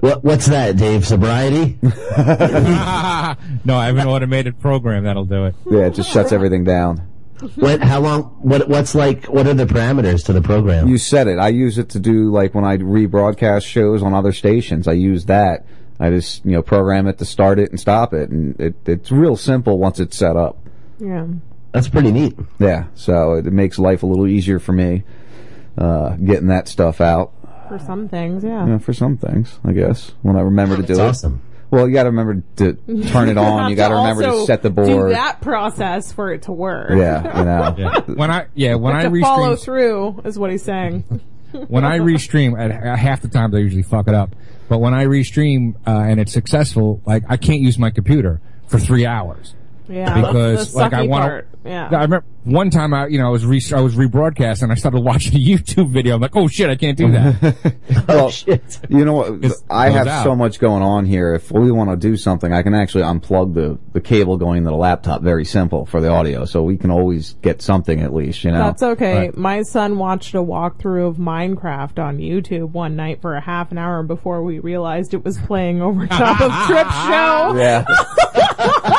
[0.00, 1.06] What, what's that, Dave?
[1.06, 1.78] Sobriety?
[1.82, 5.54] no, I have an automated program that'll do it.
[5.70, 7.06] Yeah, it just shuts everything down.
[7.54, 10.88] What, how long, what, what's like, what are the parameters to the program?
[10.88, 11.38] You said it.
[11.38, 14.88] I use it to do like when I rebroadcast shows on other stations.
[14.88, 15.66] I use that.
[15.98, 19.10] I just you know program it to start it and stop it, and it, it's
[19.10, 20.58] real simple once it's set up.
[20.98, 21.26] Yeah.
[21.72, 22.36] That's pretty neat.
[22.58, 25.04] Yeah, so it, it makes life a little easier for me
[25.76, 27.32] uh, getting that stuff out.
[27.68, 28.66] For some things, yeah.
[28.66, 30.12] Yeah, for some things, I guess.
[30.22, 31.26] When I remember to do That's it.
[31.26, 31.42] awesome.
[31.70, 32.74] Well, you got to remember to
[33.08, 33.68] turn it on.
[33.70, 34.86] You got to to remember to set the board.
[34.88, 35.12] Do board.
[35.12, 36.90] that process for it to work.
[36.90, 38.00] Yeah, you know.
[38.14, 41.00] When I yeah when Have I to follow restream through is what he's saying.
[41.66, 44.36] when I restream at at half the time I usually fuck it up,
[44.68, 48.78] but when I restream uh, and it's successful, like I can't use my computer for
[48.78, 49.54] three hours.
[49.88, 51.68] Yeah, because that's the like I want to.
[51.68, 51.88] Yeah.
[51.88, 54.76] I remember one time I you know I was re- I was rebroadcast and I
[54.76, 56.14] started watching a YouTube video.
[56.14, 57.56] I'm like, oh shit, I can't do that.
[58.08, 59.52] Oh, oh, well, you know what?
[59.68, 60.22] I have out.
[60.22, 61.34] so much going on here.
[61.34, 64.70] If we want to do something, I can actually unplug the, the cable going to
[64.70, 65.22] the laptop.
[65.22, 68.44] Very simple for the audio, so we can always get something at least.
[68.44, 69.30] You know, That's okay.
[69.34, 73.78] My son watched a walkthrough of Minecraft on YouTube one night for a half an
[73.78, 77.56] hour before we realized it was playing over top of Trip Show.
[77.56, 78.92] Yeah.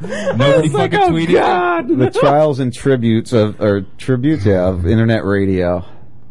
[0.00, 1.32] Nobody It's like, fucking oh, tweeted.
[1.32, 1.88] God.
[1.88, 5.84] the trials and tributes of or tributes yeah, of internet radio.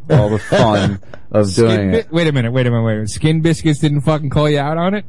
[0.10, 2.12] All the fun of doing Skin it.
[2.12, 3.10] Wait a minute, wait a minute, wait a minute.
[3.10, 5.06] Skin Biscuits didn't fucking call you out on it?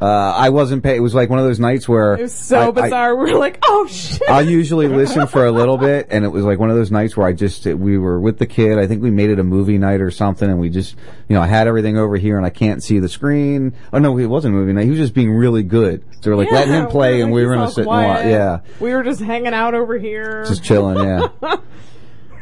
[0.00, 0.96] Uh, I wasn't pay.
[0.96, 3.16] It was like one of those nights where It was so I- I- bizarre.
[3.22, 4.20] we were like, oh shit.
[4.28, 7.16] I'll usually listen for a little bit, and it was like one of those nights
[7.16, 8.78] where I just we were with the kid.
[8.78, 10.96] I think we made it a movie night or something, and we just
[11.28, 13.74] you know I had everything over here, and I can't see the screen.
[13.92, 14.84] Oh no, it wasn't a movie night.
[14.84, 16.04] He was just being really good.
[16.20, 18.24] So we're like letting him play, and we were gonna sit all and watch.
[18.26, 20.44] Yeah, We were just hanging out over here.
[20.46, 20.98] just chilling.
[20.98, 21.28] Yeah.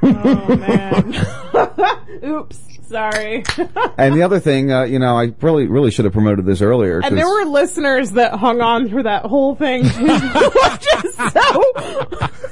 [0.04, 2.24] oh man.
[2.24, 2.60] Oops.
[2.86, 3.42] Sorry.
[3.98, 7.00] and the other thing, uh, you know, I really really should have promoted this earlier.
[7.02, 11.62] And there were listeners that hung on through that whole thing which is so.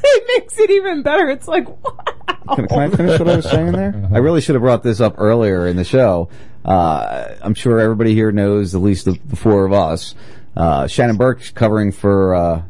[0.04, 1.28] It makes it even better.
[1.28, 2.54] It's like, wow.
[2.54, 4.08] Can, can I finish what I was saying there?
[4.12, 6.28] I really should have brought this up earlier in the show.
[6.64, 10.14] Uh, I'm sure everybody here knows, at least the, the four of us.
[10.56, 12.62] Uh, Shannon Burke's covering for uh,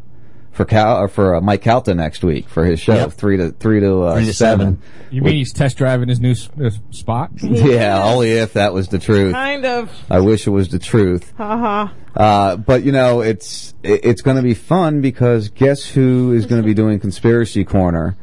[0.53, 3.13] for Cal or for uh, Mike Calta next week for his show, Yep.
[3.13, 4.77] three to three to, uh, Three to seven.
[4.83, 4.83] seven.
[5.11, 7.31] You mean he's test driving his new s- uh, spot?
[7.43, 9.33] Yeah, only if that was the truth.
[9.33, 9.91] Kind of.
[10.11, 11.33] I wish it was the truth.
[11.37, 11.93] Haha.
[12.15, 16.45] Uh, but you know, it's it, it's going to be fun because guess who is
[16.47, 18.17] going to be doing conspiracy corner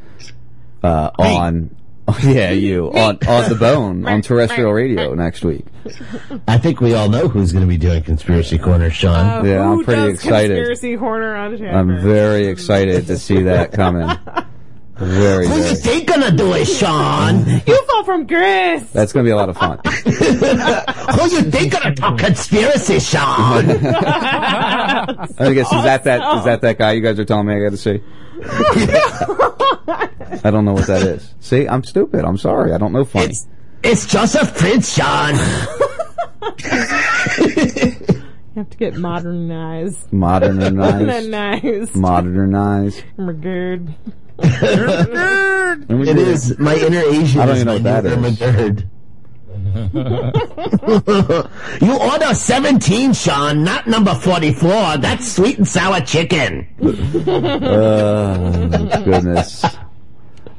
[0.83, 1.75] uh, on?
[2.23, 5.65] Yeah, you on on the bone on terrestrial radio next week.
[6.47, 9.15] I think we all know who's going to be doing Conspiracy Corner, Sean.
[9.17, 10.55] Uh, Yeah, I'm pretty does excited.
[10.57, 14.09] Conspiracy corner on Shannon I'm very excited to see that coming.
[14.99, 15.75] Very, Who you very.
[15.75, 17.45] think gonna do it, Sean?
[17.65, 18.83] You fall from grace.
[18.91, 19.79] That's going to be a lot of fun.
[19.85, 20.11] Who
[21.31, 23.63] you think gonna talk conspiracy, Sean?
[23.65, 27.59] I guess is that that is that that guy you guys are telling me I
[27.61, 28.01] got to see?
[30.43, 31.33] I don't know what that is.
[31.39, 32.25] See, I'm stupid.
[32.25, 32.73] I'm sorry.
[32.73, 33.35] I don't know funny.
[33.83, 35.35] It's Joseph Prince, John.
[38.55, 40.11] You have to get modernized.
[40.11, 40.75] Modernized.
[40.75, 41.95] Modernized.
[41.95, 43.03] Modernized.
[43.15, 43.95] My god.
[44.41, 47.41] It is my inner Asian.
[47.41, 48.41] I don't is even know my what that new is.
[48.41, 48.81] Irma
[51.81, 54.97] you order 17, Sean, not number 44.
[54.97, 56.67] That's sweet and sour chicken.
[57.27, 59.63] Oh, goodness.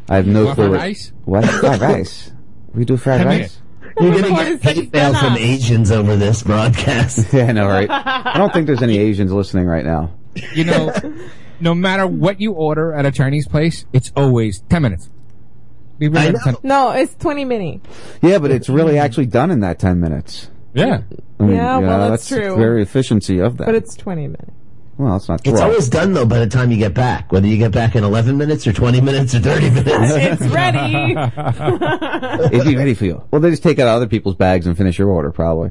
[0.08, 0.56] I have no clue.
[0.68, 1.12] fried what- rice?
[1.24, 1.44] What?
[1.46, 2.32] Fried rice?
[2.74, 3.60] We do fried rice?
[4.00, 7.32] You're going to get hate mail from Asians over this broadcast.
[7.32, 7.88] Yeah, I know, right?
[7.90, 10.12] I don't think there's any Asians listening right now.
[10.54, 10.92] You know,
[11.60, 15.10] no matter what you order at a Chinese place, it's always 10 minutes.
[16.00, 17.80] Be ready in 10 No, it's 20 mini.
[18.22, 20.50] Yeah, but it's really actually done in that 10 minutes.
[20.74, 21.02] Yeah.
[21.38, 22.56] I mean, Yeah, well, that's true.
[22.56, 23.66] Very efficiency of that.
[23.66, 24.50] But it's 20 minutes.
[24.96, 25.52] well, it's not true.
[25.52, 28.02] It's always done though by the time you get back, whether you get back in
[28.02, 29.88] 11 minutes or 20 minutes or 30 minutes.
[30.42, 31.14] It's ready.
[32.56, 33.22] It'd be ready for you.
[33.30, 35.70] Well, they just take out other people's bags and finish your order, probably.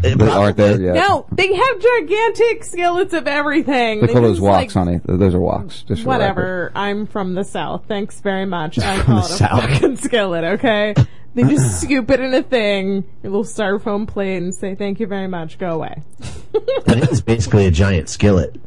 [0.00, 0.94] They aren't there yet.
[0.94, 4.00] No, they have gigantic skillets of everything.
[4.00, 5.00] They call those just, woks, like, honey.
[5.04, 5.84] Those are woks.
[5.86, 6.06] Just for the record.
[6.06, 6.72] Whatever.
[6.74, 7.84] I'm from the south.
[7.88, 8.78] Thanks very much.
[8.80, 9.60] I From call the it a South.
[9.62, 10.44] fucking skillet.
[10.44, 10.94] Okay.
[11.34, 15.06] They just scoop it in a thing, a little styrofoam plate, and say thank you
[15.06, 15.58] very much.
[15.58, 16.02] Go away.
[16.84, 18.60] That is basically a giant skillet.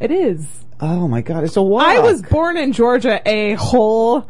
[0.00, 0.46] It is.
[0.80, 1.82] Oh my god, it's a wok.
[1.82, 4.26] I was born in Georgia, a hole.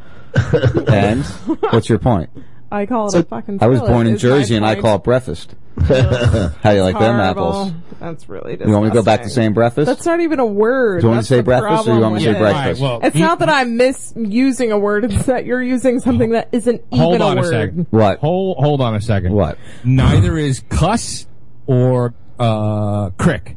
[0.89, 1.25] And
[1.71, 2.31] what's your point?
[2.71, 3.59] I call it a fucking.
[3.63, 5.55] I was born in Jersey and I call it breakfast.
[5.79, 7.73] How do you like them apples?
[8.01, 9.29] That's really You want me to go back to disgusting.
[9.31, 9.87] saying breakfast?
[9.87, 11.01] That's not even a word.
[11.01, 12.43] Do you want me to say breakfast or you want me to with say it.
[12.43, 12.83] breakfast?
[12.83, 15.05] All right, well, It's not that I'm misusing a word.
[15.05, 17.51] It's that you're using something that isn't even Hold on a a, word.
[17.51, 17.87] second.
[17.91, 18.19] What?
[18.19, 19.33] Hold, hold on a second.
[19.33, 19.57] What?
[19.85, 21.27] Neither is cuss
[21.67, 23.57] or uh, crick.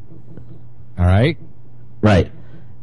[0.98, 1.38] All right?
[2.00, 2.30] Right.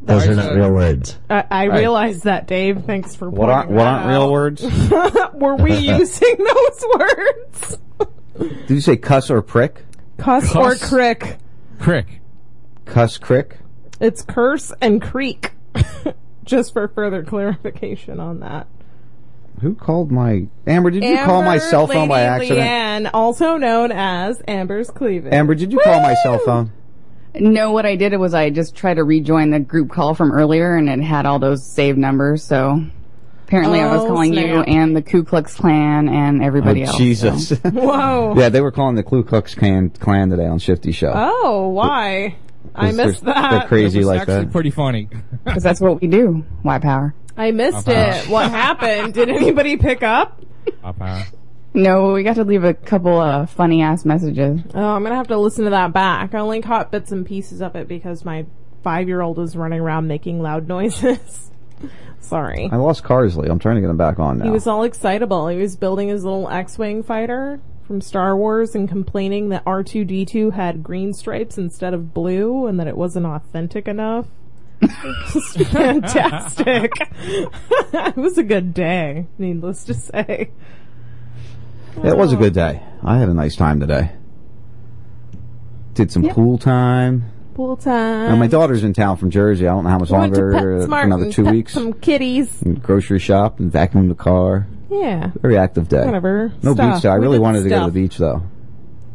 [0.09, 1.17] Those are not real words.
[1.29, 1.79] I, I Right.
[1.79, 2.83] realized that, Dave.
[2.85, 4.31] Thanks for What aren't what aren't real out.
[4.31, 4.61] words?
[5.33, 7.77] Were we using those words?
[8.39, 9.83] Did you say cuss or prick?
[10.17, 10.89] Cuss, or Cuss.
[10.89, 11.38] crick?
[11.79, 12.21] Crick.
[12.85, 13.57] Cuss crick?
[13.99, 15.51] It's curse and creek.
[16.43, 18.67] Just for further clarification on that.
[19.61, 20.89] Who called my Amber?
[20.89, 22.59] Did you call my cell phone by accident?
[22.61, 25.33] Leanne, also known as Amber's Cleavage.
[25.33, 26.71] Amber, did you call my cell phone?
[27.35, 30.75] No, what I did was I just tried to rejoin the group call from earlier
[30.75, 32.83] and it had all those saved numbers, so
[33.48, 36.98] apparently I was Oh, calling you and the Ku Klux Klan and everybody oh, else.
[36.98, 37.51] Jesus.
[37.64, 38.33] Whoa.
[38.38, 41.11] yeah, they were calling the Ku Klux Klan, Klan today on Shifty Show.
[41.16, 42.35] Oh, why?
[42.75, 43.51] I 'Cause they're- missed that.
[43.51, 44.51] They're crazy It was like actually that.
[44.51, 45.09] pretty funny.
[45.45, 46.43] Because that's what we do.
[46.64, 47.16] White power.
[47.38, 48.27] I missed it.
[48.30, 49.14] What happened?
[49.14, 50.43] Did anybody pick up?
[50.83, 51.24] Uh-huh.
[51.73, 54.61] No, we got to leave a couple of funny ass messages.
[54.73, 56.33] Oh, I'm gonna have to listen to that back.
[56.33, 58.45] I only caught bits and pieces of it because my
[58.83, 61.51] five year old was running around making loud noises.
[62.19, 62.69] Sorry.
[62.72, 63.49] I lost Carsley.
[63.49, 64.45] I'm trying to get him back on now.
[64.45, 65.48] He was all excitable.
[65.48, 70.83] He was building his little X-wing fighter from Star Wars and complaining that R2D2 had
[70.83, 74.27] green stripes instead of blue and that it wasn't authentic enough.
[75.72, 76.91] Fantastic.
[77.19, 80.51] it was a good day, needless to say.
[82.03, 82.81] It was a good day.
[83.03, 84.11] I had a nice time today.
[85.93, 87.25] Did some pool time.
[87.55, 88.29] Pool time.
[88.29, 89.67] Now, my daughter's in town from Jersey.
[89.67, 90.79] I don't know how much We went to longer.
[90.79, 91.73] PetSmart another and two pet weeks.
[91.73, 92.61] Some kitties.
[92.61, 94.67] And grocery shop and vacuum the car.
[94.89, 95.31] Yeah.
[95.41, 96.05] Very active day.
[96.05, 96.53] Whatever.
[96.63, 96.95] No Stuff.
[96.95, 97.09] beach day.
[97.09, 97.93] I We really did wanted to go to stuff.
[97.93, 98.43] the beach though.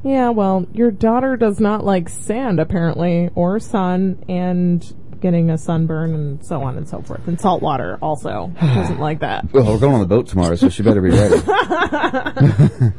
[0.02, 4.84] Yeah, well, your daughter does not like sand apparently, or sun, and
[5.25, 7.27] getting a sunburn and so on and so forth.
[7.27, 9.47] And salt water also doesn't like that.
[9.55, 11.41] Well, we're going on the boat tomorrow, so she better be ready.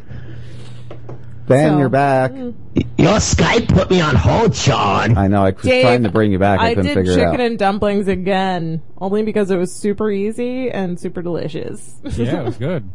[1.47, 2.31] ben, So- you're back.
[2.97, 5.15] Your Skype put me on hold, Sean.
[5.17, 5.43] I know.
[5.43, 6.59] I was Dave, trying to bring you back.
[6.59, 7.45] I, I couldn't did figure chicken it out.
[7.45, 11.93] and dumplings again, only because it was super easy and super delicious.
[12.03, 12.89] Yeah, it was good.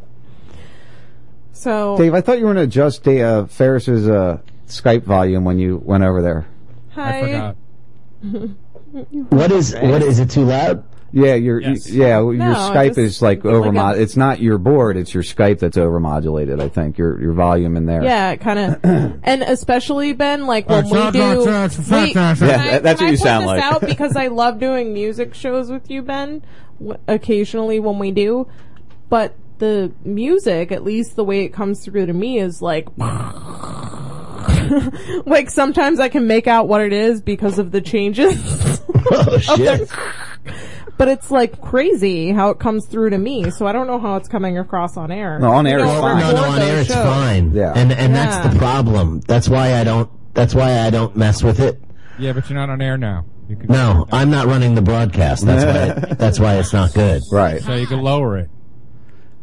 [1.52, 5.44] so, Dave, I thought you were going to adjust Da- uh, Ferris's uh, Skype volume
[5.44, 6.46] when you went over there.
[6.90, 7.18] hi.
[7.18, 7.56] I forgot.
[9.30, 10.84] What is what is it too loud?
[11.12, 11.90] Yeah, your Yes.
[11.90, 15.58] yeah, your Skype just is like like a- it's not your board; it's your Skype
[15.58, 16.60] that's overmodulated.
[16.60, 18.02] I think your your volume in there.
[18.04, 18.80] Yeah, kind of,
[19.24, 21.42] and especially Ben, like when It's we do.
[21.42, 23.62] it's- it's- Wait, Yeah, I- that's can what I you point sound this like.
[23.62, 26.42] out because I love doing music shows with you, Ben.
[26.78, 28.46] w- Occasionally when we do,
[29.08, 32.86] but the music, at least the way it comes through to me, is like.
[35.26, 38.36] like sometimes I can make out what it is because of the changes.
[39.10, 39.88] Oh shit!
[40.98, 44.16] but it's like crazy how it comes through to me, so I don't know how
[44.16, 45.38] it's coming across on air.
[45.38, 46.20] No, on air You it's fine.
[46.20, 47.04] No, no, on air it's shows.
[47.04, 47.52] fine.
[47.52, 47.72] Yeah.
[47.74, 49.20] and and that's the problem.
[49.20, 50.10] That's why I don't.
[50.34, 51.80] That's why I don't mess with it.
[52.18, 53.24] Yeah, but you're not on air now.
[53.48, 55.44] You can, No, I'm not running the broadcast.
[55.44, 56.10] That's why.
[56.12, 57.22] It, that's why it's not good.
[57.32, 57.60] Right.
[57.62, 58.48] So you can lower it.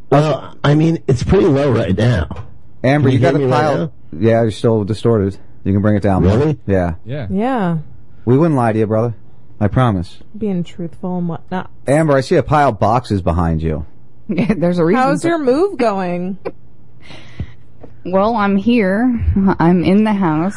[0.09, 2.47] Well, I mean, it's pretty low right now.
[2.83, 3.93] Amber, Can you you got hear a me right pile.
[4.17, 5.37] yeah, you're still distorted.
[5.65, 6.23] You can bring it down.
[6.23, 6.57] Really?
[6.65, 6.95] Yeah.
[7.03, 7.27] Yeah.
[7.29, 7.79] Yeah.
[8.23, 9.15] We wouldn't lie to you, brother.
[9.59, 10.19] I promise.
[10.37, 11.71] Being truthful and whatnot.
[11.87, 13.85] Amber, I see a pile of boxes behind you.
[14.29, 15.01] There's a reason.
[15.01, 16.37] How's for- your move going?
[18.09, 19.03] Well, I'm here.
[19.59, 20.55] I'm in the house,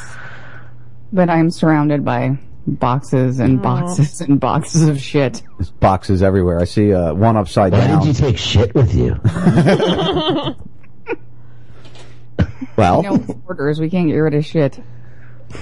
[1.13, 3.63] but I'm surrounded by boxes and Aw.
[3.63, 5.43] boxes and boxes of shit.
[5.59, 6.61] There's boxes everywhere.
[6.61, 7.81] I see uh, one upside down.
[7.81, 8.01] Why down.
[8.03, 9.19] did you take shit with you?
[12.77, 13.81] well, You know, orders.
[13.81, 14.81] We can't get rid of shit.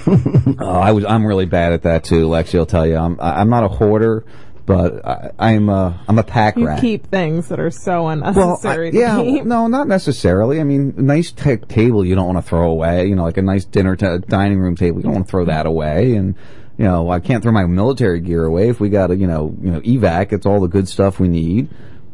[0.07, 1.05] Oh, I was.
[1.05, 2.57] I'm really bad at that too, Lexi.
[2.59, 2.95] I'll tell you.
[2.97, 3.19] I'm.
[3.19, 4.23] I- I'm not a hoarder,
[4.65, 5.69] but I, I'm.
[5.69, 6.61] A, I'm a pack rat.
[6.61, 6.81] You rat.
[6.81, 9.45] keep things that are so Well, unnecessary I- to yeah, keep.
[9.45, 10.59] no, not necessarily.
[10.59, 13.07] I mean, a nice ta table you don't want to throw away.
[13.07, 15.45] You know, like a nice dinner ta dining room table, you don't want to throw
[15.45, 16.15] that away.
[16.15, 16.35] And
[16.77, 18.69] you know, I can't throw my military gear away.
[18.69, 21.27] If we got a, you know, you know, evac, it's all the good stuff we
[21.27, 21.69] need.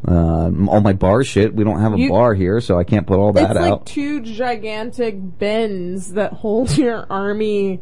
[0.06, 1.54] Uh, all my bar shit.
[1.54, 3.70] We don't have a You- bar here, so I can't put all that it's out.
[3.70, 7.80] like two gigantic bins that hold your army,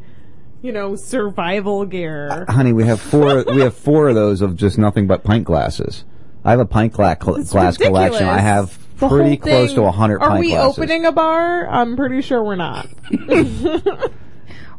[0.63, 2.47] you know, survival gear.
[2.49, 3.45] Honey, we have four.
[3.45, 6.05] we have four of those of just nothing but pint glasses.
[6.47, 8.27] I have a pint gla- cl- It's glass collection.
[8.27, 10.79] I have The pretty close thing- to a hundred Are pint we glasses.
[10.79, 11.67] opening a bar?
[11.69, 12.87] I'm pretty sure we're not.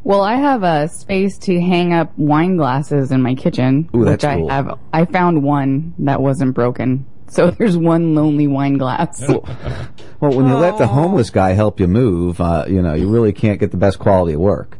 [0.04, 4.24] Well, I have a space to hang up wine glasses in my kitchen, Ooh, which
[4.24, 4.48] I cool.
[4.50, 4.78] have.
[4.92, 9.22] I found one that wasn't broken, so there's one lonely wine glass.
[9.28, 13.32] Well, when you let the homeless guy help you move, uh, you know, you really
[13.32, 14.78] can't get the best quality of work.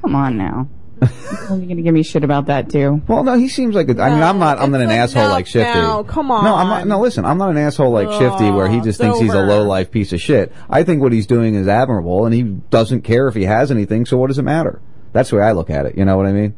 [0.00, 0.68] Come on now.
[1.02, 3.02] Are you gonna give me shit about that too?
[3.06, 5.46] Well, no, he seems like a, I mean, I'm not, I'm not an asshole like
[5.46, 5.78] Shifty.
[5.78, 6.44] No, come on.
[6.44, 6.88] No, I'm not, on.
[6.88, 9.64] no, listen, I'm not an asshole like Shifty where he just thinks he's a low
[9.64, 10.52] life piece of shit.
[10.70, 14.06] I think what he's doing is admirable and he doesn't care if he has anything,
[14.06, 14.80] so what does it matter?
[15.12, 16.56] That's the way I look at it, you know what I mean?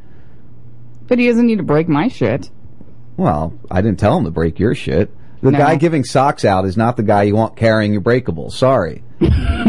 [1.09, 2.49] But he doesn't need to break my shit.
[3.19, 5.11] Well, I didn't tell him to break your shit.
[5.43, 5.59] The No.
[5.59, 8.53] guy giving socks out is not the guy you want carrying your breakables.
[8.53, 9.03] Sorry.
[9.21, 9.67] I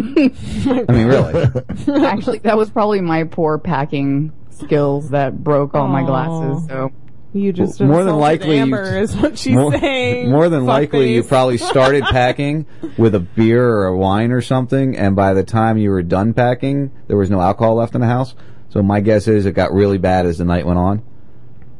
[0.88, 1.46] mean, really.
[2.06, 6.68] Actually, that was probably my poor packing skills that broke all my glasses.
[6.68, 6.92] So
[7.34, 10.30] You just more than insulted likely, you- Amber is what she's more, saying.
[10.32, 12.66] more than likely, you probably started packing
[12.98, 16.34] with a beer or a wine or something, and by the time you were done
[16.34, 18.36] packing, there was no alcohol left in the house.
[18.70, 21.02] So my guess is it got really bad as the night went on.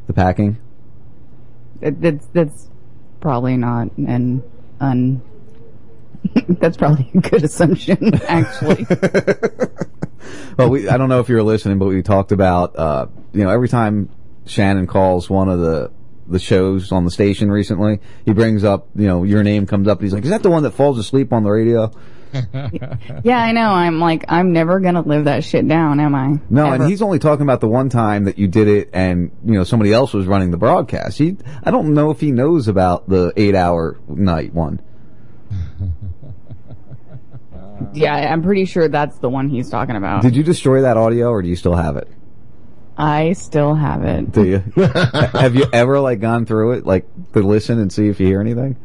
[0.08, 0.58] The packing.
[1.82, 2.70] It, that's that's
[3.20, 4.44] probably not an
[4.80, 5.22] un.
[6.60, 8.86] that's probably a good assumption, actually.
[10.58, 13.44] Well, we, I don't know if you were listening, but we talked about, uh, you
[13.44, 14.10] know, every time
[14.46, 15.92] Shannon calls one of the,
[16.28, 20.00] the shows on the station recently, he brings up, you know, your name comes up
[20.00, 21.92] and he's like, is that the one that falls asleep on the radio?
[23.24, 23.72] Yeah, I know.
[23.72, 26.40] I'm like, I'm never gonna live that shit down, am I?
[26.50, 26.76] No, Ever.
[26.76, 29.64] and he's only talking about the one time that you did it and, you know,
[29.64, 31.18] somebody else was running the broadcast.
[31.18, 34.82] He, I don't know if he knows about the eight hour night one.
[37.94, 40.22] Yeah, I'm pretty sure that's the one he's talking about.
[40.22, 42.08] Did you destroy that audio or do you still have it?
[42.98, 44.32] I still have it.
[44.32, 44.58] Do you?
[44.84, 48.42] have you ever like gone through it, like to listen and see if you hear
[48.42, 48.76] anything?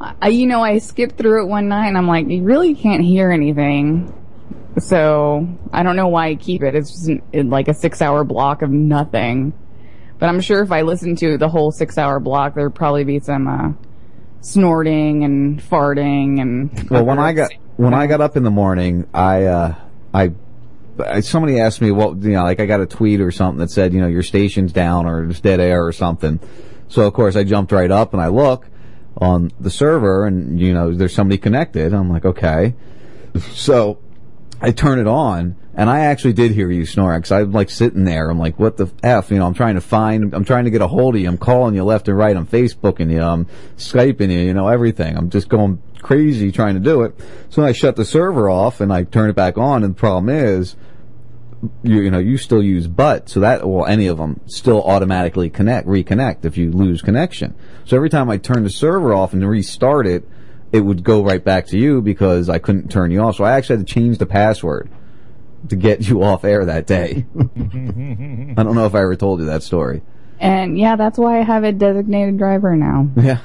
[0.00, 3.02] I, you know, I skipped through it one night and I'm like, you really can't
[3.02, 4.12] hear anything.
[4.78, 6.74] So I don't know why I keep it.
[6.74, 9.54] It's just an, it, like a six hour block of nothing.
[10.18, 13.20] But I'm sure if I listened to the whole six hour block, there'd probably be
[13.20, 13.72] some, uh,
[14.40, 16.90] snorting and farting and.
[16.90, 19.74] Well, when I got when I got up in the morning, I uh,
[20.14, 20.32] I,
[21.04, 23.70] I somebody asked me what you know, like I got a tweet or something that
[23.70, 26.40] said you know your station's down or it's dead air or something.
[26.88, 28.66] So of course I jumped right up and I look
[29.18, 31.92] on the server and you know there's somebody connected.
[31.92, 32.74] I'm like okay,
[33.52, 33.98] so
[34.60, 38.04] I turn it on and I actually did hear you snoring because I'm like sitting
[38.04, 38.30] there.
[38.30, 39.30] I'm like, what the f?
[39.30, 41.28] You know, I'm trying to find, I'm trying to get a hold of you.
[41.28, 42.34] I'm calling you left and right.
[42.34, 43.20] I'm Facebooking you.
[43.20, 43.46] I'm
[43.76, 44.38] Skyping you.
[44.38, 45.18] You know, everything.
[45.18, 47.14] I'm just going crazy trying to do it.
[47.50, 49.84] So I shut the server off and I turn it back on.
[49.84, 50.76] And the problem is,
[51.82, 55.50] you, you know, you still use but, so that, well, any of them still automatically
[55.50, 57.54] connect, reconnect if you lose connection.
[57.84, 60.28] So every time I turn the server off and restart it,
[60.72, 63.36] it would go right back to you because I couldn't turn you off.
[63.36, 64.90] So I actually had to change the password
[65.68, 67.26] to get you off air that day.
[67.38, 70.02] I don't know if I ever told you that story.
[70.38, 73.10] And yeah, that's why I have a designated driver now.
[73.16, 73.38] Yeah.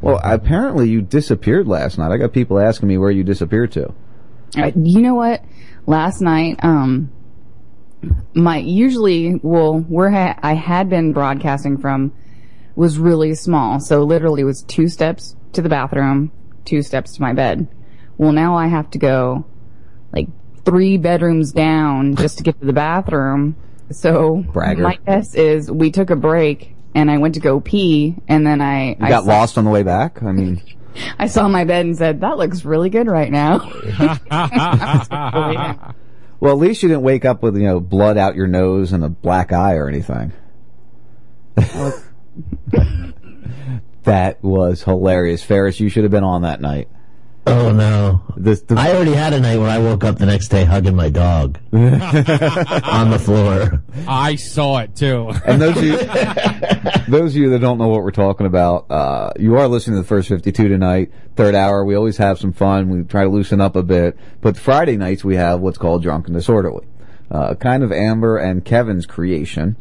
[0.00, 2.12] Well, apparently you disappeared last night.
[2.12, 3.94] I got people asking me where you disappeared to.
[4.54, 5.42] Uh, you know what?
[5.86, 7.10] Last night, um,
[8.34, 12.12] my usually, well, where ha- I had been broadcasting from
[12.76, 13.80] was really small.
[13.80, 16.32] So literally it was two steps to the bathroom,
[16.64, 17.68] two steps to my bed.
[18.18, 19.44] Well, now I have to go
[20.12, 20.28] like
[20.64, 23.56] three bedrooms down just to get to the bathroom.
[23.90, 24.82] So Bragger.
[24.82, 28.60] my guess is we took a break and I went to go pee and then
[28.60, 30.22] I, You I got saw- lost on the way back?
[30.22, 30.62] I mean,
[31.18, 33.58] I saw my bed and said, that looks really good right now.
[36.44, 39.02] well, at least you didn't wake up with you know blood out your nose and
[39.02, 40.30] a black eye or anything.
[44.02, 45.80] that was hilarious, Ferris.
[45.80, 46.90] You should have been on that night.
[47.46, 48.22] Oh no!
[48.36, 50.96] This, the, I already had a night where I woke up the next day hugging
[50.96, 53.82] my dog on the floor.
[54.08, 55.30] I saw it too.
[55.44, 55.98] And those of you,
[57.08, 60.02] those of you that don't know what we're talking about, uh, you are listening to
[60.02, 61.84] the first 52 tonight, third hour.
[61.84, 62.88] We always have some fun.
[62.88, 64.16] We try to loosen up a bit.
[64.40, 66.86] But Friday nights we have what's called Drunk and Disorderly.
[67.30, 69.76] Uh, kind of Amber and Kevin's creation.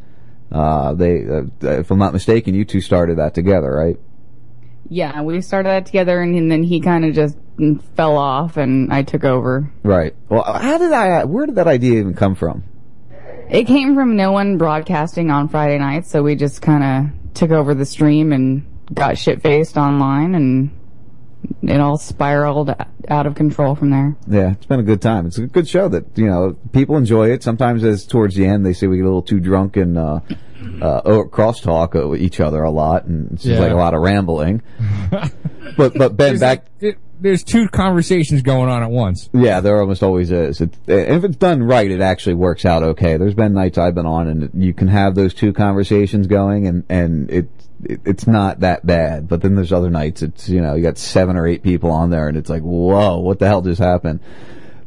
[0.51, 3.97] Uh, they, uh, if I'm not mistaken, you two started that together, right?
[4.89, 7.37] Yeah, we started that together, and, then he kind of just
[7.95, 9.71] fell off, and I took over.
[9.83, 10.15] Right.
[10.29, 12.63] Well, how did I, where did that idea even come from?
[13.49, 17.51] It came from no one broadcasting on Friday nights, so we just kind of took
[17.51, 20.71] over the stream and got shit faced online, and
[21.61, 22.73] it all spiraled
[23.07, 24.15] out of control from there.
[24.27, 25.25] Yeah, it's been a good time.
[25.27, 27.43] It's a good show that, you know, people enjoy it.
[27.43, 30.19] Sometimes as towards the end, they say we get a little too drunk and, uh,
[30.81, 33.59] uh, crosstalk uh, with each other a lot, and it's just Yeah.
[33.61, 34.61] like a lot of rambling.
[35.11, 39.29] but, but Ben, There's back, like- there's two conversations going on at once.
[39.33, 40.59] Yeah, there almost always is.
[40.59, 43.15] It, if it's done right, it actually works out okay.
[43.15, 46.83] There's been nights I've been on, and you can have those two conversations going, and
[46.89, 47.49] and it,
[47.85, 49.27] it it's not that bad.
[49.27, 52.09] But then there's other nights it's you know you got seven or eight people on
[52.09, 54.19] there, and it's like whoa, what the hell just happened?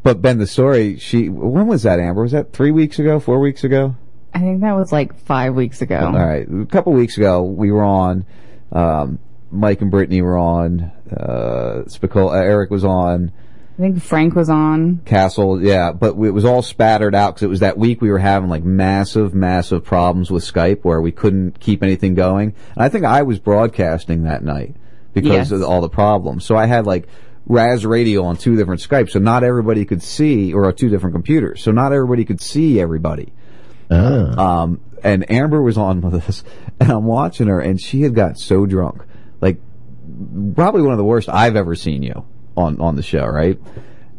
[0.02, 1.98] But Ben, the story she when was that?
[1.98, 3.96] Amber was that three weeks ago, four weeks ago?
[4.34, 5.98] I think that was like five weeks ago.
[5.98, 8.26] All right, a couple weeks ago we were on.
[8.72, 9.18] Um,
[9.50, 10.92] Mike and Brittany were on.
[11.10, 13.32] Uh, Spicol- uh, Eric was on.
[13.78, 15.02] I think Frank was on.
[15.04, 18.18] Castle, yeah, but it was all spattered out because it was that week we were
[18.18, 22.54] having like massive, massive problems with Skype where we couldn't keep anything going.
[22.74, 24.76] And I think I was broadcasting that night
[25.12, 25.50] because Yes.
[25.50, 26.46] of all the problems.
[26.46, 27.06] So I had like
[27.44, 31.60] Raz Radio on two different Skypes, so not everybody could see, or two different computers,
[31.62, 33.34] so not everybody could see everybody.
[33.90, 36.42] Um, and Amber was on with us,
[36.80, 39.02] and I'm watching her, and she had got so drunk,
[39.42, 39.60] like
[40.54, 42.24] probably one of the worst I've ever seen you
[42.56, 43.58] on on the show, right?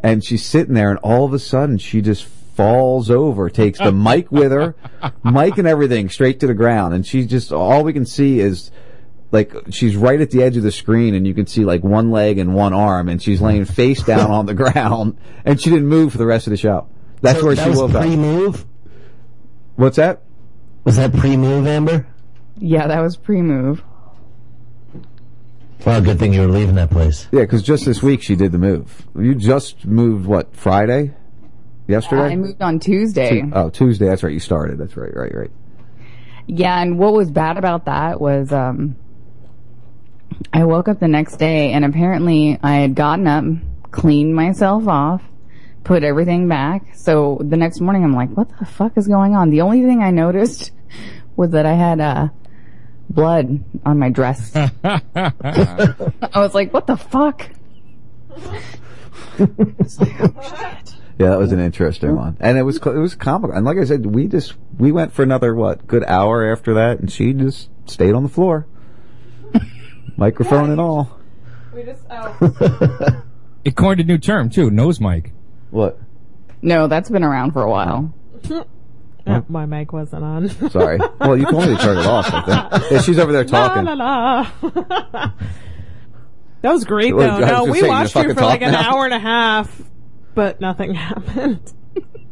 [0.02, 3.92] And she's sitting there, and all of a sudden, she just falls over, takes the
[3.92, 4.76] mic with her,
[5.24, 8.72] mic and everything, straight to the ground, and she just all we can see is.
[9.30, 12.12] Like she's right at the edge of the screen, and you can see like one
[12.12, 15.88] leg and one arm, and she's laying face down on the ground, and she didn't
[15.90, 16.88] move for the rest of the show.
[17.22, 18.04] That's So where that she was woke up.
[18.04, 18.66] pre-move.
[19.76, 20.22] What's that?
[20.86, 22.08] Was that pre-move, Amber?
[22.58, 23.84] Yeah, that was pre-move.
[25.86, 27.28] Well, good thing you were leaving that place.
[27.32, 29.08] Yeah, because just this week she did the move.
[29.18, 31.14] You just moved what Friday?
[31.88, 32.34] Yesterday?
[32.34, 33.42] I moved on Tuesday.
[33.42, 34.08] Tu- oh, Tuesday.
[34.08, 34.34] That's right.
[34.34, 34.78] You started.
[34.78, 35.16] That's right.
[35.16, 35.34] Right.
[35.34, 35.52] Right.
[36.48, 38.96] Yeah, and what was bad about that was um
[40.54, 43.44] I woke up the next day and apparently I had gotten up,
[43.92, 45.22] cleaned myself off,
[45.84, 46.96] put everything back.
[46.96, 49.50] So the next morning I'm like, what the fuck is going on?
[49.50, 50.72] The only thing I noticed
[51.36, 52.28] was that I had uh
[53.10, 54.52] blood on my dress.
[54.84, 55.32] I
[56.36, 57.50] was like, what the fuck?
[61.20, 63.56] Yeah, that was an interesting one, and it was it was comical.
[63.56, 67.00] And like I said, we just we went for another what good hour after that,
[67.00, 68.68] and she just stayed on the floor,
[70.16, 71.20] microphone and all.
[71.74, 73.24] We just oh.
[73.66, 75.34] It coined a new term too, nose mic.
[75.72, 76.00] What?
[76.62, 78.14] No, that's been around for a while.
[79.28, 80.50] Yeah, my mic wasn't on.
[80.70, 81.00] Sorry.
[81.20, 82.30] Well, you told me to turn it off.
[82.32, 82.42] I
[82.80, 82.92] think.
[82.92, 83.84] Yeah, she's over there talking.
[83.86, 84.50] La, la,
[85.14, 85.32] la.
[86.62, 87.42] that was great Well, though.
[87.42, 88.94] Was No, we say, watched gonna you for like an now?
[88.96, 89.82] hour and a half,
[90.36, 91.74] but nothing happened.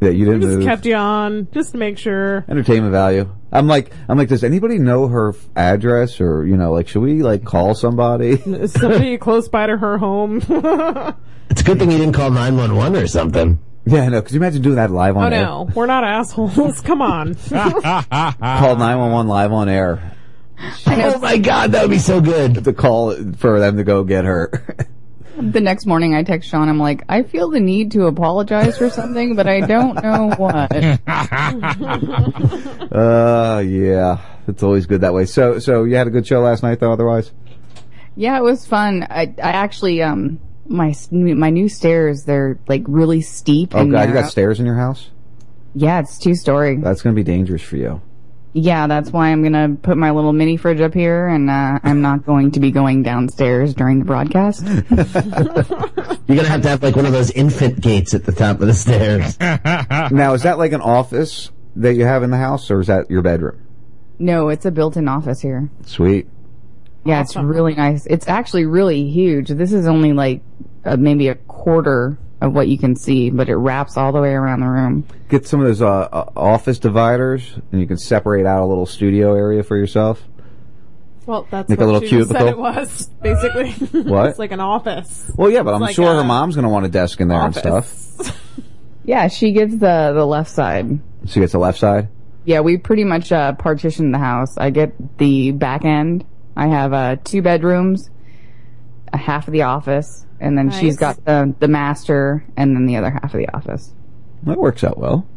[0.01, 0.65] Yeah, you didn't just move.
[0.65, 2.43] kept you on just to make sure.
[2.49, 3.33] Entertainment value.
[3.51, 7.01] I'm like, I'm like, does anybody know her f- address, or you know, like, should
[7.01, 8.31] we like call somebody?
[8.31, 10.37] Is somebody close by to her home?
[11.49, 13.59] It's a good thing you didn't call 911 or something.
[13.87, 14.21] Yeah, no.
[14.21, 15.47] Could you imagine doing that live oh on air?
[15.47, 16.81] Oh no, we're not assholes.
[16.81, 17.35] Come on.
[17.49, 20.15] Call 911 live on air.
[20.87, 22.63] Oh my god, that would be so good.
[22.63, 24.87] To call for them to go get her.
[25.37, 28.89] The next morning I text Sean, I'm like, I feel the need to apologize for
[28.89, 30.71] something, but I don't know what.
[32.95, 34.21] uh, yeah.
[34.47, 35.25] It's always good that way.
[35.25, 36.93] So, so you had a good show last night, though.
[36.93, 37.33] Otherwise,
[38.15, 39.03] Yeah, it was fun.
[39.09, 43.75] I I actually um my my new stairs they're like really steep.
[43.75, 45.09] oh and god, you got stairs in your house.
[45.73, 46.77] Yeah, it's two story.
[46.77, 48.01] That's gonna be dangerous for you.
[48.53, 52.01] Yeah, that's why I'm gonna put my little mini fridge up here, and uh, I'm
[52.01, 54.63] not going to be going downstairs during the broadcast.
[56.27, 58.67] You're gonna have to have like one of those infant gates at the top of
[58.67, 59.37] the stairs.
[60.11, 63.11] now, is that like an office that you have in the house, or is that
[63.11, 63.61] your bedroom?
[64.17, 65.69] no, it's a built-in office here.
[65.85, 66.27] Sweet.
[67.05, 68.05] Yeah, it's really nice.
[68.07, 69.49] It's actually really huge.
[69.49, 70.41] This is only like
[70.83, 74.33] uh, maybe a quarter of what you can see, but it wraps all the way
[74.33, 75.05] around the room.
[75.29, 78.85] Get some of those uh, uh, office dividers, and you can separate out a little
[78.85, 80.23] studio area for yourself.
[81.25, 83.71] Well, that's Make a what little she just said it was basically.
[84.03, 84.29] What?
[84.29, 85.31] it's like an office.
[85.35, 87.27] Well, yeah, but It's I'm like sure her mom's going to want a desk in
[87.29, 87.63] there office.
[87.63, 88.41] and stuff.
[89.07, 90.99] Yeah, she gets the the left side.
[91.27, 92.07] She gets the left side.
[92.43, 94.57] Yeah, we pretty much uh, partitioned the house.
[94.57, 96.25] I get the back end.
[96.55, 98.09] I have uh, two bedrooms,
[99.11, 102.97] a half of the office, and then she's got the the master, and then the
[102.97, 103.93] other half of the office.
[104.43, 105.27] That works out well.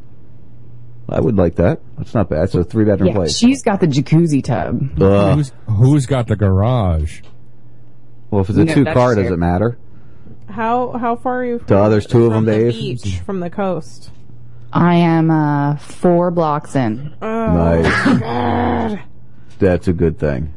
[1.08, 1.80] I would like that.
[1.96, 2.44] That's not bad.
[2.44, 3.36] It's a three bedroom Yeah, place.
[3.36, 4.98] she's got the jacuzzi tub.
[4.98, 7.22] Who's, who's got the garage?
[8.30, 9.78] Well, if it's a No, two car, does it matter?
[10.50, 11.58] How how far are you?
[11.58, 12.72] From, Duh, there's two of them, the Dave.
[12.74, 14.10] Beach from the coast.
[14.70, 17.14] I am uh, four blocks in.
[17.22, 17.26] Oh,
[17.82, 18.20] Nice.
[18.20, 19.02] God.
[19.58, 20.52] That's a good thing.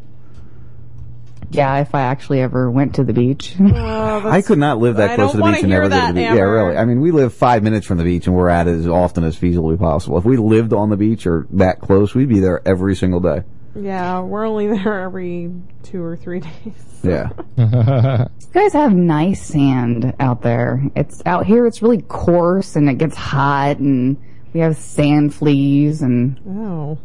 [1.56, 3.56] Yeah, if I actually ever went to the beach.
[3.60, 6.08] Oh, I could not live that I close to the beach and never go to
[6.08, 6.24] the beach.
[6.24, 6.78] Yeah, really.
[6.78, 9.24] I mean, we live five minutes from the beach and we're at it as often
[9.24, 10.18] as feasibly possible.
[10.18, 13.44] If we lived on the beach or that close, we'd be there every single day.
[13.76, 15.52] Yeah, we're only there every
[15.84, 17.00] two or three days.
[17.04, 17.30] Yeah.
[18.54, 20.84] You guys have nice sand out there.
[20.94, 21.66] It's out here.
[21.68, 24.18] It's really coarse and it gets hot, and
[24.54, 26.98] we have sand fleas and Oh,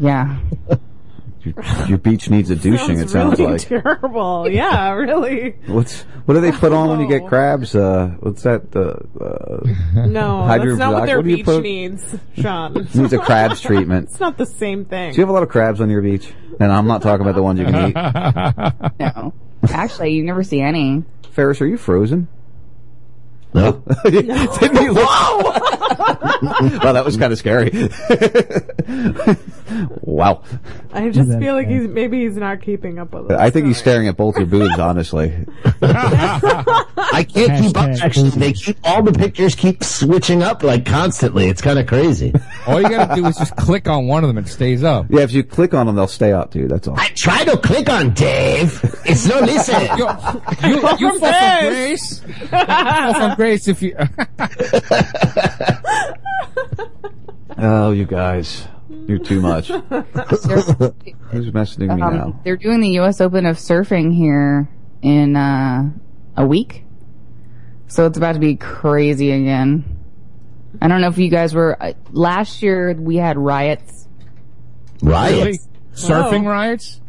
[0.00, 0.38] yeah.
[1.44, 1.54] Your,
[1.86, 3.68] your beach needs a douching, it sounds really like.
[3.68, 4.48] terrible.
[4.50, 5.50] Yeah, really.
[5.66, 7.74] What's what do they put on when you get crabs?
[7.74, 8.62] Uh, what's that?
[8.74, 11.62] Uh, uh, No, hydro- that's not what their do you beach put?
[11.62, 12.74] needs, Sean.
[12.94, 14.08] Needs a crabs treatment.
[14.10, 15.12] It's not the same thing.
[15.12, 16.32] Do you have a lot of crabs on your beach?
[16.60, 17.94] And I'm not talking about the ones you can eat.
[18.98, 19.32] No,
[19.70, 21.04] actually, you never see any.
[21.30, 22.28] Ferris, are you frozen?
[23.54, 23.82] No.
[23.86, 24.10] Oh.
[24.10, 25.06] Didn't he look?
[26.42, 27.70] wow, that was kind of scary.
[30.02, 30.42] wow.
[30.92, 33.40] I just feel like he's maybe he's not keeping up with us.
[33.40, 35.34] I think he's staring at both your boobs, honestly.
[35.82, 37.90] I can't keep up.
[38.00, 41.46] Actually, they keep all the pictures keep switching up like constantly.
[41.48, 42.32] It's kind of crazy.
[42.66, 45.06] All you gotta do is just click on one of them, and it stays up.
[45.10, 46.70] Yeah, if you click on them, they'll stay up, dude.
[46.70, 46.98] That's all.
[46.98, 48.80] I try to click on Dave.
[49.04, 49.80] It's no listen.
[49.98, 50.08] You,
[50.68, 52.22] you, you fall from grace.
[52.26, 53.96] You fall from grace if you.
[57.60, 58.68] Oh, you guys,
[59.08, 59.66] you're too much.
[59.68, 59.80] Who's
[61.50, 62.26] messaging me now?
[62.26, 63.20] Um, they're doing the U.S.
[63.20, 64.68] Open of surfing here
[65.02, 65.90] in uh,
[66.36, 66.84] a week,
[67.88, 69.98] so it's about to be crazy again.
[70.80, 72.94] I don't know if you guys were uh, last year.
[72.94, 74.06] We had riots.
[75.02, 75.58] Really?
[75.94, 77.00] Surfing riots?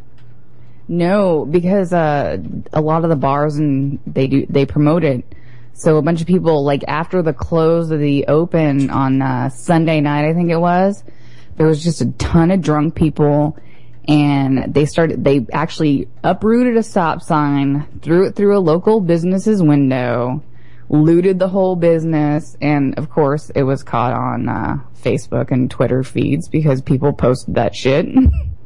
[0.88, 2.38] No, because uh,
[2.74, 5.24] a lot of the bars and they do they promote it.
[5.80, 10.02] So a bunch of people like after the close of the open on uh, Sunday
[10.02, 11.06] night, I think it was,
[11.56, 13.58] there was just a ton of drunk people,
[14.06, 15.24] and they started.
[15.24, 20.44] They actually uprooted a stop sign, threw it through a local business's window,
[20.90, 26.04] looted the whole business, and of course it was caught on uh, Facebook and Twitter
[26.04, 28.06] feeds because people posted that shit.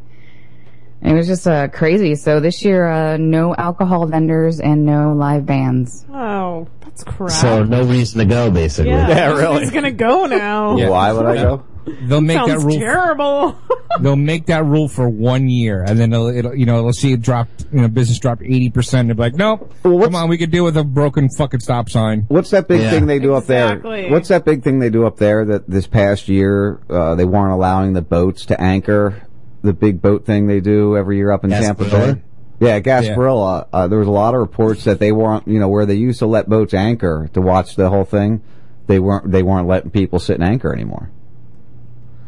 [1.03, 2.15] It was just uh, crazy.
[2.15, 6.06] So this year, uh, no alcohol vendors and no live bands.
[6.11, 7.30] Oh, that's crap.
[7.32, 8.91] So no reason to go, basically.
[8.91, 10.75] Yeah, He's gonna go now.
[10.90, 11.64] Why would I go?
[12.03, 12.80] They'll make Sounds that rule.
[12.80, 13.57] terrible.
[13.99, 17.11] They'll make that rule for one year, and then it'll, it'll you know, they'll see
[17.11, 19.09] it drop, you know, business dropped eighty percent.
[19.09, 22.23] They'll be like, nope, come on, we could deal with a broken fucking stop sign.
[22.30, 22.90] What's that big Yeah.
[22.91, 23.77] thing they do up there?
[24.09, 27.51] What's that big thing they do up there that this past year uh, they weren't
[27.51, 29.22] allowing the boats to anchor?
[29.64, 32.22] The big boat thing they do every year up in Tampa Bay.
[32.59, 33.67] Yeah, Gasparilla.
[33.74, 36.19] Uh, there was a lot of reports that they weren't, you know, where they used
[36.19, 38.42] to let boats anchor to watch the whole thing.
[38.88, 39.32] They weren't.
[39.32, 41.09] They weren't letting people sit and anchor anymore.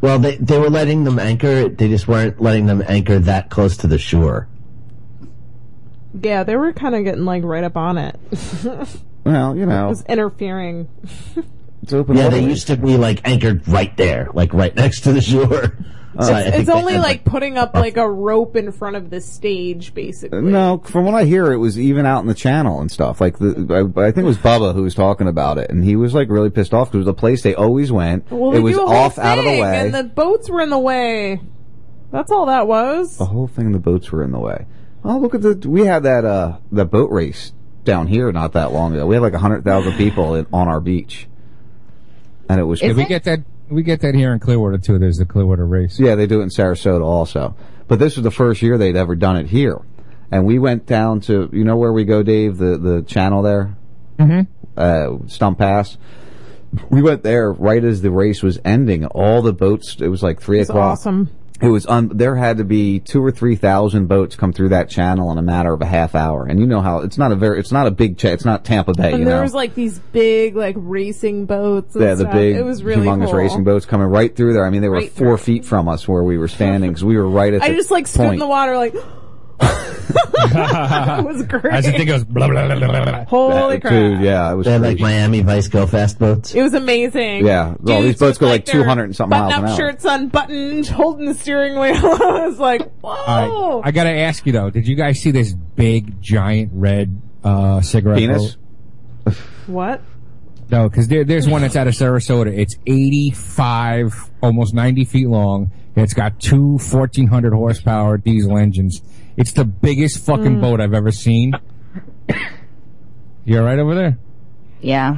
[0.02, 1.70] Well, they they were letting them anchor.
[1.70, 4.48] They just weren't letting them anchor that close to the shore.
[6.22, 8.20] yeah, they were kind of getting like right up on it.
[9.26, 10.88] Well, you know, It know, was interfering.
[11.82, 12.16] it's open.
[12.16, 15.76] Yeah, they used to be like anchored right there, like right next to the shore.
[16.22, 19.10] So I it's it's only had, like putting up like a rope in front of
[19.10, 20.42] the stage, basically.
[20.42, 23.20] No, from what I hear, it was even out in the channel and stuff.
[23.20, 25.96] Like the, I, I think it was Bubba who was talking about it, and he
[25.96, 28.30] was like really pissed off because it was a place they always went.
[28.32, 29.80] Well, it they was do a whole off out of the way.
[29.80, 31.42] and the boats were in the way.
[32.12, 33.18] That's all that was.
[33.18, 34.68] the whole thing, the boats were in the way.
[35.04, 37.54] Oh, look at the we had that uh the boat race
[37.84, 39.06] down here not that long ago.
[39.06, 41.28] We had like a hundred thousand people in, on our beach,
[42.50, 42.82] and it was.
[42.82, 43.42] Yeah, we get that.
[43.70, 45.00] We get that here in Clearwater too.
[45.00, 46.00] There's the Clearwater race.
[46.00, 47.56] Yeah, they do it in Sarasota also.
[47.88, 49.80] But this was the first year they'd ever done it here.
[50.32, 52.58] And we went down to, you know where we go, Dave?
[52.58, 53.76] The, the channel there?
[54.18, 54.52] Mm-hmm.
[54.78, 55.98] Uh, Stump Pass.
[56.90, 59.06] We went there right as the race was ending.
[59.06, 60.94] All the boats, it was like three It's o'clock.
[60.94, 61.30] awesome.
[61.62, 64.90] It was un- there had to be two or three thousand boats come through that
[64.90, 67.36] channel in a matter of a half hour, and you know how it's not a
[67.36, 69.42] very it's not a big cha- it's not Tampa Bay, and you there know.
[69.42, 71.96] was like these big like racing boats.
[71.96, 72.34] And yeah, the stuff.
[72.34, 73.36] big, It was really humongous cool.
[73.36, 74.66] racing boats coming right through there.
[74.66, 77.16] I mean, they were Right four feet from us where we were standing because we
[77.16, 77.62] were right at.
[77.62, 78.94] I just like stood in the water like.
[80.46, 81.66] it was great.
[81.74, 83.26] As the thing goes blah blah blah blah blah.
[83.26, 83.94] Holy crap!
[83.94, 85.04] Dude, yeah, it was They had like crazy.
[85.04, 86.54] Miami Vice Go Fast boats.
[86.54, 87.46] It was amazing.
[87.46, 89.80] Yeah, well, these Dudes boats with, go like their 200 and something miles an button-up
[89.80, 89.92] hour.
[89.92, 91.96] shirts unbuttoned, holding the steering wheel.
[91.96, 93.10] I was like, whoa!
[93.10, 97.22] All right, I gotta ask you though, did you guys see this big giant red
[97.44, 98.58] uh, cigarette Penis?
[99.26, 99.36] boat?
[99.68, 100.02] What?
[100.70, 102.48] No, because there, there's one that's out of Sarasota.
[102.56, 105.72] It's 85, almost 90 feet long.
[105.96, 109.02] It's got two 1400 horsepower diesel engines.
[109.38, 110.62] It's the biggest fucking Mm.
[110.62, 111.54] boat I've ever seen.
[113.44, 114.18] You all right over there?
[114.82, 115.18] Yeah.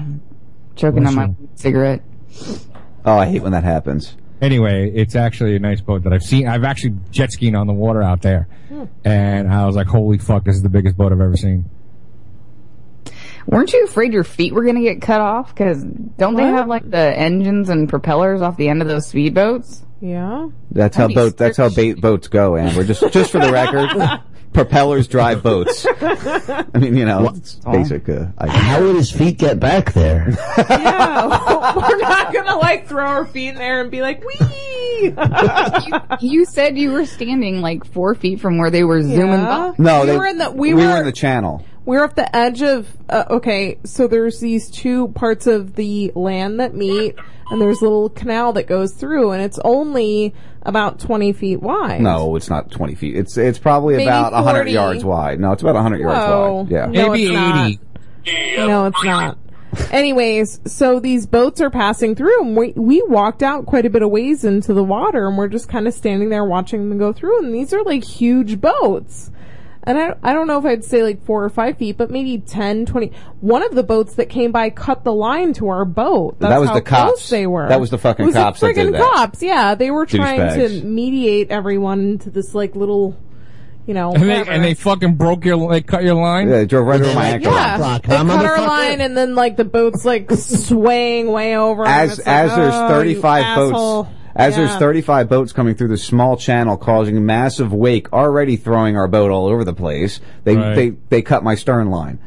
[0.75, 1.35] Choking Bless on my you.
[1.55, 2.01] cigarette.
[3.05, 4.15] Oh, I hate when that happens.
[4.41, 6.47] Anyway, it's actually a nice boat that I've seen.
[6.47, 8.47] I've actually jet skiing on the water out there.
[9.03, 11.65] And I was like, holy fuck, this is the biggest boat I've ever seen.
[13.47, 15.53] Weren't you afraid your feet were going to get cut off?
[15.55, 16.53] Because don't they What?
[16.53, 19.81] have like the engines and propellers off the end of those speedboats?
[20.01, 20.49] Yeah.
[20.71, 21.37] That's how I'd boat.
[21.37, 23.89] That's how bait boats go, and we're just just for the record,
[24.53, 25.85] propellers drive boats.
[26.01, 28.07] I mean, you know, it's basic.
[28.09, 28.27] Uh.
[28.39, 30.29] How would his feet get back there?
[30.57, 35.13] yeah, we're not gonna like throw our feet in there and be like, wee.
[36.21, 39.73] You said you were standing like four feet from where they were zooming Yeah.
[39.77, 39.83] by.
[39.83, 41.63] no, We they, were in the- we we were- in the channel.
[41.87, 46.59] We're off the edge of, uh, okay, so there's these two parts of the land
[46.59, 47.15] that meet,
[47.49, 52.01] and there's a little canal that goes through, and it's only about 20 feet wide.
[52.01, 53.15] No, it's not twenty feet.
[53.15, 55.39] It's it's probably Maybe about hundred yards wide.
[55.39, 56.71] No, it's about hundred yards wide.
[56.71, 56.87] Yeah.
[56.87, 57.67] No, Maybe it's not.
[58.25, 58.67] 80.
[58.67, 59.37] No, it's not.
[59.91, 64.01] Anyways, so these boats are passing through, and we, we walked out quite a bit
[64.01, 67.13] of ways into the water, and we're just kind of standing there watching them go
[67.13, 69.31] through, and these are like huge boats.
[69.87, 72.37] And I, I don't know if I'd say like four or five feet, but maybe
[72.39, 73.11] 10, 20.
[73.39, 76.37] One of the boats that came by cut the line to our boat.
[76.39, 77.29] That's That was how the close cops.
[77.29, 77.69] they were.
[77.69, 79.11] That was the fucking It was cops the that did friggin' that.
[79.13, 79.75] cops, yeah.
[79.75, 80.81] They were trying Douchebags.
[80.81, 83.17] to mediate everyone into this like little,
[83.85, 86.49] you know, And they, and they fucking broke your, they cut your line?
[86.49, 87.53] Yeah, they drove right over my ankle.
[87.53, 91.85] Yeah, Rock, they cut our line, and then like the boat's like swaying way over.
[91.85, 94.47] and As like, as there's "Oh, thirty you asshole." Boats.
[94.47, 98.95] As there's 35 boats coming through the small channel causing a massive wake, already throwing
[98.97, 100.75] our boat all over the place, they, Right.
[100.75, 102.19] they, they cut my stern line.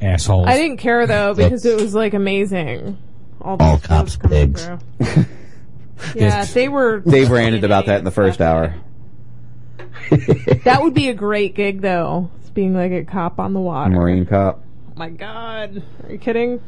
[0.00, 0.48] Assholes.
[0.48, 2.98] I didn't care though because it was like amazing.
[3.40, 4.68] All, All cops boats coming pigs.
[6.14, 7.00] yeah, they were.
[7.06, 8.74] They ranted about that in the first hour.
[10.64, 12.30] That would be a great gig though.
[12.40, 13.90] It's being like a cop on the water.
[13.90, 14.62] Marine cop.
[14.90, 16.60] Oh my god, are you kidding?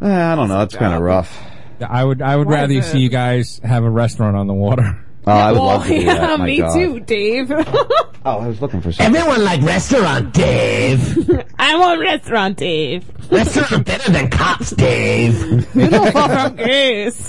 [0.00, 0.62] Eh, I don't know.
[0.62, 1.36] It's kind of rough.
[1.80, 4.54] I would, I would Why rather is see you guys have a restaurant on the
[4.54, 5.04] water.
[5.28, 6.38] Oh, I would well, love to do yeah, that.
[6.38, 6.74] My me God.
[6.74, 7.50] too, Dave.
[7.50, 9.14] Oh, I was looking for something.
[9.16, 11.30] Everyone like restaurant, Dave.
[11.58, 13.04] I'm on restaurant, Dave.
[13.30, 15.66] restaurant better than cops, Dave.
[15.78, 17.28] You know what I'm case.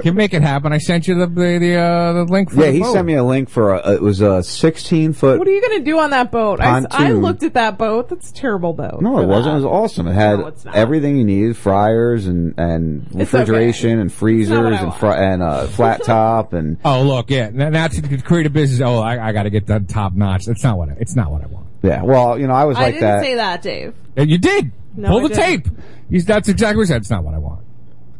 [0.00, 0.72] Can make it happen.
[0.72, 2.92] I sent you the, the, the, uh, the link for Yeah, the he boat.
[2.94, 5.38] sent me a link for a, it was a 16 foot.
[5.38, 6.60] What are you gonna do on that boat?
[6.60, 7.20] I, Pontoon.
[7.22, 8.08] looked at that boat.
[8.08, 9.00] That's a terrible boat.
[9.02, 9.52] No, it wasn't.
[9.52, 10.06] It was awesome.
[10.08, 15.06] It had No, everything you needed: fryers and and It's refrigeration and freezers and fr-
[15.08, 17.50] and uh, Uh, flat top and Oh, look, yeah.
[17.52, 20.44] Now, now to create a business, oh, I, I gotta get the top notch.
[20.46, 21.66] That's not what I, it's not what I want.
[21.82, 22.02] yeah.
[22.02, 23.22] Well, you know, I was like, I like didn't that.
[23.22, 23.94] say that, Dave.
[24.16, 24.72] And you did.
[24.96, 25.64] No, Pull I the didn't.
[25.64, 25.68] tape.
[26.08, 26.96] You, that's exactly what I said.
[27.02, 27.64] It's not what I want.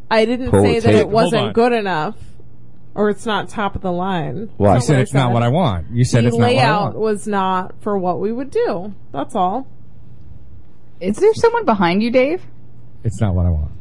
[0.09, 0.95] I didn't Pull say the that tape.
[0.99, 2.15] it Hold wasn't good enough,
[2.95, 4.49] or it's not top of the line.
[4.57, 4.75] Why?
[4.75, 5.91] You said it's not what I want.
[5.91, 6.97] You said the it's not what I layout want.
[6.97, 8.93] was not for what we would do.
[9.11, 9.67] That's all.
[10.99, 12.41] Is there someone behind you, Dave?
[13.03, 13.71] It's not what I want.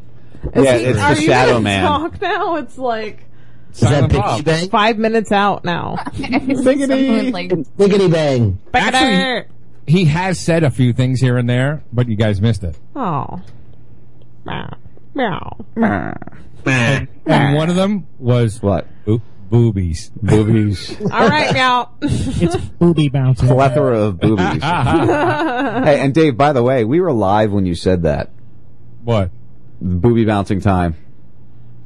[0.54, 1.84] Is Yeah, he- it's the are you Shadow gonna Man.
[1.86, 2.56] Talk now.
[2.56, 3.29] It's like Is that
[3.72, 4.44] Silent Biggie Bob.
[4.44, 4.68] Bang?
[4.70, 5.96] five minutes out now.
[6.14, 8.58] Someone, like, Biggity Bang.
[8.74, 9.44] Actually,
[9.86, 12.76] he has said a few things here and there, but you guys missed it.
[12.96, 13.40] oh,
[14.44, 14.76] meow,
[15.14, 15.56] meow.
[16.66, 17.08] And
[17.56, 18.86] one of them was What?
[19.04, 20.10] boo- boobies.
[20.22, 21.00] Boobies.
[21.12, 21.90] All right, meow.
[22.02, 23.48] It's booby bouncing.
[23.48, 24.62] Plethora of boobies.
[24.62, 28.30] hey, and Dave, by the way, we were live when you said that.
[29.02, 29.30] What?
[29.80, 30.94] Booby bouncing time.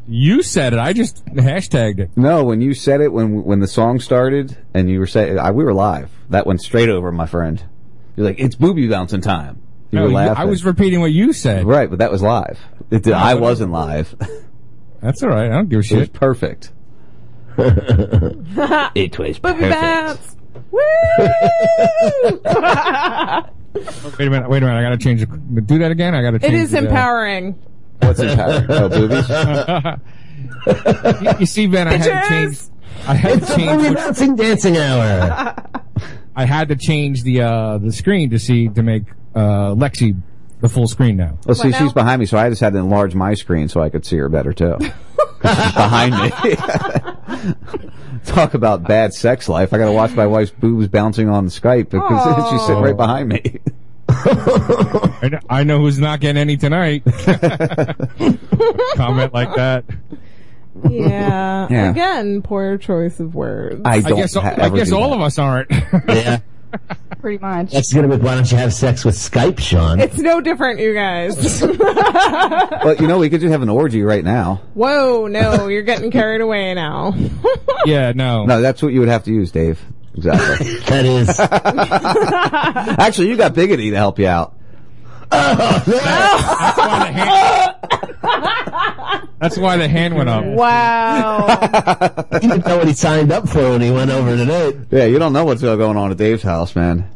[0.07, 0.79] You said it.
[0.79, 2.11] I just hashtagged it.
[2.17, 5.51] No, when you said it when when the song started and you were saying I,
[5.53, 6.11] we were live.
[6.31, 7.63] That went straight over, my friend.
[8.17, 9.61] You're like, it's booby bouncing time.
[9.91, 10.37] You No, were you- laughing.
[10.37, 11.65] I was repeating what you said.
[11.67, 12.59] right, but that was live.
[12.91, 14.15] It did, I wasn't live.
[15.01, 15.47] That's all right.
[15.47, 16.73] I don't give a It was perfect.
[17.59, 19.71] It was Booby perfect.
[19.71, 20.37] bats.
[20.71, 20.81] Woo!
[24.19, 24.49] Wait a minute.
[24.49, 24.79] Wait a minute.
[24.79, 25.21] I gotta change.
[25.21, 26.15] The, do that again.
[26.15, 26.37] I gotta.
[26.37, 26.83] it Change is the, uh,
[28.01, 28.01] empowering.
[28.01, 28.67] What's empowering?
[28.71, 29.29] oh, boobies.
[31.23, 32.59] you, you see, Ben, I had to change.
[33.07, 33.83] I had It's to a change.
[33.83, 35.55] movie bouncing dancing hour.
[36.37, 40.21] I had to change the uh, the screen to see to make uh, Lexi
[40.61, 41.39] the full screen now.
[41.47, 43.91] Well, see, she's behind me, so I just had to enlarge my screen so I
[43.91, 44.77] could see her better too.
[44.81, 46.31] she's behind me.
[48.25, 49.75] Talk about bad sex life.
[49.75, 53.29] I got to watch my wife's boobs bouncing on Skype because she's sitting right behind
[53.29, 53.61] me.
[55.23, 57.03] I know, I know who's not getting any tonight.
[58.97, 59.85] Comment like that.
[60.89, 61.69] Yeah.
[61.71, 61.91] Yeah.
[61.91, 63.81] Again, poor choice of words.
[63.85, 65.71] I guess, I guess all of us aren't.
[66.09, 66.41] yeah.
[67.21, 67.71] Pretty much.
[67.71, 70.01] That's gonna be why don't you have sex with Skype, Sean?
[70.01, 71.63] It's no different, you guys.
[71.63, 74.61] Well, you know, we could just have an orgy right now.
[74.75, 77.15] Whoa, no, you're getting carried away now.
[77.87, 78.45] yeah, no.
[78.45, 79.81] No, that's what you would have to use, Dave.
[80.17, 80.75] Exactly.
[80.87, 81.41] that is.
[82.99, 84.55] Actually, you got Biggity to help you out.
[89.41, 90.45] That's why the hand went up.
[90.45, 91.47] Wow.
[92.41, 94.77] he didn't know what he signed up for when he went over tonight.
[94.91, 97.11] Yeah, you don't know what's going on at Dave's house, man.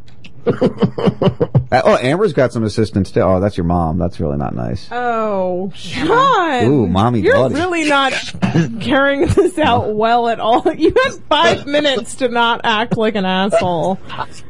[1.71, 3.21] Uh, oh, Amber's got some assistants too.
[3.21, 3.99] Oh, that's your mom.
[3.99, 4.89] That's really not nice.
[4.91, 6.65] Oh, Sean.
[6.65, 7.57] Ooh, mommy You're bloody.
[7.57, 8.15] really not
[8.81, 10.63] carrying this out well at all.
[10.79, 13.99] You had five minutes to not act like an asshole.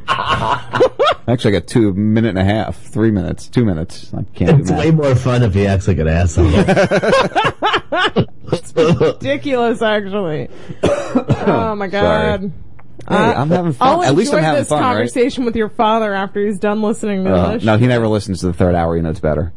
[0.07, 4.15] Actually, I got two minute and a half, three minutes, two minutes.
[4.15, 6.47] I can't It's do way more fun if he acts like an asshole.
[8.77, 10.49] Ridiculous, actually.
[10.85, 12.52] Oh my god.
[13.09, 13.89] Hey, I'm having fun.
[13.89, 14.89] I'll At least I'm having this fun, right?
[14.94, 17.65] conversation with your father after he's done listening to Uh, this.
[17.65, 18.97] no, he never listens to the third hour.
[18.97, 19.52] He knows better.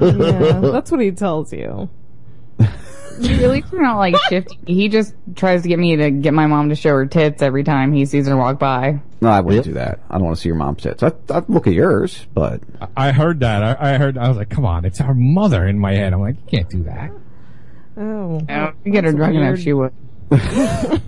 [0.00, 1.88] Yeah, that's what he tells you.
[3.18, 4.56] Really, we're not like shifty.
[4.64, 7.64] He just tries to get me to get my mom to show her tits every
[7.64, 9.00] time he sees her walk by.
[9.20, 9.98] No, I wouldn't do that.
[10.08, 11.02] I don't want to see your mom's tits.
[11.02, 12.60] I, I'd look at yours, but
[12.96, 13.62] I heard that.
[13.80, 14.16] I, I heard.
[14.18, 16.70] I was like, "Come on, it's our mother." In my head, I'm like, "You can't
[16.70, 17.10] do that."
[17.96, 19.92] Oh, if you get her that's drunk enough, she would.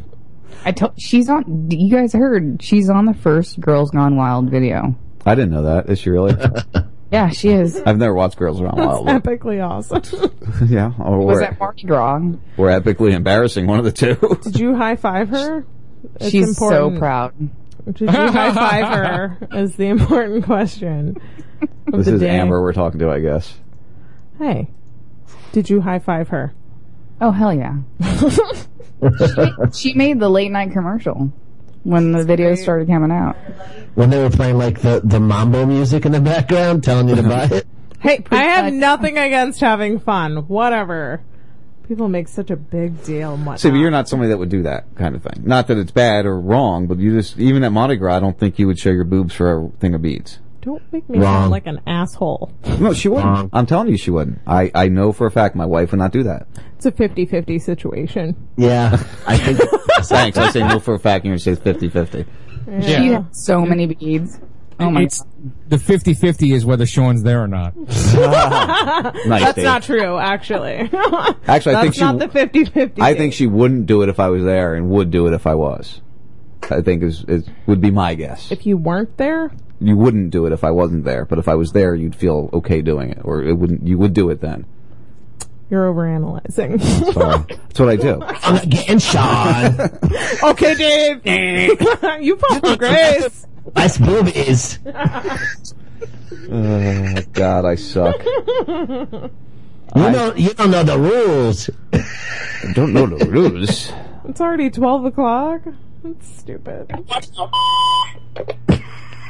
[0.64, 1.70] I told she's on.
[1.70, 4.94] You guys heard she's on the first Girls Gone Wild video.
[5.24, 5.88] I didn't know that.
[5.90, 6.34] Is she really?
[7.12, 7.76] Yeah, she is.
[7.84, 9.06] I've never watched Girls Around That's Wild.
[9.08, 10.30] epically awesome.
[10.68, 12.20] yeah, or, Was or, that Mardi Gras?
[12.56, 13.66] or epically embarrassing.
[13.66, 14.14] One of the two.
[14.44, 15.64] Did you high five her?
[16.20, 17.00] It's She's so important.
[17.00, 17.34] proud.
[17.96, 18.86] Did you high five
[19.40, 19.48] her?
[19.58, 21.16] Is the important question.
[21.92, 22.28] of this the is day.
[22.30, 23.58] Amber we're talking to, I guess.
[24.38, 24.70] Hey,
[25.50, 26.54] did you high five her?
[27.20, 27.78] Oh hell yeah!
[29.18, 29.52] She,
[29.90, 31.32] she made the late night commercial
[31.82, 33.36] when the video started coming out.
[33.94, 37.22] when they were playing like the, the mambo music in the background, telling you to
[37.22, 37.66] buy it.
[38.00, 40.48] Hey, I have nothing against having fun.
[40.48, 41.20] Whatever.
[41.86, 43.34] People make such a big deal.
[43.34, 45.42] and See, but you're not somebody that would do that kind of thing.
[45.44, 48.38] Not that it's bad or wrong, but you just even at Mardi Gras, I don't
[48.38, 50.38] think you would show your boobs for a thing of beads.
[50.62, 51.42] Don't make me Wrong.
[51.42, 52.52] sound like an asshole.
[52.78, 53.48] No, she wouldn't.
[53.52, 54.40] I'm telling you, she wouldn't.
[54.46, 56.46] I, I know for a fact my wife would not do that.
[56.76, 58.36] It's a 50-50 situation.
[58.58, 58.92] Yeah,
[59.26, 59.58] I think.
[60.04, 60.36] Thanks.
[60.38, 62.26] I say no for a fact, and you say 50-50.
[62.82, 64.38] She has so many beads.
[64.78, 65.22] Oh my It's,
[65.68, 67.74] the 50-50 is whether Sean's there or not.
[67.76, 69.64] Nice, That's Dave.
[69.64, 70.74] not true, actually.
[71.46, 72.00] Actually, I That's think she.
[72.00, 73.00] not the 50-50.
[73.00, 75.46] I think she wouldn't do it if I was there, and would do it if
[75.46, 76.00] I was.
[76.70, 78.50] I think is, is would be my guess.
[78.52, 79.50] If you weren't there,
[79.80, 82.50] You wouldn't do it if I wasn't there, but if I was there, you'd feel
[82.52, 83.86] okay doing it, or it wouldn't.
[83.86, 84.66] You would do it then.
[85.70, 86.80] you're overanalyzing.
[87.14, 88.20] Sorry, that's what I do.
[88.22, 89.80] I'm not getting Sean.
[90.50, 91.80] okay, Dave.
[92.20, 93.46] you fall from grace.
[93.74, 94.78] Nice boobies.
[96.52, 98.16] Oh, God, I suck.
[98.24, 99.30] You
[99.94, 101.70] don't you don't know the rules.
[101.92, 103.92] I don't know the rules.
[104.24, 105.62] It's already 12 o'clock.
[106.02, 106.90] That's stupid.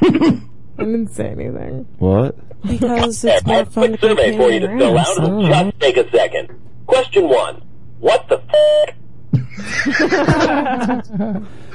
[0.03, 0.41] I
[0.79, 1.87] didn't say anything.
[1.99, 2.37] What?
[2.63, 5.19] Because it's more fun to play survey for you to fill out.
[5.19, 6.51] It'll just take a second.
[6.87, 7.63] Question one.
[8.01, 8.97] What the f-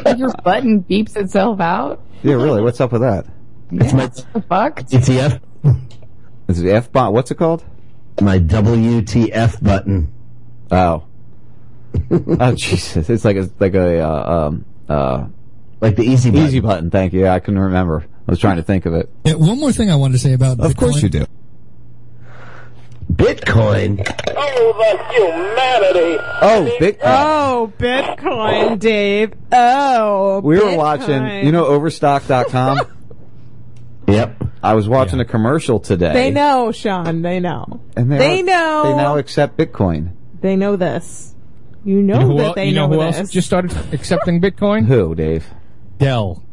[0.17, 2.01] Your button beeps itself out.
[2.23, 2.61] Yeah, really.
[2.61, 3.25] What's up with that?
[3.71, 4.79] It's my The fuck?
[4.81, 5.39] WTF.
[6.47, 7.13] Is it F bot?
[7.13, 7.63] What's it called?
[8.21, 10.11] My WTF button.
[10.71, 11.03] Oh.
[12.11, 13.09] oh Jesus!
[13.09, 15.27] It's like a like a uh, um uh
[15.79, 16.45] like the easy button.
[16.45, 16.89] easy button.
[16.91, 17.21] Thank you.
[17.21, 18.05] Yeah, I couldn't remember.
[18.27, 19.09] I was trying to think of it.
[19.23, 20.65] Yeah, one more thing I wanted to say about Bitcoin.
[20.65, 21.25] Of course you do.
[23.13, 23.99] Bitcoin.
[24.35, 26.17] Oh, the humanity.
[26.41, 26.97] Oh, Bitcoin.
[27.03, 29.33] Oh, Bitcoin, Dave.
[29.51, 31.45] Oh, We were watching.
[31.45, 32.79] You know, Overstock.com.
[34.07, 34.41] yep.
[34.63, 36.13] I was watching a commercial today.
[36.13, 37.21] They know, Sean.
[37.21, 37.81] They know.
[37.95, 38.83] And they, They are- know.
[38.91, 40.13] They now accept Bitcoin.
[40.41, 41.33] They know this.
[41.83, 43.19] You know, You know who, that el- they you know who this.
[43.19, 44.85] else just started accepting Bitcoin?
[44.87, 45.45] Who, Dave?
[45.99, 46.43] Dell.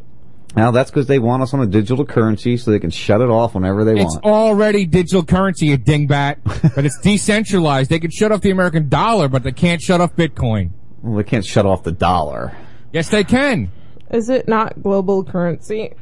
[0.55, 3.31] Now that's because they want us on a digital currency so they can shut it
[3.31, 4.16] off whenever they It's want.
[4.16, 6.39] It's already digital currency, you dingbat.
[6.74, 7.90] but it's decentralized.
[7.90, 10.70] They can shut off the American dollar, but they can't shut off Bitcoin.
[11.02, 12.56] Well, they can't shut off the dollar.
[12.92, 13.70] Yes, they can.
[14.10, 15.94] Is it not global currency?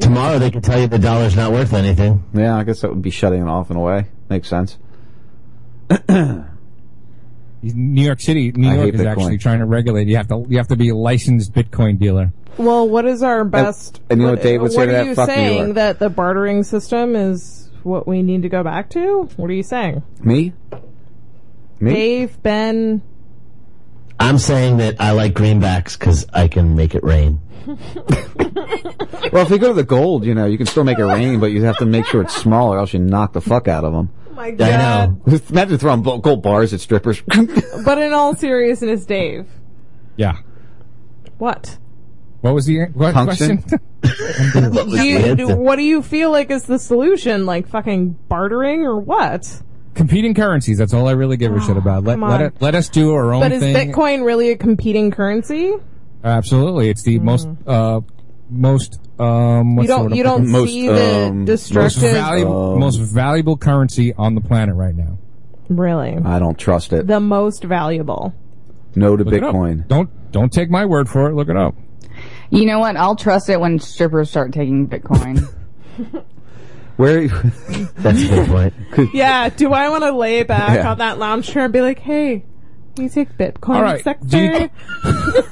[0.00, 2.24] Tomorrow they can tell you the dollar's not worth anything.
[2.32, 4.06] Yeah, I guess that would be shutting it off in a way.
[4.28, 4.78] Makes sense.
[7.72, 9.06] New York City, New I York is Bitcoin.
[9.10, 10.08] actually trying to regulate.
[10.08, 12.32] You have to, you have to be a licensed Bitcoin dealer.
[12.58, 14.00] Well, what is our best?
[14.10, 15.06] and you know what Dave would say what to are that?
[15.06, 15.74] you Fuck New saying York.
[15.74, 19.28] that the bartering system is what we need to go back to?
[19.36, 20.52] What are you saying, Me?
[21.80, 21.92] Me?
[21.92, 22.42] Dave?
[22.42, 23.02] Ben?
[24.20, 27.40] I'm saying that I like greenbacks because I can make it rain.
[29.32, 31.40] Well, if you go to the gold, you know, you can still make it rain,
[31.40, 33.82] but you have to make sure it's small or else you knock the fuck out
[33.84, 34.10] of them.
[34.34, 35.26] Oh my I god!
[35.26, 35.38] know.
[35.50, 37.22] Imagine throwing bo- gold bars at strippers.
[37.84, 39.46] But in all seriousness, Dave,
[40.16, 40.38] Yeah.
[41.38, 41.78] what?
[42.40, 43.58] What was the what Tungsten?
[43.62, 43.80] question?
[44.72, 47.46] Do you, do, what do you feel like is the solution?
[47.46, 49.62] Like fucking bartering or what?
[49.94, 50.76] Competing currencies.
[50.76, 52.04] That's all I really give a shit about.
[52.04, 52.46] Let come let on.
[52.48, 53.74] it, let us do our own But is thing.
[53.74, 55.74] Bitcoin really a competing currency?
[56.22, 58.00] Absolutely, it's the most uh
[58.50, 59.76] most um.
[59.76, 59.88] What's.
[59.88, 63.56] You don't- the you don't Most, see the um, destructive- most valuable Um, most valuable
[63.56, 65.18] currency on the planet right now.
[65.68, 67.06] Really, I don't trust it.
[67.06, 68.34] the most valuable.
[68.96, 69.34] No to Look.
[69.34, 69.88] Bitcoin.
[69.88, 71.34] Don't don't take my word for it.
[71.34, 71.74] Look it up.
[72.50, 72.96] You know what?
[72.96, 75.48] I'll trust it when strippers start taking Bitcoin.
[76.96, 77.26] Where?
[77.28, 78.74] That's a good point.
[79.14, 79.48] Yeah.
[79.48, 80.90] Do I want to lay back Yeah.
[80.92, 82.44] on that lounge chair and be like, "Hey,
[82.96, 83.98] you take Bitcoin, All right.
[83.98, 84.62] Do secretary"?
[84.62, 84.70] you-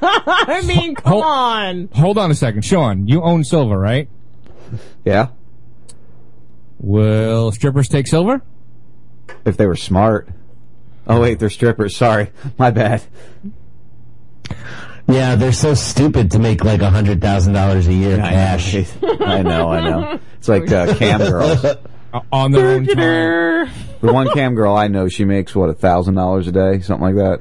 [0.00, 1.88] I mean, come Hold- on.
[1.94, 3.06] Hold on a second, Sean.
[3.06, 4.08] You own silver, right?
[5.04, 5.28] yeah.
[6.80, 8.42] Will strippers take silver?
[9.44, 10.28] If they were smart.
[11.06, 11.96] Oh wait, they're strippers.
[11.96, 13.02] Sorry, my bad.
[15.08, 18.74] Yeah, they're so stupid to make like a hundred thousand dollars a year cash.
[19.02, 20.20] I know, I know.
[20.36, 21.64] It's like uh, cam girls.
[22.12, 23.70] Uh, on their own time.
[24.00, 27.04] The one cam girl I know, she makes what a thousand dollars a day, something
[27.04, 27.40] like that.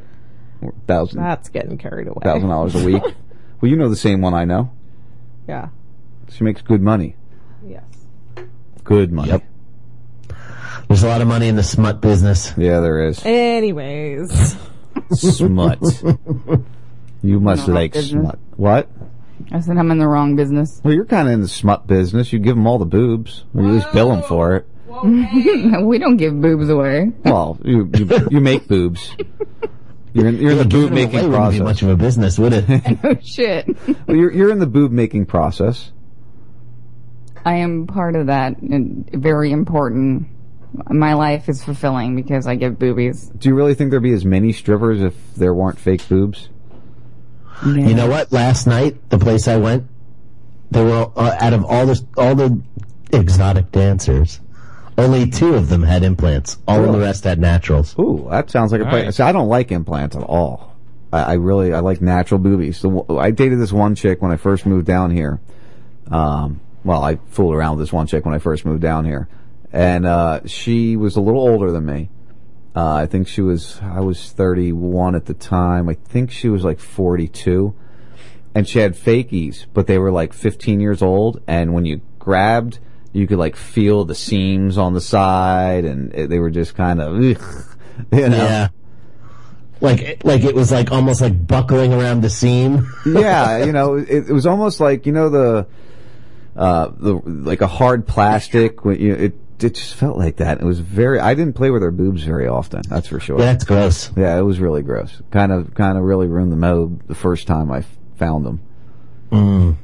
[0.61, 2.21] Or Thousand That's getting carried away.
[2.23, 3.03] thousand dollars a week.
[3.61, 4.71] well, you know the same one I know.
[5.47, 5.69] Yeah.
[6.31, 7.15] She makes good money.
[7.65, 7.83] Yes.
[8.83, 9.29] Good money.
[9.29, 9.43] Yep.
[10.87, 12.53] There's a lot of money in the smut business.
[12.57, 13.21] Yeah, there is.
[13.25, 14.57] Anyways,
[15.13, 15.79] Smut.
[17.21, 18.21] you must No, like business.
[18.23, 18.39] smut.
[18.55, 18.89] What?
[19.51, 20.81] I said I'm in the wrong business.
[20.83, 22.33] Well, you're kind of in the smut business.
[22.33, 24.67] You give them all the boobs, or you at least bill them for it.
[25.83, 27.11] we don't give boobs away.
[27.23, 29.15] Well, you you, you make boobs.
[30.13, 31.61] You're in, you're in the boob them away making wouldn't be process.
[31.61, 32.65] much of a business, would it?
[33.03, 33.67] oh shit.
[34.07, 35.91] Well, you're you're in the boob making process.
[37.45, 40.27] I am part of that and very important.
[40.89, 43.29] My life is fulfilling because I give boobies.
[43.37, 46.49] Do you really think there'd be as many strippers if there weren't fake boobs?
[47.65, 48.31] You know what?
[48.31, 49.87] Last night, the place I went,
[50.69, 52.61] there were uh, out of all the all the
[53.11, 54.39] exotic dancers,
[54.97, 56.57] only two of them had implants.
[56.67, 57.97] All of the rest had naturals.
[57.97, 59.05] Ooh, that sounds like a place.
[59.05, 59.17] Nice.
[59.17, 60.75] See, I don't like implants at all.
[61.11, 62.77] I, I really I like natural boobies.
[62.77, 65.39] So I dated this one chick when I first moved down here.
[66.11, 69.27] Um, well, I fooled around with this one chick when I first moved down here,
[69.73, 72.09] and uh, she was a little older than me.
[72.77, 75.89] Uh, I think she was I was 31 at the time.
[75.89, 77.73] I think she was like 42,
[78.53, 81.41] and she had fakies, but they were like 15 years old.
[81.47, 82.77] And when you grabbed,
[83.13, 87.01] you could like feel the seams on the side, and it, they were just kind
[87.01, 87.33] of, you
[88.11, 88.27] know.
[88.29, 88.67] Yeah.
[89.81, 92.93] Like, like it was like almost like buckling around the seam.
[93.07, 95.67] yeah, you know, it, it was almost like you know the
[96.55, 98.85] uh the like a hard plastic.
[98.85, 100.59] When you, it it just felt like that.
[100.61, 101.19] It was very.
[101.19, 102.81] I didn't play with her boobs very often.
[102.89, 103.39] That's for sure.
[103.39, 104.11] Yeah, that's gross.
[104.15, 105.21] Yeah, it was really gross.
[105.31, 108.61] Kind of kind of really ruined the mode the first time I f- found them.
[109.31, 109.75] Mm.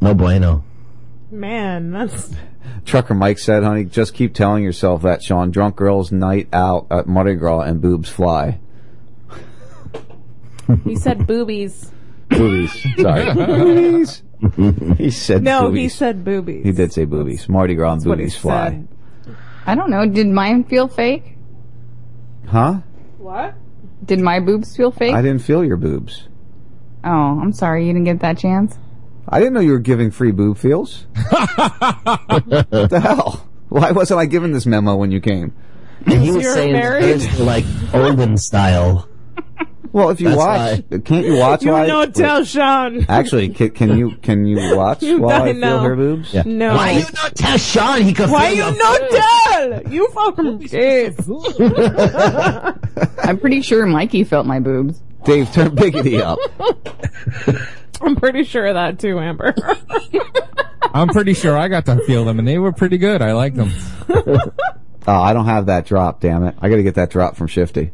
[0.00, 0.64] No bueno.
[1.30, 2.30] man, that's
[2.84, 5.50] Trucker Mike said, "Honey, just keep telling yourself that, Sean.
[5.50, 8.60] Drunk girls night out at Mardi Gras and boobs fly.
[10.86, 11.90] You said boobies.
[12.30, 12.72] Boobies.
[13.00, 14.22] Sorry, boobies.
[14.98, 15.76] He said No, boobies.
[15.82, 16.64] he said boobies.
[16.64, 17.48] He did say boobies.
[17.48, 18.70] Mardi Gras and That's boobies fly.
[18.70, 18.88] said.
[19.66, 20.06] I don't know.
[20.06, 21.36] Did mine feel fake?
[22.46, 22.80] Huh?
[23.18, 23.54] What?
[24.04, 25.14] Did my boobs feel fake?
[25.14, 26.28] I didn't feel your boobs.
[27.04, 27.86] oh, I'm sorry.
[27.86, 28.76] You didn't get that chance.
[29.26, 31.06] I didn't know you were giving free boob feels.
[31.30, 32.44] what
[32.90, 33.48] the hell?
[33.70, 35.54] Why wasn't I given this memo when you came?
[36.06, 37.22] And he was You're saying married?
[37.38, 37.64] like
[37.94, 39.08] olden style.
[39.94, 40.38] Well, if you That's
[40.90, 41.62] watch, can't you watch?
[41.62, 43.06] You while I- know, tell Sean.
[43.08, 45.78] Actually, can, can you can you watch You while I don't feel know.
[45.82, 46.34] her boobs?
[46.34, 46.42] Yeah.
[46.44, 46.74] No.
[46.74, 49.14] Why you not tell Sean he could Why feel you not boobs?
[49.14, 49.92] tell?
[49.92, 51.30] You fucking kids.
[53.22, 55.00] I'm pretty sure Mikey felt my boobs.
[55.24, 56.38] Dave, turn Biggity up.
[58.02, 59.54] I'm pretty sure of that too, Amber.
[60.92, 63.22] I'm pretty sure I got to feel them, and they were pretty good.
[63.22, 63.70] I liked them.
[65.06, 66.20] Oh, I don't have that drop.
[66.20, 66.56] Damn it!
[66.60, 67.92] I got to get that drop from Shifty.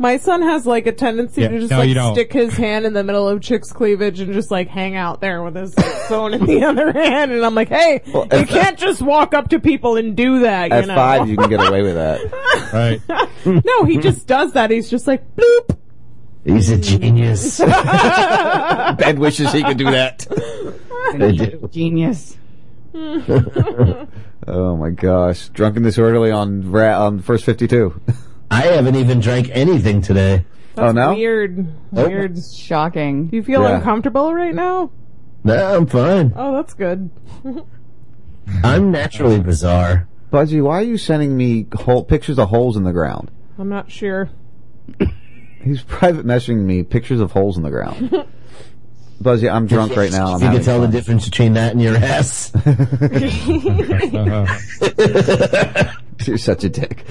[0.00, 2.14] My son has like a tendency Yeah, to just no, like you don't.
[2.14, 5.42] stick his hand in the middle of chick's cleavage and just like hang out there
[5.42, 5.74] with his
[6.08, 7.32] phone in the other hand.
[7.32, 10.70] And I'm like, hey, you at- can't just walk up to people and do that,
[10.70, 10.94] you At know?
[10.94, 12.20] five, you can get away with that.
[12.72, 13.00] Right.
[13.64, 14.70] no, he just does that.
[14.70, 15.76] He's just like, bloop.
[16.44, 17.58] He's a genius.
[17.60, 20.26] Ben wishes he could do that.
[21.14, 21.68] I do.
[21.72, 22.36] Genius.
[22.94, 28.00] Oh my gosh, drunken disorderly on ra- on first fifty-two.
[28.50, 30.44] I haven't even drank anything today.
[30.76, 31.58] Oh, that's oh no, weird.
[31.92, 32.08] Nope.
[32.08, 32.38] Weird.
[32.44, 33.28] Shocking.
[33.28, 33.76] Do you feel Yeah.
[33.76, 34.90] uncomfortable right now?
[35.44, 36.32] No, I'm fine.
[36.36, 37.10] Oh, that's good.
[38.64, 40.08] I'm naturally bizarre.
[40.32, 43.30] Budgie, why are you sending me hole- pictures of holes in the ground?
[43.58, 44.30] I'm not sure.
[45.62, 48.24] He's private messaging me pictures of holes in the ground.
[49.20, 50.34] Buzzy, I'm drunk right now.
[50.34, 50.90] I'm you can tell fun.
[50.90, 52.52] the difference between that and your ass.
[56.26, 57.04] You're such a dick.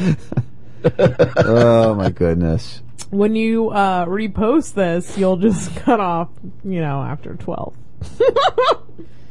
[1.38, 2.81] Oh my goodness.
[3.09, 6.30] When you uh, repost this, you'll just cut off,
[6.64, 7.75] you know, after 12.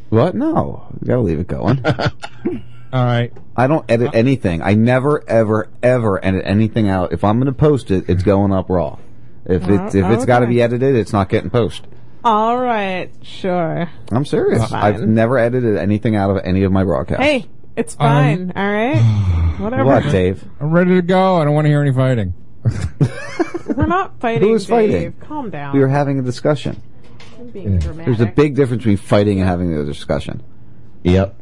[0.08, 0.34] What?
[0.34, 1.84] No, you gotta leave it going.
[2.92, 3.32] All right.
[3.56, 4.62] I don't edit anything.
[4.62, 7.12] I never, ever, ever edit anything out.
[7.12, 8.98] If I'm going to post it, it's going up raw.
[9.44, 11.88] If it's if it's got to be edited, it's not getting posted.
[12.24, 13.88] All right, sure.
[14.10, 14.68] I'm serious.
[14.68, 14.82] Fine.
[14.82, 17.22] I've never edited anything out of any of my broadcasts.
[17.22, 17.46] Hey,
[17.76, 18.96] it's fine, all right?
[19.58, 19.84] Whatever.
[19.84, 20.44] What, Dave?
[20.60, 21.36] I'm ready to go.
[21.40, 22.34] I don't want to hear any fighting.
[23.76, 24.70] We're not fighting, Who is Dave.
[24.92, 25.12] fighting?
[25.20, 25.74] Calm down.
[25.74, 26.80] We were having a discussion.
[27.38, 28.06] I'm being dramatic.
[28.06, 30.42] There's a big difference between fighting and having a discussion.
[31.04, 31.40] Yep.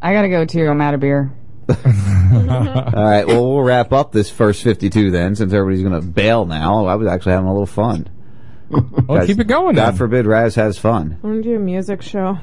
[0.00, 0.66] I gotta go too.
[0.68, 1.32] I'm out of beer.
[1.68, 3.24] All right.
[3.26, 6.86] Well, we'll wrap up this first 52 then, since everybody's going to bail now.
[6.86, 8.08] I was actually having a little fun.
[9.06, 9.96] Well, keep it going God then.
[9.96, 11.18] forbid Raz has fun.
[11.22, 12.38] I'm gonna do a music show.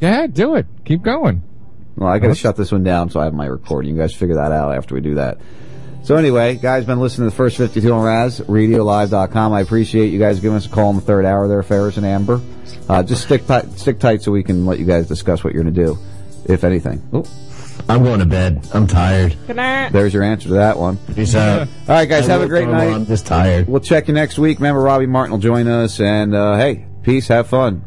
[0.00, 0.66] Yeah, do it.
[0.84, 1.42] Keep going.
[1.96, 3.94] Well, I got to shut this one down so I have my recording.
[3.94, 5.38] You guys figure that out after we do that.
[6.02, 9.52] So anyway, guys, been listening to the first 52 on RazRadioLive.com.
[9.54, 12.04] I appreciate you guys giving us a call in the third hour there, Ferris and
[12.04, 12.42] Amber.
[12.88, 15.62] Uh, just stick tight, stick tight so we can let you guys discuss what you're
[15.62, 15.98] going to do,
[16.44, 17.02] if anything.
[17.12, 17.24] Oh,
[17.88, 18.68] I'm going to bed.
[18.74, 19.34] I'm tired.
[19.46, 19.92] Good night.
[19.92, 20.98] there's your answer to that one.
[21.14, 21.60] Peace out.
[21.88, 22.92] All right, guys, I have a great night.
[22.92, 23.66] I'm just tired.
[23.66, 24.58] We'll check you next week.
[24.58, 26.00] Remember, Robbie Martin will join us.
[26.00, 27.82] And uh, hey, peace, have fun.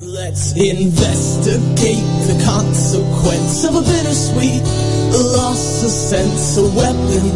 [0.00, 4.62] Let's investigate the consequence of a bittersweet
[5.36, 7.26] loss of sense, a weapon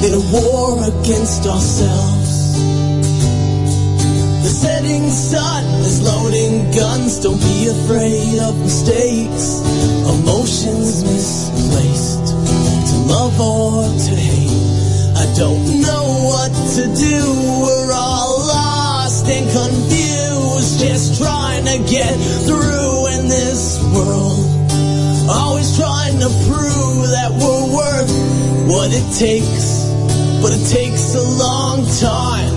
[0.00, 2.56] in a war against ourselves.
[4.42, 9.60] The setting sun is loading guns, don't be afraid of mistakes,
[10.08, 12.26] emotions misplaced,
[12.88, 14.48] to love or to hate.
[15.14, 17.20] I don't know what to do,
[17.64, 20.07] we're all lost and confused,
[20.58, 24.42] just trying to get through in this world.
[25.30, 28.10] Always trying to prove that we're worth
[28.66, 29.86] what it takes,
[30.42, 32.50] but it takes a long time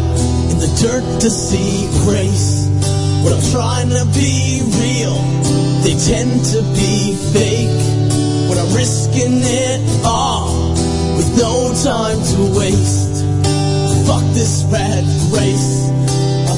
[0.50, 2.66] in the dirt to see grace.
[3.22, 5.18] When I'm trying to be real,
[5.86, 7.82] they tend to be fake.
[8.50, 10.74] When I'm risking it all
[11.18, 13.22] with no time to waste.
[14.08, 16.20] Fuck this rat race.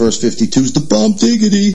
[0.00, 0.38] First is
[0.72, 1.74] the bomb diggity.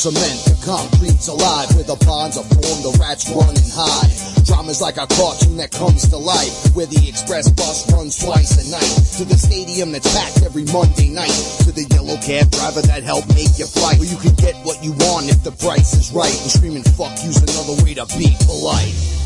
[0.00, 4.08] cement to concrete's alive where the bonds are formed, the rats run and hide.
[4.48, 8.64] Drama's like a cartoon that comes to life where the express bus runs twice a
[8.72, 8.96] night.
[9.20, 11.36] To the stadium that's packed every Monday night.
[11.68, 14.00] To the yellow cab driver that helped make your flight.
[14.00, 16.32] Where you can get what you want if the price is right.
[16.32, 19.19] And screaming fuck you's another way to be polite.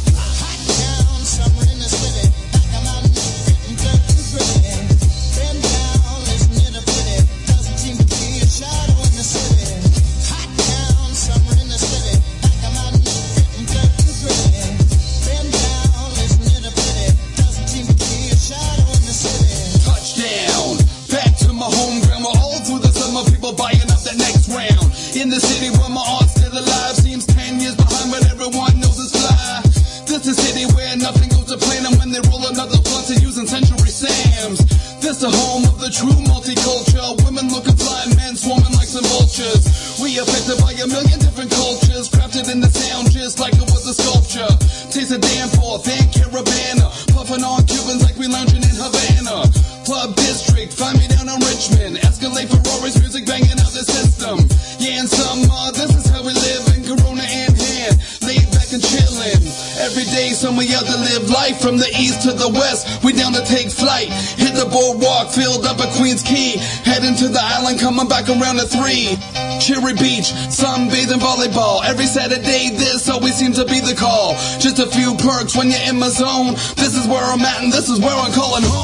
[75.25, 76.53] perks when you're in my zone.
[76.77, 78.84] This is where I'm at and this is where I'm calling home.